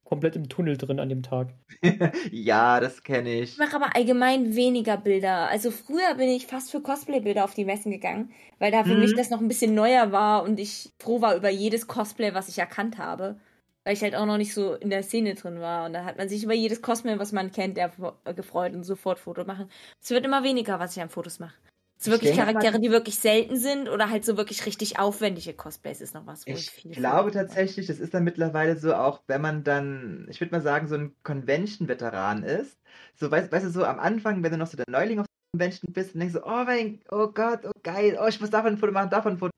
komplett 0.06 0.36
im 0.36 0.48
Tunnel 0.48 0.78
drin 0.78 1.00
an 1.00 1.08
dem 1.10 1.22
Tag. 1.22 1.48
Ja, 2.32 2.80
das 2.80 3.02
kenne 3.02 3.40
ich. 3.42 3.52
Ich 3.52 3.58
mache 3.58 3.76
aber 3.76 3.94
allgemein 3.96 4.54
weniger 4.56 4.96
Bilder. 4.96 5.48
Also 5.48 5.70
früher 5.70 6.14
bin 6.16 6.28
ich 6.28 6.46
fast 6.46 6.70
für 6.70 6.80
Cosplay-Bilder 6.80 7.44
auf 7.44 7.54
die 7.54 7.64
Messen 7.64 7.90
gegangen, 7.92 8.32
weil 8.58 8.70
da 8.72 8.84
für 8.84 8.94
Mhm. 8.94 9.00
mich 9.00 9.14
das 9.14 9.30
noch 9.30 9.40
ein 9.40 9.48
bisschen 9.48 9.74
neuer 9.74 10.12
war 10.12 10.42
und 10.44 10.58
ich 10.60 10.92
froh 10.98 11.20
war 11.20 11.36
über 11.36 11.50
jedes 11.50 11.86
Cosplay, 11.86 12.34
was 12.34 12.48
ich 12.48 12.58
erkannt 12.58 12.98
habe. 12.98 13.38
weil 13.84 13.94
ich 13.94 14.02
halt 14.02 14.16
auch 14.16 14.26
noch 14.26 14.36
nicht 14.36 14.52
so 14.52 14.74
in 14.74 14.90
der 14.90 15.04
Szene 15.04 15.34
drin 15.36 15.60
war. 15.60 15.86
Und 15.86 15.92
da 15.92 16.04
hat 16.04 16.18
man 16.18 16.28
sich 16.28 16.42
über 16.42 16.54
jedes 16.54 16.82
Cosplay, 16.82 17.20
was 17.20 17.30
man 17.32 17.52
kennt, 17.52 17.76
der 17.76 17.92
gefreut 18.34 18.74
und 18.74 18.82
sofort 18.82 19.20
Foto 19.20 19.44
machen. 19.44 19.70
Es 20.02 20.10
wird 20.10 20.24
immer 20.26 20.42
weniger, 20.42 20.80
was 20.80 20.96
ich 20.96 21.02
an 21.02 21.08
Fotos 21.08 21.38
mache. 21.38 21.54
Es 21.98 22.08
wirklich 22.08 22.32
denke 22.32 22.44
Charaktere, 22.44 22.78
die 22.78 22.90
wirklich 22.90 23.18
selten 23.18 23.56
sind 23.56 23.88
oder 23.88 24.10
halt 24.10 24.24
so 24.24 24.36
wirklich 24.36 24.66
richtig 24.66 24.98
aufwendige 24.98 25.54
Cosplays 25.54 26.00
ist 26.00 26.14
noch 26.14 26.26
was, 26.26 26.46
wo 26.46 26.52
ich, 26.52 26.84
Ich 26.84 26.92
glaube 26.92 27.30
tatsächlich, 27.30 27.86
das 27.86 27.98
ist 27.98 28.12
dann 28.12 28.24
mittlerweile 28.24 28.76
so, 28.76 28.94
auch 28.94 29.22
wenn 29.26 29.40
man 29.40 29.64
dann, 29.64 30.26
ich 30.28 30.40
würde 30.40 30.54
mal 30.54 30.60
sagen, 30.60 30.88
so 30.88 30.94
ein 30.94 31.14
Convention-Veteran 31.22 32.42
ist. 32.42 32.78
So, 33.14 33.30
weißt, 33.30 33.50
weißt 33.50 33.66
du, 33.66 33.70
so 33.70 33.84
am 33.84 33.98
Anfang, 33.98 34.42
wenn 34.42 34.52
du 34.52 34.58
noch 34.58 34.66
so 34.66 34.76
der 34.76 34.84
Neuling 34.90 35.20
auf 35.20 35.26
der 35.26 35.58
Convention 35.58 35.92
bist 35.92 36.14
und 36.14 36.20
denkst 36.20 36.34
so, 36.34 36.44
oh 36.44 36.64
mein, 36.64 37.00
oh 37.10 37.28
Gott, 37.28 37.60
oh 37.64 37.72
geil, 37.82 38.18
oh, 38.20 38.26
ich 38.26 38.40
muss 38.40 38.50
davon 38.50 38.74
ein 38.74 38.78
Foto 38.78 38.92
machen, 38.92 39.10
davon 39.10 39.32
ein 39.32 39.38
Foto. 39.38 39.52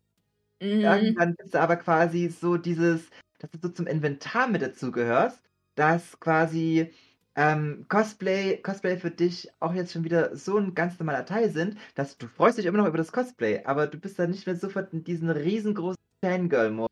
Mhm. 0.61 0.80
Irgendwann 0.80 1.34
bist 1.34 1.55
du 1.55 1.61
aber 1.61 1.76
quasi 1.76 2.28
so 2.28 2.57
dieses, 2.57 3.11
dass 3.39 3.51
du 3.51 3.59
so 3.61 3.68
zum 3.68 3.86
Inventar 3.86 4.49
mit 4.49 4.62
dazugehörst, 4.62 5.41
dass 5.74 6.18
quasi 6.20 6.93
ähm, 7.39 7.86
Cosplay, 7.89 8.57
Cosplay 8.61 8.97
für 8.99 9.12
dich 9.12 9.49
auch 9.61 9.72
jetzt 9.72 9.93
schon 9.93 10.03
wieder 10.03 10.34
so 10.36 10.59
ein 10.59 10.74
ganz 10.74 10.99
normaler 10.99 11.24
Teil 11.24 11.51
sind, 11.51 11.78
dass 11.95 12.18
du 12.18 12.26
freust 12.26 12.59
dich 12.59 12.66
immer 12.66 12.78
noch 12.78 12.89
über 12.89 12.99
das 12.99 13.12
Cosplay, 13.12 13.62
aber 13.64 13.86
du 13.86 13.97
bist 13.97 14.18
dann 14.18 14.30
nicht 14.32 14.45
mehr 14.47 14.57
sofort 14.57 14.93
in 14.93 15.05
diesen 15.05 15.30
riesengroßen 15.30 16.03
Fangirl-Modus, 16.24 16.89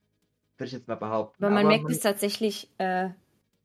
würde 0.57 0.69
ich 0.69 0.73
jetzt 0.73 0.87
mal 0.87 0.95
behaupten. 0.95 1.45
Aber 1.45 1.55
man 1.55 1.67
merkt 1.67 1.83
man- 1.83 1.93
es 1.93 1.99
tatsächlich, 2.01 2.71
äh, 2.79 3.09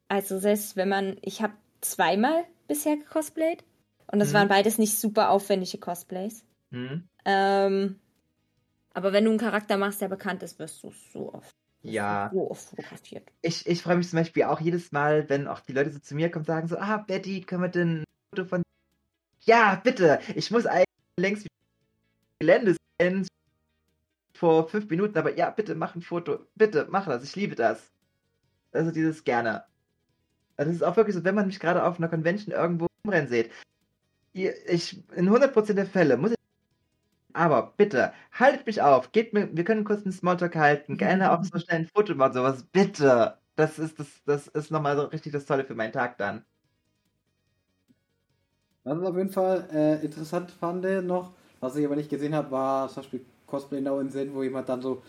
also 0.08 0.40
selbst 0.40 0.76
wenn 0.76 0.90
man, 0.90 1.18
ich 1.22 1.44
habe 1.44 1.54
zweimal 1.82 2.46
bisher 2.68 2.98
gecosplayt 2.98 3.64
und 4.12 4.18
das 4.18 4.30
Mhm. 4.30 4.34
waren 4.34 4.48
beides 4.48 4.80
nicht 4.80 4.98
super 4.98 5.30
aufwendige 5.30 5.78
Cosplays. 5.78 6.44
Hm? 6.72 7.08
Ähm, 7.26 8.00
aber 8.96 9.14
wenn 9.14 9.26
du 9.26 9.30
einen 9.30 9.40
Charakter 9.40 9.78
machst, 9.78 10.02
der 10.02 10.10
bekannt 10.10 10.42
ist, 10.42 10.58
wirst 10.58 10.82
du 10.84 10.92
so 11.14 11.32
oft, 11.34 11.52
Ja, 11.84 12.30
so 12.34 12.52
oft 12.52 12.70
fotografiert. 12.70 13.28
ich, 13.42 13.66
ich 13.66 13.82
freue 13.82 13.98
mich 13.98 14.10
zum 14.10 14.20
Beispiel 14.20 14.44
auch 14.44 14.60
jedes 14.60 14.92
Mal, 14.92 15.30
wenn 15.30 15.48
auch 15.48 15.62
die 15.62 15.74
Leute 15.74 15.90
so 15.90 16.00
zu 16.00 16.16
mir 16.16 16.30
kommen 16.30 16.44
und 16.44 16.48
sagen 16.48 16.68
so, 16.68 16.78
ah, 16.78 16.98
Betty, 16.98 17.42
können 17.42 17.64
wir 17.64 17.70
denn 17.70 18.02
ein 18.02 18.06
Foto 18.30 18.46
von... 18.46 18.64
Ja, 19.42 19.82
bitte, 19.84 20.20
ich 20.36 20.52
muss 20.52 20.68
eigentlich 20.68 20.86
längst 21.20 21.48
Gelände 22.40 22.76
sehen, 23.00 23.28
vor 24.42 24.68
fünf 24.68 24.90
Minuten, 24.90 25.18
aber 25.18 25.38
ja, 25.38 25.52
bitte 25.52 25.76
mach 25.76 25.96
ein 25.96 26.02
Foto, 26.02 26.40
bitte, 26.56 26.88
mach 26.90 27.06
das, 27.06 27.24
ich 27.24 27.36
liebe 27.36 27.56
das. 27.56 27.92
Also 28.72 28.92
dieses 28.92 29.24
gerne. 29.24 29.66
Also 30.58 30.72
Das 30.72 30.76
ist 30.78 30.84
auch 30.84 30.98
wirklich 30.98 31.16
so, 31.16 31.24
wenn 31.24 31.36
man 31.36 31.48
mich 31.48 31.60
gerade 31.60 31.84
auf 31.84 31.98
einer 31.98 32.08
Convention 32.08 32.54
irgendwo 32.54 32.88
rumrennen 33.06 33.30
sieht, 33.30 33.52
ich, 34.34 35.04
in 35.16 35.30
100% 35.30 35.74
der 35.74 35.86
Fälle 35.86 36.18
muss 36.18 36.32
ich 36.32 36.38
aber 37.34 37.74
bitte, 37.78 38.14
haltet 38.32 38.66
mich 38.68 38.82
auf, 38.82 39.12
gebt 39.12 39.34
mir, 39.34 39.50
wir 39.56 39.64
können 39.64 39.84
kurz 39.84 40.04
einen 40.04 40.14
Smalltalk 40.14 40.56
halten, 40.56 40.98
gerne 40.98 41.32
auch 41.32 41.44
so 41.44 41.58
schnell 41.60 41.80
ein 41.82 41.88
Foto 41.88 42.16
machen, 42.16 42.34
sowas, 42.34 42.64
bitte. 42.64 43.38
Das 43.56 43.80
ist, 43.80 44.00
das, 44.00 44.08
das 44.26 44.48
ist 44.48 44.72
nochmal 44.72 44.96
so 44.98 45.04
richtig 45.06 45.34
das 45.34 45.46
Tolle 45.46 45.66
für 45.66 45.76
meinen 45.76 45.92
Tag 45.94 46.18
dann. 46.18 46.46
Was 48.84 48.98
ich 49.00 49.06
auf 49.06 49.16
jeden 49.18 49.30
Fall 49.30 49.68
äh, 49.74 50.04
interessant 50.06 50.52
fand 50.52 50.84
noch, 51.06 51.34
was 51.60 51.76
ich 51.76 51.86
aber 51.86 51.96
nicht 51.96 52.10
gesehen 52.10 52.34
habe, 52.34 52.50
war 52.52 52.90
zum 52.90 53.04
Beispiel 53.04 53.26
Cosplay 53.46 53.82
Now 53.82 54.00
in 54.00 54.10
Sinn, 54.10 54.34
wo 54.34 54.42
jemand 54.42 54.70
dann 54.70 54.82
so 54.82 55.04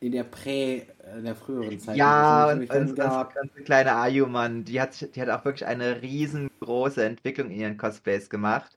in 0.00 0.12
der 0.12 0.24
Prä, 0.24 0.78
äh, 1.04 1.18
in 1.18 1.24
der 1.24 1.36
früheren 1.36 1.78
Zeit 1.78 1.96
Ja, 1.96 2.50
und, 2.52 2.68
das 2.70 2.96
gab. 2.96 3.34
ganze 3.34 3.62
kleine 3.62 3.94
Ayuman, 3.94 4.64
die 4.64 4.80
hat, 4.80 5.14
die 5.14 5.22
hat 5.22 5.28
auch 5.30 5.44
wirklich 5.44 5.66
eine 5.66 6.02
riesengroße 6.02 7.04
Entwicklung 7.04 7.50
in 7.50 7.60
ihren 7.60 7.76
Cosplays 7.76 8.28
gemacht. 8.28 8.76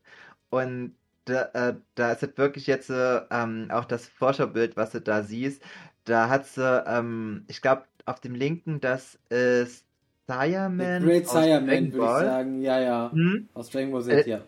Und 0.52 0.96
da, 1.26 1.50
äh, 1.54 1.76
da 1.96 2.12
ist 2.12 2.24
es 2.24 2.38
wirklich 2.38 2.68
jetzt 2.68 2.90
äh, 2.90 3.22
ähm, 3.32 3.70
auch 3.72 3.86
das 3.86 4.08
Vorschaubild, 4.08 4.78
was 4.78 4.92
du 4.92 5.02
da 5.02 5.24
siehst. 5.24 5.62
Da 6.06 6.30
hat 6.30 6.46
sie, 6.46 6.84
ähm, 6.88 7.46
ich 7.48 7.62
glaube, 7.62 7.84
auf 8.06 8.20
dem 8.20 8.36
linken, 8.36 8.80
das 8.80 9.18
ist 9.30 9.86
Sireman 10.28 11.04
Great 11.04 11.26
aus 11.26 11.32
Sire 11.32 11.62
Man, 11.62 11.92
Dragon 11.92 11.94
würde 11.94 12.06
ich 12.06 12.12
sagen. 12.12 12.62
Ja, 12.62 12.80
ja. 12.80 13.12
Hm? 13.12 13.50
Aus 13.54 13.70
Dragon 13.70 13.92
Ball 13.92 14.04
Z, 14.04 14.28
Äh, 14.28 14.30
ja. 14.30 14.42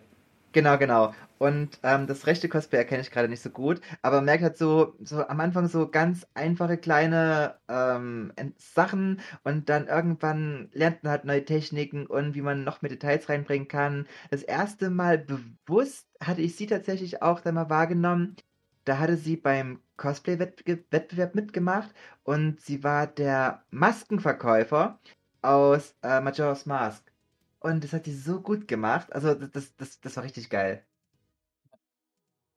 Genau, 0.52 0.78
genau. 0.78 1.14
Und 1.38 1.78
ähm, 1.84 2.06
das 2.06 2.26
rechte 2.26 2.48
Cosplay 2.48 2.78
erkenne 2.78 3.02
ich 3.02 3.10
gerade 3.10 3.28
nicht 3.28 3.42
so 3.42 3.50
gut, 3.50 3.80
aber 4.02 4.16
man 4.16 4.24
merkt 4.26 4.42
halt 4.42 4.58
so, 4.58 4.94
so 5.02 5.26
am 5.26 5.40
Anfang 5.40 5.68
so 5.68 5.88
ganz 5.88 6.26
einfache 6.34 6.76
kleine 6.78 7.56
ähm, 7.68 8.32
Sachen 8.56 9.20
und 9.44 9.68
dann 9.68 9.86
irgendwann 9.86 10.68
lernt 10.72 11.02
man 11.04 11.12
halt 11.12 11.24
neue 11.24 11.44
Techniken 11.44 12.06
und 12.06 12.34
wie 12.34 12.42
man 12.42 12.64
noch 12.64 12.82
mehr 12.82 12.90
Details 12.90 13.28
reinbringen 13.28 13.68
kann. 13.68 14.06
Das 14.30 14.42
erste 14.42 14.90
Mal 14.90 15.18
bewusst 15.18 16.08
hatte 16.20 16.42
ich 16.42 16.56
sie 16.56 16.66
tatsächlich 16.66 17.22
auch 17.22 17.40
dann 17.40 17.54
mal 17.54 17.70
wahrgenommen. 17.70 18.36
Da 18.84 18.98
hatte 18.98 19.16
sie 19.16 19.36
beim 19.36 19.80
Cosplay-Wettbewerb 19.96 21.34
mitgemacht 21.34 21.90
und 22.24 22.60
sie 22.60 22.82
war 22.84 23.06
der 23.06 23.62
Maskenverkäufer 23.70 24.98
aus 25.42 25.94
äh, 26.02 26.20
Majora's 26.20 26.66
Mask. 26.66 27.12
Und 27.60 27.84
das 27.84 27.92
hat 27.92 28.06
die 28.06 28.14
so 28.14 28.40
gut 28.40 28.68
gemacht. 28.68 29.12
Also 29.12 29.34
das, 29.34 29.76
das, 29.76 30.00
das 30.00 30.16
war 30.16 30.24
richtig 30.24 30.50
geil. 30.50 30.84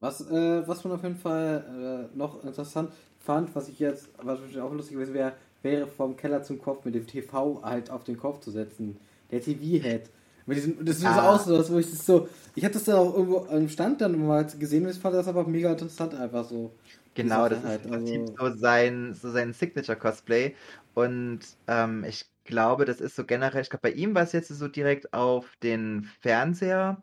Was, 0.02 0.20
äh, 0.30 0.68
was 0.68 0.84
man 0.84 0.94
auf 0.94 1.04
jeden 1.04 1.16
Fall 1.16 2.10
äh, 2.14 2.18
noch 2.18 2.44
interessant 2.44 2.92
fand, 3.20 3.56
was 3.56 3.70
ich 3.70 3.80
jetzt, 3.80 4.10
was 4.22 4.40
auch 4.58 4.74
lustig 4.74 4.96
gewesen 4.96 5.14
wäre, 5.14 5.34
wäre 5.62 5.88
vom 5.88 6.18
Keller 6.18 6.42
zum 6.44 6.60
Kopf 6.60 6.84
mit 6.86 6.96
dem 6.96 7.06
TV 7.08 7.62
halt 7.64 7.92
auf 7.92 8.04
den 8.04 8.18
Kopf 8.18 8.40
zu 8.40 8.50
setzen. 8.52 8.98
Der 9.30 9.42
TV-Head. 9.42 10.10
Mit 10.48 10.58
diesem, 10.58 10.84
das 10.84 10.98
ist 10.98 11.06
Ah. 11.06 11.38
so 11.38 11.56
aus, 11.56 11.72
wo 11.72 11.78
ich 11.78 11.90
das 11.90 12.04
so. 12.06 12.28
Ich 12.56 12.66
hatte 12.66 12.74
das 12.74 12.86
dann 12.86 12.96
auch 12.96 13.14
irgendwo 13.16 13.46
am 13.48 13.70
Stand 13.70 14.02
dann 14.02 14.20
mal 14.26 14.44
gesehen 14.46 14.86
und 14.86 14.92
ich 14.92 14.98
fand 14.98 15.14
das 15.16 15.28
aber 15.28 15.48
mega 15.48 15.72
interessant 15.72 16.16
einfach 16.16 16.44
so. 16.46 16.72
Genau, 17.14 17.48
das 17.48 17.62
Sache 17.62 17.74
ist 17.76 17.86
im 17.86 17.92
halt, 17.92 18.04
Prinzip 18.06 18.22
also- 18.40 18.56
so 18.56 18.60
sein, 18.60 19.14
so 19.14 19.30
sein 19.32 19.54
Signature-Cosplay. 19.54 20.56
Und 20.96 21.40
ähm, 21.68 22.04
ich 22.06 22.26
glaube, 22.44 22.86
das 22.86 23.00
ist 23.02 23.16
so 23.16 23.24
generell, 23.24 23.62
ich 23.62 23.70
glaube, 23.70 23.84
bei 23.84 23.92
ihm 23.92 24.16
war 24.16 24.24
es 24.24 24.32
jetzt 24.32 24.48
so 24.48 24.68
direkt 24.68 25.14
auf 25.14 25.46
den 25.62 26.10
Fernseher 26.22 27.02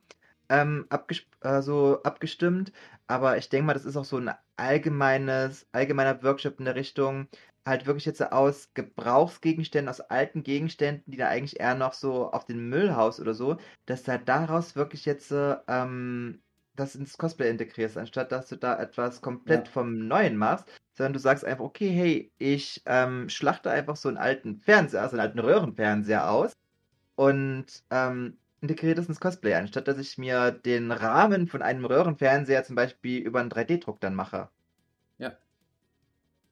ähm, 0.49 0.87
abges 0.91 1.23
äh, 1.41 1.63
so 1.63 2.03
abgestimmt. 2.03 2.73
Aber 3.07 3.37
ich 3.39 3.49
denke 3.49 3.67
mal, 3.67 3.75
das 3.75 3.85
ist 3.85 3.97
auch 3.97 4.05
so 4.05 4.19
ein 4.19 4.31
allgemeines, 4.57 5.67
allgemeiner 5.73 6.23
Workshop 6.23 6.59
in 6.59 6.65
der 6.67 6.75
Richtung, 6.75 7.29
halt 7.67 7.87
wirklich 7.87 8.07
jetzt 8.07 8.23
aus 8.33 8.73
Gebrauchsgegenständen, 8.75 9.89
aus 9.89 10.01
alten 10.01 10.43
Gegenständen, 10.43 11.05
die 11.11 11.17
da 11.19 11.29
eigentlich 11.29 11.61
eher 11.61 11.75
noch 11.75 11.93
so 11.93 12.31
auf 12.33 12.45
den 12.47 12.69
Müllhaus 12.69 13.21
oder 13.21 13.35
so, 13.35 13.57
dass 13.87 14.03
da 14.05 14.19
daraus 14.19 14.75
wirklich 14.77 15.05
jetzt 15.05 15.31
äh, 15.33 15.57
ähm, 15.69 16.43
das 16.75 16.95
ins 16.95 17.19
Cosplay 17.19 17.51
integrierst, 17.51 17.97
anstatt 17.99 18.33
dass 18.33 18.49
du 18.49 18.57
da 18.57 18.79
etwas 18.79 19.21
komplett 19.21 19.69
Ja. 19.69 19.73
vom 19.73 20.07
Neuen 20.07 20.37
machst, 20.37 20.69
sondern 20.97 21.13
du 21.15 21.19
sagst 21.19 21.45
einfach, 21.45 21.65
okay, 21.65 21.91
hey, 21.91 22.33
ich 22.39 22.83
ähm, 22.87 23.29
schlachte 23.29 23.71
einfach 23.71 23.97
so 23.97 24.09
einen 24.09 24.17
alten 24.19 24.61
Fernseher, 24.61 25.03
also 25.03 25.17
einen 25.17 25.27
alten 25.27 25.39
Röhrenfernseher 25.41 26.31
aus 26.31 26.53
und 27.17 27.67
ähm, 27.91 28.39
integriere 28.61 28.95
das 28.97 29.09
ins 29.09 29.21
Cosplay, 29.21 29.55
anstatt 29.55 29.89
dass 29.89 29.99
ich 29.99 30.19
mir 30.19 30.51
den 30.53 30.93
Rahmen 30.93 31.49
von 31.49 31.63
einem 31.63 31.85
Röhrenfernseher 31.85 32.65
zum 32.65 32.77
Beispiel 32.77 33.21
über 33.23 33.41
einen 33.41 33.51
3D-Druck 33.51 34.01
dann 34.01 34.15
mache. 34.15 34.51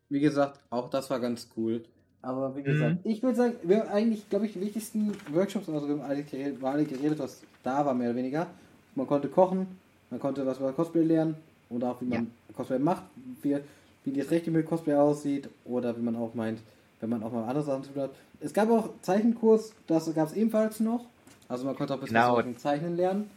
Wie 0.08 0.20
gesagt, 0.20 0.60
auch 0.70 0.88
das 0.90 1.10
war 1.10 1.20
ganz 1.20 1.48
cool. 1.56 1.82
Aber 2.22 2.56
wie 2.56 2.62
Mhm. 2.64 2.72
gesagt, 2.72 2.96
ich 3.04 3.22
würde 3.22 3.36
sagen, 3.36 3.54
wir 3.62 3.80
haben 3.80 3.88
eigentlich, 3.88 4.28
glaube 4.28 4.46
ich, 4.46 4.52
die 4.52 4.60
wichtigsten 4.60 5.12
Workshops, 5.32 5.68
also 5.68 5.86
wir 5.88 5.94
haben 5.94 6.02
alle 6.02 6.22
geredet, 6.22 6.62
alle 6.62 6.84
geredet, 6.84 7.18
was 7.18 7.42
da 7.62 7.84
war, 7.84 7.94
mehr 7.94 8.08
oder 8.10 8.16
weniger. 8.18 8.46
Man 8.94 9.06
konnte 9.06 9.28
kochen, 9.28 9.66
man 10.10 10.18
konnte 10.20 10.44
was 10.46 10.58
über 10.58 10.72
Cosplay 10.72 11.02
lernen 11.04 11.36
und 11.68 11.84
auch 11.84 12.00
wie 12.00 12.06
man 12.06 12.30
Cosplay 12.56 12.78
macht, 12.78 13.02
wie, 13.42 13.58
wie 14.04 14.12
das 14.12 14.30
richtige 14.30 14.56
mit 14.56 14.66
Cosplay 14.66 14.94
aussieht 14.94 15.48
oder 15.64 15.96
wie 15.96 16.02
man 16.02 16.16
auch 16.16 16.34
meint, 16.34 16.60
wenn 17.00 17.10
man 17.10 17.22
auch 17.22 17.32
mal 17.32 17.44
andere 17.44 17.62
Sachen 17.64 17.84
zu 17.84 17.92
tun 17.92 18.02
hat. 18.02 18.10
Es 18.40 18.52
gab 18.52 18.70
auch 18.70 18.90
Zeichenkurs, 19.02 19.72
das 19.86 20.12
gab 20.14 20.28
es 20.28 20.34
ebenfalls 20.34 20.80
noch. 20.80 21.04
Also 21.48 21.64
man 21.64 21.76
konnte 21.76 21.92
auch 21.94 21.98
ein 21.98 22.00
bisschen 22.00 22.14
Genau. 22.16 22.40
über 22.40 22.56
Zeichnen 22.56 22.96
lernen. 22.96 23.30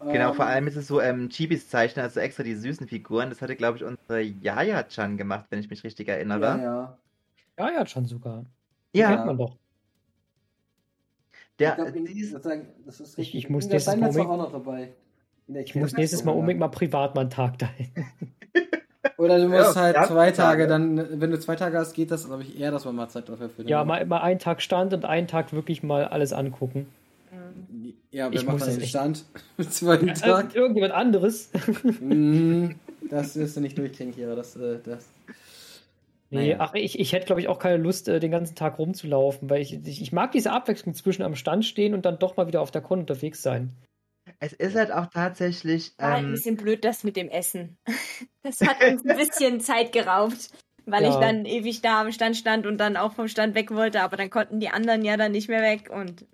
Genau, 0.00 0.34
vor 0.34 0.44
Ähm, 0.44 0.50
allem 0.50 0.66
ist 0.66 0.76
es 0.76 0.86
so 0.88 1.00
ähm, 1.00 1.30
Chibis 1.30 1.68
Zeichnen, 1.70 2.04
also 2.04 2.20
extra 2.20 2.42
die 2.42 2.54
süßen 2.54 2.86
Figuren. 2.86 3.30
Das 3.30 3.40
hatte, 3.40 3.56
glaube 3.56 3.78
ich, 3.78 3.84
unsere 3.84 4.20
Yaya-chan 4.20 5.16
gemacht, 5.16 5.46
wenn 5.48 5.58
ich 5.60 5.70
mich 5.70 5.82
richtig 5.84 6.08
erinnere. 6.08 6.98
Ja, 7.58 7.70
ja. 7.70 7.86
Schon 7.86 8.04
sogar. 8.04 8.44
Ja, 8.92 9.14
Kennt 9.14 9.26
man 9.26 9.38
doch. 9.38 9.56
der, 11.58 11.70
ich, 11.70 11.74
glaub, 11.76 11.94
in- 11.94 12.04
die 12.04 12.20
ist- 12.20 12.34
ich, 12.36 12.42
sagen, 12.42 12.68
das 12.84 13.00
ist 13.00 13.12
Ich- 13.12 13.18
richtig. 13.18 13.44
ich 13.44 13.50
muss 13.50 13.68
Mal 13.68 13.94
unbedingt- 13.94 14.28
auch 14.28 14.36
noch 14.36 14.52
dabei. 14.52 14.92
Ich 15.48 15.74
muss 15.74 15.92
nächstes 15.96 16.24
Mal 16.24 16.32
unbedingt 16.32 16.60
mal 16.60 16.68
privat 16.68 17.14
mal 17.14 17.22
einen 17.22 17.30
Tag 17.30 17.58
dahin. 17.58 17.88
Oder 19.16 19.38
du 19.38 19.48
musst 19.48 19.74
Ja, 19.76 19.80
halt 19.80 19.96
zwei 20.08 20.30
Tage. 20.32 20.66
Tage, 20.66 20.66
dann, 20.66 21.20
wenn 21.20 21.30
du 21.30 21.38
zwei 21.40 21.56
Tage 21.56 21.78
hast, 21.78 21.94
geht 21.94 22.10
das, 22.10 22.26
glaube 22.26 22.42
ich, 22.42 22.58
eher, 22.60 22.70
dass 22.70 22.84
man 22.84 22.94
mal 22.96 23.08
Zeit 23.08 23.28
dafür 23.30 23.48
findet. 23.48 23.70
Ja, 23.70 23.82
mal, 23.84 24.04
mal 24.04 24.20
einen 24.20 24.38
Tag 24.40 24.60
Stand 24.60 24.92
und 24.92 25.06
einen 25.06 25.26
Tag 25.28 25.52
wirklich 25.54 25.82
mal 25.82 26.04
alles 26.04 26.34
angucken. 26.34 26.86
Ja, 28.16 28.30
wer 28.32 28.38
Ich 28.40 28.46
macht 28.46 28.54
muss 28.54 28.60
dann 28.60 28.68
das 28.70 28.76
den 28.76 28.82
echt- 28.82 28.90
Stand? 28.90 29.24
Mit 29.58 29.72
zweiten 29.74 30.08
Äh, 30.08 30.14
Tag? 30.14 30.54
irgendjemand 30.54 30.94
anderes. 30.94 31.50
Mm, 32.00 32.70
das 33.10 33.36
wirst 33.36 33.56
du 33.56 33.60
nicht 33.60 33.76
durchkriegen, 33.76 34.14
Kira. 34.14 34.34
Das, 34.34 34.56
äh, 34.56 34.78
das. 34.82 35.06
Nee, 36.30 36.38
Naja. 36.38 36.56
ach, 36.60 36.72
ich, 36.74 36.98
ich 36.98 37.12
hätte, 37.12 37.26
glaube 37.26 37.40
ich, 37.42 37.48
auch 37.48 37.58
keine 37.58 37.76
Lust, 37.76 38.08
äh, 38.08 38.18
den 38.18 38.30
ganzen 38.30 38.56
Tag 38.56 38.78
rumzulaufen, 38.78 39.50
weil 39.50 39.60
ich, 39.60 39.74
ich, 39.86 40.00
ich 40.00 40.12
mag 40.12 40.32
diese 40.32 40.50
Abwechslung 40.50 40.94
zwischen 40.94 41.22
am 41.22 41.36
Stand 41.36 41.64
stehen 41.66 41.92
und 41.94 42.04
dann 42.06 42.18
doch 42.18 42.36
mal 42.38 42.46
wieder 42.48 42.62
auf 42.62 42.70
der 42.70 42.80
Con 42.82 43.00
unterwegs 43.00 43.42
sein. 43.42 43.70
es 44.40 44.52
ist 44.54 44.74
halt 44.76 44.90
auch 44.92 45.06
tatsächlich. 45.06 45.92
War 45.98 46.12
halt 46.12 46.18
ein 46.20 46.24
Ähm, 46.26 46.32
bisschen 46.32 46.56
blöd, 46.56 46.84
das 46.84 47.04
mit 47.04 47.16
dem 47.16 47.28
Essen. 47.28 47.76
Das 48.42 48.60
hat 48.60 48.76
uns 48.82 49.04
ein 49.04 49.16
bisschen 49.16 49.60
Zeit 49.60 49.90
geraubt. 49.92 50.50
weil 50.86 51.02
Ja. 51.02 51.10
ich 51.10 51.16
dann 51.16 51.44
ewig 51.46 51.82
da 51.82 52.00
am 52.00 52.12
Stand 52.12 52.36
stand 52.36 52.64
und 52.64 52.78
dann 52.78 52.96
auch 52.96 53.12
vom 53.12 53.26
Stand 53.28 53.56
weg 53.56 53.72
wollte, 53.72 54.00
aber 54.02 54.16
dann 54.16 54.30
konnten 54.30 54.60
die 54.60 54.68
anderen 54.68 55.04
ja 55.04 55.16
dann 55.16 55.32
nicht 55.32 55.48
mehr 55.48 55.62
weg 55.62 55.90
und 55.92 56.24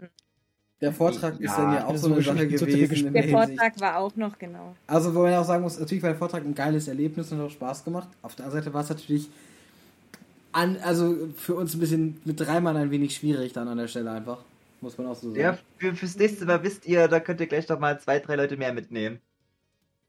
Der 0.82 0.92
Vortrag 0.92 1.34
ist 1.40 1.42
Ja, 1.42 1.56
dann 1.56 1.74
ja 1.74 1.86
auch 1.86 1.96
so 1.96 2.08
eine 2.08 2.16
ist 2.18 2.26
Sache 2.26 2.46
gewesen. 2.48 3.12
der. 3.12 3.28
Vortrag 3.28 3.80
war 3.80 3.98
auch 3.98 4.16
noch 4.16 4.36
genau. 4.38 4.74
Also, 4.86 5.14
wo 5.14 5.20
man 5.22 5.30
ja 5.30 5.40
auch 5.40 5.44
sagen 5.44 5.62
muss, 5.62 5.78
natürlich 5.78 6.02
war 6.02 6.10
der 6.10 6.18
Vortrag 6.18 6.44
ein 6.44 6.54
geiles 6.54 6.88
Erlebnis 6.88 7.30
und 7.30 7.38
hat 7.38 7.46
auch 7.46 7.50
Spaß 7.50 7.84
gemacht. 7.84 8.08
Auf 8.20 8.34
der 8.34 8.46
anderen 8.46 8.64
Seite 8.64 8.74
war 8.74 8.82
es 8.82 8.88
natürlich 8.88 9.28
an, 10.50 10.76
also 10.82 11.16
für 11.36 11.54
uns 11.54 11.74
ein 11.74 11.80
bisschen 11.80 12.20
mit 12.24 12.40
drei 12.40 12.60
Mann 12.60 12.76
ein 12.76 12.90
wenig 12.90 13.14
schwierig 13.14 13.52
dann 13.52 13.68
an 13.68 13.78
der 13.78 13.88
Stelle 13.88 14.10
einfach. 14.10 14.38
Muss 14.80 14.98
man 14.98 15.06
auch 15.06 15.14
so 15.14 15.28
sagen. 15.28 15.40
Ja, 15.40 15.58
für, 15.78 15.94
fürs 15.94 16.16
nächste 16.16 16.44
Mal 16.44 16.62
wisst 16.64 16.84
ihr, 16.86 17.06
da 17.06 17.20
könnt 17.20 17.40
ihr 17.40 17.46
gleich 17.46 17.68
noch 17.68 17.78
mal 17.78 17.98
zwei, 18.00 18.18
drei 18.18 18.34
Leute 18.34 18.56
mehr 18.56 18.72
mitnehmen. 18.74 19.20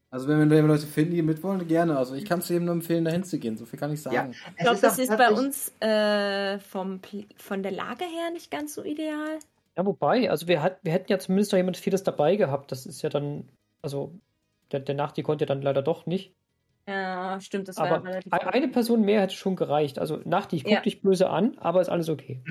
Also 0.09 0.27
wenn 0.27 0.49
wir 0.49 0.61
Leute 0.61 0.85
finden, 0.85 1.13
die 1.13 1.21
mitwollen, 1.21 1.67
gerne. 1.67 1.97
Also 1.97 2.13
ich 2.15 2.25
kann 2.25 2.39
es 2.39 2.49
jedem 2.49 2.65
nur 2.65 2.75
empfehlen, 2.75 3.03
dahin 3.05 3.23
zu 3.23 3.39
gehen. 3.39 3.57
So 3.57 3.65
viel 3.65 3.79
kann 3.79 3.91
ich 3.91 4.01
sagen. 4.01 4.15
Ja. 4.15 4.29
Ich 4.57 4.57
glaube, 4.57 4.79
das 4.79 4.99
ist 4.99 5.15
bei 5.17 5.31
uns 5.31 5.71
äh, 5.79 6.59
vom, 6.59 6.99
von 7.37 7.63
der 7.63 7.71
Lage 7.71 8.05
her 8.05 8.29
nicht 8.31 8.51
ganz 8.51 8.75
so 8.75 8.83
ideal. 8.83 9.39
Ja, 9.77 9.85
wobei, 9.85 10.29
also 10.29 10.47
wir, 10.47 10.61
hat, 10.61 10.79
wir 10.83 10.91
hätten 10.91 11.11
ja 11.11 11.17
zumindest 11.19 11.51
noch 11.51 11.57
jemand 11.57 11.77
vieles 11.77 12.03
dabei 12.03 12.35
gehabt. 12.35 12.71
Das 12.71 12.85
ist 12.85 13.01
ja 13.01 13.09
dann, 13.09 13.49
also 13.81 14.13
der, 14.71 14.81
der 14.81 14.95
Nachti 14.95 15.23
konnte 15.23 15.43
ja 15.43 15.47
dann 15.47 15.61
leider 15.61 15.81
doch 15.81 16.05
nicht. 16.05 16.33
Ja, 16.87 17.39
stimmt, 17.39 17.69
das 17.69 17.77
war 17.77 17.85
Aber 17.87 18.03
relativ. 18.03 18.31
ein- 18.33 18.47
eine 18.47 18.67
Person 18.67 19.01
mehr 19.01 19.21
hätte 19.21 19.35
schon 19.35 19.55
gereicht. 19.55 19.99
Also 19.99 20.17
Nachti, 20.25 20.57
ich 20.57 20.63
guck 20.63 20.73
Ja. 20.73 20.81
dich 20.81 21.01
böse 21.01 21.29
an, 21.29 21.57
aber 21.57 21.81
ist 21.81 21.89
alles 21.89 22.09
okay. 22.09 22.41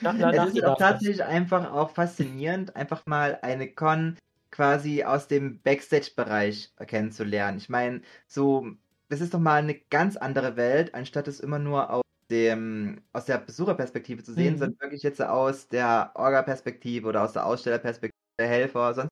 Na, 0.00 0.12
na, 0.12 0.30
Es 0.32 0.36
Nachti 0.36 0.58
ist 0.58 0.64
auch 0.64 0.76
darf 0.76 0.78
das. 0.78 0.90
tatsächlich 0.90 1.24
einfach 1.24 1.72
auch 1.72 1.90
faszinierend, 1.90 2.76
einfach 2.76 3.04
mal 3.06 3.38
eine 3.42 3.68
Con 3.72 4.16
quasi 4.50 5.02
aus 5.04 5.26
dem 5.26 5.60
Backstage-Bereich 5.62 6.72
kennenzulernen. 6.86 7.58
Ich 7.58 7.68
meine, 7.68 8.02
so, 8.28 8.66
das 9.08 9.20
ist 9.20 9.34
doch 9.34 9.40
mal 9.40 9.56
eine 9.60 9.74
ganz 9.74 10.16
andere 10.16 10.56
Welt, 10.56 10.94
anstatt 10.94 11.26
es 11.28 11.40
immer 11.40 11.58
nur 11.58 11.90
aus 11.92 12.03
dem, 12.30 13.02
aus 13.12 13.26
der 13.26 13.38
Besucherperspektive 13.38 14.22
zu 14.22 14.32
sehen, 14.34 14.54
Mhm. 14.54 14.58
sondern 14.58 14.80
wirklich 14.80 15.02
jetzt 15.02 15.20
aus 15.22 15.68
der 15.68 16.12
Orga-Perspektive 16.14 17.08
oder 17.08 17.22
aus 17.24 17.32
der 17.34 17.46
Ausstellerperspektive 17.46 18.12
der 18.38 18.48
Helfer, 18.48 18.94
sonst. 18.94 19.10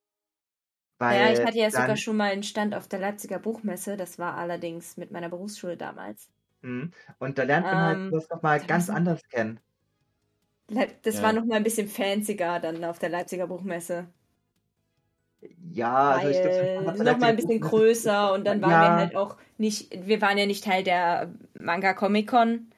Weil 0.99 1.21
ja, 1.21 1.33
ich 1.33 1.45
hatte 1.45 1.59
ja 1.59 1.71
dann, 1.71 1.83
sogar 1.83 1.97
schon 1.97 2.17
mal 2.17 2.31
einen 2.31 2.43
Stand 2.43 2.75
auf 2.75 2.89
der 2.89 3.01
Leipziger 3.01 3.39
Buchmesse. 3.39 3.97
Das 3.97 4.19
war 4.19 4.37
allerdings 4.37 4.97
mit 4.97 5.11
meiner 5.11 5.29
Berufsschule 5.29 5.77
damals. 5.77 6.29
Mhm. 6.63 6.93
Und 7.19 7.39
da 7.39 7.43
lernt 7.43 7.67
man 7.67 7.77
halt 7.77 7.97
Ähm, 7.99 8.11
das 8.13 8.29
noch 8.31 8.43
mal 8.43 8.61
da 8.61 8.67
ganz 8.67 8.89
anders 8.89 9.21
kennen. 9.29 9.61
Leip- 10.69 11.03
Das 11.03 11.17
Ja. 11.17 11.23
war 11.23 11.33
noch 11.33 11.45
mal 11.45 11.57
ein 11.57 11.65
bisschen 11.65 11.89
fancier 11.89 12.37
dann 12.37 12.85
auf 12.85 12.99
der 12.99 13.09
Leipziger 13.11 13.47
Buchmesse. 13.47 14.09
Ja, 15.73 16.11
also 16.13 16.29
ich 16.29 16.41
glaube, 16.41 17.05
noch 17.05 17.19
mal 17.19 17.31
ein 17.31 17.37
bisschen 17.37 17.61
größer 17.61 18.33
und 18.33 18.45
dann 18.47 18.63
waren 18.63 18.71
Ja. 18.71 18.81
wir 18.83 18.97
halt 18.97 19.17
auch 19.17 19.39
nicht, 19.59 19.91
wir 20.07 20.21
waren 20.21 20.39
ja 20.39 20.47
nicht 20.47 20.65
Teil 20.65 20.85
der 20.85 21.33
Manga 21.59 21.95
Comic 21.95 22.29
Con, 22.29 22.72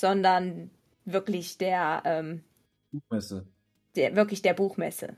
sondern 0.00 0.70
wirklich 1.04 1.58
der, 1.58 2.02
ähm, 2.04 2.44
Buchmesse. 2.92 3.48
der 3.96 4.16
wirklich 4.16 4.42
der 4.42 4.54
Buchmesse. 4.54 5.16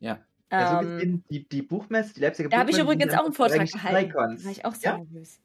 Ja. 0.00 0.26
Ja, 0.56 0.66
so 0.66 0.78
Ähm, 0.78 0.78
gesehen, 0.78 1.24
die, 1.30 1.48
die 1.48 1.62
Buchmesse, 1.62 2.14
die 2.14 2.20
Leipziger 2.20 2.48
Da 2.50 2.58
habe 2.58 2.70
ich 2.70 2.78
übrigens 2.78 3.12
auch 3.14 3.24
einen 3.24 3.32
Vortrag 3.34 3.70
gehalten. 3.70 4.14
Da 4.36 4.42
war 4.44 4.50
ich 4.50 4.64
auch 4.64 4.74
sehr 4.74 4.92
Ja? 4.92 4.98
nervös. 4.98 5.40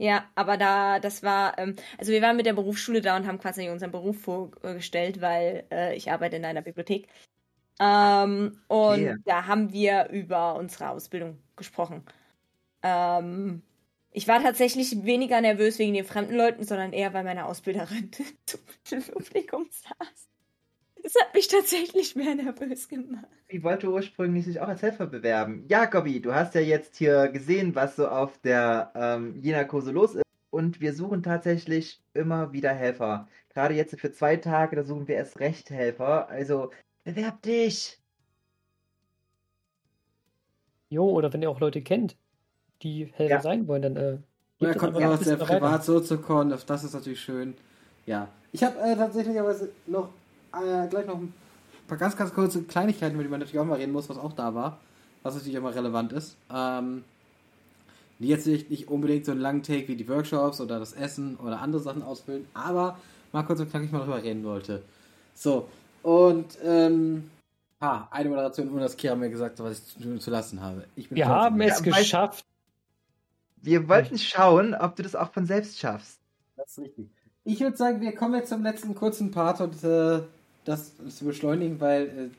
Ja, 0.00 0.30
aber 0.36 0.56
da, 0.56 1.00
das 1.00 1.22
war, 1.24 1.58
ähm, 1.58 1.74
also 1.98 2.12
wir 2.12 2.22
waren 2.22 2.36
mit 2.36 2.46
der 2.46 2.52
Berufsschule 2.52 3.00
da 3.00 3.16
und 3.16 3.26
haben 3.26 3.38
quasi 3.40 3.68
unseren 3.68 3.90
Beruf 3.90 4.20
vorgestellt, 4.22 5.20
weil 5.20 5.66
äh, 5.72 5.96
ich 5.96 6.10
arbeite 6.12 6.36
in 6.36 6.44
einer 6.44 6.62
Bibliothek. 6.62 7.08
Ähm, 7.80 8.60
und 8.68 9.10
Okay. 9.10 9.16
da 9.26 9.46
haben 9.46 9.72
wir 9.72 10.08
über 10.10 10.56
unsere 10.56 10.90
Ausbildung 10.90 11.38
gesprochen. 11.56 12.04
Ähm, 12.82 13.62
ich 14.18 14.26
war 14.26 14.42
tatsächlich 14.42 15.04
weniger 15.04 15.40
nervös 15.40 15.78
wegen 15.78 15.94
den 15.94 16.04
fremden 16.04 16.34
Leuten, 16.34 16.64
sondern 16.64 16.92
eher, 16.92 17.14
weil 17.14 17.22
meine 17.22 17.46
Ausbilderin 17.46 18.10
zum 18.82 19.00
Publikum 19.12 19.68
saß. 19.70 20.28
Das 21.04 21.14
hat 21.22 21.32
mich 21.34 21.46
tatsächlich 21.46 22.16
mehr 22.16 22.34
nervös 22.34 22.88
gemacht. 22.88 23.28
Ich 23.46 23.62
wollte 23.62 23.88
ursprünglich 23.88 24.44
sich 24.44 24.58
auch 24.58 24.66
als 24.66 24.82
Helfer 24.82 25.06
bewerben. 25.06 25.66
Jakobi, 25.68 26.20
du 26.20 26.34
hast 26.34 26.56
ja 26.56 26.60
jetzt 26.60 26.96
hier 26.96 27.28
gesehen, 27.28 27.76
was 27.76 27.94
so 27.94 28.08
auf 28.08 28.36
der 28.38 28.90
ähm, 28.96 29.40
Jena-Kurse 29.40 29.92
los 29.92 30.16
ist. 30.16 30.24
Und 30.50 30.80
wir 30.80 30.94
suchen 30.94 31.22
tatsächlich 31.22 32.02
immer 32.12 32.52
wieder 32.52 32.72
Helfer. 32.74 33.28
Gerade 33.50 33.74
jetzt 33.74 34.00
für 34.00 34.10
zwei 34.10 34.36
Tage, 34.36 34.74
da 34.74 34.82
suchen 34.82 35.06
wir 35.06 35.14
erst 35.14 35.38
recht 35.38 35.70
Helfer. 35.70 36.28
Also 36.28 36.72
bewerb 37.04 37.40
dich! 37.42 38.00
Jo, 40.88 41.08
oder 41.08 41.32
wenn 41.32 41.42
ihr 41.42 41.50
auch 41.50 41.60
Leute 41.60 41.82
kennt, 41.82 42.16
die 42.82 43.06
Helfer 43.14 43.34
Ja. 43.36 43.40
sein 43.40 43.66
wollen, 43.68 43.82
dann 43.82 43.96
äh, 43.96 44.16
es 44.60 44.76
kommt 44.76 44.94
man 44.94 45.04
aus 45.04 45.20
der 45.20 45.36
bisschen 45.36 45.40
weiter. 45.40 45.54
Privatsoziokon, 45.60 46.50
das 46.50 46.66
das 46.66 46.84
ist 46.84 46.94
natürlich 46.94 47.20
schön. 47.20 47.54
Ja. 48.06 48.28
Ich 48.52 48.62
habe 48.64 48.78
äh, 48.80 48.96
tatsächlich 48.96 49.38
aber 49.38 49.54
noch 49.86 50.08
äh, 50.52 50.88
gleich 50.88 51.06
noch 51.06 51.16
ein 51.16 51.32
paar 51.86 51.98
ganz, 51.98 52.16
ganz 52.16 52.32
kurze 52.34 52.62
Kleinigkeiten, 52.62 53.14
über 53.14 53.22
die 53.22 53.28
man 53.28 53.40
natürlich 53.40 53.60
auch 53.60 53.64
mal 53.66 53.76
reden 53.76 53.92
muss, 53.92 54.08
was 54.08 54.18
auch 54.18 54.32
da 54.32 54.54
war. 54.54 54.78
Was 55.22 55.34
natürlich 55.34 55.56
immer 55.56 55.74
relevant 55.74 56.12
ist. 56.12 56.36
Ähm, 56.52 57.04
die 58.18 58.28
jetzt 58.28 58.46
nicht, 58.46 58.70
nicht 58.70 58.88
unbedingt 58.88 59.26
so 59.26 59.32
einen 59.32 59.40
langen 59.40 59.62
Take 59.62 59.88
wie 59.88 59.96
die 59.96 60.08
Workshops 60.08 60.60
oder 60.60 60.78
das 60.78 60.92
Essen 60.92 61.36
oder 61.36 61.60
andere 61.60 61.80
Sachen 61.82 62.02
ausfüllen, 62.02 62.46
aber 62.54 62.98
mal 63.32 63.42
kurz 63.44 63.60
und 63.60 63.70
knackig 63.70 63.92
mal 63.92 64.00
drüber 64.00 64.22
reden 64.22 64.44
wollte. 64.44 64.82
So, 65.34 65.68
und 66.02 66.58
ähm, 66.64 67.30
ha, 67.80 68.08
eine 68.10 68.28
Moderation, 68.28 68.70
ohne 68.70 68.80
dass 68.80 68.96
Kira 68.96 69.14
mir 69.14 69.30
gesagt 69.30 69.58
hat, 69.60 69.66
was 69.66 69.78
ich 69.78 70.02
zu, 70.02 70.18
zu 70.18 70.30
lassen 70.30 70.60
habe. 70.60 70.84
Ich 70.96 71.08
bin 71.08 71.16
Wir 71.16 71.28
haben 71.28 71.60
es 71.60 71.82
geschafft. 71.82 72.44
Wir 73.62 73.88
wollten 73.88 74.18
schauen, 74.18 74.74
ob 74.74 74.96
du 74.96 75.02
das 75.02 75.14
auch 75.16 75.32
von 75.32 75.46
selbst 75.46 75.78
schaffst. 75.78 76.18
Das 76.56 76.70
ist 76.72 76.78
richtig. 76.78 77.06
Ich 77.44 77.60
würde 77.60 77.76
sagen, 77.76 78.00
wir 78.00 78.14
kommen 78.14 78.34
jetzt 78.34 78.50
zum 78.50 78.62
letzten 78.62 78.94
kurzen 78.94 79.30
Part 79.30 79.60
und 79.60 79.82
äh, 79.84 80.20
das 80.64 80.92
zu 81.08 81.24
beschleunigen, 81.24 81.80
weil 81.80 82.30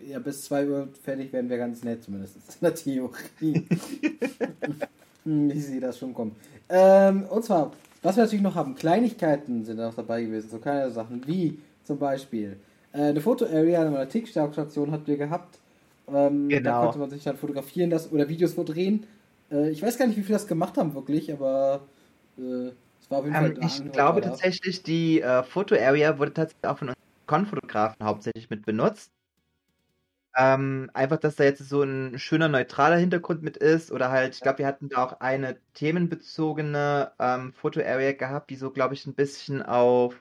äh, 0.00 0.10
ja, 0.10 0.18
bis 0.18 0.44
2 0.44 0.66
Uhr 0.68 0.88
fertig 1.02 1.32
werden 1.32 1.50
wir 1.50 1.58
ganz 1.58 1.82
nett, 1.84 2.04
zumindest 2.04 2.36
in 2.36 2.42
der 2.62 2.74
Theorie. 2.74 3.66
Hm, 5.24 5.50
ich 5.50 5.66
sehe 5.66 5.80
das 5.80 5.98
schon 5.98 6.14
kommen. 6.14 6.36
Ähm, 6.68 7.24
und 7.24 7.44
zwar, 7.44 7.72
was 8.02 8.16
wir 8.16 8.22
natürlich 8.24 8.42
noch 8.42 8.54
haben, 8.54 8.76
Kleinigkeiten 8.76 9.64
sind 9.64 9.78
noch 9.78 9.94
dabei 9.94 10.22
gewesen, 10.22 10.48
so 10.50 10.58
kleine 10.58 10.90
Sachen 10.90 11.26
wie 11.26 11.58
zum 11.84 11.98
Beispiel 11.98 12.58
äh, 12.92 13.02
eine 13.08 13.20
Foto-Area 13.20 13.80
an 13.82 13.88
einer 13.88 14.08
TikTok-Station 14.08 14.92
hatten 14.92 15.06
wir 15.06 15.16
gehabt. 15.16 15.58
Ähm, 16.08 16.62
Da 16.62 16.72
Genau. 16.72 16.80
konnte 16.80 16.98
man 16.98 17.10
sich 17.10 17.24
dann 17.24 17.36
fotografieren 17.36 17.90
das, 17.90 18.10
oder 18.12 18.28
Videos 18.28 18.54
vordrehen. 18.54 19.04
Äh, 19.50 19.70
ich 19.70 19.82
weiß 19.82 19.98
gar 19.98 20.06
nicht, 20.06 20.16
wie 20.16 20.22
viel 20.22 20.32
das 20.32 20.46
gemacht 20.46 20.76
haben, 20.76 20.94
wirklich, 20.94 21.32
aber 21.32 21.88
äh, 22.38 22.68
es 23.00 23.10
war 23.10 23.18
auf 23.20 23.24
jeden 23.24 23.36
Fall 23.36 23.52
Ähm, 23.52 23.56
ich 23.60 23.82
glaube 23.92 24.20
tatsächlich, 24.20 24.82
die 24.82 25.20
äh, 25.20 25.42
Foto-Area 25.42 26.18
wurde 26.18 26.32
tatsächlich 26.34 26.66
auch 26.68 26.78
von 26.78 26.88
uns 26.88 26.96
Con-Fotografen 27.26 28.04
hauptsächlich 28.04 28.50
mit 28.50 28.64
benutzt. 28.66 29.12
Ähm, 30.38 30.90
einfach, 30.92 31.16
dass 31.18 31.36
da 31.36 31.44
jetzt 31.44 31.66
so 31.66 31.82
ein 31.82 32.18
schöner 32.18 32.48
neutraler 32.48 32.96
Hintergrund 32.96 33.42
mit 33.42 33.56
ist. 33.56 33.90
Oder 33.90 34.10
halt, 34.10 34.34
ich 34.34 34.42
glaube, 34.42 34.58
wir 34.58 34.66
hatten 34.66 34.88
da 34.90 35.02
auch 35.04 35.20
eine 35.20 35.58
themenbezogene 35.72 37.12
ähm, 37.18 37.52
Foto-Area 37.54 38.12
gehabt, 38.12 38.50
die 38.50 38.56
so, 38.56 38.70
glaube 38.70 38.94
ich, 38.94 39.06
ein 39.06 39.14
bisschen 39.14 39.62
auf. 39.62 40.20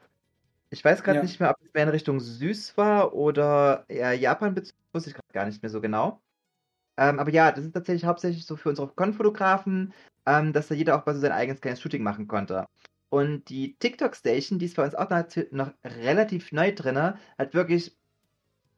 Ich 0.72 0.84
weiß 0.86 1.04
gerade 1.04 1.18
Ja. 1.18 1.24
nicht 1.24 1.40
mehr, 1.40 1.52
ob 1.52 1.58
es 1.62 1.74
mehr 1.74 1.84
in 1.84 1.90
Richtung 1.90 2.20
süß 2.22 2.78
war 2.78 3.14
oder 3.16 3.86
Japan 3.90 4.56
bezogen, 4.56 4.78
wusste 4.94 5.10
ich 5.12 5.16
gerade 5.16 5.34
gar 5.34 5.46
nicht 5.46 5.62
mehr 5.64 5.72
so 5.72 5.82
genau. 5.82 6.22
Ähm, 6.98 7.20
aber 7.20 7.32
ja, 7.32 7.52
das 7.52 7.66
ist 7.66 7.74
tatsächlich 7.74 8.06
hauptsächlich 8.06 8.46
so 8.46 8.56
für 8.56 8.70
unsere 8.70 8.88
Con-Fotografen, 8.88 9.94
ähm, 10.26 10.54
dass 10.54 10.68
da 10.68 10.76
jeder 10.76 10.98
auch 10.98 11.06
mal 11.06 11.14
so 11.14 11.22
sein 11.22 11.32
eigenes 11.32 11.62
kleines 11.62 11.82
Shooting 11.82 12.04
machen 12.04 12.28
konnte. 12.28 12.66
Und 13.10 13.50
die 13.50 13.76
TikTok 13.78 14.16
Station, 14.16 14.60
die 14.60 14.66
ist 14.66 14.76
bei 14.76 14.84
uns 14.84 14.96
auch 14.96 15.10
noch, 15.10 15.26
noch 15.52 15.74
relativ 15.84 16.52
neu 16.52 16.74
drin, 16.74 16.98
hat 16.98 17.54
wirklich, 17.54 17.96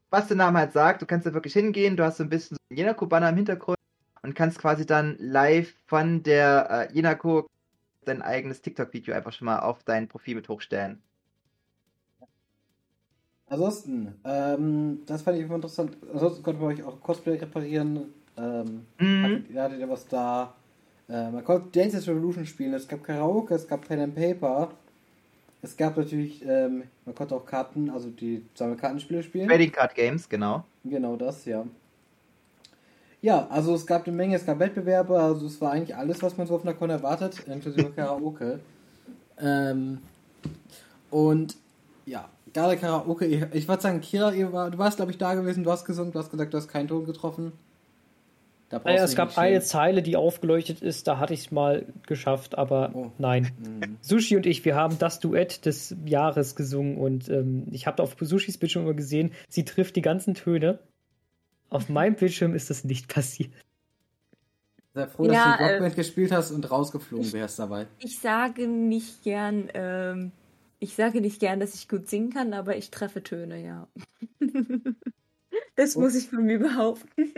was 0.09 0.27
der 0.27 0.37
Name 0.37 0.59
halt 0.59 0.73
sagt, 0.73 1.01
du 1.01 1.05
kannst 1.05 1.25
da 1.27 1.33
wirklich 1.33 1.53
hingehen, 1.53 1.97
du 1.97 2.03
hast 2.03 2.17
so 2.17 2.23
ein 2.23 2.29
bisschen 2.29 2.57
so 2.57 2.63
einen 2.69 2.77
Jenako-Banner 2.77 3.29
im 3.29 3.35
Hintergrund 3.35 3.77
und 4.23 4.35
kannst 4.35 4.59
quasi 4.59 4.85
dann 4.85 5.15
live 5.19 5.73
von 5.85 6.23
der 6.23 6.89
äh, 6.91 6.93
Jenako 6.93 7.47
dein 8.05 8.21
eigenes 8.21 8.61
TikTok-Video 8.61 9.13
einfach 9.15 9.33
schon 9.33 9.45
mal 9.45 9.59
auf 9.59 9.83
dein 9.83 10.07
Profil 10.07 10.35
mit 10.35 10.49
hochstellen. 10.49 11.01
Ansonsten, 13.49 14.13
ähm, 14.25 14.99
das 15.05 15.21
fand 15.21 15.37
ich 15.37 15.43
immer 15.45 15.55
interessant. 15.55 15.95
Ansonsten 16.13 16.43
konnte 16.43 16.61
man 16.61 16.73
euch 16.73 16.83
auch 16.83 16.99
Cosplay 17.01 17.35
reparieren. 17.35 18.13
Ähm, 18.37 18.85
Mhm. 18.99 19.23
hattet, 19.23 19.49
ihr 19.49 19.61
hattet 19.63 19.79
ja 19.79 19.89
was 19.89 20.07
da. 20.07 20.53
Äh, 21.09 21.31
man 21.31 21.43
konnte 21.43 21.79
Dances 21.79 22.07
Revolution 22.07 22.45
spielen. 22.45 22.73
Es 22.73 22.87
gab 22.87 23.03
Karaoke, 23.03 23.55
es 23.55 23.67
gab 23.67 23.87
Pen 23.87 24.01
and 24.01 24.15
Paper. 24.15 24.71
Es 25.61 25.75
gab 25.75 25.97
natürlich, 25.97 26.43
ähm, 26.45 26.83
man 27.05 27.15
konnte 27.15 27.35
auch 27.35 27.45
Karten, 27.45 27.89
also 27.89 28.09
die 28.09 28.45
Sammelkartenspiele 28.53 29.23
spielen. 29.23 29.47
Trading 29.49 29.71
Card 29.71 29.95
Games, 29.95 30.27
genau. 30.29 30.65
Genau 30.83 31.15
das, 31.15 31.45
ja. 31.45 31.65
Ja, 33.21 33.47
also 33.49 33.73
es 33.73 33.85
gab 33.87 34.05
eine 34.05 34.15
Menge, 34.15 34.35
es 34.35 34.45
gab 34.45 34.59
Wettbewerbe, 34.59 35.19
also 35.19 35.47
es 35.47 35.59
war 35.59 35.71
eigentlich 35.71 35.95
alles, 35.95 36.21
was 36.21 36.37
man 36.37 36.45
so 36.45 36.55
auf 36.55 36.61
einer 36.61 36.75
Con 36.75 36.89
erwartet, 36.91 37.39
inklusive 37.47 37.89
Karaoke. 37.95 38.59
ähm, 39.39 39.99
und 41.09 41.57
ja, 42.05 42.29
gerade 42.57 42.75
Karaoke, 42.77 43.25
ich, 43.25 43.43
ich 43.53 43.67
würde 43.67 43.81
sagen, 43.83 44.01
Kira, 44.01 44.31
ihr 44.33 44.51
war, 44.51 44.71
du 44.71 44.77
warst 44.79 44.97
glaube 44.97 45.11
ich 45.11 45.17
da 45.19 45.35
gewesen, 45.35 45.63
du 45.63 45.71
hast 45.71 45.85
gesungen, 45.85 46.11
du 46.11 46.17
hast 46.19 46.31
gesagt, 46.31 46.53
du 46.53 46.57
hast 46.57 46.67
keinen 46.67 46.87
Ton 46.87 47.05
getroffen. 47.05 47.51
Da 48.69 48.81
Naja, 48.83 48.97
du 48.97 49.03
es 49.03 49.15
gab 49.15 49.37
eine. 49.37 49.61
Zeile, 49.61 50.01
die 50.01 50.17
aufgeleuchtet 50.17 50.81
ist, 50.81 51.07
da 51.07 51.19
hatte 51.19 51.33
ich 51.33 51.41
es 51.45 51.51
mal 51.51 51.85
geschafft, 52.07 52.57
aber 52.57 52.89
Oh. 52.93 53.11
nein. 53.19 53.51
Mhm. 53.59 53.97
Sushi 54.01 54.35
und 54.35 54.45
ich, 54.45 54.65
wir 54.65 54.75
haben 54.75 54.97
das 54.99 55.19
Duett 55.19 55.65
des 55.65 55.95
Jahres 56.05 56.55
gesungen 56.55 56.97
und 56.97 57.29
ähm, 57.29 57.67
ich 57.71 57.85
habe 57.87 58.01
auf 58.03 58.15
Sushis 58.19 58.57
Bildschirm 58.57 58.83
immer 58.83 58.93
gesehen, 58.95 59.31
sie 59.47 59.63
trifft 59.63 59.95
die 59.95 60.01
ganzen 60.01 60.33
Töne. 60.33 60.79
Auf 61.69 61.89
meinem 61.89 62.15
Bildschirm 62.15 62.55
ist 62.55 62.69
das 62.71 62.83
nicht 62.83 63.07
passiert. 63.07 63.51
Sei 64.95 65.05
froh, 65.07 65.25
Ja, 65.25 65.31
dass 65.31 65.57
du 65.59 65.63
äh, 65.63 65.71
Rockband 65.73 65.95
gespielt 65.95 66.31
hast 66.31 66.51
und 66.51 66.69
rausgeflogen 66.71 67.31
wärst 67.33 67.59
dabei. 67.59 67.85
Ich 67.99 68.19
sage 68.19 68.67
nicht 68.67 69.23
gern, 69.23 69.69
ähm, 69.75 70.31
ich 70.79 70.95
sage 70.95 71.21
nicht 71.21 71.39
gern, 71.39 71.59
dass 71.59 71.75
ich 71.75 71.87
gut 71.87 72.07
singen 72.07 72.31
kann, 72.31 72.53
aber 72.53 72.75
ich 72.77 72.91
treffe 72.91 73.23
Töne, 73.23 73.63
ja. 73.63 73.87
das 75.75 75.95
muss 75.95 76.15
ich 76.15 76.29
von 76.29 76.45
mir 76.45 76.59
behaupten. 76.59 77.33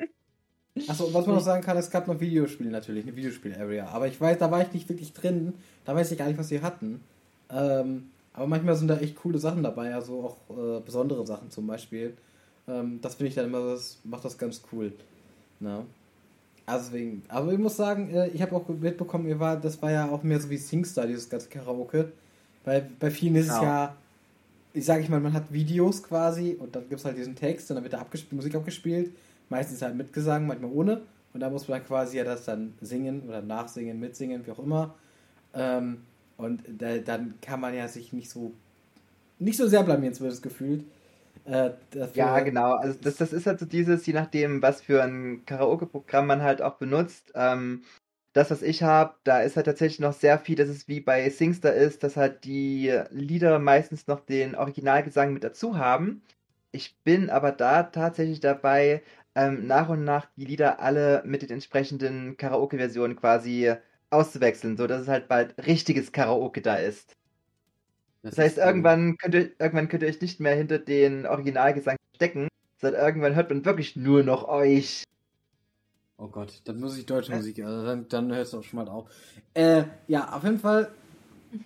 Achso, 0.87 1.13
was 1.13 1.25
man 1.25 1.35
noch 1.35 1.43
sagen 1.43 1.63
kann, 1.63 1.77
es 1.77 1.89
gab 1.89 2.07
noch 2.07 2.19
Videospiele 2.19 2.69
natürlich, 2.69 3.03
eine 3.03 3.15
Videospiel-Area. 3.15 3.87
Aber 3.87 4.07
ich 4.07 4.19
weiß, 4.19 4.37
da 4.37 4.49
war 4.51 4.61
ich 4.61 4.71
nicht 4.71 4.87
wirklich 4.87 5.13
drin. 5.13 5.53
Da 5.83 5.95
weiß 5.95 6.11
ich 6.11 6.17
gar 6.17 6.27
nicht, 6.27 6.37
was 6.37 6.47
sie 6.47 6.61
hatten. 6.61 7.01
Ähm, 7.49 8.11
aber 8.33 8.47
manchmal 8.47 8.75
sind 8.75 8.87
da 8.87 8.97
echt 8.97 9.15
coole 9.17 9.39
Sachen 9.39 9.63
dabei, 9.63 9.93
also 9.93 10.23
auch 10.23 10.57
äh, 10.57 10.79
besondere 10.79 11.25
Sachen 11.25 11.49
zum 11.49 11.67
Beispiel. 11.67 12.15
Ähm, 12.67 12.99
das 13.01 13.15
finde 13.15 13.29
ich 13.29 13.35
dann 13.35 13.45
immer, 13.45 13.59
das 13.59 13.99
macht 14.03 14.23
das 14.23 14.37
ganz 14.37 14.61
cool. 14.71 14.93
Na? 15.59 15.85
Also 16.65 16.91
deswegen, 16.91 17.23
aber 17.27 17.51
ich 17.51 17.57
muss 17.57 17.75
sagen, 17.75 18.09
äh, 18.11 18.27
ich 18.27 18.41
habe 18.41 18.55
auch 18.55 18.67
mitbekommen, 18.69 19.27
ihr 19.27 19.39
war, 19.39 19.59
das 19.59 19.81
war 19.81 19.91
ja 19.91 20.09
auch 20.09 20.23
mehr 20.23 20.39
so 20.39 20.49
wie 20.49 20.57
Singstar, 20.57 21.07
dieses 21.07 21.29
ganze 21.29 21.49
Karaoke. 21.49 22.11
Weil 22.65 22.89
bei 22.99 23.11
vielen 23.11 23.35
ist 23.35 23.47
es 23.47 23.53
Genau. 23.53 23.63
ja, 23.63 23.95
ich 24.73 24.85
sage 24.85 25.01
ich 25.01 25.09
mal, 25.09 25.19
man 25.19 25.33
hat 25.33 25.51
Videos 25.51 26.03
quasi 26.03 26.55
und 26.59 26.75
dann 26.75 26.87
gibt 26.89 26.99
es 26.99 27.05
halt 27.05 27.17
diesen 27.17 27.35
Text 27.35 27.69
und 27.71 27.75
dann 27.75 27.83
wird 27.83 27.93
da 27.93 27.99
abgespielt, 27.99 28.33
Musik 28.33 28.55
abgespielt. 28.55 29.11
Meistens 29.49 29.81
halt 29.81 29.95
mit 29.95 30.13
Gesang, 30.13 30.45
manchmal 30.47 30.71
ohne. 30.71 31.01
Und 31.33 31.39
da 31.41 31.49
muss 31.49 31.67
man 31.67 31.79
dann 31.79 31.87
quasi 31.87 32.17
ja 32.17 32.23
das 32.23 32.45
dann 32.45 32.73
singen 32.81 33.23
oder 33.27 33.41
nachsingen, 33.41 33.99
mitsingen, 33.99 34.45
wie 34.45 34.51
auch 34.51 34.59
immer. 34.59 34.95
Ähm, 35.53 36.01
und 36.37 36.61
da, 36.77 36.97
dann 36.99 37.35
kann 37.41 37.59
man 37.59 37.73
ja 37.73 37.87
sich 37.87 38.13
nicht 38.13 38.29
so 38.29 38.53
nicht 39.39 39.57
so 39.57 39.67
sehr 39.67 39.83
blamieren, 39.83 40.13
zumindest 40.13 40.43
gefühlt. 40.43 40.83
Äh, 41.45 41.71
Ja, 42.13 42.39
genau. 42.41 42.73
Also 42.73 42.97
das, 43.01 43.15
das 43.17 43.33
ist 43.33 43.47
halt 43.47 43.59
so 43.59 43.65
dieses, 43.65 44.05
je 44.05 44.13
nachdem, 44.13 44.61
was 44.61 44.81
für 44.81 45.01
ein 45.03 45.45
Karaoke-Programm 45.45 46.27
man 46.27 46.41
halt 46.43 46.61
auch 46.61 46.75
benutzt. 46.75 47.31
Ähm, 47.35 47.83
das, 48.33 48.51
was 48.51 48.61
ich 48.61 48.83
habe, 48.83 49.15
da 49.23 49.41
ist 49.41 49.55
halt 49.55 49.65
tatsächlich 49.65 49.99
noch 49.99 50.13
sehr 50.13 50.37
viel, 50.39 50.55
dass 50.55 50.69
es 50.69 50.87
wie 50.87 50.99
bei 51.01 51.29
Singstar 51.29 51.73
ist, 51.73 52.03
dass 52.03 52.15
halt 52.17 52.43
die 52.43 52.93
Lieder 53.11 53.59
meistens 53.59 54.07
noch 54.07 54.19
den 54.19 54.55
Originalgesang 54.55 55.33
mit 55.33 55.43
dazu 55.43 55.77
haben. 55.77 56.21
Ich 56.71 56.97
bin 57.03 57.29
aber 57.29 57.51
da 57.51 57.83
tatsächlich 57.83 58.39
dabei, 58.39 59.01
ähm, 59.35 59.67
nach 59.67 59.89
und 59.89 60.03
nach 60.03 60.27
die 60.37 60.45
Lieder 60.45 60.79
alle 60.79 61.23
mit 61.25 61.41
den 61.41 61.49
entsprechenden 61.51 62.37
Karaoke-Versionen 62.37 63.15
quasi 63.15 63.73
auszuwechseln, 64.11 64.77
so 64.77 64.87
dass 64.87 65.01
es 65.01 65.07
halt 65.07 65.27
bald 65.27 65.55
richtiges 65.65 66.11
Karaoke 66.11 66.61
da 66.61 66.75
ist. 66.75 67.15
Das 68.21 68.37
heißt, 68.37 68.57
ist, 68.57 68.63
irgendwann 68.63 69.17
könnt, 69.17 69.33
ihr, 69.33 69.51
irgendwann 69.59 69.87
könnt 69.87 70.03
ihr 70.03 70.09
euch 70.09 70.21
nicht 70.21 70.39
mehr 70.39 70.55
hinter 70.55 70.77
den 70.77 71.25
Originalgesang 71.25 71.95
stecken, 72.15 72.47
sondern 72.77 73.01
irgendwann 73.01 73.35
hört 73.35 73.49
man 73.49 73.65
wirklich 73.65 73.95
nur 73.95 74.23
noch 74.23 74.47
euch. 74.47 75.03
Oh 76.21 76.27
Gott, 76.27 76.61
dann 76.65 76.79
muss 76.79 76.97
ich 76.97 77.05
deutsche 77.05 77.33
Musik, 77.33 77.63
also 77.63 77.85
dann, 77.85 78.05
dann 78.09 78.33
hört 78.33 78.45
es 78.47 78.53
auch 78.53 78.63
schon 78.63 78.77
mal 78.83 78.89
auf. 78.89 79.05
Äh, 79.53 79.83
ja, 80.07 80.33
auf 80.33 80.43
jeden 80.43 80.59
Fall 80.59 80.89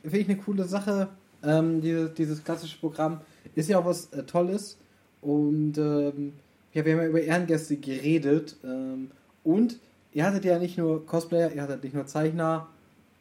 finde 0.03 0.19
ich 0.19 0.29
eine 0.29 0.37
coole 0.37 0.65
Sache. 0.65 1.09
Ähm, 1.43 1.81
dieses, 1.81 2.13
dieses 2.13 2.43
klassische 2.43 2.77
Programm 2.77 3.21
ist 3.55 3.67
ja 3.67 3.79
auch 3.79 3.85
was 3.85 4.13
äh, 4.13 4.23
Tolles. 4.23 4.77
Und 5.21 5.77
ähm, 5.77 6.33
ja, 6.73 6.85
wir 6.85 6.93
haben 6.93 7.01
ja 7.01 7.07
über 7.07 7.21
Ehrengäste 7.21 7.77
geredet. 7.77 8.55
Ähm, 8.63 9.09
und 9.43 9.79
ihr 10.13 10.25
hattet 10.25 10.45
ja 10.45 10.59
nicht 10.59 10.77
nur 10.77 11.05
Cosplayer, 11.05 11.51
ihr 11.51 11.61
hattet 11.63 11.83
nicht 11.83 11.95
nur 11.95 12.05
Zeichner, 12.05 12.67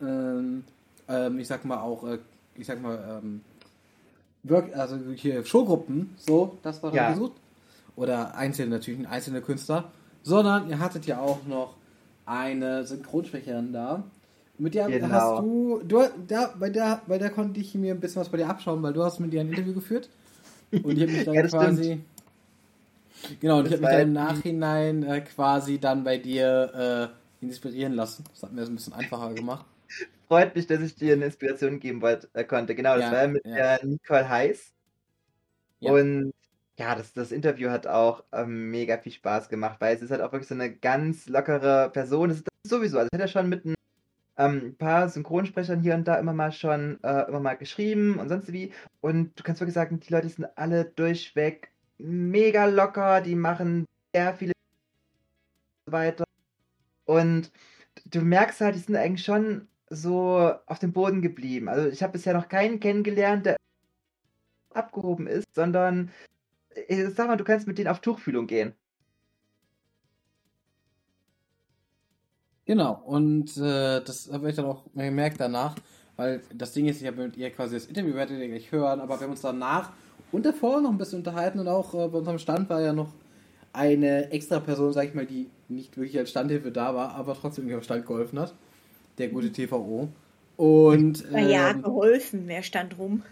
ähm, 0.00 0.64
ähm, 1.08 1.38
ich 1.38 1.48
sag 1.48 1.64
mal 1.64 1.78
auch, 1.80 2.04
äh, 2.04 2.18
ich 2.56 2.66
sag 2.66 2.80
mal, 2.82 3.20
ähm, 3.22 3.40
Work, 4.44 4.76
also 4.76 4.98
hier 5.14 5.44
Showgruppen, 5.44 6.14
so, 6.18 6.58
das 6.62 6.82
war 6.82 6.92
Ja. 6.94 7.12
gesucht. 7.12 7.32
Oder 7.94 8.34
einzelne, 8.34 8.70
natürlich 8.70 9.06
einzelne 9.08 9.40
Künstler. 9.40 9.92
Sondern 10.22 10.68
ihr 10.70 10.78
hattet 10.78 11.06
ja 11.06 11.20
auch 11.20 11.44
noch 11.46 11.74
eine 12.26 12.84
Synchronsprecherin 12.86 13.72
da. 13.72 14.04
Mit 14.58 14.74
der 14.74 14.88
Genau. 14.88 15.08
hast 15.10 15.38
du, 15.38 15.80
du 15.84 16.04
da, 16.28 16.54
bei 16.58 16.70
der, 16.70 17.02
bei 17.08 17.18
der 17.18 17.30
konnte 17.30 17.60
ich 17.60 17.74
mir 17.74 17.94
ein 17.94 18.00
bisschen 18.00 18.20
was 18.20 18.28
bei 18.30 18.36
dir 18.38 18.48
abschauen, 18.48 18.82
weil 18.82 18.92
du 18.92 19.02
hast 19.02 19.18
mit 19.20 19.32
ihr 19.34 19.40
ein 19.40 19.48
Interview 19.48 19.74
geführt. 19.74 20.08
Und 20.82 20.96
ich 20.96 21.02
habe 21.02 21.12
mich 21.12 21.24
dann 21.24 21.42
Ja, 21.42 21.48
quasi. 21.48 22.00
Genau, 23.40 23.58
und 23.58 23.66
ich 23.66 23.72
Das 23.72 23.72
habe 23.72 23.82
mich 23.82 23.90
dann 23.90 24.00
im 24.00 24.12
Nachhinein 24.12 25.02
äh, 25.04 25.20
quasi 25.20 25.78
dann 25.78 26.04
bei 26.04 26.18
dir 26.18 27.12
äh, 27.40 27.44
inspirieren 27.44 27.92
lassen. 27.94 28.24
Das 28.32 28.42
hat 28.42 28.52
mir 28.52 28.60
das 28.60 28.68
ein 28.70 28.74
bisschen 28.76 28.92
einfacher 28.94 29.34
gemacht. 29.34 29.66
Freut 30.28 30.54
mich, 30.56 30.66
dass 30.66 30.80
ich 30.80 30.94
dir 30.96 31.14
eine 31.14 31.26
Inspiration 31.26 31.78
geben 31.80 32.00
wollte, 32.02 32.28
äh, 32.34 32.44
konnte. 32.44 32.74
Genau, 32.74 32.96
das 32.96 33.10
Ja, 33.10 33.10
war 33.10 33.22
ja 33.22 33.28
mit 33.28 33.44
ja. 33.44 33.56
der 33.56 33.84
Nicole 33.84 34.28
Heiß. 34.28 34.72
Und 35.80 36.32
ja, 36.82 36.96
das, 36.96 37.12
das 37.12 37.30
Interview 37.30 37.70
hat 37.70 37.86
auch 37.86 38.24
ähm, 38.32 38.70
mega 38.70 38.98
viel 38.98 39.12
Spaß 39.12 39.48
gemacht, 39.48 39.80
weil 39.80 39.94
es 39.94 40.02
ist 40.02 40.10
halt 40.10 40.20
auch 40.20 40.32
wirklich 40.32 40.48
so 40.48 40.54
eine 40.56 40.74
ganz 40.74 41.28
lockere 41.28 41.90
Person. 41.90 42.28
Das 42.28 42.38
ist, 42.38 42.48
sowieso, 42.66 42.98
also 42.98 43.08
hatte 43.12 43.22
ja 43.22 43.28
schon 43.28 43.48
mit 43.48 43.64
ein 43.64 43.74
ähm, 44.36 44.74
paar 44.76 45.08
Synchronsprechern 45.08 45.80
hier 45.80 45.94
und 45.94 46.08
da 46.08 46.16
immer 46.16 46.32
mal 46.32 46.50
schon 46.50 46.98
äh, 47.04 47.28
immer 47.28 47.38
mal 47.38 47.54
geschrieben 47.54 48.18
und 48.18 48.28
sonst 48.28 48.52
wie. 48.52 48.72
Und 49.00 49.38
du 49.38 49.44
kannst 49.44 49.60
wirklich 49.60 49.74
sagen, 49.74 50.00
die 50.00 50.12
Leute 50.12 50.28
sind 50.28 50.46
alle 50.56 50.84
durchweg 50.84 51.70
mega 51.98 52.64
locker, 52.66 53.20
die 53.20 53.36
machen 53.36 53.86
sehr 54.12 54.34
viele 54.34 54.52
und 55.86 55.92
weiter. 55.92 56.24
Und 57.04 57.52
du 58.06 58.22
merkst 58.22 58.60
halt, 58.60 58.74
die 58.74 58.80
sind 58.80 58.96
eigentlich 58.96 59.24
schon 59.24 59.68
so 59.88 60.52
auf 60.66 60.80
dem 60.80 60.92
Boden 60.92 61.22
geblieben. 61.22 61.68
Also 61.68 61.88
ich 61.88 62.02
habe 62.02 62.14
bisher 62.14 62.34
noch 62.34 62.48
keinen 62.48 62.80
kennengelernt, 62.80 63.46
der 63.46 63.56
abgehoben 64.74 65.28
ist, 65.28 65.46
sondern 65.54 66.10
sag 67.14 67.28
mal, 67.28 67.36
du 67.36 67.44
kannst 67.44 67.66
mit 67.66 67.78
denen 67.78 67.88
auf 67.88 68.00
Tuchfühlung 68.00 68.46
gehen. 68.46 68.74
Genau, 72.64 73.02
und 73.04 73.56
äh, 73.56 74.00
das 74.02 74.30
habe 74.32 74.48
ich 74.48 74.56
dann 74.56 74.66
auch 74.66 74.84
gemerkt 74.94 75.40
danach, 75.40 75.74
weil 76.16 76.42
das 76.54 76.72
Ding 76.72 76.86
ist, 76.86 77.02
ich 77.02 77.08
habe 77.08 77.24
mit 77.24 77.36
ihr 77.36 77.50
quasi 77.50 77.74
das 77.74 77.86
Interview, 77.86 78.14
werdet 78.14 78.38
ihr 78.38 78.48
gleich 78.48 78.70
hören, 78.70 79.00
aber 79.00 79.18
wir 79.18 79.24
haben 79.24 79.32
uns 79.32 79.40
danach 79.40 79.92
und 80.30 80.46
davor 80.46 80.80
noch 80.80 80.90
ein 80.90 80.98
bisschen 80.98 81.18
unterhalten 81.18 81.58
und 81.58 81.68
auch 81.68 81.92
äh, 81.94 82.08
bei 82.08 82.18
unserem 82.18 82.38
Stand 82.38 82.70
war 82.70 82.80
ja 82.80 82.92
noch 82.92 83.12
eine 83.72 84.30
extra 84.30 84.60
Person, 84.60 84.92
sag 84.92 85.08
ich 85.08 85.14
mal, 85.14 85.26
die 85.26 85.50
nicht 85.68 85.96
wirklich 85.96 86.18
als 86.18 86.30
Standhilfe 86.30 86.70
da 86.70 86.94
war, 86.94 87.14
aber 87.14 87.34
trotzdem 87.34 87.64
irgendwie 87.64 87.76
am 87.76 87.82
Stand 87.82 88.06
geholfen 88.06 88.38
hat. 88.38 88.54
Der 89.18 89.28
gute 89.28 89.50
TVO. 89.50 90.08
Und 90.56 91.30
Naja, 91.30 91.70
ähm, 91.70 91.82
geholfen, 91.82 92.44
wer 92.46 92.62
stand 92.62 92.98
rum? 92.98 93.22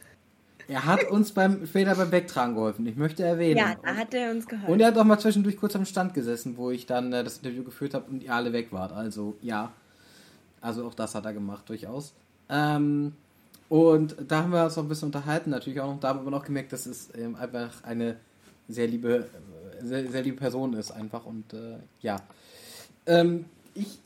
Er 0.70 0.86
hat 0.86 1.10
uns 1.10 1.32
beim 1.32 1.66
später 1.66 1.96
beim 1.96 2.12
Wegtragen 2.12 2.54
geholfen. 2.54 2.86
Ich 2.86 2.96
möchte 2.96 3.24
erwähnen. 3.24 3.58
Ja, 3.58 3.74
da 3.82 3.96
hat 3.96 4.14
er 4.14 4.30
uns 4.30 4.46
geholfen. 4.46 4.72
Und 4.72 4.80
er 4.80 4.88
hat 4.88 4.98
auch 4.98 5.04
mal 5.04 5.18
zwischendurch 5.18 5.56
kurz 5.56 5.74
am 5.74 5.84
Stand 5.84 6.14
gesessen, 6.14 6.56
wo 6.56 6.70
ich 6.70 6.86
dann 6.86 7.12
äh, 7.12 7.24
das 7.24 7.38
Interview 7.38 7.64
geführt 7.64 7.94
habe 7.94 8.08
und 8.08 8.22
ihr 8.22 8.32
alle 8.32 8.52
weg 8.52 8.68
wart. 8.70 8.92
Also 8.92 9.36
ja. 9.42 9.72
Also 10.60 10.86
auch 10.86 10.94
das 10.94 11.14
hat 11.14 11.24
er 11.24 11.32
gemacht, 11.32 11.68
durchaus. 11.68 12.12
Ähm, 12.48 13.14
und 13.68 14.14
da 14.28 14.42
haben 14.42 14.52
wir 14.52 14.64
uns 14.64 14.76
noch 14.76 14.84
ein 14.84 14.88
bisschen 14.88 15.06
unterhalten, 15.06 15.50
natürlich 15.50 15.80
auch 15.80 15.92
noch. 15.92 16.00
Da 16.00 16.08
haben 16.08 16.24
wir 16.24 16.30
noch 16.30 16.44
gemerkt, 16.44 16.72
dass 16.72 16.86
es 16.86 17.08
ähm, 17.16 17.34
einfach 17.34 17.82
eine 17.82 18.16
sehr 18.68 18.86
liebe, 18.86 19.28
äh, 19.80 19.84
sehr, 19.84 20.08
sehr 20.08 20.22
liebe 20.22 20.36
Person 20.36 20.74
ist, 20.74 20.92
einfach. 20.92 21.26
Und 21.26 21.52
äh, 21.52 21.78
ja. 22.00 22.16
Ähm, 23.06 23.46
ich 23.74 23.98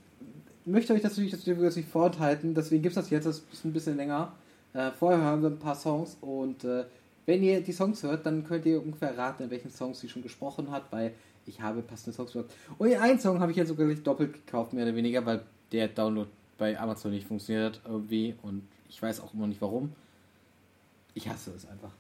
möchte 0.65 0.95
euch 0.95 1.03
das 1.03 1.13
natürlich 1.13 1.33
das 1.33 1.41
Interview 1.41 1.65
jetzt 1.65 1.77
nicht 1.77 1.91
vorenthalten, 1.91 2.55
deswegen 2.55 2.83
gibt 2.83 2.97
es 2.97 3.03
das 3.03 3.11
jetzt, 3.11 3.27
das 3.27 3.43
ist 3.53 3.65
ein 3.65 3.73
bisschen 3.73 3.97
länger. 3.97 4.33
Äh, 4.75 4.91
vorher 4.91 5.21
hören 5.21 5.43
wir 5.43 5.51
ein 5.51 5.59
paar 5.59 5.75
Songs 5.75 6.17
und 6.21 6.65
äh, 6.65 6.85
wenn 7.27 7.43
ihr 7.43 7.63
die 7.63 7.73
Songs 7.73 8.03
hört, 8.03 8.27
dann 8.27 8.45
könnt 8.45 8.67
ihr 8.67 8.83
ungefähr 8.83 9.17
raten, 9.17 9.45
in 9.45 9.51
welchen 9.51 9.71
Songs 9.71 10.01
sie 10.01 10.09
schon 10.09 10.23
gesprochen 10.23 10.71
hat, 10.71 10.85
weil 10.91 11.15
ich 11.47 11.61
habe 11.61 11.81
passende 11.81 12.15
Songs 12.15 12.33
gehört. 12.33 12.51
Und 12.77 12.89
den 12.91 13.01
einen 13.01 13.19
Song 13.19 13.41
habe 13.41 13.53
ich 13.53 13.57
jetzt 13.57 13.69
sogar 13.69 13.87
gleich 13.87 14.03
doppelt 14.03 14.33
gekauft, 14.33 14.73
mehr 14.73 14.85
oder 14.85 14.95
weniger, 14.95 15.25
weil 15.25 15.43
der 15.73 15.89
Download 15.89 16.29
bei 16.59 16.79
Amazon 16.79 17.13
nicht 17.13 17.27
funktioniert 17.27 17.77
hat 17.77 17.81
irgendwie 17.87 18.35
und 18.43 18.63
ich 18.89 19.01
weiß 19.01 19.21
auch 19.21 19.33
immer 19.33 19.47
nicht 19.47 19.61
warum. 19.61 19.93
Ich 21.15 21.29
hasse 21.29 21.53
es 21.57 21.67
einfach. 21.69 21.93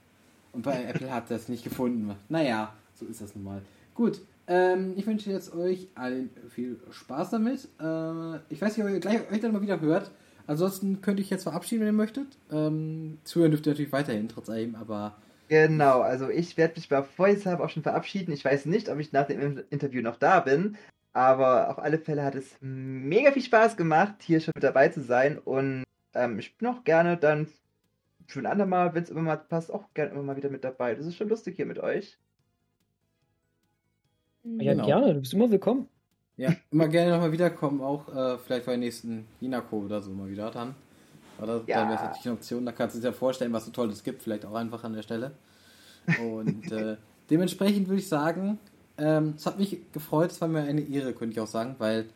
Und 0.52 0.62
bei 0.62 0.84
Apple 0.88 1.12
hat 1.12 1.30
das 1.30 1.48
nicht 1.48 1.64
gefunden. 1.64 2.14
Naja, 2.28 2.74
so 2.94 3.06
ist 3.06 3.20
das 3.20 3.34
nun 3.34 3.44
mal. 3.44 3.62
Gut, 3.94 4.20
ähm, 4.46 4.94
ich 4.96 5.06
wünsche 5.06 5.30
jetzt 5.30 5.54
euch 5.54 5.88
allen 5.94 6.30
viel 6.50 6.78
Spaß 6.90 7.30
damit. 7.30 7.68
Äh, 7.80 8.36
ich 8.50 8.60
weiß 8.60 8.76
nicht, 8.76 8.86
ob 8.86 8.92
ihr 8.92 9.00
gleich, 9.00 9.30
euch 9.30 9.40
dann 9.40 9.52
mal 9.52 9.62
wieder 9.62 9.80
hört. 9.80 10.10
Ansonsten 10.46 11.00
könnte 11.00 11.22
ich 11.22 11.30
jetzt 11.30 11.44
verabschieden, 11.44 11.80
wenn 11.80 11.88
ihr 11.88 11.92
möchtet. 11.92 12.38
Ähm, 12.50 13.18
zuhören 13.24 13.50
dürft 13.50 13.66
ihr 13.66 13.72
natürlich 13.72 13.92
weiterhin, 13.92 14.28
trotz 14.28 14.50
allem, 14.50 14.74
aber 14.74 15.16
Genau, 15.48 16.00
also 16.00 16.28
ich 16.30 16.56
werde 16.56 16.74
mich 16.76 16.88
bei 16.88 17.04
Voicehaber 17.16 17.64
auch 17.64 17.70
schon 17.70 17.82
verabschieden. 17.82 18.32
Ich 18.32 18.44
weiß 18.44 18.64
nicht, 18.66 18.88
ob 18.88 18.98
ich 18.98 19.12
nach 19.12 19.26
dem 19.26 19.40
In- 19.40 19.64
Interview 19.70 20.02
noch 20.02 20.16
da 20.16 20.40
bin, 20.40 20.76
aber 21.12 21.70
auf 21.70 21.78
alle 21.78 21.98
Fälle 21.98 22.24
hat 22.24 22.34
es 22.34 22.56
mega 22.60 23.30
viel 23.32 23.42
Spaß 23.42 23.76
gemacht, 23.76 24.16
hier 24.22 24.40
schon 24.40 24.52
mit 24.54 24.64
dabei 24.64 24.88
zu 24.88 25.02
sein 25.02 25.38
und 25.38 25.84
ähm, 26.14 26.38
ich 26.38 26.56
bin 26.56 26.68
auch 26.68 26.84
gerne 26.84 27.16
dann 27.18 27.48
für 28.26 28.40
ein 28.40 28.46
andermal, 28.46 28.94
wenn 28.94 29.02
es 29.04 29.10
immer 29.10 29.20
mal 29.22 29.36
passt, 29.36 29.70
auch 29.72 29.92
gerne 29.94 30.12
immer 30.12 30.22
mal 30.22 30.36
wieder 30.36 30.48
mit 30.50 30.64
dabei. 30.64 30.94
Das 30.94 31.06
ist 31.06 31.16
schon 31.16 31.28
lustig 31.28 31.56
hier 31.56 31.66
mit 31.66 31.78
euch. 31.78 32.18
Ja, 34.44 34.72
Genau. 34.72 34.86
gerne, 34.86 35.14
du 35.14 35.20
bist 35.20 35.34
immer 35.34 35.50
willkommen. 35.50 35.88
Ja, 36.36 36.52
immer 36.70 36.88
gerne 36.88 37.12
nochmal 37.12 37.32
wiederkommen, 37.32 37.80
auch 37.80 38.08
äh, 38.08 38.38
vielleicht 38.38 38.66
bei 38.66 38.72
der 38.72 38.78
nächsten 38.78 39.26
Hinako 39.40 39.78
oder 39.84 40.00
so 40.02 40.10
mal 40.10 40.28
wieder 40.28 40.50
dann. 40.50 40.74
Oder 41.38 41.62
Ja. 41.66 41.76
dann 41.76 41.88
wäre 41.88 41.94
es 41.96 42.02
natürlich 42.02 42.26
eine 42.26 42.34
Option, 42.34 42.66
da 42.66 42.72
kannst 42.72 42.96
du 42.96 43.00
dir 43.00 43.08
ja 43.08 43.12
vorstellen, 43.12 43.52
was 43.52 43.66
so 43.66 43.70
Tolles 43.70 44.02
gibt, 44.02 44.22
vielleicht 44.22 44.44
auch 44.44 44.54
einfach 44.54 44.82
an 44.84 44.94
der 44.94 45.02
Stelle. 45.02 45.32
Und 46.16 46.70
äh, 46.72 46.96
dementsprechend 47.30 47.88
würde 47.88 48.00
ich 48.00 48.08
sagen, 48.08 48.58
ähm, 48.98 49.34
es 49.36 49.46
hat 49.46 49.58
mich 49.58 49.78
gefreut, 49.92 50.30
es 50.32 50.40
war 50.40 50.48
mir 50.48 50.62
eine 50.62 50.80
Ehre, 50.82 51.12
könnte 51.12 51.32
ich 51.34 51.40
auch 51.40 51.46
sagen, 51.46 51.76
weil 51.78 52.06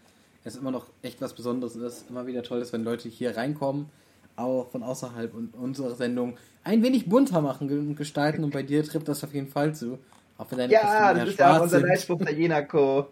es 0.45 0.57
immer 0.57 0.71
noch 0.71 0.87
echt 1.03 1.21
was 1.21 1.35
Besonderes 1.35 1.77
ist. 1.77 2.09
Immer 2.11 2.27
wieder 2.27 2.43
toll 2.43 2.61
ist, 2.61 2.73
wenn 2.73 2.85
Leute 2.85 3.09
hier 3.09 3.37
reinkommen, 3.37 3.87
auch 4.37 4.69
von 4.71 4.83
außerhalb 4.83 5.35
und 5.35 5.55
unsere 5.55 5.95
Sendung 5.95 6.37
ein 6.65 6.83
wenig 6.83 7.09
bunter 7.09 7.41
machen 7.41 7.69
und 7.71 7.97
gestalten 7.97 8.45
und 8.45 8.51
bei 8.53 8.63
dir 8.63 8.85
trifft 8.85 9.09
das 9.09 9.23
auf 9.25 9.35
jeden 9.35 9.49
Fall 9.49 9.75
zu. 9.75 9.99
Auch 10.37 10.51
wenn 10.51 10.59
deine 10.59 10.73
Ja, 10.73 10.81
Kostüme 10.83 11.09
das 11.09 11.19
eher 11.19 11.27
ist 11.29 11.39
ja 11.39 11.57
auch 11.59 11.63
unser. 11.63 11.81
Leitspruch 11.81 12.19
der 12.19 12.35
Jenako. 12.35 13.09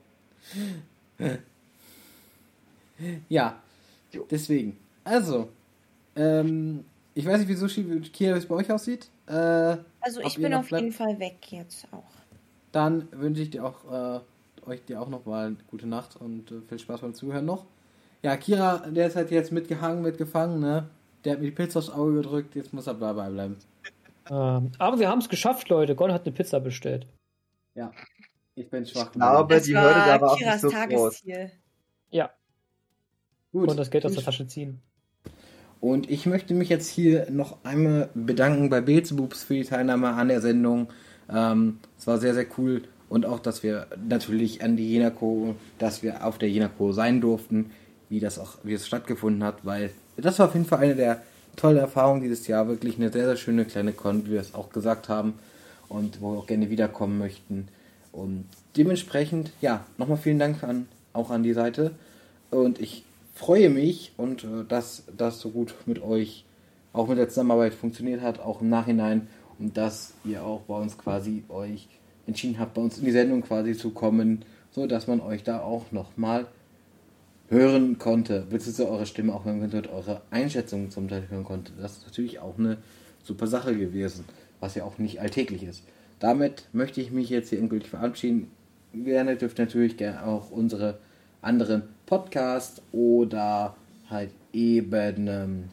Ja, 3.28 3.60
Jo. 4.12 4.26
deswegen. 4.30 4.78
Also, 5.05 5.48
ähm, 6.14 6.84
ich 7.14 7.26
weiß 7.26 7.38
nicht, 7.40 7.48
wie 7.48 7.55
Sushi 7.55 7.84
Kia 8.12 8.34
es 8.36 8.47
bei 8.47 8.55
euch 8.55 8.70
aussieht. 8.72 9.09
Äh, 9.26 9.32
Also 10.01 10.20
ich 10.24 10.36
bin 10.36 10.55
auf 10.55 10.70
jeden 10.70 10.93
Fall 10.93 11.18
weg 11.18 11.36
jetzt 11.51 11.86
auch. 11.93 12.05
dann 12.72 13.09
wünsche 13.12 13.43
ich 13.43 13.51
dir 13.51 13.64
auch, 13.64 13.84
äh, 13.93 14.20
euch 14.68 14.84
dir 14.84 15.01
auch 15.01 15.09
noch 15.09 15.26
mal 15.26 15.47
eine 15.48 15.56
gute 15.70 15.86
Nacht 15.86 16.16
und 16.16 16.51
äh, 16.51 16.60
viel 16.68 16.78
Spaß 16.78 17.01
beim 17.02 17.14
Zuhören 17.14 17.44
noch. 17.44 17.66
Ja, 18.22 18.36
Kira, 18.36 18.78
der 18.88 19.06
ist 19.09 19.16
halt 19.16 19.30
jetzt 19.30 19.52
mitgehangen, 19.52 20.02
mitgefangen, 20.02 20.60
ne? 20.60 20.88
Der 21.24 21.32
hat 21.34 21.40
mir 21.40 21.47
die 21.47 21.52
Pizza 21.52 21.78
aufs 21.80 21.90
Auge 21.90 22.14
gedrückt, 22.14 22.55
jetzt 22.55 22.72
muss 22.72 22.86
er 22.86 22.94
dabei 22.94 23.28
bleiben. 23.28 23.56
Ähm, 24.30 24.72
aber 24.78 24.98
wir 24.98 25.09
haben 25.09 25.18
es 25.20 25.28
geschafft, 25.28 25.68
Leute. 25.68 25.94
Gon 25.94 26.12
hat 26.12 26.22
eine 26.24 26.32
Pizza 26.34 26.60
bestellt. 26.60 27.06
Ja, 27.74 27.93
ich 28.57 28.70
bin 28.70 28.85
schwach. 28.87 29.07
Ich 29.07 29.12
glaube, 29.12 29.55
Das 29.55 29.65
die 29.65 29.77
Hürde 29.77 29.89
ist 29.89 30.20
war 30.20 30.33
auch 30.33 30.41
nicht 30.41 30.61
so 30.61 30.70
groß. 30.70 31.23
Ja, 32.11 32.31
Gut. 33.53 33.70
und 33.70 33.77
das 33.77 33.91
Geld 33.91 34.05
aus 34.05 34.15
der 34.15 34.24
Tasche 34.24 34.47
ziehen. 34.47 34.81
Und 35.81 36.11
ich 36.11 36.27
möchte 36.27 36.55
mich 36.55 36.69
jetzt 36.69 36.89
hier 36.89 37.31
noch 37.31 37.65
einmal 37.65 38.09
bedanken 38.15 38.70
bei 38.70 38.81
Beelzebubs 38.81 39.45
für 39.45 39.55
die 39.55 39.65
Teilnahme 39.65 40.09
an 40.09 40.28
der 40.28 40.41
Sendung. 40.41 40.89
Ähm, 41.31 41.78
es 41.99 42.07
war 42.07 42.19
sehr, 42.19 42.35
sehr 42.35 42.47
cool. 42.57 42.83
Und 43.09 43.27
auch, 43.27 43.39
dass 43.39 43.62
wir 43.62 43.87
natürlich 44.09 44.62
an 44.65 44.77
die 44.77 44.91
Jenako, 44.91 45.55
dass 45.78 46.03
wir 46.03 46.27
auf 46.27 46.39
der 46.39 46.51
Jenako 46.51 46.93
sein 46.93 47.20
durften, 47.20 47.70
wie 48.09 48.20
das 48.20 48.39
auch, 48.39 48.57
wie 48.62 48.74
es 48.74 48.87
stattgefunden 48.87 49.45
hat, 49.45 49.65
weil 49.65 49.91
das 50.16 50.39
war 50.39 50.47
auf 50.47 50.55
jeden 50.55 50.66
Fall 50.66 50.81
eine 50.81 50.97
der 50.97 51.23
tollen 51.57 51.77
Erfahrungen 51.77 52.23
dieses 52.23 52.47
Jahr. 52.47 52.69
Wirklich 52.69 52.97
eine 52.97 53.12
sehr, 53.12 53.27
sehr 53.27 53.37
schöne 53.37 53.65
kleine 53.66 53.93
Con, 53.93 54.27
wie 54.27 54.33
wir 54.33 54.41
es 54.41 54.55
auch 54.55 54.70
gesagt 54.70 55.09
haben. 55.09 55.35
Und 55.89 56.20
wo 56.20 56.33
wir 56.33 56.39
auch 56.39 56.47
gerne 56.47 56.69
wiederkommen 56.69 57.19
möchten. 57.19 57.69
Und 58.16 58.47
dementsprechend, 58.78 59.52
ja, 59.60 59.84
nochmal 59.98 60.16
vielen 60.16 60.38
Dank 60.38 60.64
an, 60.64 60.88
auch 61.12 61.30
an 61.30 61.43
die 61.43 61.52
Seite. 61.52 61.93
Und 62.51 62.80
ich 62.80 63.05
freue 63.34 63.68
mich 63.68 64.12
und 64.16 64.44
äh, 64.44 64.64
dass 64.66 65.05
das 65.14 65.38
so 65.38 65.51
gut 65.51 65.74
mit 65.84 66.02
euch 66.02 66.47
auch 66.94 67.09
mit 67.09 67.18
der 67.18 67.28
Zusammenarbeit 67.28 67.74
funktioniert 67.74 68.22
hat, 68.22 68.40
auch 68.40 68.62
im 68.62 68.70
Nachhinein 68.70 69.28
und 69.59 69.76
dass 69.76 70.14
ihr 70.24 70.43
auch 70.43 70.62
bei 70.62 70.78
uns 70.78 70.97
quasi 70.97 71.44
euch 71.51 71.88
entschieden 72.26 72.59
habt, 72.59 72.72
bei 72.72 72.80
uns 72.80 72.98
in 72.98 73.05
die 73.05 73.12
Sendung 73.12 73.43
quasi 73.43 73.76
zu 73.76 73.90
kommen, 73.90 74.47
so 74.70 74.86
dass 74.86 75.06
man 75.06 75.20
euch 75.20 75.43
da 75.43 75.60
auch 75.60 75.93
nochmal 75.93 76.47
hören 77.48 77.98
konnte, 77.98 78.47
beziehungsweise 78.48 78.88
eure 78.88 79.05
Stimme 79.05 79.34
auch 79.34 79.44
hören 79.44 79.60
konnte 79.60 79.76
und 79.76 79.88
eure 79.88 80.22
Einschätzungen 80.30 80.90
zum 80.90 81.09
Teil 81.09 81.24
hören 81.28 81.44
konnte. 81.44 81.72
Das 81.78 81.98
ist 81.98 82.06
natürlich 82.06 82.38
auch 82.38 82.59
eine 82.59 82.78
super 83.22 83.47
Sache 83.47 83.76
gewesen, 83.76 84.24
was 84.59 84.74
ja 84.74 84.84
auch 84.84 84.97
nicht 84.97 85.20
alltäglich 85.20 85.62
ist. 85.64 85.84
Damit 86.18 86.68
möchte 86.72 87.01
ich 87.01 87.10
mich 87.10 87.28
jetzt 87.28 87.51
hier 87.51 87.59
endgültig 87.59 87.90
verabschieden. 87.90 88.51
Gerne 88.94 89.36
dürft 89.36 89.59
natürlich 89.59 89.97
gerne 89.97 90.24
auch 90.26 90.51
unsere 90.51 90.98
anderen 91.43 91.82
Podcasts 92.06 92.80
oder 92.93 93.76
halt 94.09 94.30
eben 94.52 95.26
ähm, 95.28 95.64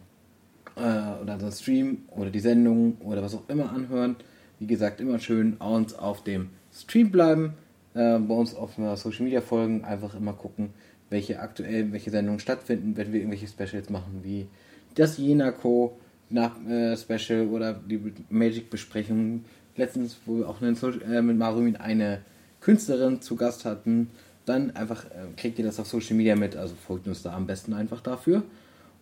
äh, 0.75 1.21
oder 1.21 1.39
so 1.39 1.51
Stream 1.51 1.99
oder 2.09 2.29
die 2.29 2.39
Sendung 2.39 2.97
oder 3.01 3.21
was 3.21 3.35
auch 3.35 3.47
immer 3.47 3.71
anhören. 3.71 4.15
Wie 4.59 4.67
gesagt, 4.67 4.99
immer 4.99 5.19
schön 5.19 5.53
uns 5.53 5.93
auf 5.93 6.23
dem 6.23 6.49
Stream 6.73 7.11
bleiben, 7.11 7.53
äh, 7.93 8.17
bei 8.19 8.33
uns 8.33 8.55
auf 8.55 8.77
äh, 8.77 8.95
Social 8.95 9.23
Media 9.23 9.41
folgen, 9.41 9.83
einfach 9.83 10.15
immer 10.15 10.33
gucken, 10.33 10.69
welche 11.09 11.39
aktuell, 11.39 11.91
welche 11.91 12.11
Sendungen 12.11 12.39
stattfinden, 12.39 12.97
wenn 12.97 13.13
wir 13.13 13.19
irgendwelche 13.19 13.47
Specials 13.47 13.89
machen, 13.89 14.21
wie 14.23 14.47
das 14.95 15.17
Jenako 15.17 15.97
nach 16.29 16.59
äh, 16.67 16.97
Special 16.97 17.47
oder 17.47 17.73
die 17.73 17.99
Magic 18.29 18.69
Besprechung. 18.69 19.45
Letztens, 19.75 20.17
wo 20.25 20.37
wir 20.37 20.49
auch 20.49 20.59
Social, 20.75 21.01
äh, 21.01 21.21
mit 21.21 21.37
Marumin 21.37 21.75
eine 21.75 22.21
Künstlerin 22.61 23.21
zu 23.21 23.35
Gast 23.35 23.65
hatten, 23.65 24.09
dann 24.45 24.75
einfach 24.75 25.05
äh, 25.05 25.33
kriegt 25.37 25.59
ihr 25.59 25.65
das 25.65 25.79
auf 25.79 25.87
Social 25.87 26.15
Media 26.15 26.35
mit, 26.35 26.55
also 26.55 26.75
folgt 26.75 27.07
uns 27.07 27.23
da 27.23 27.33
am 27.33 27.47
besten 27.47 27.73
einfach 27.73 28.01
dafür. 28.01 28.43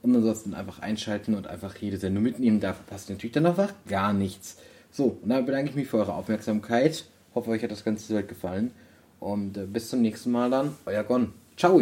Und 0.02 0.16
ansonsten 0.16 0.56
einfach 0.56 0.80
einschalten 0.80 1.36
und 1.36 1.46
einfach 1.46 1.76
jede 1.76 1.98
Sendung 1.98 2.24
mitnehmen. 2.24 2.60
Da 2.60 2.74
verpasst 2.74 3.10
ihr 3.10 3.16
natürlich 3.16 3.34
dann 3.34 3.46
einfach 3.46 3.72
gar 3.88 4.14
nichts. 4.14 4.58
So, 4.92 5.18
und 5.22 5.30
dann 5.30 5.46
bedanke 5.46 5.70
ich 5.70 5.76
mich 5.76 5.88
für 5.88 5.98
eure 5.98 6.14
Aufmerksamkeit. 6.16 7.06
Hoffe, 7.36 7.52
euch 7.52 7.64
hat 7.64 7.72
das 7.72 7.86
Ganze 7.86 8.24
gefallen. 8.24 8.72
Und 9.20 9.58
äh, 9.58 9.66
bis 9.66 9.90
zum 9.90 10.02
nächsten 10.02 10.32
Mal 10.32 10.50
dann. 10.50 10.74
Euer 10.86 11.04
Gon. 11.04 11.34
Ciao. 11.56 11.82